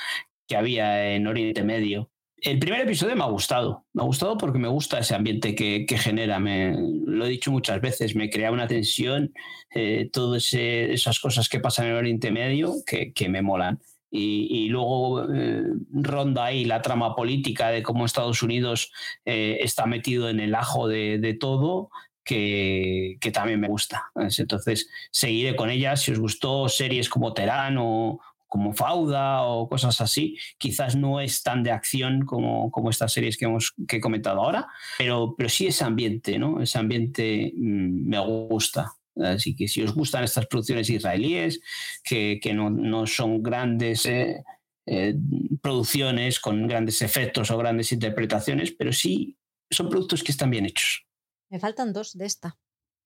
que 0.46 0.56
había 0.56 1.14
en 1.14 1.26
Oriente 1.26 1.62
Medio. 1.62 2.10
El 2.40 2.60
primer 2.60 2.82
episodio 2.82 3.16
me 3.16 3.24
ha 3.24 3.28
gustado, 3.28 3.84
me 3.92 4.02
ha 4.02 4.06
gustado 4.06 4.38
porque 4.38 4.60
me 4.60 4.68
gusta 4.68 5.00
ese 5.00 5.14
ambiente 5.14 5.54
que, 5.56 5.86
genera, 5.98 6.38
me, 6.38 6.76
lo 7.04 7.26
he 7.26 7.30
dicho 7.30 7.50
muchas 7.50 7.80
veces, 7.80 8.14
me 8.14 8.30
crea 8.30 8.52
una 8.52 8.68
tensión, 8.68 9.34
eh, 9.74 10.08
todas 10.12 10.54
esas 10.54 11.18
cosas 11.18 11.48
que 11.48 11.58
pasan 11.58 11.86
en 11.86 11.94
Oriente 11.94 12.30
Medio 12.30 12.74
que, 12.86 13.12
que 13.12 13.28
me 13.28 13.42
molan. 13.42 13.80
Y, 14.10 14.68
luego 14.70 15.22
eh, 15.30 15.64
ronda 15.92 16.46
ahí 16.46 16.64
la 16.64 16.80
trama 16.80 17.14
política 17.14 17.68
de 17.68 17.82
cómo 17.82 18.06
Estados 18.06 18.42
Unidos 18.42 18.90
eh, 19.26 19.58
está 19.60 19.84
metido 19.84 20.30
en 20.30 20.40
el 20.40 20.54
ajo 20.54 20.88
de, 20.88 21.18
de 21.18 21.34
todo, 21.34 21.90
que, 22.28 23.30
también 23.32 23.60
me 23.60 23.68
gusta. 23.68 24.10
Entonces, 24.14 24.88
seguiré 25.10 25.56
con 25.56 25.70
ellas. 25.70 26.02
Si 26.02 26.12
os 26.12 26.18
gustó 26.18 26.68
series 26.68 27.08
como 27.08 27.32
Terán 27.32 27.76
o 27.78 28.20
como 28.46 28.72
Fauda 28.72 29.42
o 29.42 29.68
cosas 29.68 30.00
así, 30.00 30.38
quizás 30.56 30.96
no 30.96 31.20
es 31.20 31.42
tan 31.42 31.62
de 31.62 31.70
acción 31.70 32.24
como, 32.24 32.70
como 32.70 32.90
estas 32.90 33.12
series 33.12 33.36
que, 33.36 33.44
hemos, 33.44 33.74
que 33.86 33.96
he 33.96 34.00
comentado 34.00 34.42
ahora, 34.42 34.66
pero, 34.96 35.34
pero 35.36 35.50
sí 35.50 35.66
ese 35.66 35.84
ambiente, 35.84 36.38
¿no? 36.38 36.62
Ese 36.62 36.78
ambiente 36.78 37.52
mm, 37.54 38.08
me 38.08 38.18
gusta. 38.20 38.92
Así 39.22 39.54
que 39.54 39.68
si 39.68 39.82
os 39.82 39.92
gustan 39.92 40.24
estas 40.24 40.46
producciones 40.46 40.88
israelíes, 40.88 41.60
que, 42.02 42.38
que 42.42 42.54
no, 42.54 42.70
no, 42.70 43.06
son 43.06 43.42
grandes 43.42 44.06
eh, 44.06 44.44
eh, 44.86 45.14
producciones 45.60 46.40
con 46.40 46.66
grandes 46.66 47.02
efectos 47.02 47.50
o 47.50 47.58
grandes 47.58 47.92
interpretaciones, 47.92 48.72
pero 48.72 48.92
sí 48.92 49.36
son 49.70 49.90
productos 49.90 50.22
que 50.22 50.32
están 50.32 50.50
bien 50.50 50.64
hechos. 50.64 51.07
Me 51.50 51.58
faltan 51.58 51.92
dos 51.92 52.16
de 52.16 52.26
esta. 52.26 52.58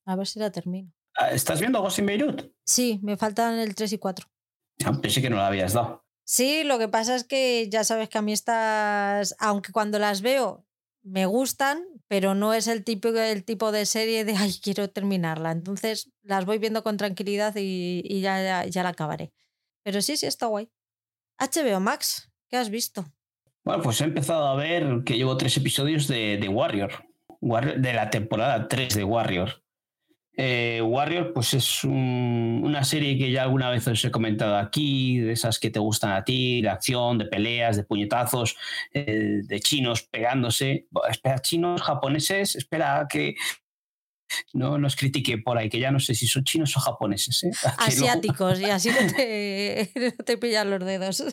A 0.05 0.16
ver 0.16 0.27
si 0.27 0.39
la 0.39 0.51
termino. 0.51 0.93
Ah, 1.16 1.31
¿Estás 1.31 1.61
viendo 1.61 1.81
Ghost 1.81 1.99
in 1.99 2.07
Beirut? 2.07 2.53
Sí, 2.65 2.99
me 3.03 3.16
faltan 3.16 3.59
el 3.59 3.75
3 3.75 3.93
y 3.93 3.99
4. 3.99 4.27
Ah, 4.85 4.99
pensé 5.01 5.21
que 5.21 5.31
no 5.31 5.37
la 5.37 5.47
habías 5.47 5.75
dado. 5.75 6.05
Sí, 6.25 6.65
lo 6.65 6.79
que 6.79 6.89
pasa 6.89 7.15
es 7.15 7.25
que 7.25 7.69
ya 7.69 7.85
sabes 7.85 8.09
que 8.09 8.19
a 8.19 8.23
mí 8.23 8.33
estas, 8.33 9.35
aunque 9.39 9.73
cuando 9.73 9.99
las 9.99 10.23
veo 10.23 10.65
me 11.03 11.27
gustan, 11.27 11.85
pero 12.09 12.35
no 12.35 12.55
es 12.55 12.69
el 12.69 12.85
tipo, 12.85 13.09
el 13.09 13.45
tipo 13.45 13.73
de 13.73 13.87
serie 13.87 14.25
de, 14.25 14.35
ay, 14.37 14.55
quiero 14.62 14.89
terminarla. 14.89 15.51
Entonces 15.51 16.11
las 16.23 16.47
voy 16.47 16.59
viendo 16.59 16.83
con 16.83 16.97
tranquilidad 16.97 17.55
y, 17.57 18.21
ya, 18.21 18.65
ya, 18.66 18.83
la 18.83 18.91
acabaré. 18.91 19.33
Pero 19.83 20.01
sí, 20.01 20.16
sí, 20.16 20.27
está 20.27 20.47
guay. 20.47 20.71
HBO 21.39 21.81
Max, 21.81 22.31
¿qué 22.49 22.57
has 22.57 22.71
visto? 22.71 23.05
Bueno, 23.65 23.83
pues 23.83 24.01
he 24.01 24.05
empezado 24.05 24.47
a 24.47 24.57
ver 24.57 25.03
que 25.05 25.16
llevo 25.16 25.37
tres 25.37 25.57
episodios 25.57 26.09
de, 26.09 26.39
de 26.39 26.49
Warrior 26.49 27.12
de 27.43 27.93
la 27.93 28.09
temporada 28.09 28.69
3 28.69 28.94
de 28.94 29.05
Warrior. 29.05 29.62
Eh, 30.35 30.81
Warrior, 30.82 31.35
pues 31.35 31.52
es 31.52 31.85
una 31.85 32.85
serie 32.85 33.19
que 33.19 33.31
ya 33.31 33.43
alguna 33.43 33.69
vez 33.69 33.86
os 33.86 34.02
he 34.02 34.10
comentado 34.10 34.56
aquí, 34.56 35.19
de 35.19 35.32
esas 35.32 35.59
que 35.59 35.69
te 35.69 35.78
gustan 35.78 36.12
a 36.12 36.24
ti, 36.24 36.62
de 36.62 36.70
acción, 36.70 37.19
de 37.19 37.27
peleas, 37.27 37.77
de 37.77 37.85
puñetazos, 37.85 38.56
eh, 38.94 39.40
de 39.44 39.60
chinos 39.60 40.05
pegándose. 40.05 40.86
Espera, 41.10 41.39
chinos, 41.40 41.82
japoneses, 41.82 42.56
espera 42.56 43.06
que 43.10 43.35
no 44.53 44.79
nos 44.79 44.97
critique 44.97 45.39
por 45.39 45.59
ahí, 45.59 45.69
que 45.69 45.79
ya 45.79 45.91
no 45.91 46.01
sé 46.01 46.15
si 46.15 46.27
son 46.27 46.45
chinos 46.45 46.77
o 46.77 46.81
japoneses. 46.81 47.45
¿eh? 47.45 47.51
Asiáticos, 47.79 48.61
y 48.61 48.65
así 48.65 48.91
no 48.91 49.13
te, 49.15 49.91
no 50.19 50.25
te 50.25 50.39
pillan 50.39 50.71
los 50.71 50.85
dedos 50.85 51.25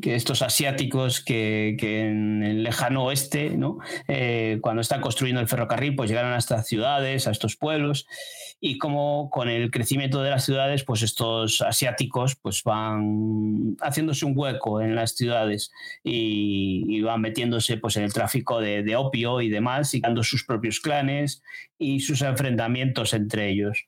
que 0.00 0.14
estos 0.14 0.42
asiáticos 0.42 1.20
que, 1.20 1.76
en 1.80 2.42
el 2.42 2.62
lejano 2.62 3.04
oeste, 3.04 3.50
¿no? 3.50 3.78
Eh, 4.08 4.58
cuando 4.60 4.80
están 4.80 5.00
construyendo 5.00 5.40
el 5.40 5.48
ferrocarril, 5.48 5.96
pues 5.96 6.10
llegaron 6.10 6.32
a 6.32 6.38
estas 6.38 6.66
ciudades, 6.66 7.26
a 7.26 7.30
estos 7.30 7.56
pueblos, 7.56 8.06
y 8.60 8.78
como 8.78 9.30
con 9.30 9.48
el 9.48 9.70
crecimiento 9.70 10.22
de 10.22 10.30
las 10.30 10.44
ciudades, 10.44 10.84
pues 10.84 11.02
estos 11.02 11.60
asiáticos 11.60 12.36
pues 12.36 12.62
van 12.64 13.76
haciéndose 13.80 14.24
un 14.24 14.34
hueco 14.36 14.80
en 14.80 14.94
las 14.94 15.12
ciudades 15.12 15.70
y, 16.02 17.00
van 17.02 17.20
metiéndose 17.20 17.76
pues 17.76 17.96
en 17.96 18.04
el 18.04 18.14
tráfico 18.14 18.60
de, 18.60 18.96
opio 18.96 19.40
y 19.40 19.50
demás, 19.50 19.94
y 19.94 20.00
dando 20.00 20.22
sus 20.22 20.44
propios 20.44 20.80
clanes 20.80 21.42
y 21.78 22.00
sus 22.00 22.22
enfrentamientos 22.22 23.14
entre 23.14 23.50
ellos. 23.50 23.86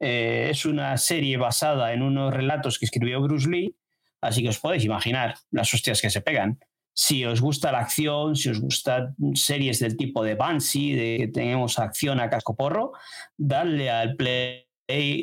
Eh, 0.00 0.48
es 0.50 0.64
una 0.64 0.96
serie 0.96 1.36
basada 1.36 1.92
en 1.92 2.02
unos 2.02 2.32
relatos 2.32 2.78
que 2.78 2.84
escribió 2.84 3.20
Bruce 3.20 3.48
Lee, 3.48 3.76
Así 4.20 4.42
que 4.42 4.48
os 4.48 4.58
podéis 4.58 4.84
imaginar 4.84 5.36
las 5.50 5.72
hostias 5.72 6.00
que 6.00 6.10
se 6.10 6.20
pegan. 6.20 6.58
Si 6.94 7.24
os 7.24 7.40
gusta 7.40 7.70
la 7.70 7.78
acción, 7.78 8.34
si 8.34 8.48
os 8.48 8.60
gustan 8.60 9.14
series 9.34 9.78
del 9.78 9.96
tipo 9.96 10.24
de 10.24 10.34
Banshee, 10.34 10.94
de 10.94 11.16
que 11.18 11.28
tenemos 11.28 11.78
acción 11.78 12.18
a 12.18 12.28
casco 12.28 12.56
porro, 12.56 12.92
dadle 13.36 13.90
al 13.90 14.16
play 14.16 14.66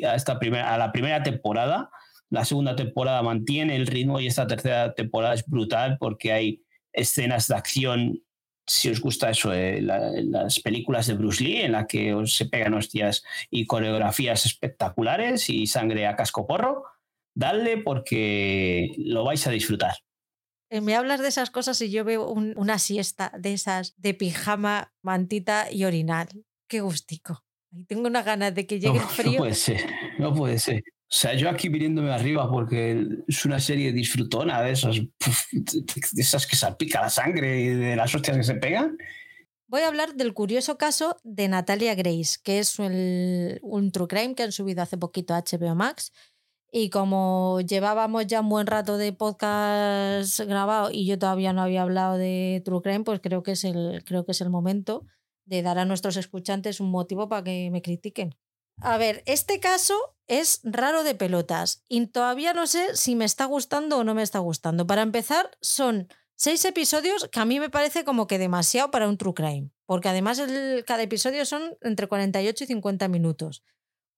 a, 0.02 0.14
esta 0.14 0.38
primera, 0.38 0.72
a 0.72 0.78
la 0.78 0.92
primera 0.92 1.22
temporada. 1.22 1.90
La 2.30 2.44
segunda 2.44 2.74
temporada 2.74 3.22
mantiene 3.22 3.76
el 3.76 3.86
ritmo 3.86 4.18
y 4.18 4.26
esta 4.26 4.46
tercera 4.46 4.94
temporada 4.94 5.34
es 5.34 5.44
brutal 5.46 5.98
porque 6.00 6.32
hay 6.32 6.62
escenas 6.92 7.46
de 7.48 7.54
acción 7.56 8.22
si 8.66 8.90
os 8.90 9.00
gusta 9.00 9.30
eso, 9.30 9.52
eh, 9.52 9.80
las 9.80 10.60
películas 10.60 11.06
de 11.06 11.14
Bruce 11.14 11.42
Lee, 11.42 11.62
en 11.62 11.72
las 11.72 11.86
que 11.86 12.14
os 12.14 12.34
se 12.34 12.46
pegan 12.46 12.74
hostias 12.74 13.22
y 13.50 13.66
coreografías 13.66 14.44
espectaculares 14.44 15.48
y 15.48 15.66
sangre 15.66 16.06
a 16.06 16.16
casco 16.16 16.46
porro, 16.46 16.84
dadle 17.34 17.78
porque 17.78 18.92
lo 18.98 19.24
vais 19.24 19.46
a 19.46 19.50
disfrutar. 19.50 19.94
Eh, 20.68 20.80
me 20.80 20.96
hablas 20.96 21.20
de 21.20 21.28
esas 21.28 21.50
cosas 21.50 21.80
y 21.80 21.90
yo 21.90 22.04
veo 22.04 22.28
una 22.28 22.78
siesta 22.78 23.32
de 23.38 23.52
esas 23.52 23.94
de 23.96 24.14
pijama, 24.14 24.92
mantita 25.02 25.70
y 25.70 25.84
orinal. 25.84 26.28
Qué 26.68 26.80
gustico. 26.80 27.44
Tengo 27.86 28.08
una 28.08 28.22
ganas 28.22 28.54
de 28.54 28.66
que 28.66 28.80
llegue 28.80 28.98
el 28.98 29.04
frío. 29.04 29.32
No 29.32 29.38
puede 29.38 29.54
ser, 29.54 29.90
no 30.18 30.34
puede 30.34 30.58
ser. 30.58 30.82
O 31.08 31.14
sea, 31.14 31.34
yo 31.34 31.48
aquí 31.48 31.68
viniéndome 31.68 32.10
arriba 32.12 32.50
porque 32.50 33.06
es 33.28 33.44
una 33.44 33.60
serie 33.60 33.92
disfrutona 33.92 34.60
de 34.62 34.72
esas, 34.72 35.00
esas 36.16 36.46
que 36.46 36.56
salpica 36.56 37.00
la 37.00 37.10
sangre 37.10 37.60
y 37.60 37.68
de 37.68 37.94
las 37.94 38.12
hostias 38.12 38.36
que 38.36 38.42
se 38.42 38.54
pegan. 38.54 38.98
Voy 39.68 39.82
a 39.82 39.88
hablar 39.88 40.14
del 40.14 40.34
curioso 40.34 40.78
caso 40.78 41.16
de 41.22 41.48
Natalia 41.48 41.94
Grace, 41.94 42.38
que 42.42 42.58
es 42.58 42.78
un 42.78 43.90
true 43.92 44.08
crime 44.08 44.34
que 44.34 44.42
han 44.42 44.52
subido 44.52 44.82
hace 44.82 44.98
poquito 44.98 45.34
a 45.34 45.42
HBO 45.42 45.74
Max. 45.76 46.12
Y 46.72 46.90
como 46.90 47.60
llevábamos 47.60 48.26
ya 48.26 48.40
un 48.40 48.48
buen 48.48 48.66
rato 48.66 48.98
de 48.98 49.12
podcast 49.12 50.40
grabado 50.40 50.90
y 50.92 51.06
yo 51.06 51.18
todavía 51.18 51.52
no 51.52 51.62
había 51.62 51.82
hablado 51.82 52.18
de 52.18 52.60
True 52.64 52.82
Crime, 52.82 53.04
pues 53.04 53.20
creo 53.20 53.42
que 53.42 53.52
es 53.52 53.64
el, 53.64 54.02
creo 54.04 54.24
que 54.24 54.32
es 54.32 54.40
el 54.40 54.50
momento 54.50 55.06
de 55.46 55.62
dar 55.62 55.78
a 55.78 55.84
nuestros 55.84 56.16
escuchantes 56.16 56.80
un 56.80 56.90
motivo 56.90 57.28
para 57.28 57.44
que 57.44 57.70
me 57.70 57.82
critiquen. 57.82 58.34
A 58.82 58.98
ver, 58.98 59.22
este 59.26 59.58
caso 59.58 59.94
es 60.26 60.60
raro 60.64 61.04
de 61.04 61.14
pelotas 61.14 61.82
y 61.88 62.06
todavía 62.06 62.52
no 62.52 62.66
sé 62.66 62.96
si 62.96 63.14
me 63.14 63.24
está 63.24 63.44
gustando 63.44 63.98
o 63.98 64.04
no 64.04 64.14
me 64.14 64.22
está 64.22 64.38
gustando. 64.38 64.86
Para 64.86 65.02
empezar, 65.02 65.50
son 65.60 66.08
seis 66.34 66.64
episodios 66.64 67.28
que 67.30 67.40
a 67.40 67.44
mí 67.44 67.58
me 67.58 67.70
parece 67.70 68.04
como 68.04 68.26
que 68.26 68.38
demasiado 68.38 68.90
para 68.90 69.08
un 69.08 69.16
true 69.16 69.34
crime, 69.34 69.70
porque 69.86 70.08
además 70.08 70.40
cada 70.86 71.02
episodio 71.02 71.46
son 71.46 71.76
entre 71.80 72.06
48 72.06 72.64
y 72.64 72.66
50 72.66 73.08
minutos. 73.08 73.64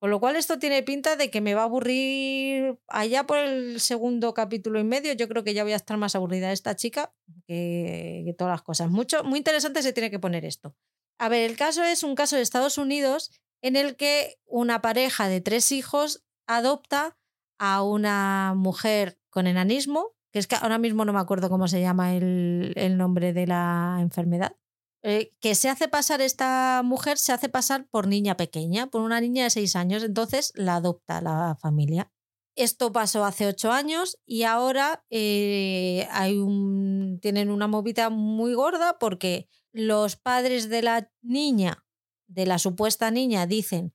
Con 0.00 0.10
lo 0.10 0.20
cual 0.20 0.36
esto 0.36 0.60
tiene 0.60 0.84
pinta 0.84 1.16
de 1.16 1.28
que 1.28 1.40
me 1.40 1.54
va 1.54 1.62
a 1.62 1.64
aburrir 1.64 2.78
allá 2.86 3.26
por 3.26 3.38
el 3.38 3.80
segundo 3.80 4.32
capítulo 4.32 4.78
y 4.78 4.84
medio. 4.84 5.12
Yo 5.12 5.28
creo 5.28 5.42
que 5.42 5.54
ya 5.54 5.64
voy 5.64 5.72
a 5.72 5.76
estar 5.76 5.96
más 5.96 6.14
aburrida 6.14 6.48
de 6.48 6.52
esta 6.52 6.76
chica 6.76 7.12
que, 7.48 8.22
que 8.24 8.32
todas 8.32 8.52
las 8.52 8.62
cosas. 8.62 8.90
Mucho, 8.90 9.24
muy 9.24 9.38
interesante 9.38 9.82
se 9.82 9.92
tiene 9.92 10.10
que 10.10 10.20
poner 10.20 10.44
esto. 10.44 10.76
A 11.18 11.28
ver, 11.28 11.50
el 11.50 11.56
caso 11.56 11.82
es 11.82 12.04
un 12.04 12.14
caso 12.14 12.36
de 12.36 12.42
Estados 12.42 12.78
Unidos 12.78 13.32
en 13.62 13.76
el 13.76 13.96
que 13.96 14.38
una 14.46 14.80
pareja 14.80 15.28
de 15.28 15.40
tres 15.40 15.72
hijos 15.72 16.24
adopta 16.46 17.16
a 17.58 17.82
una 17.82 18.54
mujer 18.56 19.20
con 19.30 19.46
enanismo, 19.46 20.14
que 20.32 20.38
es 20.38 20.46
que 20.46 20.56
ahora 20.56 20.78
mismo 20.78 21.04
no 21.04 21.12
me 21.12 21.20
acuerdo 21.20 21.48
cómo 21.48 21.68
se 21.68 21.80
llama 21.80 22.14
el, 22.14 22.96
nombre 22.96 23.32
de 23.32 23.46
la 23.46 23.98
enfermedad, 24.00 24.56
eh, 25.02 25.32
que 25.40 25.54
se 25.54 25.68
hace 25.68 25.88
pasar 25.88 26.20
esta 26.20 26.82
mujer, 26.84 27.18
se 27.18 27.32
hace 27.32 27.48
pasar 27.48 27.86
por 27.88 28.06
niña 28.06 28.36
pequeña, 28.36 28.88
por 28.88 29.02
una 29.02 29.20
niña 29.20 29.44
de 29.44 29.50
seis 29.50 29.76
años, 29.76 30.02
entonces 30.02 30.52
la 30.54 30.76
adopta 30.76 31.20
la 31.20 31.56
familia. 31.60 32.12
Esto 32.56 32.92
pasó 32.92 33.24
hace 33.24 33.46
ocho 33.46 33.70
años 33.70 34.18
y 34.26 34.42
ahora 34.42 35.04
eh, 35.10 36.08
hay 36.10 36.38
un, 36.38 37.20
tienen 37.22 37.50
una 37.50 37.68
movida 37.68 38.10
muy 38.10 38.52
gorda 38.54 38.98
porque 38.98 39.48
los 39.72 40.16
padres 40.16 40.68
de 40.68 40.82
la 40.82 41.08
niña 41.22 41.84
de 42.28 42.46
la 42.46 42.58
supuesta 42.58 43.10
niña 43.10 43.46
dicen 43.46 43.92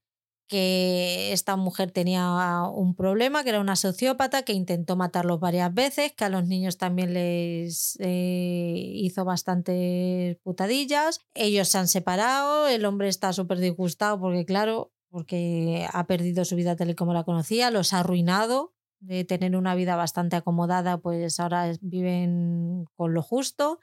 que 0.47 1.31
esta 1.31 1.55
mujer 1.55 1.91
tenía 1.91 2.64
un 2.72 2.95
problema, 2.95 3.43
que 3.43 3.49
era 3.49 3.60
una 3.60 3.76
sociópata, 3.76 4.43
que 4.43 4.53
intentó 4.53 4.95
matarlos 4.95 5.39
varias 5.39 5.73
veces, 5.73 6.11
que 6.11 6.26
a 6.26 6.30
los 6.30 6.45
niños 6.45 6.77
también 6.77 7.14
les 7.14 7.97
eh, 7.99 8.73
hizo 8.76 9.26
bastantes 9.26 10.38
putadillas. 10.43 11.22
Ellos 11.34 11.69
se 11.69 11.77
han 11.77 11.88
separado, 11.88 12.68
el 12.68 12.85
hombre 12.85 13.07
está 13.07 13.34
súper 13.34 13.60
disgustado 13.60 14.19
porque, 14.19 14.45
claro, 14.45 14.91
porque 15.10 15.88
ha 15.91 16.05
perdido 16.07 16.45
su 16.45 16.55
vida 16.55 16.76
tal 16.76 16.89
y 16.89 16.95
como 16.95 17.14
la 17.14 17.23
conocía, 17.23 17.72
los 17.72 17.93
ha 17.93 18.01
arruinado 18.01 18.73
de 18.99 19.26
tener 19.26 19.55
una 19.55 19.76
vida 19.76 19.95
bastante 19.95 20.35
acomodada, 20.35 20.97
pues 20.97 21.39
ahora 21.39 21.72
viven 21.81 22.85
con 22.95 23.14
lo 23.14 23.22
justo. 23.22 23.80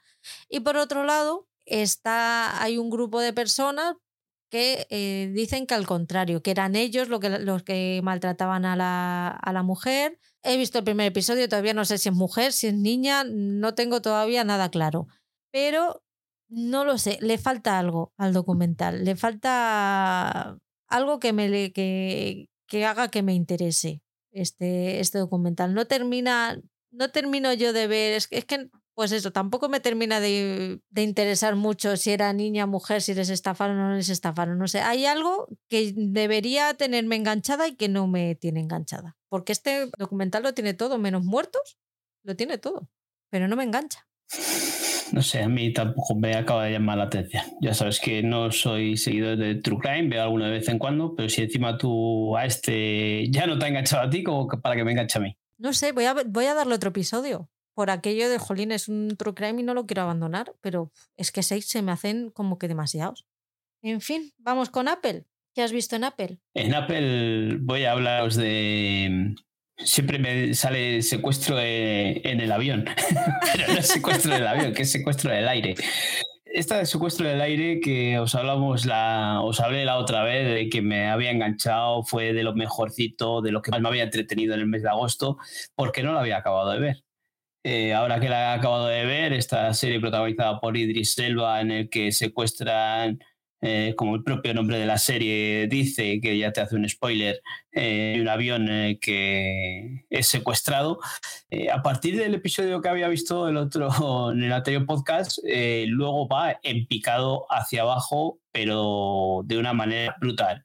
Y 0.49 0.61
por 0.61 0.77
otro 0.77 1.03
lado, 1.03 1.47
está, 1.65 2.61
hay 2.61 2.77
un 2.77 2.89
grupo 2.89 3.19
de 3.19 3.33
personas 3.33 3.95
que 4.51 4.85
eh, 4.89 5.31
dicen 5.33 5.65
que 5.65 5.73
al 5.73 5.87
contrario, 5.87 6.43
que 6.43 6.51
eran 6.51 6.75
ellos 6.75 7.07
lo 7.07 7.21
que, 7.21 7.29
los 7.39 7.63
que 7.63 8.01
maltrataban 8.03 8.65
a 8.65 8.75
la, 8.75 9.29
a 9.29 9.53
la 9.53 9.63
mujer. 9.63 10.19
He 10.43 10.57
visto 10.57 10.79
el 10.79 10.83
primer 10.83 11.07
episodio, 11.07 11.47
todavía 11.47 11.73
no 11.73 11.85
sé 11.85 11.97
si 11.97 12.09
es 12.09 12.15
mujer, 12.15 12.51
si 12.51 12.67
es 12.67 12.73
niña, 12.73 13.23
no 13.23 13.73
tengo 13.75 14.01
todavía 14.01 14.43
nada 14.43 14.69
claro. 14.69 15.07
Pero 15.51 16.03
no 16.49 16.83
lo 16.83 16.97
sé, 16.97 17.17
le 17.21 17.37
falta 17.37 17.79
algo 17.79 18.13
al 18.17 18.33
documental, 18.33 19.05
le 19.05 19.15
falta 19.15 20.57
algo 20.89 21.19
que, 21.19 21.31
me, 21.31 21.71
que, 21.71 22.49
que 22.67 22.85
haga 22.85 23.07
que 23.07 23.23
me 23.23 23.33
interese 23.33 24.01
este, 24.33 24.99
este 24.99 25.17
documental. 25.17 25.73
No 25.73 25.87
termina, 25.87 26.59
no 26.91 27.09
termino 27.11 27.53
yo 27.53 27.71
de 27.71 27.87
ver, 27.87 28.15
es, 28.15 28.27
es 28.31 28.43
que 28.43 28.69
pues 28.93 29.11
eso, 29.11 29.31
tampoco 29.31 29.69
me 29.69 29.79
termina 29.79 30.19
de, 30.19 30.81
interesar 30.95 31.55
mucho 31.55 31.95
si 31.97 32.11
era 32.11 32.33
niña, 32.33 32.65
mujer, 32.65 33.01
si 33.01 33.13
les 33.13 33.29
estafaron 33.29 33.79
o 33.79 33.89
no 33.89 33.95
les 33.95 34.09
estafaron. 34.09 34.57
No 34.57 34.67
sé, 34.67 34.81
hay 34.81 35.05
algo 35.05 35.47
que 35.69 35.93
debería 35.95 36.73
tenerme 36.73 37.15
enganchada 37.15 37.67
y 37.67 37.75
que 37.75 37.87
no 37.87 38.07
me 38.07 38.35
tiene 38.35 38.59
enganchada. 38.59 39.17
Porque 39.29 39.53
este 39.53 39.89
documental 39.97 40.43
lo 40.43 40.53
tiene 40.53 40.73
todo, 40.73 40.97
menos 40.97 41.23
muertos, 41.23 41.77
lo 42.23 42.35
tiene 42.35 42.57
todo, 42.57 42.89
pero 43.29 43.47
no 43.47 43.55
me 43.55 43.63
engancha. 43.63 44.07
No 45.11 45.21
sé, 45.21 45.41
a 45.41 45.49
mí 45.49 45.73
tampoco 45.73 46.15
me 46.15 46.35
acaba 46.35 46.65
de 46.65 46.71
llamar 46.71 46.97
la 46.97 47.05
atención. 47.05 47.43
Ya 47.61 47.73
sabes 47.73 47.99
que 47.99 48.23
no 48.23 48.51
soy 48.51 48.95
seguidor 48.95 49.37
de 49.37 49.55
True 49.55 49.79
Crime, 49.79 50.07
veo 50.07 50.23
alguna 50.23 50.49
vez 50.49 50.67
en 50.69 50.79
cuando, 50.79 51.15
pero 51.15 51.27
si 51.27 51.41
encima 51.41 51.77
tú 51.77 52.35
a 52.37 52.45
este 52.45 53.29
ya 53.29 53.45
no 53.45 53.57
te 53.57 53.65
ha 53.65 53.67
enganchado 53.67 54.03
a 54.03 54.09
ti, 54.09 54.23
como 54.23 54.47
para 54.47 54.75
que 54.75 54.85
me 54.85 54.91
enganche 54.91 55.17
a 55.17 55.21
mí. 55.21 55.35
No 55.57 55.73
sé, 55.73 55.91
voy 55.91 56.05
a, 56.05 56.15
voy 56.25 56.45
a 56.45 56.53
darle 56.53 56.75
otro 56.75 56.89
episodio 56.89 57.49
por 57.73 57.89
aquello 57.89 58.29
de, 58.29 58.37
jolín, 58.37 58.71
es 58.71 58.87
un 58.87 59.15
true 59.17 59.33
crime 59.33 59.61
y 59.61 59.63
no 59.63 59.73
lo 59.73 59.85
quiero 59.85 60.03
abandonar, 60.03 60.53
pero 60.61 60.91
es 61.17 61.31
que 61.31 61.43
seis 61.43 61.67
se 61.67 61.81
me 61.81 61.91
hacen 61.91 62.29
como 62.31 62.57
que 62.57 62.67
demasiados. 62.67 63.25
En 63.81 64.01
fin, 64.01 64.31
vamos 64.37 64.69
con 64.69 64.87
Apple. 64.87 65.25
¿Qué 65.53 65.61
has 65.61 65.71
visto 65.71 65.95
en 65.95 66.03
Apple? 66.03 66.39
En 66.53 66.73
Apple 66.73 67.57
voy 67.61 67.83
a 67.83 67.91
hablaros 67.91 68.35
de... 68.35 69.35
Siempre 69.77 70.19
me 70.19 70.53
sale 70.53 71.01
secuestro 71.01 71.59
en 71.59 72.39
el 72.39 72.51
avión, 72.51 72.85
pero 73.51 73.67
no 73.67 73.79
es 73.79 73.87
secuestro 73.87 74.33
del 74.33 74.45
avión, 74.45 74.73
que 74.73 74.83
es 74.83 74.91
secuestro 74.91 75.31
del 75.31 75.47
aire. 75.47 75.73
Esta 76.45 76.77
de 76.77 76.85
secuestro 76.85 77.27
del 77.27 77.41
aire 77.41 77.79
que 77.79 78.19
os 78.19 78.35
hablamos 78.35 78.85
la, 78.85 79.39
os 79.41 79.59
hablé 79.59 79.85
la 79.85 79.97
otra 79.97 80.23
vez 80.23 80.53
de 80.53 80.69
que 80.69 80.81
me 80.81 81.07
había 81.09 81.31
enganchado, 81.31 82.03
fue 82.03 82.33
de 82.33 82.43
lo 82.43 82.53
mejorcito, 82.53 83.41
de 83.41 83.51
lo 83.51 83.61
que 83.61 83.71
más 83.71 83.81
me 83.81 83.87
había 83.87 84.03
entretenido 84.03 84.53
en 84.53 84.59
el 84.59 84.67
mes 84.67 84.83
de 84.83 84.89
agosto, 84.89 85.37
porque 85.75 86.03
no 86.03 86.11
lo 86.11 86.19
había 86.19 86.37
acabado 86.37 86.69
de 86.71 86.79
ver. 86.79 87.03
Eh, 87.63 87.93
ahora 87.93 88.19
que 88.19 88.27
la 88.29 88.53
he 88.53 88.57
acabado 88.57 88.87
de 88.87 89.05
ver, 89.05 89.33
esta 89.33 89.71
serie 89.73 89.99
protagonizada 89.99 90.59
por 90.59 90.75
Idris 90.75 91.17
Elba, 91.19 91.61
en 91.61 91.71
el 91.71 91.89
que 91.89 92.11
secuestran, 92.11 93.19
eh, 93.61 93.93
como 93.95 94.15
el 94.15 94.23
propio 94.23 94.53
nombre 94.55 94.79
de 94.79 94.87
la 94.87 94.97
serie 94.97 95.67
dice, 95.67 96.19
que 96.21 96.37
ya 96.39 96.51
te 96.51 96.61
hace 96.61 96.75
un 96.75 96.89
spoiler, 96.89 97.39
eh, 97.71 98.17
un 98.19 98.27
avión 98.27 98.65
que 98.99 100.05
es 100.09 100.27
secuestrado. 100.27 100.99
a 101.71 101.81
partir 101.83 102.17
del 102.17 102.35
episodio 102.35 102.81
que 102.81 102.89
había 102.89 103.07
visto 103.07 103.47
el 103.47 103.57
otro, 103.57 103.89
en 104.31 104.43
el 104.43 104.53
anterior 104.53 104.85
podcast, 104.85 105.37
luego 105.87 106.27
va 106.27 106.59
en 106.63 106.87
picado 106.87 107.45
hacia 107.49 107.83
abajo, 107.83 108.39
pero 108.51 109.41
de 109.45 109.57
una 109.57 109.73
manera 109.73 110.15
brutal. 110.19 110.63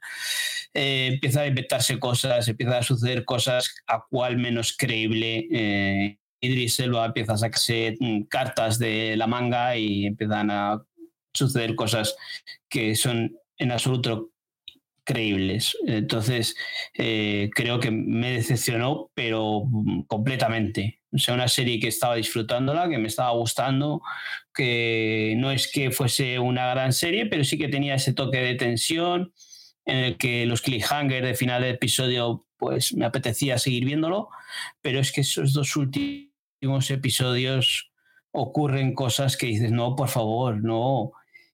empieza 0.74 1.43
a 1.43 1.47
inventarse 1.47 1.98
cosas, 1.98 2.48
empieza 2.48 2.78
a 2.78 2.82
suceder 2.82 3.24
cosas 3.24 3.74
a 3.86 4.05
cual 4.09 4.39
menos 4.39 4.74
creíble 4.77 6.18
Idris 6.40 6.80
Elba 6.80 7.06
empieza 7.06 7.34
a 7.34 7.38
sacarse 7.38 7.96
mm, 7.98 8.22
cartas 8.24 8.78
de 8.78 9.16
la 9.16 9.26
manga 9.26 9.76
y 9.76 10.06
empiezan 10.06 10.50
a 10.50 10.82
suceder 11.32 11.74
cosas 11.74 12.16
que 12.68 12.94
son 12.94 13.36
en 13.58 13.72
absoluto 13.72 14.30
creíbles. 15.04 15.76
Entonces, 15.86 16.56
eh, 16.94 17.48
creo 17.54 17.80
que 17.80 17.90
me 17.90 18.32
decepcionó, 18.32 19.10
pero 19.14 19.62
mm, 19.64 20.02
completamente. 20.02 21.00
O 21.12 21.18
sea, 21.18 21.34
una 21.34 21.48
serie 21.48 21.80
que 21.80 21.88
estaba 21.88 22.16
disfrutándola, 22.16 22.88
que 22.88 22.98
me 22.98 23.08
estaba 23.08 23.30
gustando, 23.30 24.02
que 24.52 25.34
no 25.38 25.50
es 25.52 25.70
que 25.70 25.90
fuese 25.90 26.38
una 26.38 26.68
gran 26.68 26.92
serie, 26.92 27.26
pero 27.26 27.44
sí 27.44 27.56
que 27.56 27.68
tenía 27.68 27.94
ese 27.94 28.12
toque 28.12 28.38
de 28.38 28.56
tensión, 28.56 29.32
en 29.86 29.96
el 29.98 30.16
que 30.18 30.44
los 30.46 30.60
cliffhangers 30.60 31.24
de 31.24 31.34
final 31.34 31.62
de 31.62 31.70
episodio, 31.70 32.44
pues 32.58 32.92
me 32.92 33.06
apetecía 33.06 33.58
seguir 33.58 33.84
viéndolo, 33.84 34.28
pero 34.82 34.98
es 34.98 35.12
que 35.12 35.20
esos 35.20 35.52
dos 35.52 35.76
últimos 35.76 36.26
episodios 36.90 37.90
ocurren 38.32 38.94
cosas 38.94 39.36
que 39.36 39.47
dices, 39.47 39.72
no, 39.72 39.97
por 39.97 40.09
favor, 40.09 40.62
no. 40.62 41.12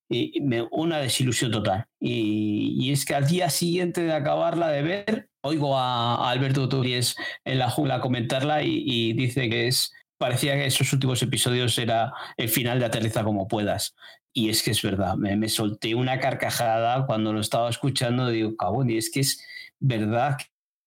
Y 0.09 0.40
me, 0.43 0.62
una 0.70 0.98
desilusión 0.98 1.51
total. 1.51 1.86
Y, 2.01 2.76
y, 2.78 2.93
es 2.93 3.05
que 3.05 3.14
al 3.14 3.26
día 3.26 3.48
siguiente 3.51 4.02
de 4.02 4.12
acabarla 4.12 4.68
de 4.68 4.82
ver, 4.82 5.28
oigo 5.43 5.78
a, 5.78 6.16
a 6.16 6.30
Alberto 6.30 6.68
Turies 6.68 7.16
en 7.44 7.59
la 7.59 7.70
jungla 7.70 8.01
comentarla 8.01 8.62
y, 8.62 8.82
y 8.84 9.12
dice 9.14 9.48
que 9.48 9.68
es 9.68 9.93
parecía 10.22 10.55
que 10.55 10.66
esos 10.66 10.93
últimos 10.93 11.20
episodios 11.20 11.76
era 11.78 12.12
el 12.36 12.48
final 12.48 12.78
de 12.78 12.84
Aterriza 12.84 13.24
como 13.24 13.48
puedas. 13.48 13.97
Y 14.32 14.51
es 14.51 14.62
que 14.62 14.70
es 14.70 14.80
verdad, 14.80 15.16
me, 15.16 15.36
me 15.36 15.48
solté 15.48 15.97
una 15.97 16.20
carcajada 16.20 17.06
cuando 17.06 17.32
lo 17.32 17.40
estaba 17.40 17.68
escuchando, 17.68 18.28
digo, 18.28 18.56
cabrón, 18.56 18.89
y 18.89 18.98
es 18.98 19.10
que 19.10 19.18
es 19.18 19.44
verdad 19.80 20.39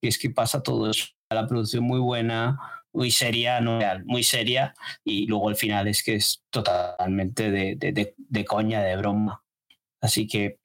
que 0.02 0.07
es 0.07 0.18
que 0.18 0.30
pasa 0.30 0.64
todo 0.64 0.89
eso. 0.89 1.07
La 1.30 1.47
producción 1.47 1.84
muy 1.84 1.99
buena, 1.99 2.57
muy 2.95 3.11
seria, 3.11 3.59
no 3.61 3.80
real, 3.80 4.03
muy 4.05 4.23
seria, 4.23 4.73
y 5.03 5.27
luego 5.27 5.49
el 5.49 5.55
final 5.55 5.88
es 5.88 6.01
que 6.03 6.15
es 6.15 6.43
totalmente 6.49 7.51
de, 7.51 7.76
de, 7.76 7.91
de, 7.91 8.15
de 8.17 8.45
coña, 8.45 8.81
de 8.81 8.95
broma. 8.97 9.43
Así 10.01 10.27
que 10.27 10.59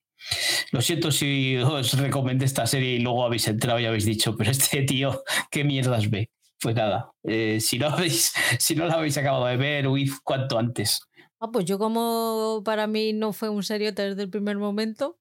lo 0.70 0.80
siento 0.80 1.10
si 1.10 1.56
os 1.56 1.98
recomendé 1.98 2.44
esta 2.44 2.66
serie 2.66 2.96
y 2.96 2.98
luego 3.00 3.24
habéis 3.24 3.48
entrado 3.48 3.80
y 3.80 3.86
habéis 3.86 4.04
dicho, 4.04 4.36
pero 4.36 4.50
este 4.50 4.82
tío, 4.82 5.22
¿qué 5.50 5.64
mierdas 5.64 6.10
ve? 6.10 6.30
Pues 6.60 6.76
nada, 6.76 7.12
eh, 7.24 7.58
si, 7.60 7.78
no 7.78 7.88
habéis, 7.88 8.32
si 8.58 8.74
no 8.74 8.86
la 8.86 8.94
habéis 8.94 9.16
acabado 9.16 9.46
de 9.46 9.56
ver, 9.56 9.88
huid 9.88 10.10
cuanto 10.24 10.58
antes. 10.58 11.00
Ah, 11.40 11.50
pues 11.50 11.64
yo 11.64 11.78
como 11.78 12.62
para 12.64 12.86
mí 12.86 13.14
no 13.14 13.32
fue 13.32 13.48
un 13.48 13.62
serio 13.62 13.92
desde 13.92 14.22
el 14.22 14.30
primer 14.30 14.58
momento, 14.58 15.18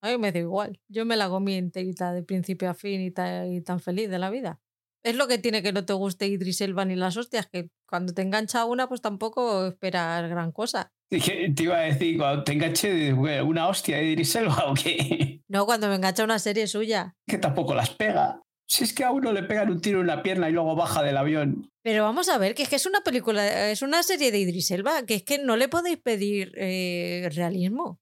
a 0.00 0.08
mí 0.08 0.18
me 0.18 0.32
da 0.32 0.38
igual. 0.38 0.80
Yo 0.88 1.04
me 1.04 1.16
la 1.16 1.28
comí 1.28 1.54
enterita 1.54 2.12
de 2.12 2.22
principio 2.22 2.70
a 2.70 2.74
fin 2.74 3.02
y, 3.02 3.12
y 3.56 3.60
tan 3.60 3.80
feliz 3.80 4.08
de 4.08 4.18
la 4.18 4.30
vida. 4.30 4.60
Es 5.02 5.16
lo 5.16 5.28
que 5.28 5.38
tiene 5.38 5.62
que 5.62 5.72
no 5.72 5.84
te 5.84 5.92
guste 5.92 6.26
Idris 6.26 6.60
Elba 6.60 6.84
ni 6.84 6.96
las 6.96 7.16
hostias, 7.16 7.46
que 7.46 7.70
cuando 7.86 8.12
te 8.12 8.22
engancha 8.22 8.64
una, 8.64 8.88
pues 8.88 9.00
tampoco 9.00 9.66
esperas 9.66 10.28
gran 10.28 10.52
cosa. 10.52 10.92
Dije, 11.10 11.52
te 11.54 11.62
iba 11.62 11.76
a 11.76 11.82
decir, 11.82 12.18
cuando 12.18 12.44
te 12.44 12.52
enganche 12.52 13.12
una 13.14 13.68
hostia 13.68 13.96
de 13.96 14.10
Idris 14.10 14.34
Elba 14.36 14.64
o 14.70 14.74
qué. 14.74 15.40
No, 15.48 15.64
cuando 15.64 15.88
me 15.88 15.94
engancha 15.94 16.24
una 16.24 16.38
serie 16.38 16.66
suya. 16.66 17.16
Que 17.26 17.38
tampoco 17.38 17.74
las 17.74 17.90
pega. 17.90 18.42
Si 18.66 18.84
es 18.84 18.92
que 18.92 19.02
a 19.02 19.12
uno 19.12 19.32
le 19.32 19.44
pegan 19.44 19.70
un 19.70 19.80
tiro 19.80 20.02
en 20.02 20.08
la 20.08 20.22
pierna 20.22 20.50
y 20.50 20.52
luego 20.52 20.76
baja 20.76 21.02
del 21.02 21.16
avión. 21.16 21.70
Pero 21.82 22.04
vamos 22.04 22.28
a 22.28 22.36
ver, 22.36 22.54
que 22.54 22.64
es 22.64 22.68
que 22.68 22.76
es 22.76 22.84
una 22.84 23.00
película, 23.00 23.70
es 23.70 23.80
una 23.80 24.02
serie 24.02 24.30
de 24.30 24.40
Idris 24.40 24.70
Elba, 24.70 25.06
que 25.06 25.14
es 25.14 25.22
que 25.22 25.38
no 25.38 25.56
le 25.56 25.68
podéis 25.68 25.96
pedir 25.96 26.52
eh, 26.56 27.30
realismo. 27.34 27.98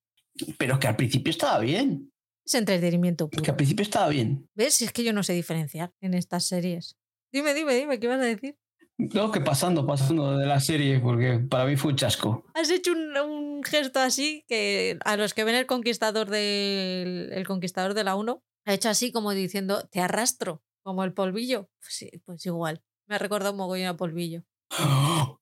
Pero 0.58 0.80
que 0.80 0.88
al 0.88 0.96
principio 0.96 1.30
estaba 1.30 1.60
bien. 1.60 2.10
Es 2.46 2.54
entretenimiento 2.54 3.28
puro. 3.28 3.42
Que 3.42 3.50
al 3.50 3.56
principio 3.56 3.82
estaba 3.82 4.08
bien. 4.08 4.48
¿Ves? 4.54 4.74
Si 4.74 4.84
es 4.84 4.92
que 4.92 5.02
yo 5.02 5.12
no 5.12 5.24
sé 5.24 5.32
diferenciar 5.32 5.92
en 6.00 6.14
estas 6.14 6.44
series. 6.44 6.96
Dime, 7.32 7.54
dime, 7.54 7.74
dime, 7.74 7.98
¿qué 7.98 8.06
vas 8.06 8.20
a 8.20 8.24
decir? 8.24 8.56
No, 8.98 9.30
que 9.32 9.40
pasando, 9.40 9.84
pasando 9.86 10.38
de 10.38 10.46
la 10.46 10.60
serie, 10.60 11.00
porque 11.00 11.38
para 11.38 11.66
mí 11.66 11.76
fue 11.76 11.90
un 11.90 11.96
chasco. 11.96 12.46
Has 12.54 12.70
hecho 12.70 12.92
un, 12.92 13.16
un 13.16 13.64
gesto 13.64 13.98
así 13.98 14.44
que 14.48 14.96
a 15.04 15.16
los 15.16 15.34
que 15.34 15.44
ven 15.44 15.56
el 15.56 15.66
conquistador 15.66 16.30
del 16.30 17.30
el 17.32 17.46
conquistador 17.46 17.94
de 17.94 18.04
la 18.04 18.14
1 18.14 18.42
ha 18.64 18.72
hecho 18.72 18.88
así 18.88 19.12
como 19.12 19.32
diciendo, 19.32 19.86
te 19.90 20.00
arrastro, 20.00 20.62
como 20.82 21.04
el 21.04 21.12
polvillo. 21.12 21.68
Pues 21.80 21.94
sí, 21.94 22.10
pues 22.24 22.46
igual. 22.46 22.82
Me 23.06 23.16
ha 23.16 23.18
recordado 23.18 23.52
un 23.52 23.58
mogollón 23.58 23.88
a 23.88 23.96
polvillo. 23.96 24.44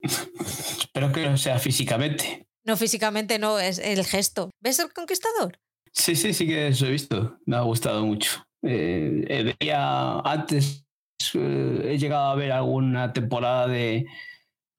Espero 0.79 1.13
que 1.13 1.29
no 1.29 1.37
sea 1.37 1.59
físicamente. 1.59 2.49
No, 2.65 2.77
físicamente 2.77 3.39
no, 3.39 3.59
es 3.59 3.79
el 3.79 4.05
gesto. 4.05 4.51
¿Ves 4.61 4.79
el 4.79 4.93
conquistador? 4.93 5.61
Sí, 5.95 6.17
sí, 6.17 6.35
sí 6.35 6.47
que 6.47 6.69
eso 6.69 6.87
he 6.87 6.91
visto. 6.91 7.39
Me 7.47 7.57
ha 7.57 7.61
gustado 7.61 8.05
mucho. 8.05 8.45
Eh, 8.63 9.55
antes, 10.25 10.87
eh, 11.35 11.83
he 11.85 11.99
llegado 11.99 12.33
a 12.33 12.35
ver 12.35 12.53
alguna 12.53 13.13
temporada 13.13 13.69
de 13.69 14.07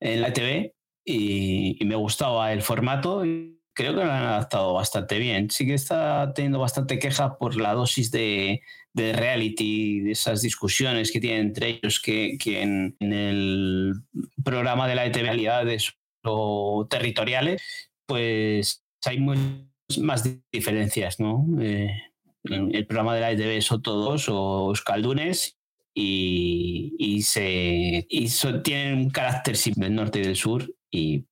en 0.02 0.22
la 0.22 0.34
TV 0.34 0.76
y, 1.06 1.78
me 1.86 1.96
gustaba 1.96 2.52
el 2.52 2.62
formato. 2.62 3.26
Y 3.26 3.60
creo 3.74 3.96
que 3.96 4.04
lo 4.04 4.12
han 4.12 4.24
adaptado 4.24 4.74
bastante 4.74 5.18
bien. 5.18 5.50
Sí 5.50 5.66
que 5.66 5.74
está 5.76 6.34
teniendo 6.34 6.60
bastante 6.60 7.00
queja 7.00 7.38
por 7.38 7.56
la 7.56 7.74
dosis 7.74 8.12
de, 8.12 8.62
de 8.94 9.14
reality, 9.14 10.02
de 10.02 10.12
esas 10.12 10.42
discusiones 10.42 11.12
que 11.12 11.22
tienen 11.22 11.48
entre 11.48 11.70
ellos, 11.70 12.02
que, 12.02 12.38
que 12.38 12.62
en, 12.62 12.96
en, 13.00 13.14
el 13.14 13.94
programa 14.44 14.88
de 14.88 14.96
la 14.96 15.06
ETV 15.06 15.24
realidades 15.24 15.94
o 16.24 16.88
territoriales, 16.90 17.62
pues 18.06 18.84
hay 19.06 19.20
muy, 19.20 19.38
más 20.02 20.24
diferencias, 20.52 21.20
¿no? 21.20 21.46
Eh, 21.62 21.90
el 22.44 22.86
programa 22.86 23.16
de 23.16 23.22
la 23.22 23.32
ETV 23.32 23.62
son 23.62 23.82
todos 23.82 24.28
o 24.30 24.72
escaldunes 24.72 25.58
y, 25.94 26.96
y, 27.00 27.24
se, 27.24 28.06
y 28.10 28.30
tienen 28.64 28.98
un 29.00 29.10
carácter 29.10 29.58
simple 29.58 29.86
del 29.86 29.96
norte 29.96 30.20
y 30.20 30.24
del 30.24 30.36
sur 30.36 30.72
y 30.92 31.26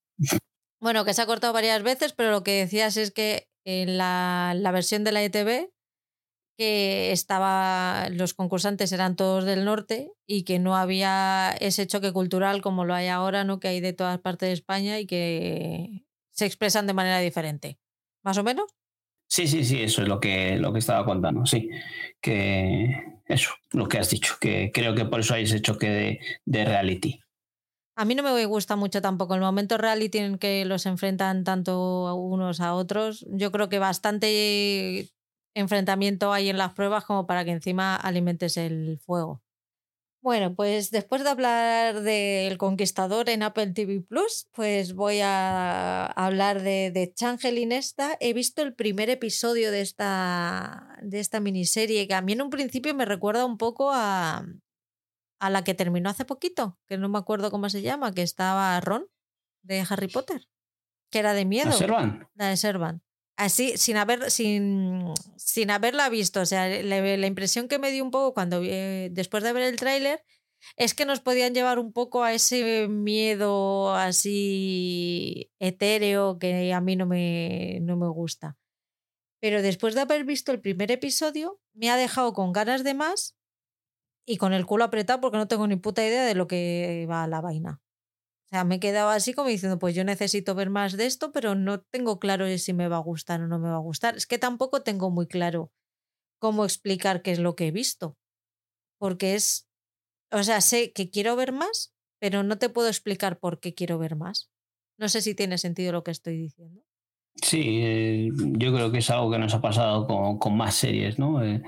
bueno, 0.84 1.06
que 1.06 1.14
se 1.14 1.22
ha 1.22 1.26
cortado 1.26 1.54
varias 1.54 1.82
veces, 1.82 2.12
pero 2.12 2.32
lo 2.32 2.44
que 2.44 2.60
decías 2.60 2.98
es 2.98 3.12
que 3.12 3.48
en 3.64 3.98
la, 3.98 4.54
la 4.54 4.72
versión 4.72 5.06
de 5.06 5.14
la 5.14 5.24
ETV 5.24 5.70
que 6.58 7.14
estaba 7.14 8.10
los 8.12 8.34
concursantes 8.34 8.92
eran 8.92 9.16
todos 9.16 9.46
del 9.46 9.64
norte 9.64 10.12
y 10.28 10.44
que 10.44 10.60
no 10.60 10.76
había 10.76 11.56
ese 11.62 11.88
choque 11.88 12.12
cultural 12.12 12.62
como 12.62 12.84
lo 12.84 12.94
hay 12.94 13.08
ahora, 13.08 13.46
¿no? 13.46 13.62
Que 13.62 13.70
hay 13.70 13.80
de 13.80 13.94
todas 13.94 14.20
partes 14.20 14.50
de 14.50 14.54
España 14.54 15.00
y 15.00 15.08
que 15.08 16.06
se 16.32 16.46
expresan 16.46 16.86
de 16.86 16.94
manera 16.94 17.20
diferente. 17.20 17.80
¿Más 18.24 18.38
o 18.38 18.44
menos? 18.44 18.66
Sí, 19.28 19.48
sí, 19.48 19.64
sí, 19.64 19.82
eso 19.82 20.02
es 20.02 20.08
lo 20.08 20.20
que, 20.20 20.58
lo 20.58 20.74
que 20.74 20.80
estaba 20.80 21.06
contando, 21.06 21.46
sí. 21.46 21.70
Que 22.22 23.20
eso, 23.26 23.52
lo 23.72 23.88
que 23.88 23.98
has 23.98 24.10
dicho, 24.10 24.36
que 24.40 24.72
creo 24.74 24.96
que 24.96 25.06
por 25.06 25.20
eso 25.20 25.34
hay 25.34 25.44
ese 25.44 25.62
choque 25.62 25.90
de, 25.90 26.20
de 26.46 26.66
reality. 26.66 27.20
A 27.96 28.06
mí 28.06 28.16
no 28.16 28.24
me 28.24 28.46
gusta 28.46 28.76
mucho 28.76 29.02
tampoco 29.02 29.36
el 29.36 29.42
momento 29.42 29.78
reality 29.78 30.18
en 30.18 30.38
que 30.40 30.66
los 30.66 30.88
enfrentan 30.88 31.44
tanto 31.44 32.16
unos 32.16 32.60
a 32.60 32.74
otros. 32.74 33.26
Yo 33.30 33.52
creo 33.52 33.70
que 33.70 33.78
bastante 33.78 35.10
enfrentamiento 35.56 36.34
hay 36.34 36.50
en 36.50 36.58
las 36.58 36.74
pruebas 36.74 37.06
como 37.06 37.28
para 37.28 37.46
que 37.46 37.52
encima 37.52 37.96
alimentes 37.96 38.58
el 38.58 39.00
fuego. 39.00 39.43
Bueno, 40.24 40.56
pues 40.56 40.90
después 40.90 41.22
de 41.26 41.30
hablar 41.30 42.00
del 42.00 42.58
Conquistador 42.58 43.28
en 43.30 43.44
Apple 43.44 43.74
TV 43.74 44.00
Plus, 44.00 44.48
pues 44.54 44.94
voy 44.94 45.20
a 45.22 46.06
hablar 46.06 46.62
de, 46.62 46.92
de 46.92 47.14
Changeling 47.14 47.74
esta. 47.74 48.16
He 48.22 48.32
visto 48.32 48.62
el 48.62 48.74
primer 48.74 49.10
episodio 49.10 49.70
de 49.70 49.82
esta, 49.82 50.98
de 51.02 51.20
esta 51.20 51.42
miniserie 51.42 52.08
que 52.08 52.14
a 52.14 52.22
mí 52.22 52.32
en 52.32 52.42
un 52.42 52.50
principio 52.50 52.96
me 52.96 53.04
recuerda 53.04 53.46
un 53.46 53.58
poco 53.58 53.92
a, 53.92 54.46
a 55.40 55.50
la 55.50 55.66
que 55.66 55.74
terminó 55.74 56.10
hace 56.10 56.24
poquito, 56.24 56.80
que 56.88 56.98
no 56.98 57.10
me 57.10 57.20
acuerdo 57.20 57.52
cómo 57.52 57.68
se 57.68 57.82
llama, 57.82 58.14
que 58.14 58.22
estaba 58.22 58.80
Ron 58.80 59.10
de 59.62 59.86
Harry 59.90 60.08
Potter, 60.08 60.48
que 61.12 61.20
era 61.20 61.34
de 61.34 61.44
miedo. 61.44 61.72
¿La 61.72 61.76
Servan? 61.76 62.30
La 62.36 62.48
de 62.48 62.56
Servan. 62.56 63.04
Así, 63.36 63.78
sin, 63.78 63.98
haber, 63.98 64.30
sin, 64.30 65.14
sin 65.38 65.72
haberla 65.72 66.10
visto. 66.10 66.42
O 66.42 66.46
sea, 66.46 66.68
la, 66.84 67.28
impresión 67.28 67.68
que 67.68 67.80
me 67.80 67.92
dio 67.92 68.04
un 68.04 68.12
poco 68.12 68.34
cuando 68.34 68.62
eh, 68.64 69.10
después 69.12 69.44
de 69.44 69.54
ver 69.54 69.64
el 69.64 69.78
tráiler 69.78 70.24
es 70.78 70.94
que 70.94 71.06
nos 71.06 71.20
podían 71.20 71.54
llevar 71.54 71.80
un 71.80 71.92
poco 71.94 72.24
a 72.24 72.34
ese 72.34 72.88
miedo 72.88 73.94
así 73.96 75.52
etéreo 75.60 76.40
que 76.40 76.74
a 76.74 76.82
mí 76.82 76.96
no 76.96 77.06
me, 77.06 77.80
no 77.82 77.98
me 77.98 78.08
gusta. 78.08 78.58
Pero 79.42 79.62
después 79.62 79.96
de 79.96 80.02
haber 80.02 80.24
visto 80.24 80.52
el 80.52 80.62
primer 80.62 80.92
episodio, 80.92 81.60
me 81.74 81.90
ha 81.90 81.98
dejado 81.98 82.34
con 82.34 82.54
ganas 82.54 82.84
de 82.84 82.94
más 82.94 83.36
y 84.26 84.38
con 84.38 84.54
el 84.54 84.66
culo 84.66 84.86
apretado 84.86 85.22
porque 85.22 85.38
no 85.38 85.48
tengo 85.48 85.68
ni 85.68 85.76
puta 85.76 86.06
idea 86.06 86.26
de 86.26 86.36
lo 86.36 86.48
que 86.48 87.06
va 87.10 87.28
la 87.28 87.42
vaina. 87.42 87.83
Sea, 88.54 88.64
me 88.66 88.76
he 88.76 88.80
quedado 88.80 89.10
así 89.10 89.34
como 89.34 89.50
diciendo, 89.50 89.80
pues 89.80 89.96
yo 89.96 90.04
necesito 90.04 90.54
ver 90.54 90.70
más 90.70 90.96
de 90.96 91.08
esto, 91.08 91.32
pero 91.32 91.56
no 91.56 91.82
tengo 91.82 92.20
claro 92.20 92.46
si 92.60 92.72
me 92.72 92.88
va 92.88 92.98
a 92.98 93.00
gustar 93.00 93.42
o 93.42 93.48
no 93.48 93.58
me 93.58 93.70
va 93.70 93.78
a 93.78 93.80
gustar. 93.80 94.16
Es 94.16 94.28
que 94.28 94.38
tampoco 94.38 94.84
tengo 94.84 95.10
muy 95.10 95.26
claro 95.26 95.72
cómo 96.40 96.66
explicar 96.66 97.22
qué 97.24 97.32
es 97.34 97.40
lo 97.40 97.56
que 97.56 97.68
he 97.68 97.72
visto. 97.72 98.18
Porque 99.00 99.36
es, 99.36 99.68
o 100.32 100.44
sea, 100.44 100.62
sé 100.62 100.94
que 100.94 101.10
quiero 101.12 101.36
ver 101.36 101.54
más, 101.54 101.94
pero 102.20 102.44
no 102.44 102.60
te 102.60 102.70
puedo 102.70 102.90
explicar 102.90 103.40
por 103.40 103.60
qué 103.60 103.74
quiero 103.76 104.00
ver 104.00 104.16
más. 104.16 104.52
No 105.00 105.10
sé 105.10 105.22
si 105.22 105.36
tiene 105.36 105.58
sentido 105.60 105.94
lo 105.94 106.04
que 106.04 106.12
estoy 106.12 106.38
diciendo. 106.38 106.84
Sí, 107.42 107.80
eh, 107.82 108.30
yo 108.34 108.74
creo 108.74 108.92
que 108.92 109.00
es 109.00 109.10
algo 109.10 109.30
que 109.32 109.40
nos 109.40 109.54
ha 109.54 109.60
pasado 109.62 110.08
con, 110.08 110.38
con 110.38 110.56
más 110.56 110.76
series, 110.76 111.20
¿no? 111.20 111.44
Eh, 111.44 111.62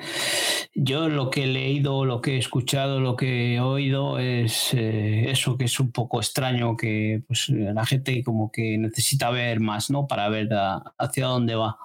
yo 0.74 1.10
lo 1.10 1.30
que 1.30 1.44
he 1.44 1.48
leído, 1.48 2.06
lo 2.06 2.22
que 2.22 2.36
he 2.36 2.38
escuchado, 2.38 3.00
lo 3.02 3.16
que 3.16 3.56
he 3.56 3.60
oído 3.60 4.20
es 4.20 4.74
eh, 4.74 5.30
eso, 5.30 5.58
que 5.58 5.66
es 5.66 5.80
un 5.80 5.92
poco 5.92 6.20
extraño, 6.20 6.78
que 6.78 7.24
pues, 7.28 7.50
la 7.50 7.86
gente 7.86 8.24
como 8.24 8.52
que 8.52 8.78
necesita 8.78 9.32
ver 9.32 9.60
más, 9.60 9.90
¿no? 9.90 10.08
Para 10.08 10.30
ver 10.30 10.50
hacia 10.98 11.26
dónde 11.28 11.56
va. 11.56 11.78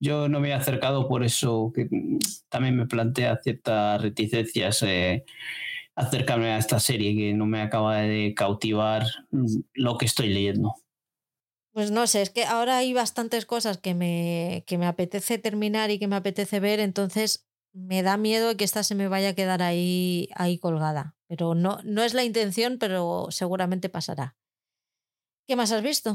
Yo 0.00 0.28
no 0.28 0.40
me 0.40 0.50
he 0.50 0.54
acercado 0.54 1.08
por 1.08 1.24
eso, 1.24 1.72
que 1.74 1.88
también 2.48 2.76
me 2.76 2.86
plantea 2.86 3.40
ciertas 3.42 4.00
reticencias 4.00 4.82
acercarme 5.96 6.50
a 6.52 6.58
esta 6.58 6.80
serie, 6.80 7.14
que 7.16 7.34
no 7.34 7.46
me 7.46 7.60
acaba 7.62 7.98
de 7.98 8.34
cautivar 8.34 9.04
lo 9.74 9.98
que 9.98 10.06
estoy 10.06 10.28
leyendo. 10.28 10.74
Pues 11.74 11.90
no 11.90 12.06
sé, 12.06 12.22
es 12.22 12.30
que 12.30 12.44
ahora 12.44 12.76
hay 12.76 12.92
bastantes 12.94 13.46
cosas 13.46 13.78
que 13.78 13.94
me, 13.94 14.62
que 14.68 14.78
me 14.78 14.86
apetece 14.86 15.38
terminar 15.38 15.90
y 15.90 15.98
que 15.98 16.06
me 16.06 16.14
apetece 16.14 16.60
ver, 16.60 16.78
entonces 16.78 17.48
me 17.72 18.04
da 18.04 18.16
miedo 18.16 18.56
que 18.56 18.62
esta 18.62 18.84
se 18.84 18.94
me 18.94 19.08
vaya 19.08 19.30
a 19.30 19.34
quedar 19.34 19.60
ahí, 19.60 20.28
ahí 20.36 20.56
colgada. 20.60 21.16
Pero 21.26 21.56
no, 21.56 21.80
no 21.82 22.04
es 22.04 22.14
la 22.14 22.22
intención, 22.22 22.78
pero 22.78 23.26
seguramente 23.30 23.88
pasará. 23.88 24.36
¿Qué 25.46 25.56
más 25.56 25.72
has 25.72 25.82
visto? 25.82 26.14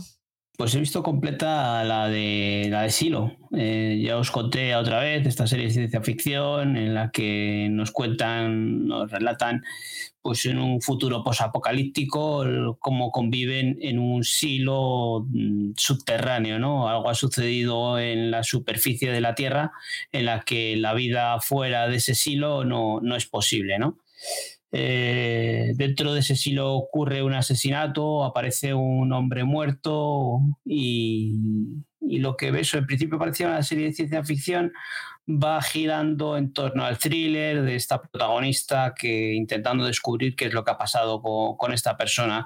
Pues 0.59 0.75
he 0.75 0.79
visto 0.81 1.03
completa 1.03 1.85
la 1.85 2.09
de 2.09 2.67
la 2.69 2.81
de 2.81 2.89
Silo. 2.89 3.31
Eh, 3.55 4.01
ya 4.03 4.17
os 4.17 4.29
conté 4.29 4.75
otra 4.75 4.99
vez 4.99 5.25
esta 5.25 5.47
serie 5.47 5.67
de 5.67 5.71
ciencia 5.71 6.01
ficción 6.01 6.75
en 6.75 6.93
la 6.93 7.11
que 7.11 7.69
nos 7.71 7.91
cuentan, 7.91 8.85
nos 8.85 9.09
relatan, 9.09 9.63
pues 10.21 10.45
en 10.47 10.59
un 10.59 10.81
futuro 10.81 11.23
posapocalíptico 11.23 12.43
cómo 12.79 13.09
conviven 13.09 13.77
en 13.81 13.99
un 13.99 14.25
silo 14.25 15.25
mm, 15.29 15.75
subterráneo, 15.77 16.59
¿no? 16.59 16.89
Algo 16.89 17.09
ha 17.09 17.15
sucedido 17.15 17.97
en 17.97 18.29
la 18.29 18.43
superficie 18.43 19.13
de 19.13 19.21
la 19.21 19.35
Tierra 19.35 19.71
en 20.11 20.25
la 20.25 20.41
que 20.41 20.75
la 20.75 20.93
vida 20.93 21.39
fuera 21.39 21.87
de 21.87 21.95
ese 21.95 22.15
silo 22.15 22.65
no, 22.65 22.99
no 23.01 23.15
es 23.15 23.25
posible, 23.25 23.79
¿no? 23.79 23.97
Eh, 24.71 25.73
dentro 25.75 26.13
de 26.13 26.19
ese 26.19 26.35
silo 26.35 26.73
ocurre 26.73 27.23
un 27.23 27.33
asesinato, 27.33 28.23
aparece 28.23 28.73
un 28.73 29.11
hombre 29.13 29.43
muerto 29.43 30.39
y, 30.63 31.35
lo 32.01 32.37
que 32.37 32.51
ves, 32.51 32.73
en 32.73 32.85
principio 32.85 33.17
parecía 33.17 33.47
una 33.47 33.63
serie 33.63 33.85
de 33.85 33.93
ciencia 33.93 34.23
ficción, 34.23 34.71
va 35.27 35.61
girando 35.61 36.37
en 36.37 36.53
torno 36.53 36.83
al 36.85 36.97
thriller 36.97 37.61
de 37.63 37.75
esta 37.75 38.01
protagonista 38.01 38.93
que 38.95 39.33
intentando 39.33 39.85
descubrir 39.85 40.35
qué 40.35 40.45
es 40.45 40.53
lo 40.53 40.63
que 40.63 40.71
ha 40.71 40.77
pasado 40.77 41.21
con, 41.21 41.73
esta 41.73 41.97
persona. 41.97 42.45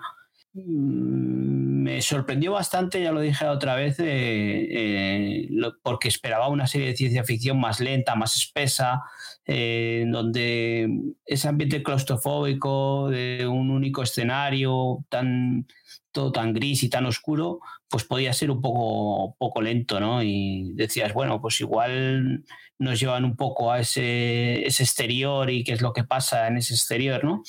Mm, 0.53 1.72
me 1.83 2.01
sorprendió 2.01 2.53
bastante, 2.53 3.01
ya 3.03 3.11
lo 3.11 3.19
dije 3.19 3.45
otra 3.45 3.75
vez, 3.75 3.99
eh, 3.99 4.67
eh, 4.71 5.49
porque 5.81 6.07
esperaba 6.07 6.47
una 6.47 6.65
serie 6.65 6.87
de 6.87 6.95
ciencia 6.95 7.25
ficción 7.25 7.59
más 7.59 7.81
lenta, 7.81 8.15
más 8.15 8.37
espesa, 8.37 9.01
en 9.45 10.11
donde 10.11 10.87
ese 11.25 11.49
ambiente 11.49 11.83
claustrofóbico 11.83 13.09
de 13.09 13.45
un 13.45 13.69
único 13.69 14.01
escenario, 14.01 15.05
tan, 15.09 15.67
todo 16.13 16.31
tan 16.31 16.53
gris 16.53 16.83
y 16.83 16.89
tan 16.89 17.05
oscuro, 17.05 17.59
pues 17.89 18.05
podía 18.05 18.31
ser 18.31 18.49
un 18.49 18.61
poco, 18.61 19.35
poco 19.37 19.61
lento, 19.61 19.99
¿no? 19.99 20.23
Y 20.23 20.71
decías, 20.75 21.13
bueno, 21.13 21.41
pues 21.41 21.59
igual 21.59 22.45
nos 22.79 22.99
llevan 22.99 23.25
un 23.25 23.35
poco 23.35 23.71
a 23.73 23.81
ese, 23.81 24.65
ese 24.65 24.83
exterior 24.83 25.49
y 25.49 25.65
qué 25.65 25.73
es 25.73 25.81
lo 25.81 25.91
que 25.91 26.05
pasa 26.05 26.47
en 26.47 26.57
ese 26.57 26.75
exterior, 26.75 27.25
¿no? 27.25 27.43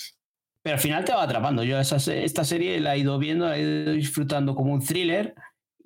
Pero 0.64 0.76
al 0.76 0.80
final 0.80 1.04
te 1.04 1.12
va 1.12 1.22
atrapando. 1.22 1.62
Yo 1.62 1.78
esta 1.78 1.98
serie 1.98 2.80
la 2.80 2.96
he 2.96 3.00
ido 3.00 3.18
viendo, 3.18 3.46
la 3.46 3.58
he 3.58 3.60
ido 3.60 3.92
disfrutando 3.92 4.54
como 4.54 4.72
un 4.72 4.80
thriller 4.80 5.34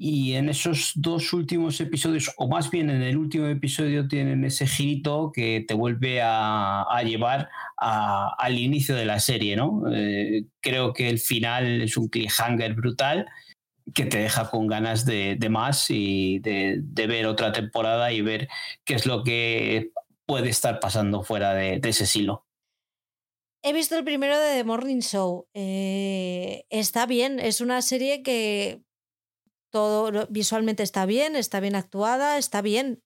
y 0.00 0.34
en 0.34 0.48
esos 0.48 0.92
dos 0.94 1.32
últimos 1.32 1.80
episodios, 1.80 2.32
o 2.36 2.48
más 2.48 2.70
bien 2.70 2.88
en 2.88 3.02
el 3.02 3.16
último 3.16 3.48
episodio, 3.48 4.06
tienen 4.06 4.44
ese 4.44 4.68
girito 4.68 5.32
que 5.34 5.64
te 5.66 5.74
vuelve 5.74 6.20
a, 6.22 6.86
llevar 7.05 7.48
al 7.76 8.56
inicio 8.56 8.94
de 8.94 9.05
la 9.05 9.18
serie, 9.18 9.56
¿no? 9.56 9.82
Eh, 9.92 10.44
creo 10.60 10.92
que 10.92 11.09
el 11.09 11.18
final 11.18 11.82
es 11.82 11.96
un 11.96 12.09
cliffhanger 12.09 12.74
brutal 12.74 13.26
que 13.92 14.05
te 14.05 14.18
deja 14.18 14.48
con 14.48 14.68
ganas 14.68 15.05
de, 15.05 15.36
más 15.50 15.90
y 15.90 16.38
de, 16.38 16.80
ver 17.09 17.26
otra 17.26 17.50
temporada 17.50 18.12
y 18.12 18.20
ver 18.20 18.48
qué 18.84 18.94
es 18.94 19.05
lo 19.05 19.24
que 19.24 19.90
puede 20.26 20.50
estar 20.50 20.78
pasando 20.78 21.24
fuera 21.24 21.55
de, 21.55 21.80
ese 21.82 22.06
silo. 22.06 22.44
He 23.62 23.72
visto 23.72 23.97
el 23.97 24.05
primero 24.05 24.39
de 24.39 24.56
The 24.56 24.64
Morning 24.64 25.01
Show. 25.01 25.48
Eh, 25.52 26.64
está 26.70 27.06
bien, 27.06 27.40
es 27.40 27.60
una 27.60 27.82
serie 27.82 28.22
que 28.22 28.82
todo 29.70 30.26
visualmente 30.30 30.82
está 30.82 31.06
bien, 31.06 31.36
está 31.36 31.60
bien 31.60 31.74
actuada, 31.74 32.39
está 32.39 32.62
bien, 32.62 33.02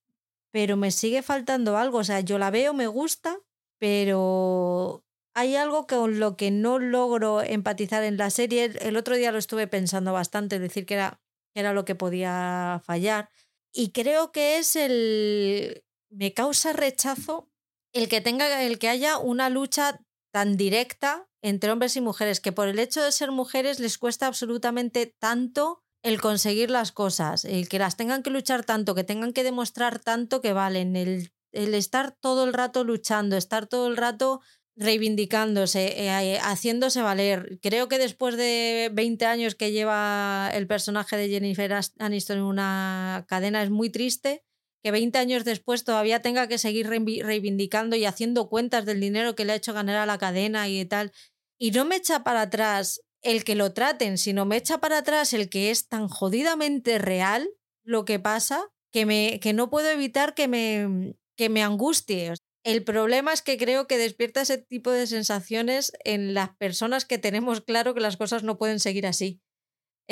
pero 0.53 0.77
me 0.77 0.91
sigue 0.91 1.23
faltando 1.23 1.77
algo. 1.79 1.99
O 1.99 2.05
sea, 2.05 2.21
yo 2.21 2.39
la 2.39 2.51
veo, 2.51 2.75
me 2.75 2.87
gusta, 2.87 3.39
pero 3.79 5.05
hay 5.35 5.57
algo 5.57 5.87
con 5.87 6.21
lo 6.21 6.37
que 6.37 6.51
no 6.51 6.79
logro 6.79 7.43
empatizar 7.43 8.05
en 8.05 8.19
la 8.19 8.31
serie. 8.31 8.73
El 8.81 8.97
otro 8.97 9.17
día 9.17 9.33
lo 9.33 9.39
estuve 9.39 9.67
pensando 9.67 10.13
bastante, 10.13 10.59
decir 10.59 10.85
que 10.85 10.95
era, 10.95 11.21
era 11.55 11.73
lo 11.73 11.85
que 11.85 11.95
podía 11.95 12.83
fallar. 12.85 13.31
Y 13.73 13.93
creo 13.93 14.33
que 14.33 14.59
es 14.59 14.77
el. 14.77 15.83
Me 16.11 16.35
causa 16.35 16.75
rechazo 16.75 17.51
el 17.95 18.09
que 18.09 18.21
tenga, 18.21 18.63
el 18.63 18.79
que 18.79 18.91
haya 18.91 19.17
una 19.17 19.49
lucha 19.49 20.05
tan 20.33 20.57
directa 20.57 21.29
entre 21.43 21.71
hombres 21.71 21.97
y 21.97 22.01
mujeres, 22.01 22.41
que 22.41 22.53
por 22.53 22.69
el 22.69 22.79
hecho 22.79 23.03
de 23.03 23.13
ser 23.13 23.31
mujeres 23.31 23.79
les 23.79 23.99
cuesta 23.99 24.27
absolutamente 24.27 25.07
tanto 25.07 25.83
el 26.03 26.21
conseguir 26.21 26.71
las 26.71 26.91
cosas, 26.91 27.45
el 27.45 27.69
que 27.69 27.79
las 27.79 27.97
tengan 27.97 28.23
que 28.23 28.31
luchar 28.31 28.65
tanto, 28.65 28.95
que 28.95 29.05
tengan 29.05 29.33
que 29.33 29.45
demostrar 29.45 29.99
tanto 30.01 30.41
que 30.41 30.53
valen, 30.53 30.97
el, 30.97 31.31
estar 31.53 32.13
todo 32.13 32.45
el 32.45 32.53
rato 32.53 32.83
luchando, 32.83 33.37
estar 33.37 33.67
todo 33.67 33.87
el 33.87 33.97
rato 33.97 34.41
reivindicándose, 34.75 36.07
eh, 36.07 36.39
haciéndose 36.41 37.03
valer. 37.03 37.59
Creo 37.61 37.89
que 37.89 37.99
después 37.99 38.37
de 38.37 38.91
20 38.93 39.27
años 39.27 39.55
que 39.55 39.71
lleva 39.71 40.51
el 40.55 40.67
personaje 40.67 41.17
de 41.17 41.29
Jennifer 41.29 41.79
Aniston 41.99 42.39
en 42.39 42.45
una 42.45 43.27
cadena 43.29 43.63
es 43.63 43.71
muy 43.71 43.91
triste 43.91 44.45
que 44.83 44.91
20 44.91 45.19
años 45.19 45.45
después 45.45 45.85
todavía 45.85 46.23
tenga 46.23 46.49
que 46.49 46.59
seguir 46.59 46.89
reivindicando 46.89 47.97
y 47.97 48.05
haciendo 48.05 48.49
cuentas 48.49 48.85
del 48.85 49.01
dinero 49.01 49.35
que 49.35 49.45
le 49.45 49.53
ha 49.53 49.57
hecho 49.57 49.73
ganar 49.73 49.97
a 49.97 50.07
la 50.07 50.19
cadena 50.19 50.69
y 50.69 50.85
tal. 50.85 51.13
Y 51.59 51.71
no 51.71 51.85
me 51.85 51.97
echa 51.97 52.25
para 52.25 52.43
atrás 52.43 53.01
el 53.23 53.45
que 53.45 53.55
lo 53.55 53.73
traten, 53.73 54.19
sino 54.19 54.45
me 54.45 54.57
echa 54.57 54.79
para 54.79 54.99
atrás 54.99 55.33
el 55.33 55.49
que 55.49 55.71
es 55.71 55.89
tan 55.89 56.09
jodidamente 56.09 56.99
real 56.99 57.49
lo 57.85 58.05
que 58.05 58.19
pasa 58.19 58.69
que, 58.93 59.07
me, 59.07 59.41
que 59.41 59.53
no 59.53 59.71
puedo 59.71 59.89
evitar 59.91 60.35
que 60.35 60.49
me, 60.49 61.15
que 61.37 61.49
me 61.49 61.63
angustie. 61.63 62.35
El 62.65 62.85
problema 62.85 63.33
es 63.33 63.43
que 63.43 63.59
creo 63.59 63.87
que 63.87 63.99
despierta 63.99 64.43
ese 64.43 64.59
tipo 64.59 64.91
de 64.93 65.07
sensaciones 65.07 65.93
en 66.05 66.35
las 66.35 66.57
personas 66.57 67.05
que 67.05 67.19
tenemos 67.19 67.61
claro 67.61 67.95
que 67.95 68.01
las 68.01 68.17
cosas 68.17 68.45
no 68.45 68.57
pueden 68.57 68.79
seguir 68.79 69.07
así. 69.07 69.42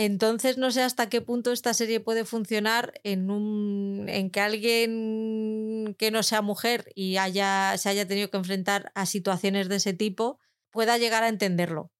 Entonces 0.02 0.56
no 0.56 0.70
sé 0.70 0.82
hasta 0.82 1.10
qué 1.10 1.20
punto 1.20 1.52
esta 1.52 1.74
serie 1.74 2.00
puede 2.00 2.24
funcionar 2.24 2.94
en 3.04 3.30
un 3.30 4.06
en 4.08 4.30
que 4.30 4.40
alguien 4.40 5.94
que 5.98 6.10
no 6.10 6.22
sea 6.22 6.40
mujer 6.40 6.90
y 6.94 7.18
haya, 7.18 7.76
se 7.76 7.90
haya 7.90 8.08
tenido 8.08 8.30
que 8.30 8.38
enfrentar 8.38 8.92
a 8.94 9.04
situaciones 9.04 9.68
de 9.68 9.76
ese 9.76 9.92
tipo 9.92 10.38
pueda 10.70 10.96
llegar 10.96 11.22
a 11.22 11.28
entenderlo 11.28 11.92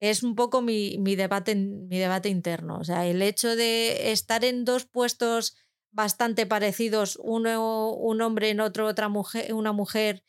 es 0.00 0.22
un 0.22 0.34
poco 0.34 0.62
mi, 0.62 0.98
debate, 1.16 1.54
mi 1.54 1.98
debate 1.98 2.28
interno. 2.28 2.78
O 2.78 2.84
sea, 2.84 3.06
el 3.06 3.22
hecho 3.22 3.56
de 3.56 4.12
estar 4.12 4.44
en 4.44 4.64
dos 4.64 4.84
puestos 4.84 5.56
bastante 5.92 6.46
parecidos, 6.46 7.18
uno 7.22 7.92
un 7.92 8.20
hombre 8.20 8.50
en 8.50 8.60
otro 8.60 8.86
otra 8.86 9.08
mujer, 9.08 9.54
una 9.54 9.72
mujer, 9.72 10.24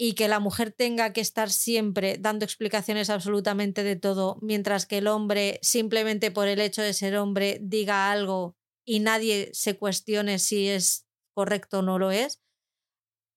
y 0.00 0.14
que 0.14 0.28
la 0.28 0.38
mujer 0.38 0.70
tenga 0.70 1.12
que 1.12 1.20
estar 1.20 1.50
siempre 1.50 2.18
dando 2.18 2.44
explicaciones 2.44 3.10
absolutamente 3.10 3.82
de 3.82 3.96
todo, 3.96 4.38
mientras 4.40 4.86
que 4.86 4.98
el 4.98 5.08
hombre, 5.08 5.58
simplemente 5.60 6.30
por 6.30 6.46
el 6.46 6.60
hecho 6.60 6.82
de 6.82 6.94
ser 6.94 7.16
hombre, 7.16 7.58
diga 7.60 8.12
algo 8.12 8.56
y 8.86 9.00
nadie 9.00 9.50
se 9.52 9.76
cuestione 9.76 10.38
si 10.38 10.68
es 10.68 11.08
correcto 11.34 11.80
o 11.80 11.82
no 11.82 11.98
lo 11.98 12.12
es, 12.12 12.40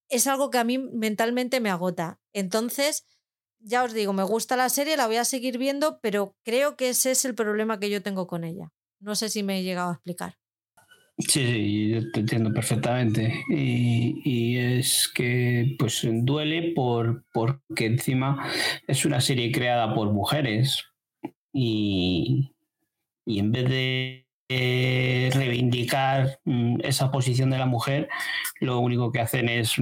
es 0.08 0.28
algo 0.28 0.52
que 0.52 0.60
a 0.60 0.64
mí 0.64 0.78
mentalmente 0.78 1.60
me 1.62 1.72
agota. 1.72 2.22
Entonces, 2.32 3.08
ya 3.60 3.84
os 3.84 3.94
digo, 3.94 4.14
me 4.14 4.24
gusta 4.24 4.56
la 4.56 4.70
serie, 4.70 4.98
la 4.98 5.08
voy 5.08 5.16
a 5.16 5.26
seguir 5.26 5.58
viendo, 5.58 6.00
pero 6.00 6.36
creo 6.44 6.76
que 6.76 6.90
ese 6.90 7.12
es 7.12 7.26
el 7.26 7.34
problema 7.34 7.80
que 7.80 7.90
yo 7.90 8.04
tengo 8.04 8.28
con 8.28 8.44
ella. 8.44 8.72
No 9.00 9.16
sé 9.16 9.30
si 9.30 9.42
me 9.42 9.60
he 9.60 9.64
llegado 9.64 9.90
a 9.90 9.94
explicar. 9.94 10.41
Sí, 11.28 11.46
sí, 11.46 11.90
yo 11.90 12.12
te 12.12 12.22
entiendo 12.22 12.54
perfectamente. 12.54 13.34
Y, 13.50 14.58
es 14.58 15.12
que 15.14 15.76
pues 15.78 16.02
duele 16.04 16.74
por, 16.76 17.26
porque 17.34 17.86
encima 17.86 18.50
es 18.88 19.06
una 19.06 19.22
serie 19.22 19.52
creada 19.52 19.94
por 19.94 20.12
mujeres. 20.12 20.84
Y, 21.54 22.54
y 23.26 23.40
en 23.40 23.52
vez 23.52 23.70
de 23.70 24.22
eh, 24.54 25.30
reivindicar 25.34 26.42
mm, 26.44 26.82
esa 26.84 27.10
posición 27.10 27.50
de 27.52 27.58
la 27.58 27.66
mujer, 27.66 28.10
lo 28.60 28.80
único 28.80 29.10
que 29.10 29.22
hacen 29.22 29.48
es 29.48 29.76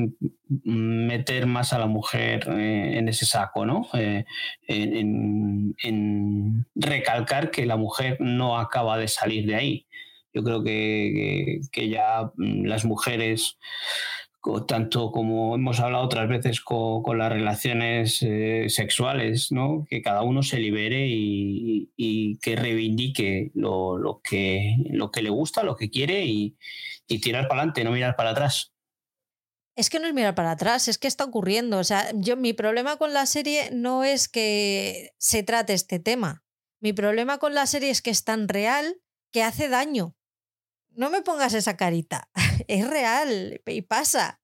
meter 0.48 1.48
más 1.48 1.74
a 1.74 1.80
la 1.80 1.88
mujer 1.88 2.48
eh, 2.50 3.00
en 3.00 3.10
ese 3.10 3.26
saco, 3.26 3.66
¿no? 3.66 3.88
Eh, 3.96 4.26
en, 4.68 5.76
recalcar 6.76 7.50
que 7.50 7.66
la 7.66 7.78
mujer 7.78 8.18
no 8.20 8.60
acaba 8.60 9.00
de 9.00 9.08
salir 9.08 9.48
de 9.48 9.56
ahí. 9.56 9.88
Yo 10.34 10.44
creo 10.44 10.64
que 10.64 11.62
ya 11.90 12.32
mm, 12.36 12.66
las 12.66 12.86
mujeres 12.86 13.58
tanto 14.68 15.12
como 15.12 15.56
hemos 15.56 15.80
hablado 15.80 16.06
otras 16.06 16.30
veces 16.30 16.62
con, 16.62 17.18
las 17.18 17.32
relaciones 17.32 18.20
eh, 18.22 18.66
sexuales, 18.70 19.52
¿no? 19.52 19.86
que 19.90 20.02
cada 20.02 20.22
uno 20.22 20.44
se 20.44 20.60
libere 20.60 21.08
y, 21.10 22.38
que 22.42 22.56
reivindique 22.56 23.52
lo, 23.54 24.22
que, 24.24 24.78
lo 24.90 25.12
que 25.12 25.22
le 25.22 25.30
gusta, 25.30 25.64
lo 25.64 25.76
que 25.76 25.90
quiere 25.90 26.26
y, 26.26 26.58
tirar 27.22 27.48
para 27.48 27.62
adelante, 27.62 27.84
no 27.84 27.92
mirar 27.92 28.16
para 28.16 28.30
atrás. 28.30 28.72
Es 29.76 29.90
que 29.90 30.00
no 30.00 30.08
es 30.08 30.14
mirar 30.14 30.36
para 30.36 30.52
atrás, 30.52 30.88
es 30.88 30.98
que 30.98 31.08
está 31.08 31.24
ocurriendo. 31.24 31.80
O 31.80 31.84
sea, 31.84 32.12
yo 32.14 32.38
mi 32.38 32.54
problema 32.54 32.98
con 32.98 33.14
la 33.14 33.26
serie 33.26 33.72
no 33.72 34.04
es 34.04 34.30
que 34.30 35.12
se 35.18 35.42
trate 35.42 35.74
este 35.74 36.00
tema. 36.00 36.44
Mi 36.80 36.94
problema 36.94 37.40
con 37.40 37.56
la 37.56 37.66
serie 37.66 37.90
es 37.90 38.02
que 38.02 38.12
es 38.12 38.24
tan 38.24 38.48
real 38.48 39.02
que 39.32 39.42
hace 39.42 39.70
daño. 39.70 40.16
No 40.96 41.10
me 41.10 41.22
pongas 41.22 41.54
esa 41.54 41.78
carita. 41.78 42.30
Es 42.68 42.88
real 42.88 43.62
y 43.66 43.82
pasa. 43.82 44.40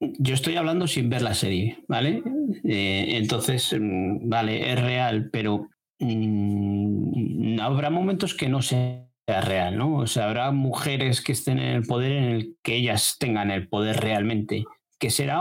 Yo 0.00 0.34
estoy 0.34 0.56
hablando 0.56 0.86
sin 0.86 1.10
ver 1.10 1.22
la 1.22 1.34
serie, 1.34 1.84
¿vale? 1.88 2.22
Eh, 2.64 3.16
entonces, 3.16 3.74
mm, 3.78 4.28
vale, 4.28 4.72
es 4.72 4.80
real, 4.80 5.28
pero 5.30 5.68
mm, 5.98 7.60
habrá 7.60 7.90
momentos 7.90 8.34
que 8.34 8.48
no 8.48 8.62
sea 8.62 9.06
real, 9.26 9.76
¿no? 9.76 9.96
O 9.96 10.06
sea, 10.06 10.26
habrá 10.26 10.50
mujeres 10.52 11.20
que 11.20 11.32
estén 11.32 11.58
en 11.58 11.76
el 11.76 11.82
poder 11.82 12.12
en 12.12 12.24
el 12.24 12.56
que 12.62 12.76
ellas 12.76 13.16
tengan 13.18 13.50
el 13.50 13.68
poder 13.68 13.96
realmente, 13.96 14.64
que 14.98 15.10
será 15.10 15.40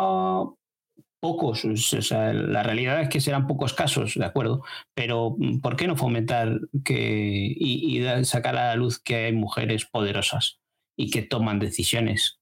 pocos, 1.25 1.65
o 1.65 2.01
sea, 2.03 2.33
la 2.33 2.61
realidad 2.61 3.01
es 3.01 3.09
que 3.09 3.19
serán 3.19 3.47
pocos 3.47 3.73
casos, 3.73 4.13
¿de 4.13 4.25
acuerdo? 4.25 4.61
Pero 4.93 5.35
mm, 5.39 5.59
¿por 5.59 5.75
qué 5.75 5.87
no 5.87 5.97
fomentar 5.97 6.59
que, 6.83 7.51
y, 7.57 8.03
sacar 8.25 8.55
a 8.57 8.67
la 8.67 8.75
luz 8.75 8.99
que 8.99 9.15
hay 9.25 9.33
mujeres 9.33 9.85
poderosas 9.85 10.59
y 10.95 11.09
que 11.09 11.23
toman 11.23 11.57
decisiones? 11.57 12.37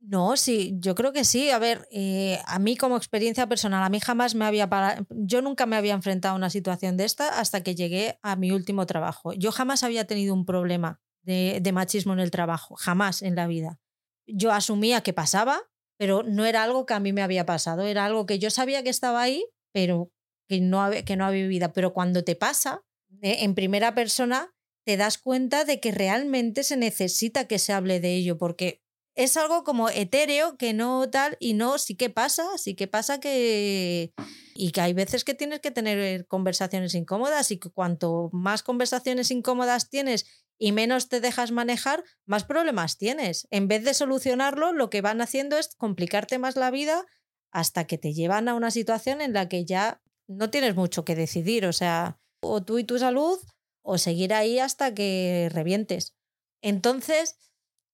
No, 0.00 0.36
sí, 0.36 0.74
yo 0.80 0.96
creo 0.96 1.12
que 1.12 1.22
sí. 1.22 1.50
A 1.50 1.60
ver, 1.60 1.86
eh, 1.92 2.40
a 2.44 2.58
mí 2.58 2.76
como 2.76 2.96
experiencia 2.96 3.46
personal, 3.46 3.84
a 3.84 3.88
mí 3.88 4.00
jamás 4.00 4.34
me 4.34 4.44
había 4.44 4.68
yo 5.10 5.40
nunca 5.40 5.64
me 5.66 5.76
había 5.76 5.94
enfrentado 5.94 6.34
a 6.34 6.38
una 6.38 6.50
situación 6.50 6.96
de 6.96 7.04
esta 7.04 7.38
hasta 7.38 7.62
que 7.62 7.76
llegué 7.76 8.18
a 8.24 8.34
mi 8.34 8.50
último 8.50 8.84
trabajo. 8.84 9.32
Yo 9.32 9.52
jamás 9.52 9.84
había 9.84 10.08
tenido 10.08 10.34
un 10.34 10.44
problema 10.44 11.00
de 11.22 11.70
machismo 11.72 12.14
en 12.14 12.18
el 12.18 12.32
trabajo, 12.32 12.74
jamás 12.74 13.22
en 13.22 13.36
la 13.36 13.46
vida. 13.46 13.78
Yo 14.26 14.50
asumía 14.50 15.02
que 15.02 15.12
pasaba, 15.12 15.60
pero 15.98 16.22
no 16.22 16.46
era 16.46 16.62
algo 16.62 16.86
que 16.86 16.94
a 16.94 17.00
mí 17.00 17.12
me 17.12 17.22
había 17.22 17.44
pasado, 17.44 17.82
era 17.82 18.06
algo 18.06 18.24
que 18.24 18.38
yo 18.38 18.50
sabía 18.50 18.82
que 18.82 18.90
estaba 18.90 19.20
ahí, 19.20 19.44
pero 19.72 20.10
que 20.48 20.60
no, 20.60 20.88
que 21.04 21.16
no 21.16 21.26
había 21.26 21.42
vivido. 21.42 21.72
Pero 21.74 21.92
cuando 21.92 22.24
te 22.24 22.36
pasa, 22.36 22.82
eh, 23.20 23.38
en 23.40 23.54
primera 23.54 23.94
persona, 23.94 24.54
te 24.86 24.96
das 24.96 25.18
cuenta 25.18 25.64
de 25.64 25.80
que 25.80 25.92
realmente 25.92 26.62
se 26.62 26.76
necesita 26.76 27.46
que 27.46 27.58
se 27.58 27.72
hable 27.72 28.00
de 28.00 28.14
ello, 28.14 28.38
porque 28.38 28.80
es 29.14 29.36
algo 29.36 29.64
como 29.64 29.90
etéreo, 29.90 30.56
que 30.56 30.72
no 30.72 31.10
tal, 31.10 31.36
y 31.40 31.54
no, 31.54 31.76
sí 31.78 31.96
que 31.96 32.08
pasa, 32.08 32.46
sí 32.56 32.74
que 32.74 32.86
pasa 32.86 33.20
que... 33.20 34.14
Y 34.60 34.72
que 34.72 34.80
hay 34.80 34.92
veces 34.92 35.24
que 35.24 35.34
tienes 35.34 35.60
que 35.60 35.70
tener 35.70 36.26
conversaciones 36.26 36.94
incómodas 36.94 37.50
y 37.52 37.58
que 37.58 37.70
cuanto 37.70 38.28
más 38.32 38.64
conversaciones 38.64 39.30
incómodas 39.30 39.88
tienes 39.88 40.26
y 40.58 40.72
menos 40.72 41.08
te 41.08 41.20
dejas 41.20 41.52
manejar, 41.52 42.04
más 42.26 42.44
problemas 42.44 42.98
tienes. 42.98 43.46
En 43.50 43.68
vez 43.68 43.84
de 43.84 43.94
solucionarlo, 43.94 44.72
lo 44.72 44.90
que 44.90 45.00
van 45.00 45.20
haciendo 45.20 45.56
es 45.56 45.74
complicarte 45.76 46.38
más 46.38 46.56
la 46.56 46.70
vida 46.70 47.06
hasta 47.50 47.86
que 47.86 47.98
te 47.98 48.12
llevan 48.12 48.48
a 48.48 48.54
una 48.54 48.70
situación 48.70 49.20
en 49.20 49.32
la 49.32 49.48
que 49.48 49.64
ya 49.64 50.02
no 50.26 50.50
tienes 50.50 50.74
mucho 50.74 51.04
que 51.04 51.14
decidir. 51.14 51.64
O 51.64 51.72
sea, 51.72 52.18
o 52.40 52.62
tú 52.62 52.78
y 52.78 52.84
tu 52.84 52.98
salud, 52.98 53.38
o 53.82 53.98
seguir 53.98 54.34
ahí 54.34 54.58
hasta 54.58 54.92
que 54.92 55.48
revientes. 55.52 56.14
Entonces, 56.60 57.38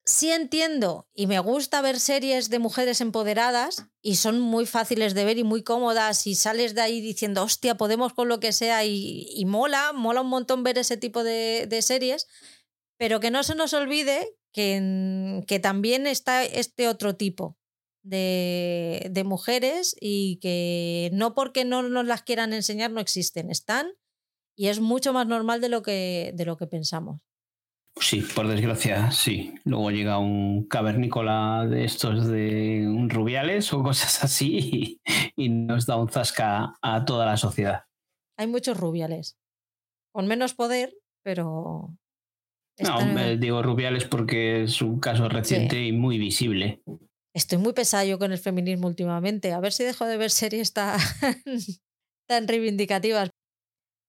sí 0.05 0.31
entiendo 0.31 1.09
y 1.15 1.27
me 1.27 1.39
gusta 1.39 1.81
ver 1.81 1.99
series 1.99 2.51
de 2.51 2.59
mujeres 2.59 3.01
empoderadas 3.01 3.87
y 4.03 4.17
son 4.17 4.39
muy 4.41 4.67
fáciles 4.67 5.15
de 5.15 5.25
ver 5.25 5.39
y 5.39 5.45
muy 5.45 5.63
cómodas 5.63 6.27
y 6.27 6.35
sales 6.35 6.75
de 6.75 6.83
ahí 6.83 7.01
diciendo, 7.01 7.43
hostia, 7.43 7.77
podemos 7.77 8.13
con 8.13 8.29
lo 8.29 8.41
que 8.41 8.53
sea 8.53 8.85
y, 8.85 9.45
mola, 9.47 9.93
mola 9.95 10.21
un 10.21 10.29
montón 10.29 10.63
ver 10.63 10.79
ese 10.79 10.97
tipo 10.97 11.25
de, 11.25 11.67
de 11.69 11.83
series, 11.83 12.27
pero 12.99 13.21
que 13.21 13.31
no 13.31 13.43
se 13.43 13.55
nos 13.55 13.73
olvide 13.73 14.37
que, 14.53 15.43
que 15.47 15.59
también 15.59 16.07
está 16.07 16.45
este 16.45 16.87
otro 16.89 17.17
tipo 17.17 17.57
de, 18.03 19.09
de, 19.11 19.25
mujeres 19.25 19.97
y 19.99 20.39
que 20.41 21.09
no 21.15 21.35
porque 21.35 21.65
no 21.65 21.83
nos 21.83 22.05
las 22.05 22.23
quieran 22.23 22.53
enseñar 22.53 22.91
no 22.91 23.01
existen, 23.01 23.51
están 23.51 23.93
y 24.55 24.69
es 24.69 24.81
mucho 24.81 25.13
más 25.15 25.27
normal 25.27 25.61
de 25.63 25.71
lo 25.71 25.83
que, 25.83 26.33
de 26.35 26.45
lo 26.45 26.57
que 26.57 26.67
pensamos. 26.67 27.21
Sí, 28.01 28.23
por 28.35 28.49
desgracia, 28.49 29.11
sí. 29.11 29.55
Luego 29.65 29.91
llega 29.91 30.19
un 30.19 30.67
cavernícola 30.67 31.67
de 31.69 31.85
estos 31.85 32.27
de 32.27 32.87
un 32.89 33.09
rubiales 33.09 33.73
o 33.73 33.83
cosas 33.83 34.25
así 34.25 35.01
y, 35.37 35.45
y 35.45 35.49
nos 35.49 35.87
da 35.87 35.97
un 35.97 36.09
zasca 36.09 36.75
a 36.83 37.05
toda 37.05 37.27
la 37.27 37.37
sociedad. 37.37 37.85
Hay 38.37 38.49
muchos 38.49 38.79
rubiales, 38.79 39.39
con 40.13 40.27
menos 40.27 40.55
poder, 40.55 40.97
pero, 41.23 41.97
no, 42.83 43.37
digo 43.37 43.63
Rubiales 43.63 44.05
porque 44.05 44.65
es 44.65 44.83
un 44.83 44.99
caso 44.99 45.29
reciente 45.29 45.85
y 45.85 45.93
muy 45.93 46.19
visible. 46.19 46.83
Estoy 47.35 47.59
muy 47.59 47.73
pesado 47.73 48.19
con 48.19 48.33
el 48.33 48.39
feminismo 48.39 48.89
últimamente. 48.89 49.53
A 49.53 49.61
ver 49.61 49.73
si 49.73 49.85
dejo 49.85 50.07
de 50.07 50.17
ver 50.17 50.31
series 50.31 50.73
tan, 50.73 50.99
tan 52.29 52.49
reivindicativas. 52.49 53.31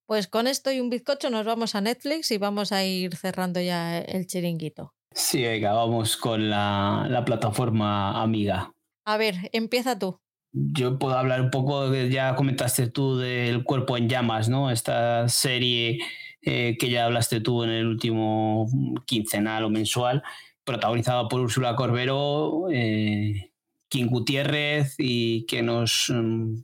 Pues 0.06 0.27
con 0.27 0.48
esto 0.48 0.72
y 0.72 0.80
un 0.80 0.90
bizcocho 0.90 1.30
nos 1.30 1.45
vamos 1.45 1.76
a 1.76 1.82
Netflix 1.82 2.32
y 2.32 2.38
vamos 2.38 2.72
a 2.72 2.84
ir 2.84 3.15
cerrando 3.15 3.60
ya 3.60 3.98
el 3.98 4.27
chiringuito. 4.27 4.94
Sí, 5.11 5.41
venga, 5.41 5.73
vamos 5.73 6.18
con 6.18 6.49
la, 6.49 7.07
la 7.10 7.26
plataforma 7.26 8.22
amiga. 8.22 8.72
A 9.06 9.18
ver, 9.18 9.36
empieza 9.53 9.98
tú. 9.98 10.19
Yo 10.52 10.99
puedo 10.99 11.18
hablar 11.18 11.41
un 11.41 11.52
poco, 11.52 11.94
ya 11.94 12.36
comentaste 12.36 12.88
tú 12.88 13.18
del 13.18 13.64
cuerpo 13.64 13.98
en 13.98 14.07
llamas, 14.07 14.48
¿no? 14.48 14.72
Esta 14.72 15.27
serie 15.27 15.99
eh, 16.41 16.77
que 16.80 16.90
ya 16.90 17.06
hablaste 17.06 17.41
tú 17.41 17.64
en 17.64 17.72
el 17.72 17.88
último 17.88 18.68
quincenal 19.06 19.64
o 19.64 19.69
mensual, 19.69 20.22
protagonizado 20.64 21.27
por 21.27 21.41
Úrsula 21.41 21.76
Corbero, 21.76 22.68
eh, 22.72 23.52
King 23.90 24.06
Gutiérrez 24.06 24.95
y 24.98 25.45
que 25.48 25.64
nos 25.64 26.11
mm, 26.14 26.57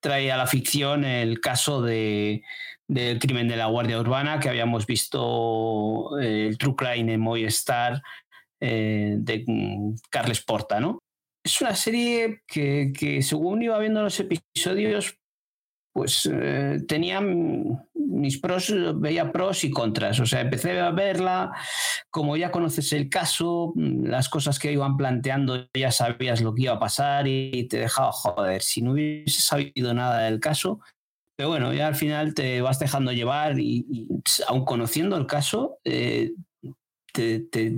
trae 0.00 0.32
a 0.32 0.36
la 0.36 0.46
ficción 0.46 1.04
el 1.04 1.40
caso 1.40 1.80
de, 1.80 2.42
del 2.90 3.18
crimen 3.18 3.48
de 3.48 3.56
la 3.56 3.66
Guardia 3.66 4.00
Urbana 4.00 4.40
que 4.40 4.48
habíamos 4.48 4.86
visto 4.86 6.18
eh, 6.18 6.48
el 6.48 6.58
True 6.58 6.74
Crime 6.76 7.14
en 7.14 7.20
Movistar 7.20 8.02
de 8.60 9.44
mm, 9.46 9.94
Carles 10.10 10.42
Porta, 10.42 10.80
¿no? 10.80 10.98
Es 11.42 11.60
una 11.62 11.74
serie 11.74 12.42
que, 12.46 12.92
que 12.94 13.22
según 13.22 13.62
iba 13.62 13.78
viendo 13.78 14.02
los 14.02 14.20
episodios 14.20 15.18
pues 15.92 16.28
eh, 16.32 16.78
tenía 16.86 17.20
mis 17.20 18.38
pros, 18.38 18.72
veía 18.96 19.32
pros 19.32 19.64
y 19.64 19.70
contras. 19.70 20.20
O 20.20 20.26
sea, 20.26 20.40
empecé 20.40 20.78
a 20.80 20.90
verla, 20.90 21.52
como 22.10 22.36
ya 22.36 22.50
conoces 22.50 22.92
el 22.92 23.08
caso, 23.08 23.72
las 23.76 24.28
cosas 24.28 24.58
que 24.58 24.72
iban 24.72 24.96
planteando, 24.96 25.68
ya 25.74 25.90
sabías 25.90 26.40
lo 26.42 26.54
que 26.54 26.62
iba 26.62 26.74
a 26.74 26.78
pasar 26.78 27.26
y 27.26 27.66
te 27.68 27.78
dejaba 27.78 28.12
joder. 28.12 28.62
Si 28.62 28.82
no 28.82 28.92
hubiese 28.92 29.42
sabido 29.42 29.92
nada 29.94 30.20
del 30.20 30.38
caso, 30.38 30.80
pero 31.40 31.48
bueno, 31.48 31.72
ya 31.72 31.86
al 31.86 31.94
final 31.94 32.34
te 32.34 32.60
vas 32.60 32.78
dejando 32.78 33.12
llevar 33.12 33.58
y, 33.58 34.06
aun 34.46 34.66
conociendo 34.66 35.16
el 35.16 35.24
caso, 35.24 35.78
eh, 35.84 36.32
te, 37.14 37.40
te, 37.40 37.72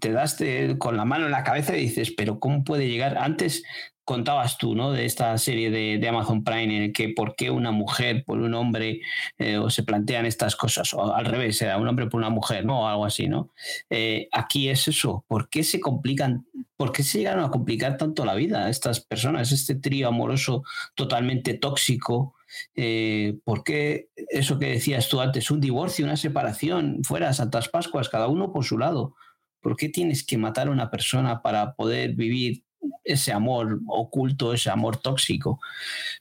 te, 0.00 0.10
das 0.10 0.38
con 0.78 0.96
la 0.96 1.04
mano 1.04 1.26
en 1.26 1.32
la 1.32 1.44
cabeza 1.44 1.76
y 1.76 1.82
dices, 1.82 2.14
pero 2.16 2.40
¿cómo 2.40 2.64
puede 2.64 2.88
llegar? 2.88 3.18
Antes 3.18 3.62
contabas 4.04 4.56
tú, 4.56 4.74
¿no? 4.74 4.90
De 4.90 5.04
esta 5.04 5.36
serie 5.36 5.70
de, 5.70 6.08
Amazon 6.08 6.44
Prime 6.44 6.64
en 6.78 6.82
el 6.84 6.92
que 6.94 7.10
por 7.10 7.36
qué 7.36 7.50
una 7.50 7.72
mujer 7.72 8.24
por 8.24 8.38
un 8.38 8.54
hombre 8.54 9.02
eh, 9.36 9.58
o 9.58 9.68
se 9.68 9.82
plantean 9.82 10.24
estas 10.24 10.56
cosas, 10.56 10.94
o 10.94 11.14
al 11.14 11.26
revés, 11.26 11.60
era 11.60 11.76
un 11.76 11.86
hombre 11.86 12.06
por 12.06 12.20
una 12.20 12.30
mujer, 12.30 12.64
¿no? 12.64 12.84
O 12.84 12.88
algo 12.88 13.04
así, 13.04 13.28
¿no? 13.28 13.50
Eh, 13.90 14.28
aquí 14.32 14.70
es 14.70 14.88
eso, 14.88 15.26
¿por 15.28 15.50
qué 15.50 15.62
se 15.62 15.78
complican, 15.78 16.46
por 16.78 16.90
qué 16.90 17.02
se 17.02 17.18
llegaron 17.18 17.44
a 17.44 17.50
complicar 17.50 17.98
tanto 17.98 18.24
la 18.24 18.34
vida 18.34 18.64
a 18.64 18.70
estas 18.70 19.00
personas, 19.00 19.52
este 19.52 19.74
trío 19.74 20.08
amoroso 20.08 20.62
totalmente 20.94 21.52
tóxico? 21.52 22.33
Eh, 22.74 23.38
¿Por 23.44 23.64
qué 23.64 24.08
eso 24.28 24.58
que 24.58 24.70
decías 24.70 25.08
tú 25.08 25.20
antes, 25.20 25.50
un 25.50 25.60
divorcio, 25.60 26.04
una 26.04 26.16
separación, 26.16 27.02
fuera 27.04 27.32
Santas 27.32 27.68
Pascuas, 27.68 28.08
cada 28.08 28.28
uno 28.28 28.52
por 28.52 28.64
su 28.64 28.78
lado? 28.78 29.14
¿Por 29.60 29.76
qué 29.76 29.88
tienes 29.88 30.24
que 30.24 30.38
matar 30.38 30.68
a 30.68 30.72
una 30.72 30.90
persona 30.90 31.42
para 31.42 31.74
poder 31.74 32.14
vivir 32.14 32.64
ese 33.02 33.32
amor 33.32 33.80
oculto, 33.86 34.52
ese 34.52 34.70
amor 34.70 34.98
tóxico, 34.98 35.60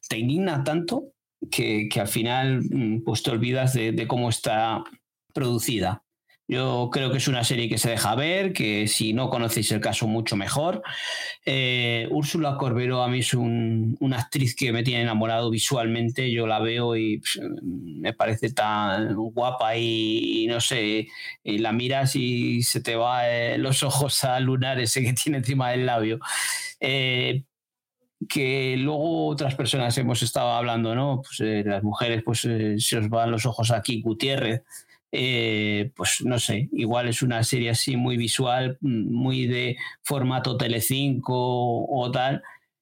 te 0.08 0.18
indigna 0.18 0.64
tanto 0.64 1.14
que, 1.52 1.90
al 2.00 2.08
final 2.08 2.62
mm, 2.62 3.04
pues 3.04 3.22
te 3.22 3.32
olvidas 3.32 3.74
de 3.74 4.06
cómo 4.08 4.30
está 4.30 4.84
producida. 5.34 6.03
Yo 6.45 6.90
creo 6.91 7.10
que 7.10 7.20
es 7.20 7.28
una 7.30 7.45
serie 7.45 7.70
que 7.70 7.78
se 7.78 7.91
deja 7.91 8.15
ver, 8.15 8.52
que 8.52 8.88
si 8.88 9.14
no 9.14 9.30
conocéis 9.30 9.72
el 9.72 9.80
caso, 9.80 10.07
mucho 10.07 10.36
mejor. 10.36 10.84
Eh, 11.45 12.07
Úrsula 12.11 12.57
Corbero 12.57 13.02
a 13.02 13.07
mí 13.07 13.20
es 13.20 13.34
una 13.34 14.18
actriz 14.18 14.53
que 14.53 14.74
me 14.74 14.84
tiene 14.84 15.03
enamorado 15.03 15.49
visualmente. 15.49 16.32
Yo 16.32 16.45
la 16.45 16.60
veo 16.60 16.98
y 16.98 17.20
pues, 17.20 17.40
me 17.61 18.14
parece 18.14 18.52
tan 18.52 19.15
guapa 19.15 19.78
y, 19.78 20.45
no 20.49 20.60
sé, 20.60 21.07
y 21.44 21.57
la 21.60 21.72
miras 21.72 22.15
y 22.18 22.61
se 22.64 22.82
te 22.82 22.98
va 22.98 23.30
eh, 23.30 23.57
los 23.57 23.82
ojos 23.82 24.26
a 24.26 24.38
lunar 24.41 24.80
ese 24.82 25.02
que 25.02 25.14
tiene 25.14 25.38
encima 25.38 25.72
del 25.72 25.86
labio. 25.86 26.20
Eh, 26.82 27.44
que 28.28 28.76
luego 28.78 29.28
otras 29.28 29.56
personas 29.56 29.98
hemos 29.98 30.22
estado 30.24 30.52
hablando, 30.52 30.94
¿no? 30.94 31.22
Pues 31.22 31.65
las 31.65 31.84
mujeres, 31.84 32.22
pues 32.24 32.40
se 32.41 32.98
os 32.98 33.10
van 33.10 33.32
los 33.32 33.45
ojos 33.45 33.72
aquí, 33.72 34.02
Gutiérrez. 34.02 34.61
Eh, 35.15 35.91
pues 35.95 36.23
no 36.26 36.40
sé, 36.40 36.69
igual 36.72 37.07
es 37.07 37.22
una 37.22 37.44
serie 37.44 37.69
así 37.69 37.95
muy 37.95 38.18
visual, 38.18 38.80
muy 38.81 39.45
de 39.45 39.77
formato 40.02 40.57
Telecinco 40.57 41.85
o, 41.85 42.11
tal, 42.11 42.41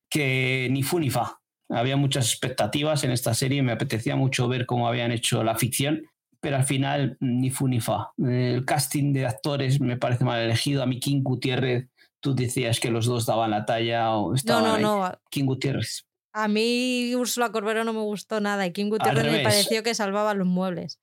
que 0.09 0.69
ni 0.71 0.81
fu 0.81 0.97
ni 0.97 1.09
fa. 1.09 1.41
Había 1.67 1.97
muchas 1.97 2.31
expectativas 2.31 3.03
en 3.03 3.11
esta 3.11 3.33
serie, 3.33 3.61
me 3.63 3.73
apetecía 3.73 4.15
mucho 4.15 4.47
ver 4.47 4.65
cómo 4.65 4.87
habían 4.87 5.11
hecho 5.11 5.43
la 5.43 5.55
ficción, 5.55 6.03
pero 6.39 6.55
al 6.55 6.63
final 6.63 7.17
ni 7.19 7.49
fu 7.49 7.67
ni 7.67 7.81
fa. 7.81 8.13
El 8.17 8.63
casting 8.63 9.11
de 9.11 9.25
actores 9.25 9.81
me 9.81 9.97
parece 9.97 10.23
mal 10.23 10.39
elegido. 10.39 10.83
A 10.83 10.85
mí 10.85 11.01
King 11.01 11.23
Gutiérrez, 11.23 11.89
tú 12.21 12.33
decías 12.33 12.79
que 12.79 12.91
los 12.91 13.07
dos 13.07 13.25
daban 13.25 13.51
la 13.51 13.65
talla 13.65 14.11
o 14.11 14.35
estaban 14.35 14.81
no, 14.81 14.99
no, 15.01 15.09
no. 15.09 15.19
King 15.29 15.45
Gutiérrez. 15.47 16.05
A 16.33 16.47
mí 16.47 17.13
Úrsula 17.13 17.51
Corbero 17.51 17.83
no 17.83 17.91
me 17.91 17.99
gustó 17.99 18.39
nada 18.39 18.65
y 18.65 18.71
King 18.71 18.89
Gutiérrez 18.89 19.29
me 19.29 19.43
pareció 19.43 19.83
que 19.83 19.93
salvaba 19.95 20.33
los 20.33 20.47
muebles. 20.47 20.97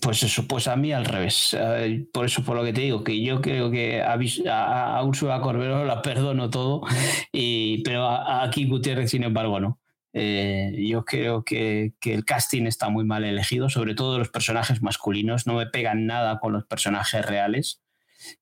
Pues 0.00 0.22
eso, 0.24 0.46
pues 0.48 0.66
a 0.66 0.74
mí 0.74 0.92
al 0.92 1.04
revés. 1.04 1.56
Eh, 1.58 2.06
por 2.12 2.24
eso, 2.24 2.42
por 2.42 2.56
lo 2.56 2.64
que 2.64 2.72
te 2.72 2.80
digo, 2.80 3.04
que 3.04 3.22
yo 3.22 3.40
creo 3.40 3.70
que 3.70 4.02
a, 4.02 4.96
a, 4.96 5.04
Úrsula 5.04 5.40
Corbero 5.40 5.84
la 5.84 6.02
perdono 6.02 6.50
todo, 6.50 6.82
y, 7.32 7.82
pero 7.84 8.08
a, 8.08 8.48
King 8.50 8.68
Gutiérrez, 8.68 9.10
sin 9.10 9.22
embargo, 9.22 9.60
no. 9.60 9.80
Eh, 10.12 10.72
yo 10.88 11.04
creo 11.04 11.44
que, 11.44 11.92
el 12.04 12.24
casting 12.24 12.66
está 12.66 12.88
muy 12.88 13.04
mal 13.04 13.24
elegido, 13.24 13.68
sobre 13.68 13.94
todo 13.94 14.18
los 14.18 14.30
personajes 14.30 14.82
masculinos, 14.82 15.46
no 15.46 15.54
me 15.54 15.66
pegan 15.66 16.06
nada 16.06 16.38
con 16.40 16.52
los 16.52 16.64
personajes 16.66 17.24
reales. 17.24 17.80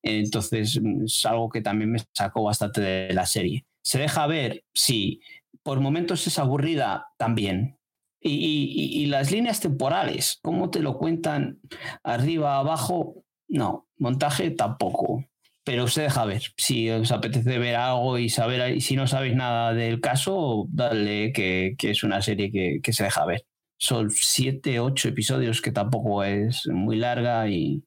Entonces 0.02 0.80
es 1.04 1.26
algo 1.26 1.48
que 1.50 1.60
también 1.60 1.92
me 1.92 1.98
sacó 2.12 2.44
bastante 2.44 2.80
de 2.80 3.12
la 3.12 3.26
serie. 3.26 3.66
Se 3.82 3.98
deja 3.98 4.26
ver, 4.26 4.64
sí, 4.74 5.20
por 5.62 5.80
momentos 5.80 6.26
es 6.26 6.38
aburrida 6.38 7.08
también. 7.18 7.78
Y, 8.24 9.06
las 9.06 9.30
líneas 9.32 9.60
temporales, 9.60 10.38
¿cómo 10.42 10.70
te 10.70 10.80
lo 10.80 10.96
cuentan 10.96 11.60
arriba, 12.04 12.58
abajo? 12.58 13.24
No, 13.48 13.88
montaje 13.98 14.50
tampoco 14.50 15.24
pero 15.64 15.86
se 15.88 16.02
deja 16.02 16.24
ver. 16.24 16.42
Si 16.56 16.90
os 16.90 17.12
apetece 17.12 17.58
ver 17.58 17.76
algo 17.76 18.18
y 18.18 18.28
saber, 18.28 18.80
si 18.80 18.96
no 18.96 19.06
sabéis 19.06 19.36
nada 19.36 19.72
del 19.72 20.00
caso, 20.00 20.66
dale 20.70 21.32
que, 21.32 21.76
es 21.78 22.02
una 22.02 22.20
serie 22.20 22.50
que, 22.82 22.92
se 22.92 23.04
deja 23.04 23.24
ver. 23.24 23.46
Son 23.78 24.10
siete, 24.10 24.80
ocho 24.80 25.08
episodios 25.08 25.60
que 25.60 25.72
tampoco 25.72 26.24
es 26.24 26.66
muy 26.66 26.96
larga 26.96 27.48
y 27.48 27.84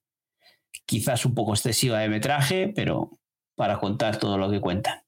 quizás 0.85 1.25
un 1.25 1.35
poco 1.35 1.53
excesiva 1.53 1.99
de 1.99 2.09
metraje, 2.09 2.71
pero 2.73 3.19
para 3.55 3.79
contar 3.79 4.17
todo 4.17 4.37
lo 4.37 4.49
que 4.49 4.61
cuentan. 4.61 5.01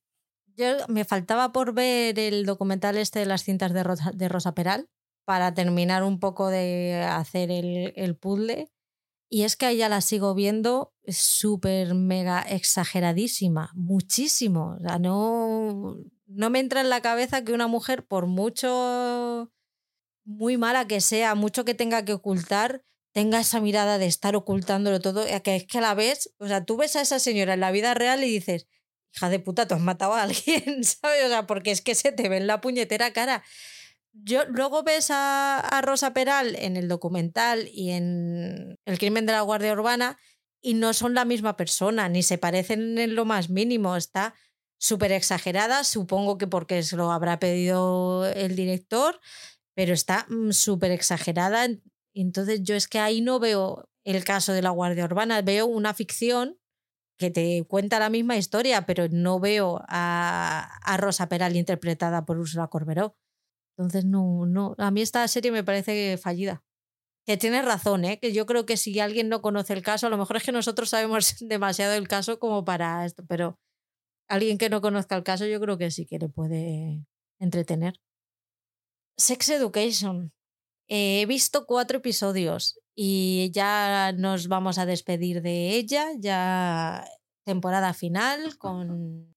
Yo 0.58 0.66
me 0.88 1.06
faltaba 1.06 1.52
por 1.52 1.74
ver 1.74 2.18
el 2.20 2.46
documental 2.46 2.98
este 2.98 3.20
de 3.20 3.28
las 3.28 3.44
cintas 3.44 3.74
de 3.74 4.28
Rosa 4.30 4.56
Peral 4.56 4.90
para 5.28 5.54
terminar 5.54 6.04
un 6.04 6.22
poco 6.22 6.48
de 6.48 7.04
hacer 7.04 7.52
el, 7.52 8.16
puzzle 8.16 8.72
y 9.30 9.44
es 9.44 9.58
que 9.58 9.66
a 9.66 9.72
ella 9.72 9.90
la 9.90 10.00
sigo 10.00 10.34
viendo 10.34 10.94
súper 11.06 11.96
mega 11.96 12.40
exageradísima, 12.44 13.72
muchísimo. 13.76 14.78
O 14.80 14.80
sea, 14.80 15.00
no, 15.00 15.98
no 16.28 16.50
me 16.50 16.60
entra 16.60 16.80
en 16.80 16.90
la 16.90 17.02
cabeza 17.02 17.44
que 17.44 17.52
una 17.52 17.68
mujer, 17.68 18.08
por 18.08 18.28
mucho 18.28 19.52
muy 20.24 20.56
mala 20.56 20.88
que 20.88 21.02
sea, 21.02 21.36
mucho 21.36 21.66
que 21.66 21.74
tenga 21.74 22.06
que 22.06 22.14
ocultar, 22.14 22.86
tenga 23.12 23.42
esa 23.42 23.60
mirada 23.60 23.98
de 23.98 24.06
estar 24.06 24.34
ocultándolo 24.38 25.02
todo, 25.02 25.26
que 25.44 25.58
es 25.58 25.68
que 25.68 25.82
la 25.82 25.94
vez, 25.94 26.34
o 26.38 26.48
sea, 26.48 26.64
tú 26.64 26.78
ves 26.78 26.96
a 26.96 27.02
esa 27.02 27.20
señora 27.20 27.56
en 27.56 27.60
la 27.60 27.72
vida 27.72 27.94
real 27.94 28.24
y 28.24 28.32
dices, 28.32 28.66
hija 29.14 29.28
de 29.28 29.40
puta, 29.40 29.68
tú 29.68 29.76
has 29.76 29.82
matado 29.82 30.14
a 30.14 30.24
alguien, 30.24 30.84
¿sabes? 30.86 31.26
O 31.26 31.28
sea, 31.28 31.46
porque 31.48 31.72
es 31.72 31.82
que 31.82 31.96
se 31.96 32.14
te 32.14 32.30
ve 32.30 32.38
en 32.38 32.48
la 32.48 32.62
puñetera 32.62 33.12
cara 33.12 33.44
yo, 34.24 34.46
luego 34.46 34.84
ves 34.84 35.08
a, 35.12 35.82
Rosa 35.84 36.14
Peral 36.14 36.56
en 36.56 36.78
el 36.78 36.88
documental 36.88 37.70
y 37.72 37.92
en 37.92 38.80
El 38.86 38.98
crimen 38.98 39.26
de 39.26 39.34
la 39.34 39.42
Guardia 39.42 39.74
Urbana 39.74 40.18
y 40.62 40.74
no 40.74 40.94
son 40.94 41.14
la 41.14 41.26
misma 41.26 41.56
persona, 41.56 42.10
ni 42.10 42.24
se 42.24 42.38
parecen 42.38 42.98
en 42.98 43.16
lo 43.16 43.26
más 43.26 43.50
mínimo. 43.50 43.96
Está 43.96 44.34
súper 44.80 45.12
exagerada, 45.12 45.84
supongo 45.84 46.38
que 46.38 46.48
porque 46.48 46.84
se 46.84 46.98
lo 46.98 47.12
habrá 47.12 47.40
pedido 47.40 48.26
el 48.28 48.56
director, 48.56 49.20
pero 49.76 49.94
está 49.94 50.26
mm, 50.30 50.52
súper 50.52 50.92
exagerada. 50.92 51.68
Entonces 52.14 52.64
yo 52.64 52.76
es 52.76 52.88
que 52.88 53.00
ahí 53.00 53.22
no 53.22 53.40
veo 53.40 53.90
el 54.04 54.24
caso 54.24 54.54
de 54.54 54.62
la 54.62 54.72
Guardia 54.72 55.06
Urbana, 55.06 55.42
veo 55.42 55.66
una 55.66 55.94
ficción 55.94 56.58
que 57.18 57.32
te 57.32 57.64
cuenta 57.68 58.00
la 58.00 58.10
misma 58.10 58.38
historia, 58.38 58.86
pero 58.86 59.08
no 59.10 59.40
veo 59.40 59.82
a, 59.88 60.80
a 60.84 60.98
Rosa 60.98 61.28
Peral 61.30 61.56
interpretada 61.56 62.26
por 62.26 62.38
Ursula 62.38 62.68
Corberó. 62.68 63.16
Entonces, 63.78 64.06
no, 64.06 64.46
no. 64.46 64.76
A 64.78 64.92
mí 64.92 65.02
esta 65.02 65.28
serie 65.28 65.52
me 65.52 65.64
parece 65.64 66.18
fallida. 66.18 66.64
Que 67.26 67.38
tienes 67.38 67.66
razón, 67.66 68.06
¿eh? 68.06 68.20
que 68.20 68.32
yo 68.32 68.46
creo 68.46 68.66
que 68.66 68.78
si 68.78 69.00
alguien 69.00 69.30
no 69.30 69.42
conoce 69.42 69.74
el 69.74 69.84
caso, 69.84 70.08
a 70.08 70.10
lo 70.10 70.18
mejor 70.18 70.38
es 70.38 70.44
que 70.44 70.52
nosotros 70.52 70.90
sabemos 70.90 71.36
demasiado 71.42 71.94
del 71.94 72.08
caso 72.08 72.40
como 72.40 72.66
para 72.66 73.06
esto, 73.06 73.24
pero 73.28 73.60
alguien 74.30 74.58
que 74.58 74.70
no 74.70 74.82
conozca 74.82 75.16
el 75.16 75.24
caso, 75.24 75.46
yo 75.46 75.60
creo 75.60 75.78
que 75.78 75.92
sí 75.92 76.06
que 76.06 76.20
le 76.20 76.30
puede 76.30 77.06
entretener. 77.40 78.00
Sex 79.18 79.50
Education. 79.50 80.32
he 80.88 81.26
visto 81.28 81.66
cuatro 81.66 81.98
episodios 81.98 82.80
y 82.96 83.52
ya 83.52 84.14
nos 84.14 84.48
vamos 84.48 84.78
a 84.78 84.86
despedir 84.86 85.42
de 85.42 85.76
ella, 85.76 86.08
ya 86.18 87.06
temporada 87.46 87.94
final 87.94 88.58
con 88.58 89.36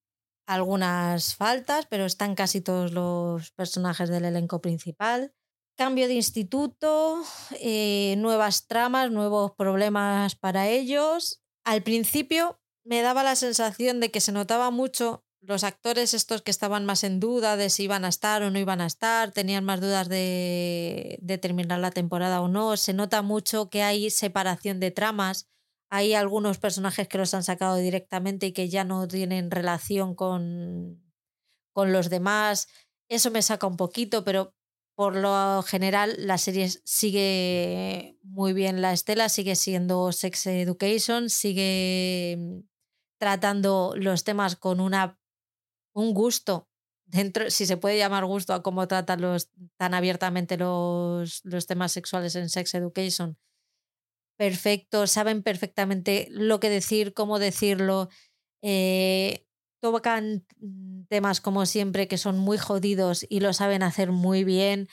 algunas 0.51 1.37
faltas, 1.37 1.87
pero 1.87 2.05
están 2.05 2.35
casi 2.35 2.61
todos 2.61 2.91
los 2.91 3.53
personajes 3.53 4.09
del 4.11 4.25
elenco 4.25 4.61
principal. 4.61 5.33
Cambio 5.77 6.09
de 6.09 6.15
instituto, 6.15 7.23
eh, 7.61 8.17
nuevas 8.19 8.67
tramas, 8.67 9.13
nuevos 9.13 9.53
problemas 9.57 10.35
para 10.35 10.69
ellos. 10.69 11.41
Al 11.65 11.83
principio 11.83 12.61
me 12.85 13.01
daba 13.01 13.23
la 13.23 13.37
sensación 13.37 14.01
de 14.01 14.11
que 14.11 14.21
se 14.21 14.33
notaba 14.33 14.73
mucho 14.73 15.25
los 15.41 15.63
actores 15.63 16.15
estos 16.15 16.43
que 16.43 16.51
estaban 16.51 16.85
más 16.85 17.05
en 17.05 17.21
duda 17.21 17.57
de 17.57 17.71
si 17.71 17.85
iban 17.85 18.05
a 18.05 18.09
estar 18.09 18.43
o 18.43 18.51
no 18.51 18.59
iban 18.59 18.81
a 18.81 18.87
estar, 18.87 19.31
tenían 19.31 19.65
más 19.65 19.81
dudas 19.81 20.09
de, 20.09 21.19
de 21.23 21.39
terminar 21.39 21.79
la 21.79 21.93
temporada 21.93 22.41
o 22.41 22.49
no. 22.49 22.77
Se 22.77 22.93
nota 22.93 23.23
mucho 23.23 23.71
que 23.71 23.85
hay 23.85 24.11
separación 24.11 24.81
de 24.81 24.91
tramas 24.91 25.49
hay 25.91 26.15
algunos 26.15 26.59
personajes 26.59 27.09
que 27.09 27.19
los 27.19 27.35
han 27.35 27.43
sacado 27.43 27.77
directamente 27.77 28.47
y 28.47 28.53
que 28.53 28.69
ya 28.69 28.85
no 28.85 29.09
tienen 29.09 29.51
relación 29.51 30.15
con, 30.15 31.03
con 31.73 31.93
los 31.93 32.09
demás. 32.11 32.69
Eso 33.09 33.33
me 33.33 33.43
saca 33.43 33.67
un 33.67 33.77
poquito, 33.77 34.25
pero 34.25 34.55
por 34.95 35.17
lo 35.17 35.63
general 35.65 36.15
la 36.19 36.39
serie 36.39 36.69
sigue 36.85 38.17
muy 38.23 38.53
bien 38.53 38.81
la 38.83 38.93
estela, 38.93 39.29
sigue 39.29 39.57
siendo 39.57 40.13
Sex 40.13 40.47
Education, 40.47 41.29
sigue 41.29 42.37
mm, 42.39 42.61
tratando 43.19 43.95
los 43.97 44.23
temas 44.23 44.55
con 44.55 44.79
una, 44.79 45.19
un 45.93 46.15
gusto, 46.15 46.69
dentro, 47.05 47.51
si 47.51 47.67
se 47.67 47.77
puede 47.77 47.99
llamar 47.99 48.27
gusto 48.27 48.55
a 48.55 48.63
cómo 48.63 48.87
tratan 48.87 49.23
los, 49.23 49.51
tan 49.77 49.95
abiertamente 49.95 50.57
los, 50.57 51.41
los 51.45 51.67
temas 51.67 51.91
sexuales 51.91 52.37
en 52.37 52.49
Sex 52.49 52.75
Education 52.75 53.37
perfecto, 54.41 55.07
saben 55.07 55.43
perfectamente 55.43 56.27
lo 56.31 56.61
que 56.61 56.71
decir, 56.71 57.13
cómo 57.13 57.39
decirlo. 57.39 58.09
Eh, 58.63 59.47
tocan 59.83 60.47
temas 61.11 61.43
como 61.43 61.67
siempre 61.67 62.09
que 62.09 62.17
son 62.17 62.39
muy 62.39 62.57
jodidos 62.57 63.27
y 63.29 63.41
lo 63.41 63.53
saben 63.53 63.83
hacer 63.83 64.13
muy 64.13 64.43
bien. 64.45 64.89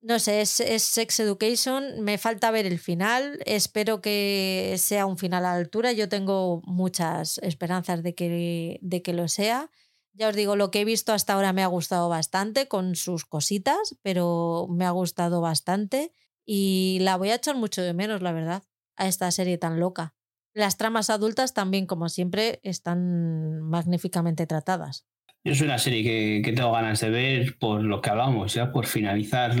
No 0.00 0.18
sé, 0.18 0.40
es, 0.40 0.52
Sex 0.82 1.20
Education. 1.20 2.00
Me 2.00 2.16
falta 2.16 2.50
ver 2.50 2.64
el 2.64 2.78
final. 2.78 3.38
Espero 3.44 4.00
que 4.00 4.76
sea 4.78 5.04
un 5.04 5.18
final 5.18 5.44
a 5.44 5.50
la 5.50 5.58
altura. 5.58 5.92
Yo 5.92 6.08
tengo 6.08 6.62
muchas 6.64 7.36
esperanzas 7.42 8.02
de 8.02 8.14
que, 8.14 8.78
de 8.80 9.02
que 9.02 9.12
lo 9.12 9.28
sea. 9.28 9.70
Ya 10.14 10.30
os 10.30 10.34
digo, 10.34 10.56
lo 10.56 10.70
que 10.70 10.80
he 10.80 10.86
visto 10.86 11.12
hasta 11.12 11.34
ahora 11.34 11.52
me 11.52 11.62
ha 11.62 11.66
gustado 11.66 12.08
bastante 12.08 12.68
con 12.68 12.96
sus 12.96 13.26
cositas, 13.26 13.98
pero 14.00 14.66
me 14.70 14.86
ha 14.86 14.92
gustado 14.92 15.42
bastante 15.42 16.14
y 16.46 17.00
la 17.02 17.18
voy 17.18 17.28
a 17.28 17.34
echar 17.34 17.54
mucho 17.54 17.82
de 17.82 17.92
menos, 17.92 18.22
la 18.22 18.32
verdad 18.32 18.62
a 18.98 19.06
esta 19.06 19.30
serie 19.30 19.56
tan 19.56 19.80
loca. 19.80 20.14
Las 20.54 20.76
tramas 20.76 21.08
adultas 21.08 21.54
también, 21.54 21.86
como 21.86 22.08
siempre, 22.08 22.60
están 22.62 23.60
magníficamente 23.62 24.46
tratadas. 24.46 25.06
Es 25.44 25.60
una 25.60 25.78
serie 25.78 26.42
que, 26.42 26.52
tengo 26.52 26.72
ganas 26.72 27.00
de 27.00 27.10
ver 27.10 27.58
por 27.58 27.82
lo 27.82 28.00
que 28.00 28.10
hablamos, 28.10 28.54
ya 28.54 28.72
por 28.72 28.86
finalizar 28.86 29.54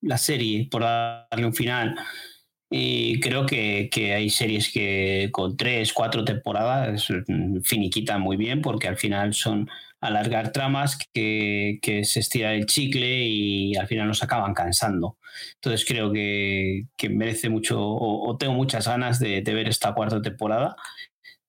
la 0.00 0.16
serie, 0.16 0.68
por 0.70 0.82
darle 0.82 1.46
un 1.46 1.54
final. 1.54 1.96
Y 2.70 3.18
creo 3.18 3.46
que, 3.46 3.90
hay 4.14 4.30
series 4.30 4.72
que 4.72 5.28
con 5.32 5.56
tres, 5.56 5.92
cuatro 5.92 6.24
temporadas 6.24 7.08
finiquitan 7.64 8.20
muy 8.20 8.36
bien 8.36 8.62
porque 8.62 8.86
al 8.86 8.96
final 8.96 9.34
son 9.34 9.68
alargar 10.00 10.52
tramas 10.52 10.98
que, 11.12 11.78
se 12.04 12.20
estira 12.20 12.54
el 12.54 12.66
chicle 12.66 13.24
y 13.24 13.76
al 13.76 13.86
final 13.86 14.08
nos 14.08 14.22
acaban 14.22 14.54
cansando. 14.54 15.18
Entonces 15.56 15.86
creo 15.86 16.12
que, 16.12 16.86
merece 17.10 17.48
mucho 17.48 17.78
o, 17.80 18.36
tengo 18.36 18.54
muchas 18.54 18.86
ganas 18.88 19.18
de, 19.18 19.42
ver 19.42 19.68
esta 19.68 19.94
cuarta 19.94 20.22
temporada 20.22 20.76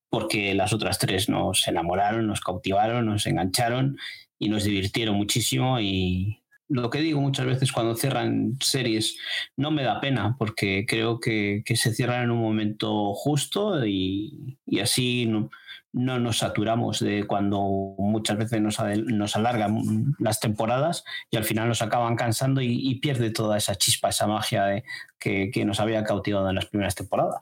porque 0.10 0.54
las 0.54 0.74
otras 0.74 1.00
tres 1.00 1.30
nos 1.30 1.68
enamoraron, 1.68 2.28
nos 2.28 2.42
cautivaron, 2.42 3.06
nos 3.06 3.26
engancharon 3.28 3.98
y 4.38 4.50
nos 4.50 4.66
divirtieron 4.66 5.16
muchísimo 5.16 5.80
y, 5.80 6.42
lo 6.72 6.90
que 6.90 7.00
digo 7.00 7.20
muchas 7.20 7.46
veces 7.46 7.72
cuando 7.72 7.96
cierran 7.96 8.58
series, 8.62 9.18
no 9.58 9.72
me 9.72 9.84
da 9.84 10.00
pena 10.00 10.38
porque 10.40 10.86
creo 10.88 11.20
que, 11.20 11.64
se 11.76 11.94
cierran 11.94 12.24
en 12.24 12.32
un 12.32 12.40
momento 12.40 13.14
justo 13.14 13.86
y, 13.86 14.58
así 14.82 15.26
no, 15.26 15.50
nos 15.94 16.38
saturamos 16.38 17.00
de 17.00 17.26
cuando 17.28 17.96
muchas 17.98 18.38
veces 18.38 18.62
nos, 18.62 18.80
nos, 18.80 19.36
alargan 19.36 20.16
las 20.20 20.40
temporadas 20.40 21.04
y 21.30 21.38
al 21.38 21.44
final 21.44 21.68
nos 21.68 21.82
acaban 21.82 22.16
cansando 22.16 22.62
y, 22.62 22.96
pierde 23.02 23.32
toda 23.32 23.58
esa 23.58 23.76
chispa, 23.76 24.10
esa 24.10 24.28
magia 24.28 24.84
que, 25.20 25.50
que 25.52 25.66
nos 25.66 25.80
había 25.80 26.04
cautivado 26.04 26.50
en 26.50 26.56
las 26.56 26.68
primeras 26.68 26.96
temporadas. 26.96 27.42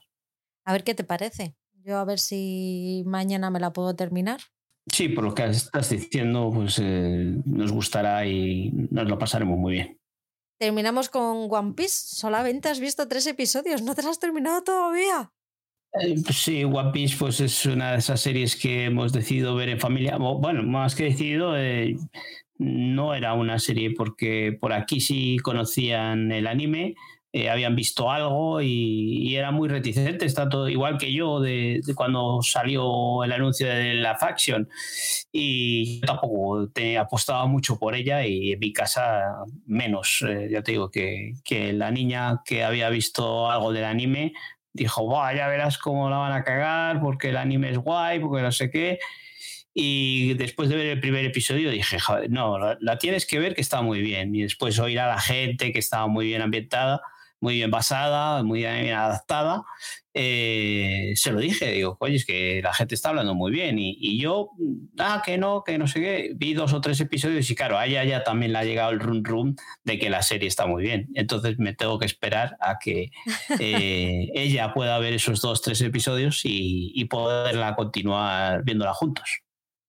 A 0.65 0.71
ver 0.71 0.83
qué 0.83 0.95
te 0.95 1.03
parece. 1.03 1.55
Yo 1.83 1.97
a 1.97 2.05
ver 2.05 2.19
si 2.19 3.03
mañana 3.05 3.49
me 3.49 3.59
la 3.59 3.73
puedo 3.73 3.95
terminar. 3.95 4.39
Sí, 4.91 5.09
por 5.09 5.23
lo 5.23 5.33
que 5.33 5.45
estás 5.45 5.89
diciendo, 5.89 6.51
pues 6.53 6.79
eh, 6.81 7.41
nos 7.45 7.71
gustará 7.71 8.25
y 8.25 8.71
nos 8.91 9.07
lo 9.07 9.17
pasaremos 9.17 9.57
muy 9.57 9.73
bien. 9.73 9.99
Terminamos 10.59 11.09
con 11.09 11.47
One 11.49 11.73
Piece. 11.73 12.15
Solamente 12.15 12.69
has 12.69 12.79
visto 12.79 13.07
tres 13.07 13.25
episodios, 13.27 13.81
¿no 13.81 13.95
te 13.95 14.03
lo 14.03 14.09
has 14.09 14.19
terminado 14.19 14.63
todavía? 14.63 15.31
Eh, 15.93 16.15
sí, 16.31 16.63
One 16.63 16.91
Piece 16.91 17.15
pues 17.17 17.39
es 17.39 17.65
una 17.65 17.93
de 17.93 17.97
esas 17.97 18.21
series 18.21 18.55
que 18.55 18.85
hemos 18.85 19.11
decidido 19.11 19.55
ver 19.55 19.69
en 19.69 19.79
familia. 19.79 20.17
Bueno, 20.17 20.63
más 20.63 20.95
que 20.95 21.05
decidido, 21.05 21.57
eh, 21.57 21.97
no 22.57 23.15
era 23.15 23.33
una 23.33 23.57
serie 23.59 23.93
porque 23.95 24.55
por 24.59 24.73
aquí 24.73 25.01
sí 25.01 25.37
conocían 25.39 26.31
el 26.31 26.45
anime, 26.45 26.95
eh, 27.31 27.49
habían 27.49 27.75
visto 27.75 28.11
algo 28.11 28.59
y, 28.61 29.35
era 29.35 29.51
muy 29.51 29.69
reticente, 29.69 30.25
está 30.25 30.49
todo 30.49 30.67
igual 30.67 30.97
que 30.97 31.13
yo 31.13 31.39
de, 31.39 31.81
cuando 31.95 32.41
salió 32.41 33.23
el 33.23 33.31
anuncio 33.31 33.67
de 33.67 33.93
la 33.93 34.15
faction 34.17 34.67
y 35.31 35.99
yo 36.01 36.07
tampoco 36.07 36.69
te 36.69 36.97
apostaba 36.97 37.45
mucho 37.45 37.77
por 37.77 37.95
ella 37.95 38.25
y 38.25 38.53
en 38.53 38.59
mi 38.59 38.73
casa 38.73 39.43
menos, 39.67 40.23
eh, 40.27 40.49
ya 40.51 40.63
te 40.63 40.71
digo 40.71 40.89
que, 40.89 41.33
que, 41.45 41.71
la 41.71 41.91
niña 41.91 42.41
que 42.43 42.63
había 42.63 42.89
visto 42.89 43.49
algo 43.51 43.71
del 43.73 43.85
anime 43.85 44.33
dijo, 44.73 45.05
Buah, 45.05 45.35
ya 45.35 45.47
verás 45.47 45.77
cómo 45.77 46.09
la 46.09 46.17
van 46.17 46.33
a 46.33 46.43
cagar 46.43 47.01
porque 47.01 47.29
el 47.29 47.37
anime 47.37 47.71
es 47.71 47.77
guay, 47.77 48.19
porque 48.19 48.41
no 48.41 48.51
sé 48.51 48.69
qué. 48.69 48.99
Y 49.73 50.33
después 50.33 50.69
de 50.69 50.75
ver 50.75 50.87
el 50.87 50.99
primer 50.99 51.25
episodio 51.25 51.69
dije, 51.69 51.99
Joder, 51.99 52.29
no, 52.29 52.57
la, 52.57 52.77
la, 52.81 52.97
tienes 52.97 53.25
que 53.25 53.39
ver 53.39 53.55
que 53.55 53.61
está 53.61 53.81
muy 53.81 54.01
bien. 54.01 54.35
Y 54.35 54.41
después 54.41 54.79
oír 54.79 54.99
a 54.99 55.07
la 55.07 55.19
gente 55.19 55.71
que 55.71 55.79
estaba 55.79 56.07
muy 56.07 56.25
bien 56.25 56.41
ambientada 56.41 57.01
muy 57.41 57.55
bien 57.55 57.71
basada, 57.71 58.43
muy 58.43 58.59
bien 58.59 58.93
adaptada, 58.93 59.63
eh, 60.13 61.13
se 61.15 61.31
lo 61.31 61.39
dije, 61.39 61.71
digo, 61.71 61.95
oye, 61.99 62.15
es 62.15 62.25
que 62.25 62.61
la 62.61 62.73
gente 62.73 62.95
está 62.95 63.09
hablando 63.09 63.35
muy 63.35 63.51
bien. 63.51 63.77
Y, 63.79 64.19
yo, 64.19 64.49
ah, 64.97 65.21
que 65.25 65.37
no, 65.37 65.63
que 65.63 65.77
no 65.77 65.87
sé 65.87 66.01
qué, 66.01 66.31
vi 66.35 66.53
dos 66.53 66.73
o 66.73 66.81
tres 66.81 66.99
episodios 66.99 67.49
y 67.49 67.55
claro, 67.55 67.77
a 67.77 67.85
ella 67.85 68.03
ya 68.03 68.23
también 68.23 68.51
le 68.51 68.57
ha 68.57 68.63
llegado 68.63 68.91
el 68.91 68.99
rum 68.99 69.23
rum 69.23 69.55
de 69.83 69.99
que 69.99 70.09
la 70.09 70.21
serie 70.21 70.47
está 70.47 70.65
muy 70.65 70.83
bien. 70.83 71.07
Entonces 71.13 71.57
me 71.59 71.73
tengo 71.73 71.99
que 71.99 72.05
esperar 72.05 72.57
a 72.59 72.79
que 72.79 73.11
eh, 73.59 74.29
ella 74.33 74.73
pueda 74.73 74.97
ver 74.99 75.13
esos 75.13 75.41
dos, 75.41 75.61
tres 75.61 75.79
episodios 75.81 76.43
y, 76.43 76.91
y 76.93 77.05
poderla 77.05 77.75
continuar 77.75 78.63
viéndola 78.63 78.93
juntos. 78.93 79.41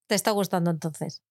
¿Te 0.06 0.14
está 0.14 0.30
gustando 0.32 0.70
entonces? 0.70 1.22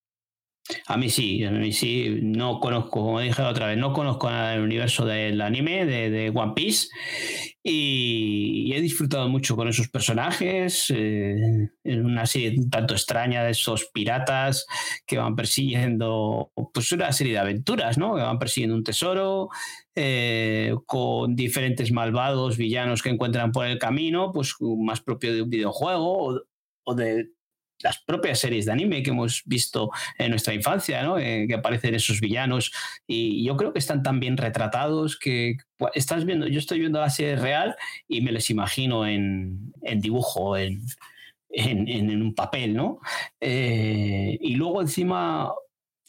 A 0.86 0.98
mí 0.98 1.10
sí, 1.10 1.44
a 1.44 1.52
mí 1.52 1.74
sí. 1.74 2.20
No 2.22 2.60
conozco, 2.60 3.02
como 3.02 3.20
dije 3.20 3.42
otra 3.42 3.68
vez, 3.68 3.78
no 3.78 3.94
conozco 3.94 4.30
nada 4.30 4.52
del 4.52 4.62
universo 4.62 5.06
del 5.06 5.42
anime, 5.42 5.86
de, 5.86 6.32
One 6.34 6.54
Piece. 6.56 6.90
Y, 7.64 8.72
he 8.74 8.82
disfrutado 8.82 9.28
mucho 9.30 9.56
con 9.56 9.68
esos 9.68 9.90
personajes. 9.90 10.92
Eh, 10.96 11.70
en 11.84 12.06
una 12.06 12.26
serie 12.26 12.56
un 12.58 12.70
tanto 12.70 12.94
extraña 12.94 13.44
de 13.44 13.52
esos 13.52 13.86
piratas 13.94 14.66
que 15.08 15.18
van 15.18 15.36
persiguiendo, 15.36 16.52
pues 16.74 16.92
una 16.92 17.12
serie 17.12 17.34
de 17.34 17.40
aventuras, 17.40 17.98
¿no? 17.98 18.16
Que 18.16 18.22
van 18.22 18.40
persiguiendo 18.40 18.76
un 18.76 18.84
tesoro. 18.84 19.50
Eh, 19.96 20.74
con 20.86 21.36
diferentes 21.36 21.92
malvados 21.92 22.58
villanos 22.58 23.02
que 23.02 23.10
encuentran 23.10 23.52
por 23.52 23.66
el 23.66 23.80
camino, 23.80 24.32
pues 24.32 24.56
más 24.60 25.02
propio 25.02 25.34
de 25.34 25.42
un 25.42 25.50
videojuego 25.50 26.42
o 26.84 26.96
de 26.96 27.32
las 27.82 28.00
propias 28.00 28.40
series 28.40 28.66
de 28.66 28.72
anime 28.72 29.04
que 29.04 29.12
hemos 29.12 29.44
visto 29.46 29.92
en 30.18 30.32
nuestra 30.32 30.54
infancia, 30.54 31.04
¿no? 31.04 31.18
Eh, 31.18 31.46
que 31.48 31.56
aparecen 31.56 31.96
esos 31.96 32.20
villanos 32.20 32.72
y 33.08 33.44
yo 33.44 33.56
creo 33.58 33.74
que 33.74 33.80
están 33.80 34.04
tan 34.04 34.20
bien 34.20 34.38
retratados 34.38 35.18
que 35.18 35.58
estás 35.94 36.26
viendo, 36.26 36.48
yo 36.48 36.60
estoy 36.60 36.80
viendo 36.80 37.00
la 37.00 37.10
serie 37.10 37.36
real 37.36 37.76
y 38.08 38.22
me 38.22 38.32
les 38.32 38.50
imagino 38.50 39.08
en, 39.08 39.72
dibujo, 39.98 40.58
en, 40.58 40.82
en, 41.50 42.22
un 42.22 42.36
papel, 42.36 42.76
¿no? 42.76 43.00
Eh, 43.40 44.38
y 44.42 44.56
luego 44.56 44.82
encima 44.82 45.52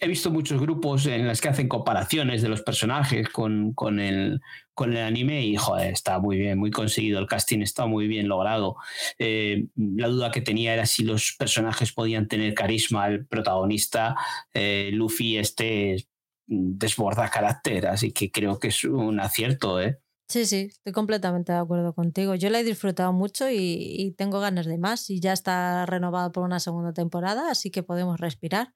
he 0.01 0.09
visto 0.09 0.31
muchos 0.31 0.61
grupos 0.61 1.07
en 1.07 1.29
los 1.29 1.41
que 1.41 1.51
hacen 1.51 1.69
comparaciones 1.69 2.41
de 2.41 2.49
los 2.49 2.63
personajes 2.63 3.29
con, 3.29 3.75
con, 3.75 4.01
el, 4.01 4.41
con 4.73 4.97
el 4.97 5.05
anime 5.05 5.45
y 5.45 5.57
joder, 5.57 5.93
está 5.93 6.19
muy 6.19 6.39
bien, 6.39 6.59
muy 6.59 6.71
conseguido, 6.71 7.21
el 7.21 7.27
casting 7.27 7.61
está 7.61 7.85
muy 7.85 8.09
bien 8.09 8.27
logrado. 8.27 8.77
Eh, 9.19 9.67
la 9.77 10.09
duda 10.09 10.31
que 10.31 10.41
tenía 10.41 10.73
era 10.73 10.87
si 10.87 11.05
los 11.05 11.37
personajes 11.39 11.93
podían 11.93 12.29
tener 12.29 12.55
carisma, 12.55 13.09
el 13.09 13.27
protagonista, 13.27 14.17
eh, 14.55 14.91
Luffy, 14.93 15.37
este 15.37 16.09
desborda 16.47 17.29
carácter, 17.29 17.87
así 17.87 18.11
que 18.11 18.31
creo 18.33 18.59
que 18.59 18.69
es 18.69 18.83
un 18.85 19.21
acierto, 19.21 19.81
¿eh? 19.81 20.01
Sí, 20.29 20.47
sí, 20.47 20.69
estoy 20.71 20.93
completamente 20.93 21.53
de 21.53 21.59
acuerdo 21.59 21.93
contigo. 21.93 22.37
Yo 22.37 22.51
la 22.51 22.61
he 22.61 22.65
disfrutado 22.65 23.13
mucho 23.13 23.51
y, 23.51 23.57
y 23.57 24.13
tengo 24.13 24.41
ganas 24.41 24.67
de 24.67 24.79
más 24.79 25.11
y 25.11 25.21
ya 25.21 25.33
está 25.33 25.87
renovado 25.87 26.33
por 26.33 26.45
una 26.45 26.61
segunda 26.61 26.93
temporada, 26.93 27.51
así 27.51 27.71
que 27.71 27.83
podemos 27.83 28.19
respirar. 28.19 28.73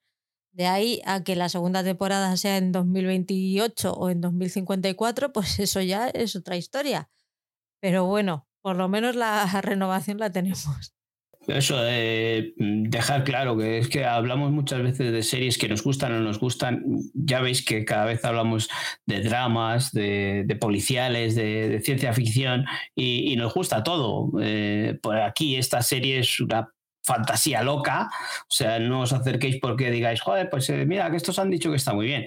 De 0.55 0.67
ahí 0.67 1.03
a 1.05 1.25
que 1.25 1.35
la 1.35 1.49
segunda 1.49 1.83
temporada 1.83 2.37
sea 2.37 2.59
en 2.59 2.71
2028 2.71 3.93
o 3.93 4.09
en 4.09 4.21
2054, 4.21 5.33
pues 5.33 5.59
eso 5.59 5.81
ya 5.81 6.09
es 6.09 6.37
otra 6.37 6.57
historia. 6.57 7.11
Pero 7.81 8.07
bueno, 8.07 8.47
por 8.63 8.77
lo 8.77 8.89
menos 8.89 9.17
la 9.17 9.47
renovación 9.63 10.19
la 10.19 10.31
tenemos. 10.31 10.95
Eso, 11.49 11.83
de 11.83 12.55
mm, 12.57 12.85
dejar 12.85 13.25
claro 13.25 13.57
que 13.59 13.79
es 13.79 13.89
que 13.89 14.05
hablamos 14.05 14.51
muchas 14.53 14.83
veces 14.83 15.13
de 15.13 15.23
series 15.23 15.59
que 15.59 15.69
nos 15.69 15.83
gustan 15.83 16.13
o 16.13 16.19
no 16.19 16.23
nos 16.23 16.39
gustan. 16.39 16.83
Ya 17.15 17.41
veis 17.41 17.65
que 17.65 17.85
cada 17.85 18.07
vez 18.07 18.25
hablamos 18.25 18.69
de 19.07 19.21
dramas, 19.23 19.93
de, 19.93 20.57
policiales, 20.61 21.35
de, 21.35 21.81
ciencia 21.85 22.13
ficción 22.13 22.65
y, 22.95 23.35
nos 23.37 23.53
gusta 23.53 23.83
todo. 23.83 24.31
Eh, 24.41 24.99
por 25.03 25.19
aquí 25.19 25.57
esta 25.57 25.83
serie 25.83 26.21
es 26.21 26.41
una 26.41 26.74
fantasía 27.05 27.63
loca. 27.63 28.09
O 28.43 28.55
sea, 28.55 28.79
no 28.79 29.03
os 29.03 29.13
acerquéis 29.13 29.59
porque 29.61 29.91
digáis, 29.91 30.21
joder, 30.21 30.51
pues 30.51 30.69
eh, 30.71 30.85
mira, 30.87 31.11
que 31.11 31.17
estos 31.17 31.39
han 31.39 31.51
dicho 31.51 31.71
que 31.71 31.77
está 31.77 31.93
muy 31.93 32.07
bien. 32.07 32.27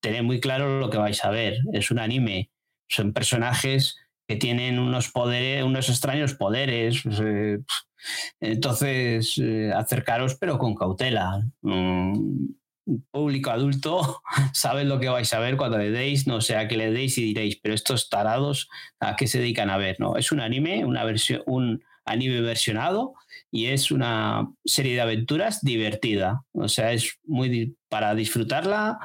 Tened 0.00 0.22
muy 0.22 0.40
claro 0.40 0.80
lo 0.80 0.90
que 0.90 0.98
vais 0.98 1.24
a 1.24 1.30
ver. 1.30 1.58
Es 1.72 1.90
un 1.90 1.98
anime. 1.98 2.50
Son 2.88 3.12
personajes 3.12 3.96
que 4.26 4.36
tienen 4.36 4.78
unos 4.78 5.10
poderes, 5.10 5.62
unos 5.62 5.88
extraños 5.88 6.34
poderes. 6.34 7.02
Eh, 7.06 7.58
entonces, 8.40 9.38
eh, 9.38 9.72
acercaros, 9.74 10.36
pero 10.36 10.58
con 10.58 10.74
cautela. 10.74 11.42
un 11.62 12.58
público 13.10 13.50
adulto 13.50 14.22
sabe 14.52 14.84
lo 14.84 15.00
que 15.00 15.08
vais 15.08 15.32
a 15.32 15.38
ver 15.38 15.56
cuando 15.56 15.78
le 15.78 15.90
deis, 15.90 16.26
no 16.26 16.42
sé 16.42 16.56
a 16.56 16.68
qué 16.68 16.76
le 16.76 16.92
deis 16.92 17.16
y 17.16 17.22
diréis, 17.22 17.56
pero 17.56 17.74
estos 17.74 18.10
tarados, 18.10 18.68
¿a 19.00 19.16
qué 19.16 19.26
se 19.26 19.38
dedican 19.38 19.70
a 19.70 19.78
ver? 19.78 19.96
No, 19.98 20.16
es 20.16 20.32
un 20.32 20.40
anime, 20.40 20.84
una 20.84 21.02
versión, 21.04 21.42
un 21.46 21.82
anime 22.04 22.42
versionado 22.42 23.14
y 23.54 23.66
es 23.66 23.92
una 23.92 24.52
serie 24.64 24.94
de 24.94 25.00
aventuras 25.00 25.60
divertida. 25.62 26.44
O 26.50 26.66
sea, 26.66 26.92
es 26.92 27.20
muy 27.22 27.76
para 27.88 28.12
disfrutarla. 28.16 28.98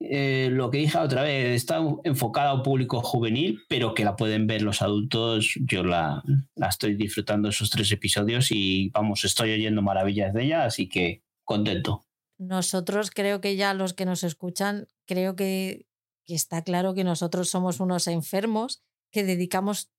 Eh, 0.00 0.48
lo 0.50 0.70
que 0.70 0.78
dije 0.78 0.96
otra 0.96 1.22
vez, 1.22 1.48
está 1.48 1.78
enfocada 2.02 2.50
a 2.50 2.54
un 2.54 2.62
público 2.62 3.02
juvenil, 3.02 3.60
pero 3.68 3.92
que 3.92 4.06
la 4.06 4.16
pueden 4.16 4.46
ver 4.46 4.62
los 4.62 4.80
adultos. 4.80 5.52
Yo 5.60 5.84
la, 5.84 6.22
la 6.54 6.68
estoy 6.68 6.94
disfrutando 6.94 7.50
esos 7.50 7.68
tres 7.68 7.92
episodios 7.92 8.50
y 8.50 8.88
vamos, 8.94 9.26
estoy 9.26 9.52
oyendo 9.52 9.82
maravillas 9.82 10.32
de 10.32 10.44
ella, 10.44 10.64
así 10.64 10.88
que 10.88 11.22
contento. 11.44 12.06
Nosotros 12.38 13.10
creo 13.10 13.42
que 13.42 13.56
ya 13.56 13.74
los 13.74 13.92
que 13.92 14.06
nos 14.06 14.24
escuchan, 14.24 14.88
creo 15.06 15.36
que, 15.36 15.84
que 16.24 16.34
está 16.34 16.64
claro 16.64 16.94
que 16.94 17.04
nosotros 17.04 17.50
somos 17.50 17.78
unos 17.78 18.06
enfermos 18.06 18.82
que 19.10 19.22
dedicamos 19.22 19.90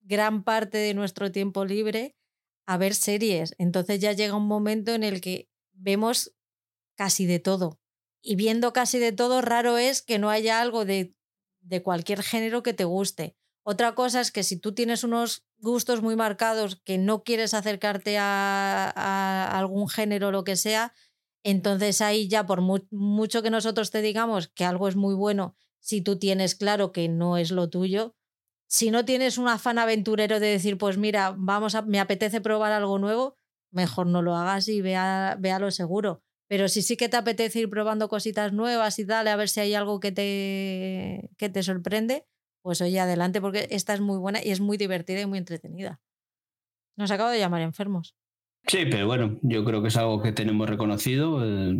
gran 0.00 0.44
parte 0.44 0.78
de 0.78 0.94
nuestro 0.94 1.32
tiempo 1.32 1.64
libre 1.64 2.14
a 2.66 2.76
ver 2.76 2.94
series. 2.94 3.54
Entonces 3.58 4.00
ya 4.00 4.12
llega 4.12 4.36
un 4.36 4.46
momento 4.46 4.92
en 4.92 5.04
el 5.04 5.20
que 5.20 5.48
vemos 5.72 6.34
casi 6.96 7.26
de 7.26 7.38
todo. 7.38 7.80
Y 8.22 8.36
viendo 8.36 8.72
casi 8.72 8.98
de 8.98 9.12
todo, 9.12 9.40
raro 9.40 9.78
es 9.78 10.02
que 10.02 10.18
no 10.18 10.30
haya 10.30 10.60
algo 10.60 10.84
de, 10.84 11.14
de 11.60 11.82
cualquier 11.82 12.22
género 12.22 12.62
que 12.62 12.72
te 12.72 12.84
guste. 12.84 13.36
Otra 13.64 13.94
cosa 13.94 14.20
es 14.20 14.32
que 14.32 14.42
si 14.42 14.56
tú 14.56 14.74
tienes 14.74 15.04
unos 15.04 15.44
gustos 15.58 16.02
muy 16.02 16.16
marcados 16.16 16.76
que 16.84 16.98
no 16.98 17.22
quieres 17.22 17.54
acercarte 17.54 18.18
a, 18.18 18.92
a 18.94 19.58
algún 19.58 19.88
género 19.88 20.28
o 20.28 20.32
lo 20.32 20.44
que 20.44 20.56
sea, 20.56 20.92
entonces 21.44 22.00
ahí 22.00 22.28
ya 22.28 22.46
por 22.46 22.60
mucho 22.60 23.42
que 23.42 23.50
nosotros 23.50 23.90
te 23.90 24.02
digamos 24.02 24.48
que 24.48 24.64
algo 24.64 24.88
es 24.88 24.96
muy 24.96 25.14
bueno, 25.14 25.56
si 25.78 26.00
tú 26.00 26.18
tienes 26.18 26.54
claro 26.54 26.92
que 26.92 27.08
no 27.08 27.36
es 27.36 27.50
lo 27.50 27.68
tuyo, 27.68 28.14
si 28.72 28.90
no 28.90 29.04
tienes 29.04 29.36
un 29.36 29.48
afán 29.48 29.78
aventurero 29.78 30.40
de 30.40 30.46
decir, 30.46 30.78
pues 30.78 30.96
mira, 30.96 31.34
vamos 31.36 31.74
a, 31.74 31.82
me 31.82 32.00
apetece 32.00 32.40
probar 32.40 32.72
algo 32.72 32.98
nuevo, 32.98 33.36
mejor 33.70 34.06
no 34.06 34.22
lo 34.22 34.34
hagas 34.34 34.66
y 34.66 34.80
vea, 34.80 35.36
vea 35.38 35.58
lo 35.58 35.70
seguro. 35.70 36.22
Pero 36.48 36.68
si 36.68 36.80
sí 36.80 36.96
que 36.96 37.10
te 37.10 37.18
apetece 37.18 37.60
ir 37.60 37.68
probando 37.68 38.08
cositas 38.08 38.54
nuevas 38.54 38.98
y 38.98 39.06
tal, 39.06 39.28
a 39.28 39.36
ver 39.36 39.50
si 39.50 39.60
hay 39.60 39.74
algo 39.74 40.00
que 40.00 40.10
te, 40.10 41.28
que 41.36 41.50
te 41.50 41.62
sorprende, 41.62 42.26
pues 42.62 42.80
oye, 42.80 42.98
adelante, 42.98 43.42
porque 43.42 43.68
esta 43.70 43.92
es 43.92 44.00
muy 44.00 44.16
buena 44.16 44.42
y 44.42 44.50
es 44.50 44.60
muy 44.60 44.78
divertida 44.78 45.20
y 45.20 45.26
muy 45.26 45.38
entretenida. 45.38 46.00
Nos 46.96 47.10
acabo 47.10 47.28
de 47.28 47.40
llamar 47.40 47.60
enfermos. 47.60 48.16
Sí, 48.72 48.86
pero 48.90 49.06
bueno, 49.06 49.38
yo 49.42 49.66
creo 49.66 49.82
que 49.82 49.88
es 49.88 49.96
algo 49.98 50.22
que 50.22 50.32
tenemos 50.32 50.66
reconocido. 50.66 51.44
Eh, 51.44 51.78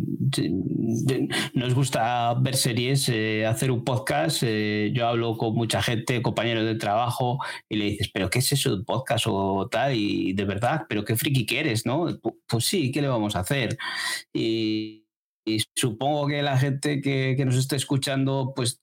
nos 1.55 1.73
gusta 1.73 2.35
ver 2.35 2.55
series, 2.55 3.09
eh, 3.09 3.47
hacer 3.47 3.71
un 3.71 3.83
podcast. 3.83 4.43
Eh, 4.43 4.91
yo 4.93 5.07
hablo 5.07 5.35
con 5.35 5.55
mucha 5.55 5.81
gente, 5.81 6.21
compañeros 6.21 6.65
de 6.65 6.75
trabajo, 6.75 7.39
y 7.67 7.77
le 7.77 7.85
dices, 7.85 8.11
¿pero 8.13 8.29
qué 8.29 8.37
es 8.37 8.51
eso 8.51 8.77
de 8.77 8.83
podcast 8.83 9.25
o 9.27 9.67
tal? 9.71 9.95
Y 9.95 10.33
de 10.33 10.45
verdad, 10.45 10.85
¿pero 10.87 11.03
qué 11.03 11.15
friki 11.15 11.47
que 11.47 11.61
eres, 11.61 11.87
no? 11.87 12.05
Pues 12.47 12.65
sí, 12.65 12.91
¿qué 12.91 13.01
le 13.01 13.07
vamos 13.07 13.35
a 13.35 13.39
hacer? 13.39 13.75
Y, 14.31 15.07
supongo 15.75 16.27
que 16.27 16.43
la 16.43 16.59
gente 16.59 17.01
que, 17.01 17.33
que, 17.35 17.43
nos 17.43 17.55
esté 17.55 17.75
escuchando, 17.75 18.53
pues 18.55 18.82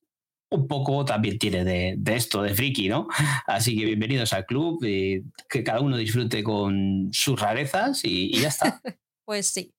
un 0.50 0.66
poco 0.66 1.04
también 1.04 1.38
tiene 1.38 1.64
de, 1.64 2.16
esto, 2.16 2.42
de 2.42 2.54
friki, 2.54 2.88
¿no? 2.88 3.08
Así 3.46 3.76
que 3.76 3.84
bienvenidos 3.84 4.32
al 4.32 4.46
club, 4.46 4.84
y 4.84 5.22
que 5.48 5.62
cada 5.62 5.80
uno 5.80 5.96
disfrute 5.96 6.42
con 6.42 7.08
sus 7.12 7.40
rarezas 7.40 8.04
y, 8.04 8.36
y 8.36 8.40
ya 8.40 8.48
está. 8.48 8.80
pues 9.24 9.46
sí. 9.46 9.72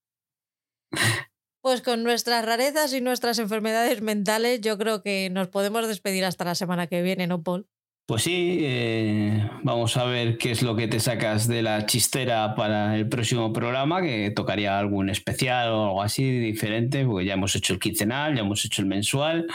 Pues 1.62 1.82
con 1.82 2.04
nuestras 2.04 2.44
rarezas 2.46 2.94
y 2.94 3.02
nuestras 3.02 3.38
enfermedades 3.38 4.02
mentales, 4.02 4.62
yo 4.62 4.78
creo 4.78 5.04
que 5.04 5.30
nos 5.30 5.50
podemos 5.50 5.88
despedir 5.88 6.26
hasta 6.26 6.46
la 6.46 6.56
semana 6.56 6.88
que 6.88 7.02
viene, 7.02 7.28
¿no, 7.28 7.44
Paul? 7.44 7.68
Pues 8.12 8.24
sí, 8.24 8.58
eh, 8.60 9.50
vamos 9.64 9.96
a 9.96 10.04
ver 10.04 10.38
qué 10.38 10.52
es 10.52 10.64
lo 10.64 10.76
que 10.76 10.90
te 10.90 11.00
sacas 11.00 11.48
de 11.48 11.62
la 11.62 11.86
chistera 11.86 12.56
para 12.56 12.98
el 12.98 13.08
próximo 13.08 13.54
programa, 13.54 14.02
que 14.02 14.32
tocaría 14.32 14.78
algún 14.78 15.10
especial 15.10 15.70
o 15.70 15.86
algo 15.86 16.02
así 16.02 16.30
diferente, 16.30 17.06
porque 17.06 17.24
ya 17.24 17.36
hemos 17.36 17.56
hecho 17.56 17.72
el 17.72 17.80
quincenal, 17.80 18.36
ya 18.36 18.42
hemos 18.42 18.66
hecho 18.66 18.82
el 18.82 18.90
mensual, 18.90 19.48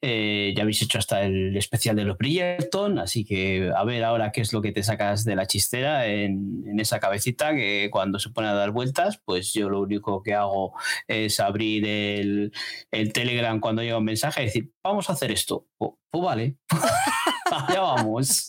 eh, 0.00 0.54
ya 0.56 0.62
habéis 0.62 0.82
hecho 0.82 0.98
hasta 0.98 1.24
el 1.24 1.56
especial 1.56 1.96
de 1.96 2.04
los 2.04 2.16
Bridgerton, 2.16 3.00
así 3.00 3.24
que 3.24 3.72
a 3.76 3.82
ver 3.82 4.04
ahora 4.04 4.30
qué 4.30 4.42
es 4.42 4.52
lo 4.52 4.62
que 4.62 4.70
te 4.70 4.84
sacas 4.84 5.24
de 5.24 5.34
la 5.34 5.48
chistera 5.48 6.06
en, 6.06 6.78
esa 6.78 7.00
cabecita 7.00 7.56
que 7.56 7.88
cuando 7.90 8.20
se 8.20 8.30
pone 8.30 8.46
a 8.46 8.54
dar 8.54 8.70
vueltas, 8.70 9.20
pues 9.24 9.52
yo 9.52 9.68
lo 9.68 9.80
único 9.80 10.22
que 10.22 10.32
hago 10.32 10.74
es 11.08 11.40
abrir 11.40 11.84
el, 11.84 12.52
Telegram 13.12 13.58
cuando 13.58 13.82
llega 13.82 13.98
un 13.98 14.04
mensaje 14.04 14.42
y 14.42 14.46
decir, 14.46 14.70
vamos 14.84 15.10
a 15.10 15.14
hacer 15.14 15.32
esto. 15.32 15.66
pues, 15.76 15.90
pues 16.08 16.22
vale. 16.22 16.56
ya 17.68 17.80
vamos. 17.80 18.46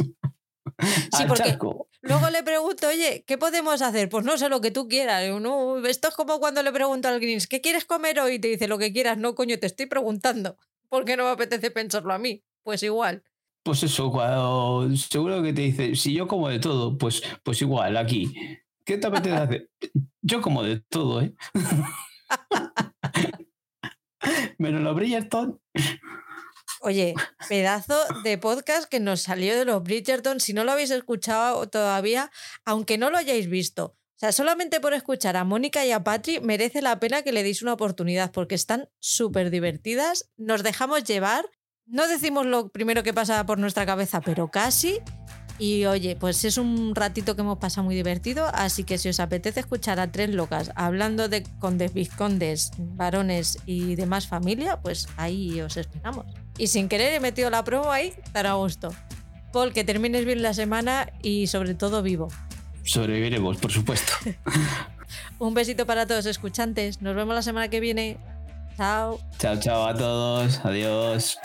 Sí, 0.79 1.23
porque 1.27 1.57
luego 2.01 2.29
le 2.29 2.43
pregunto, 2.43 2.87
oye, 2.87 3.23
¿qué 3.25 3.37
podemos 3.37 3.81
hacer? 3.81 4.09
Pues 4.09 4.25
no 4.25 4.37
sé 4.37 4.49
lo 4.49 4.61
que 4.61 4.71
tú 4.71 4.87
quieras. 4.87 5.27
No, 5.41 5.83
esto 5.85 6.09
es 6.09 6.15
como 6.15 6.39
cuando 6.39 6.61
le 6.61 6.71
pregunto 6.71 7.07
al 7.07 7.19
Greens, 7.19 7.47
¿qué 7.47 7.61
quieres 7.61 7.85
comer 7.85 8.19
hoy? 8.19 8.35
Y 8.35 8.39
te 8.39 8.49
dice 8.49 8.67
lo 8.67 8.77
que 8.77 8.93
quieras. 8.93 9.17
No, 9.17 9.33
coño, 9.35 9.57
te 9.59 9.67
estoy 9.67 9.87
preguntando. 9.87 10.57
¿Por 10.89 11.05
qué 11.05 11.17
no 11.17 11.23
me 11.23 11.31
apetece 11.31 11.71
pensarlo 11.71 12.13
a 12.13 12.19
mí? 12.19 12.43
Pues 12.63 12.83
igual. 12.83 13.23
Pues 13.63 13.83
eso, 13.83 14.11
cuando 14.11 14.87
seguro 14.95 15.41
que 15.41 15.53
te 15.53 15.61
dice, 15.61 15.95
si 15.95 16.13
yo 16.13 16.27
como 16.27 16.47
de 16.49 16.59
todo, 16.59 16.97
pues, 16.97 17.21
pues 17.43 17.61
igual, 17.61 17.97
aquí. 17.97 18.33
¿Qué 18.85 18.97
te 18.97 19.07
apetece 19.07 19.35
hacer? 19.35 19.69
Yo 20.21 20.41
como 20.41 20.63
de 20.63 20.79
todo, 20.79 21.21
¿eh? 21.21 21.33
Menos 24.57 24.81
lo 24.81 24.93
Bridgerton. 24.93 25.59
Oye, 26.81 27.15
pedazo 27.49 27.99
de 28.23 28.37
podcast 28.37 28.87
que 28.87 28.99
nos 28.99 29.21
salió 29.21 29.57
de 29.57 29.65
los 29.65 29.83
Bridgerton. 29.83 30.39
Si 30.39 30.53
no 30.53 30.63
lo 30.63 30.71
habéis 30.71 30.91
escuchado 30.91 31.67
todavía, 31.69 32.31
aunque 32.65 32.97
no 32.97 33.09
lo 33.09 33.17
hayáis 33.17 33.49
visto, 33.49 33.97
o 34.17 34.19
sea, 34.19 34.31
solamente 34.31 34.79
por 34.79 34.93
escuchar 34.93 35.37
a 35.37 35.43
Mónica 35.43 35.85
y 35.85 35.91
a 35.91 36.03
Patri 36.03 36.39
merece 36.39 36.81
la 36.81 36.99
pena 36.99 37.21
que 37.21 37.31
le 37.31 37.43
deis 37.43 37.61
una 37.61 37.73
oportunidad 37.73 38.31
porque 38.31 38.55
están 38.55 38.89
súper 38.97 39.51
divertidas. 39.51 40.31
Nos 40.37 40.63
dejamos 40.63 41.03
llevar. 41.03 41.45
No 41.85 42.07
decimos 42.07 42.47
lo 42.47 42.69
primero 42.69 43.03
que 43.03 43.13
pasa 43.13 43.45
por 43.45 43.59
nuestra 43.59 43.85
cabeza, 43.85 44.21
pero 44.21 44.49
casi. 44.49 44.99
Y 45.59 45.85
oye, 45.85 46.15
pues 46.15 46.43
es 46.45 46.57
un 46.57 46.93
ratito 46.93 47.35
que 47.35 47.41
hemos 47.41 47.57
pasado 47.57 47.85
muy 47.85 47.95
divertido, 47.95 48.47
así 48.53 48.83
que 48.83 48.97
si 48.97 49.09
os 49.09 49.19
apetece 49.19 49.59
escuchar 49.59 49.99
a 49.99 50.11
tres 50.11 50.29
locas 50.29 50.71
hablando 50.75 51.29
de 51.29 51.43
condes, 51.59 51.93
vizcondes, 51.93 52.71
varones 52.77 53.57
y 53.65 53.95
demás 53.95 54.27
familia, 54.27 54.79
pues 54.81 55.07
ahí 55.17 55.59
os 55.61 55.77
esperamos. 55.77 56.25
Y 56.57 56.67
sin 56.67 56.89
querer 56.89 57.13
he 57.13 57.19
metido 57.19 57.49
la 57.49 57.63
promo 57.63 57.91
ahí, 57.91 58.13
estará 58.23 58.51
a 58.51 58.55
gusto. 58.55 58.93
Paul, 59.51 59.73
que 59.73 59.83
termines 59.83 60.25
bien 60.25 60.41
la 60.41 60.53
semana 60.53 61.11
y 61.21 61.47
sobre 61.47 61.73
todo 61.73 62.03
vivo. 62.03 62.27
Sobreviviremos, 62.83 63.57
por 63.57 63.71
supuesto. 63.71 64.13
Un 65.39 65.53
besito 65.53 65.85
para 65.85 66.05
todos 66.05 66.25
escuchantes. 66.25 67.01
Nos 67.01 67.15
vemos 67.15 67.33
la 67.35 67.41
semana 67.41 67.67
que 67.69 67.79
viene. 67.79 68.17
Chao. 68.77 69.19
Chao, 69.39 69.59
chao 69.59 69.87
a 69.87 69.93
todos. 69.95 70.59
Adiós. 70.63 71.37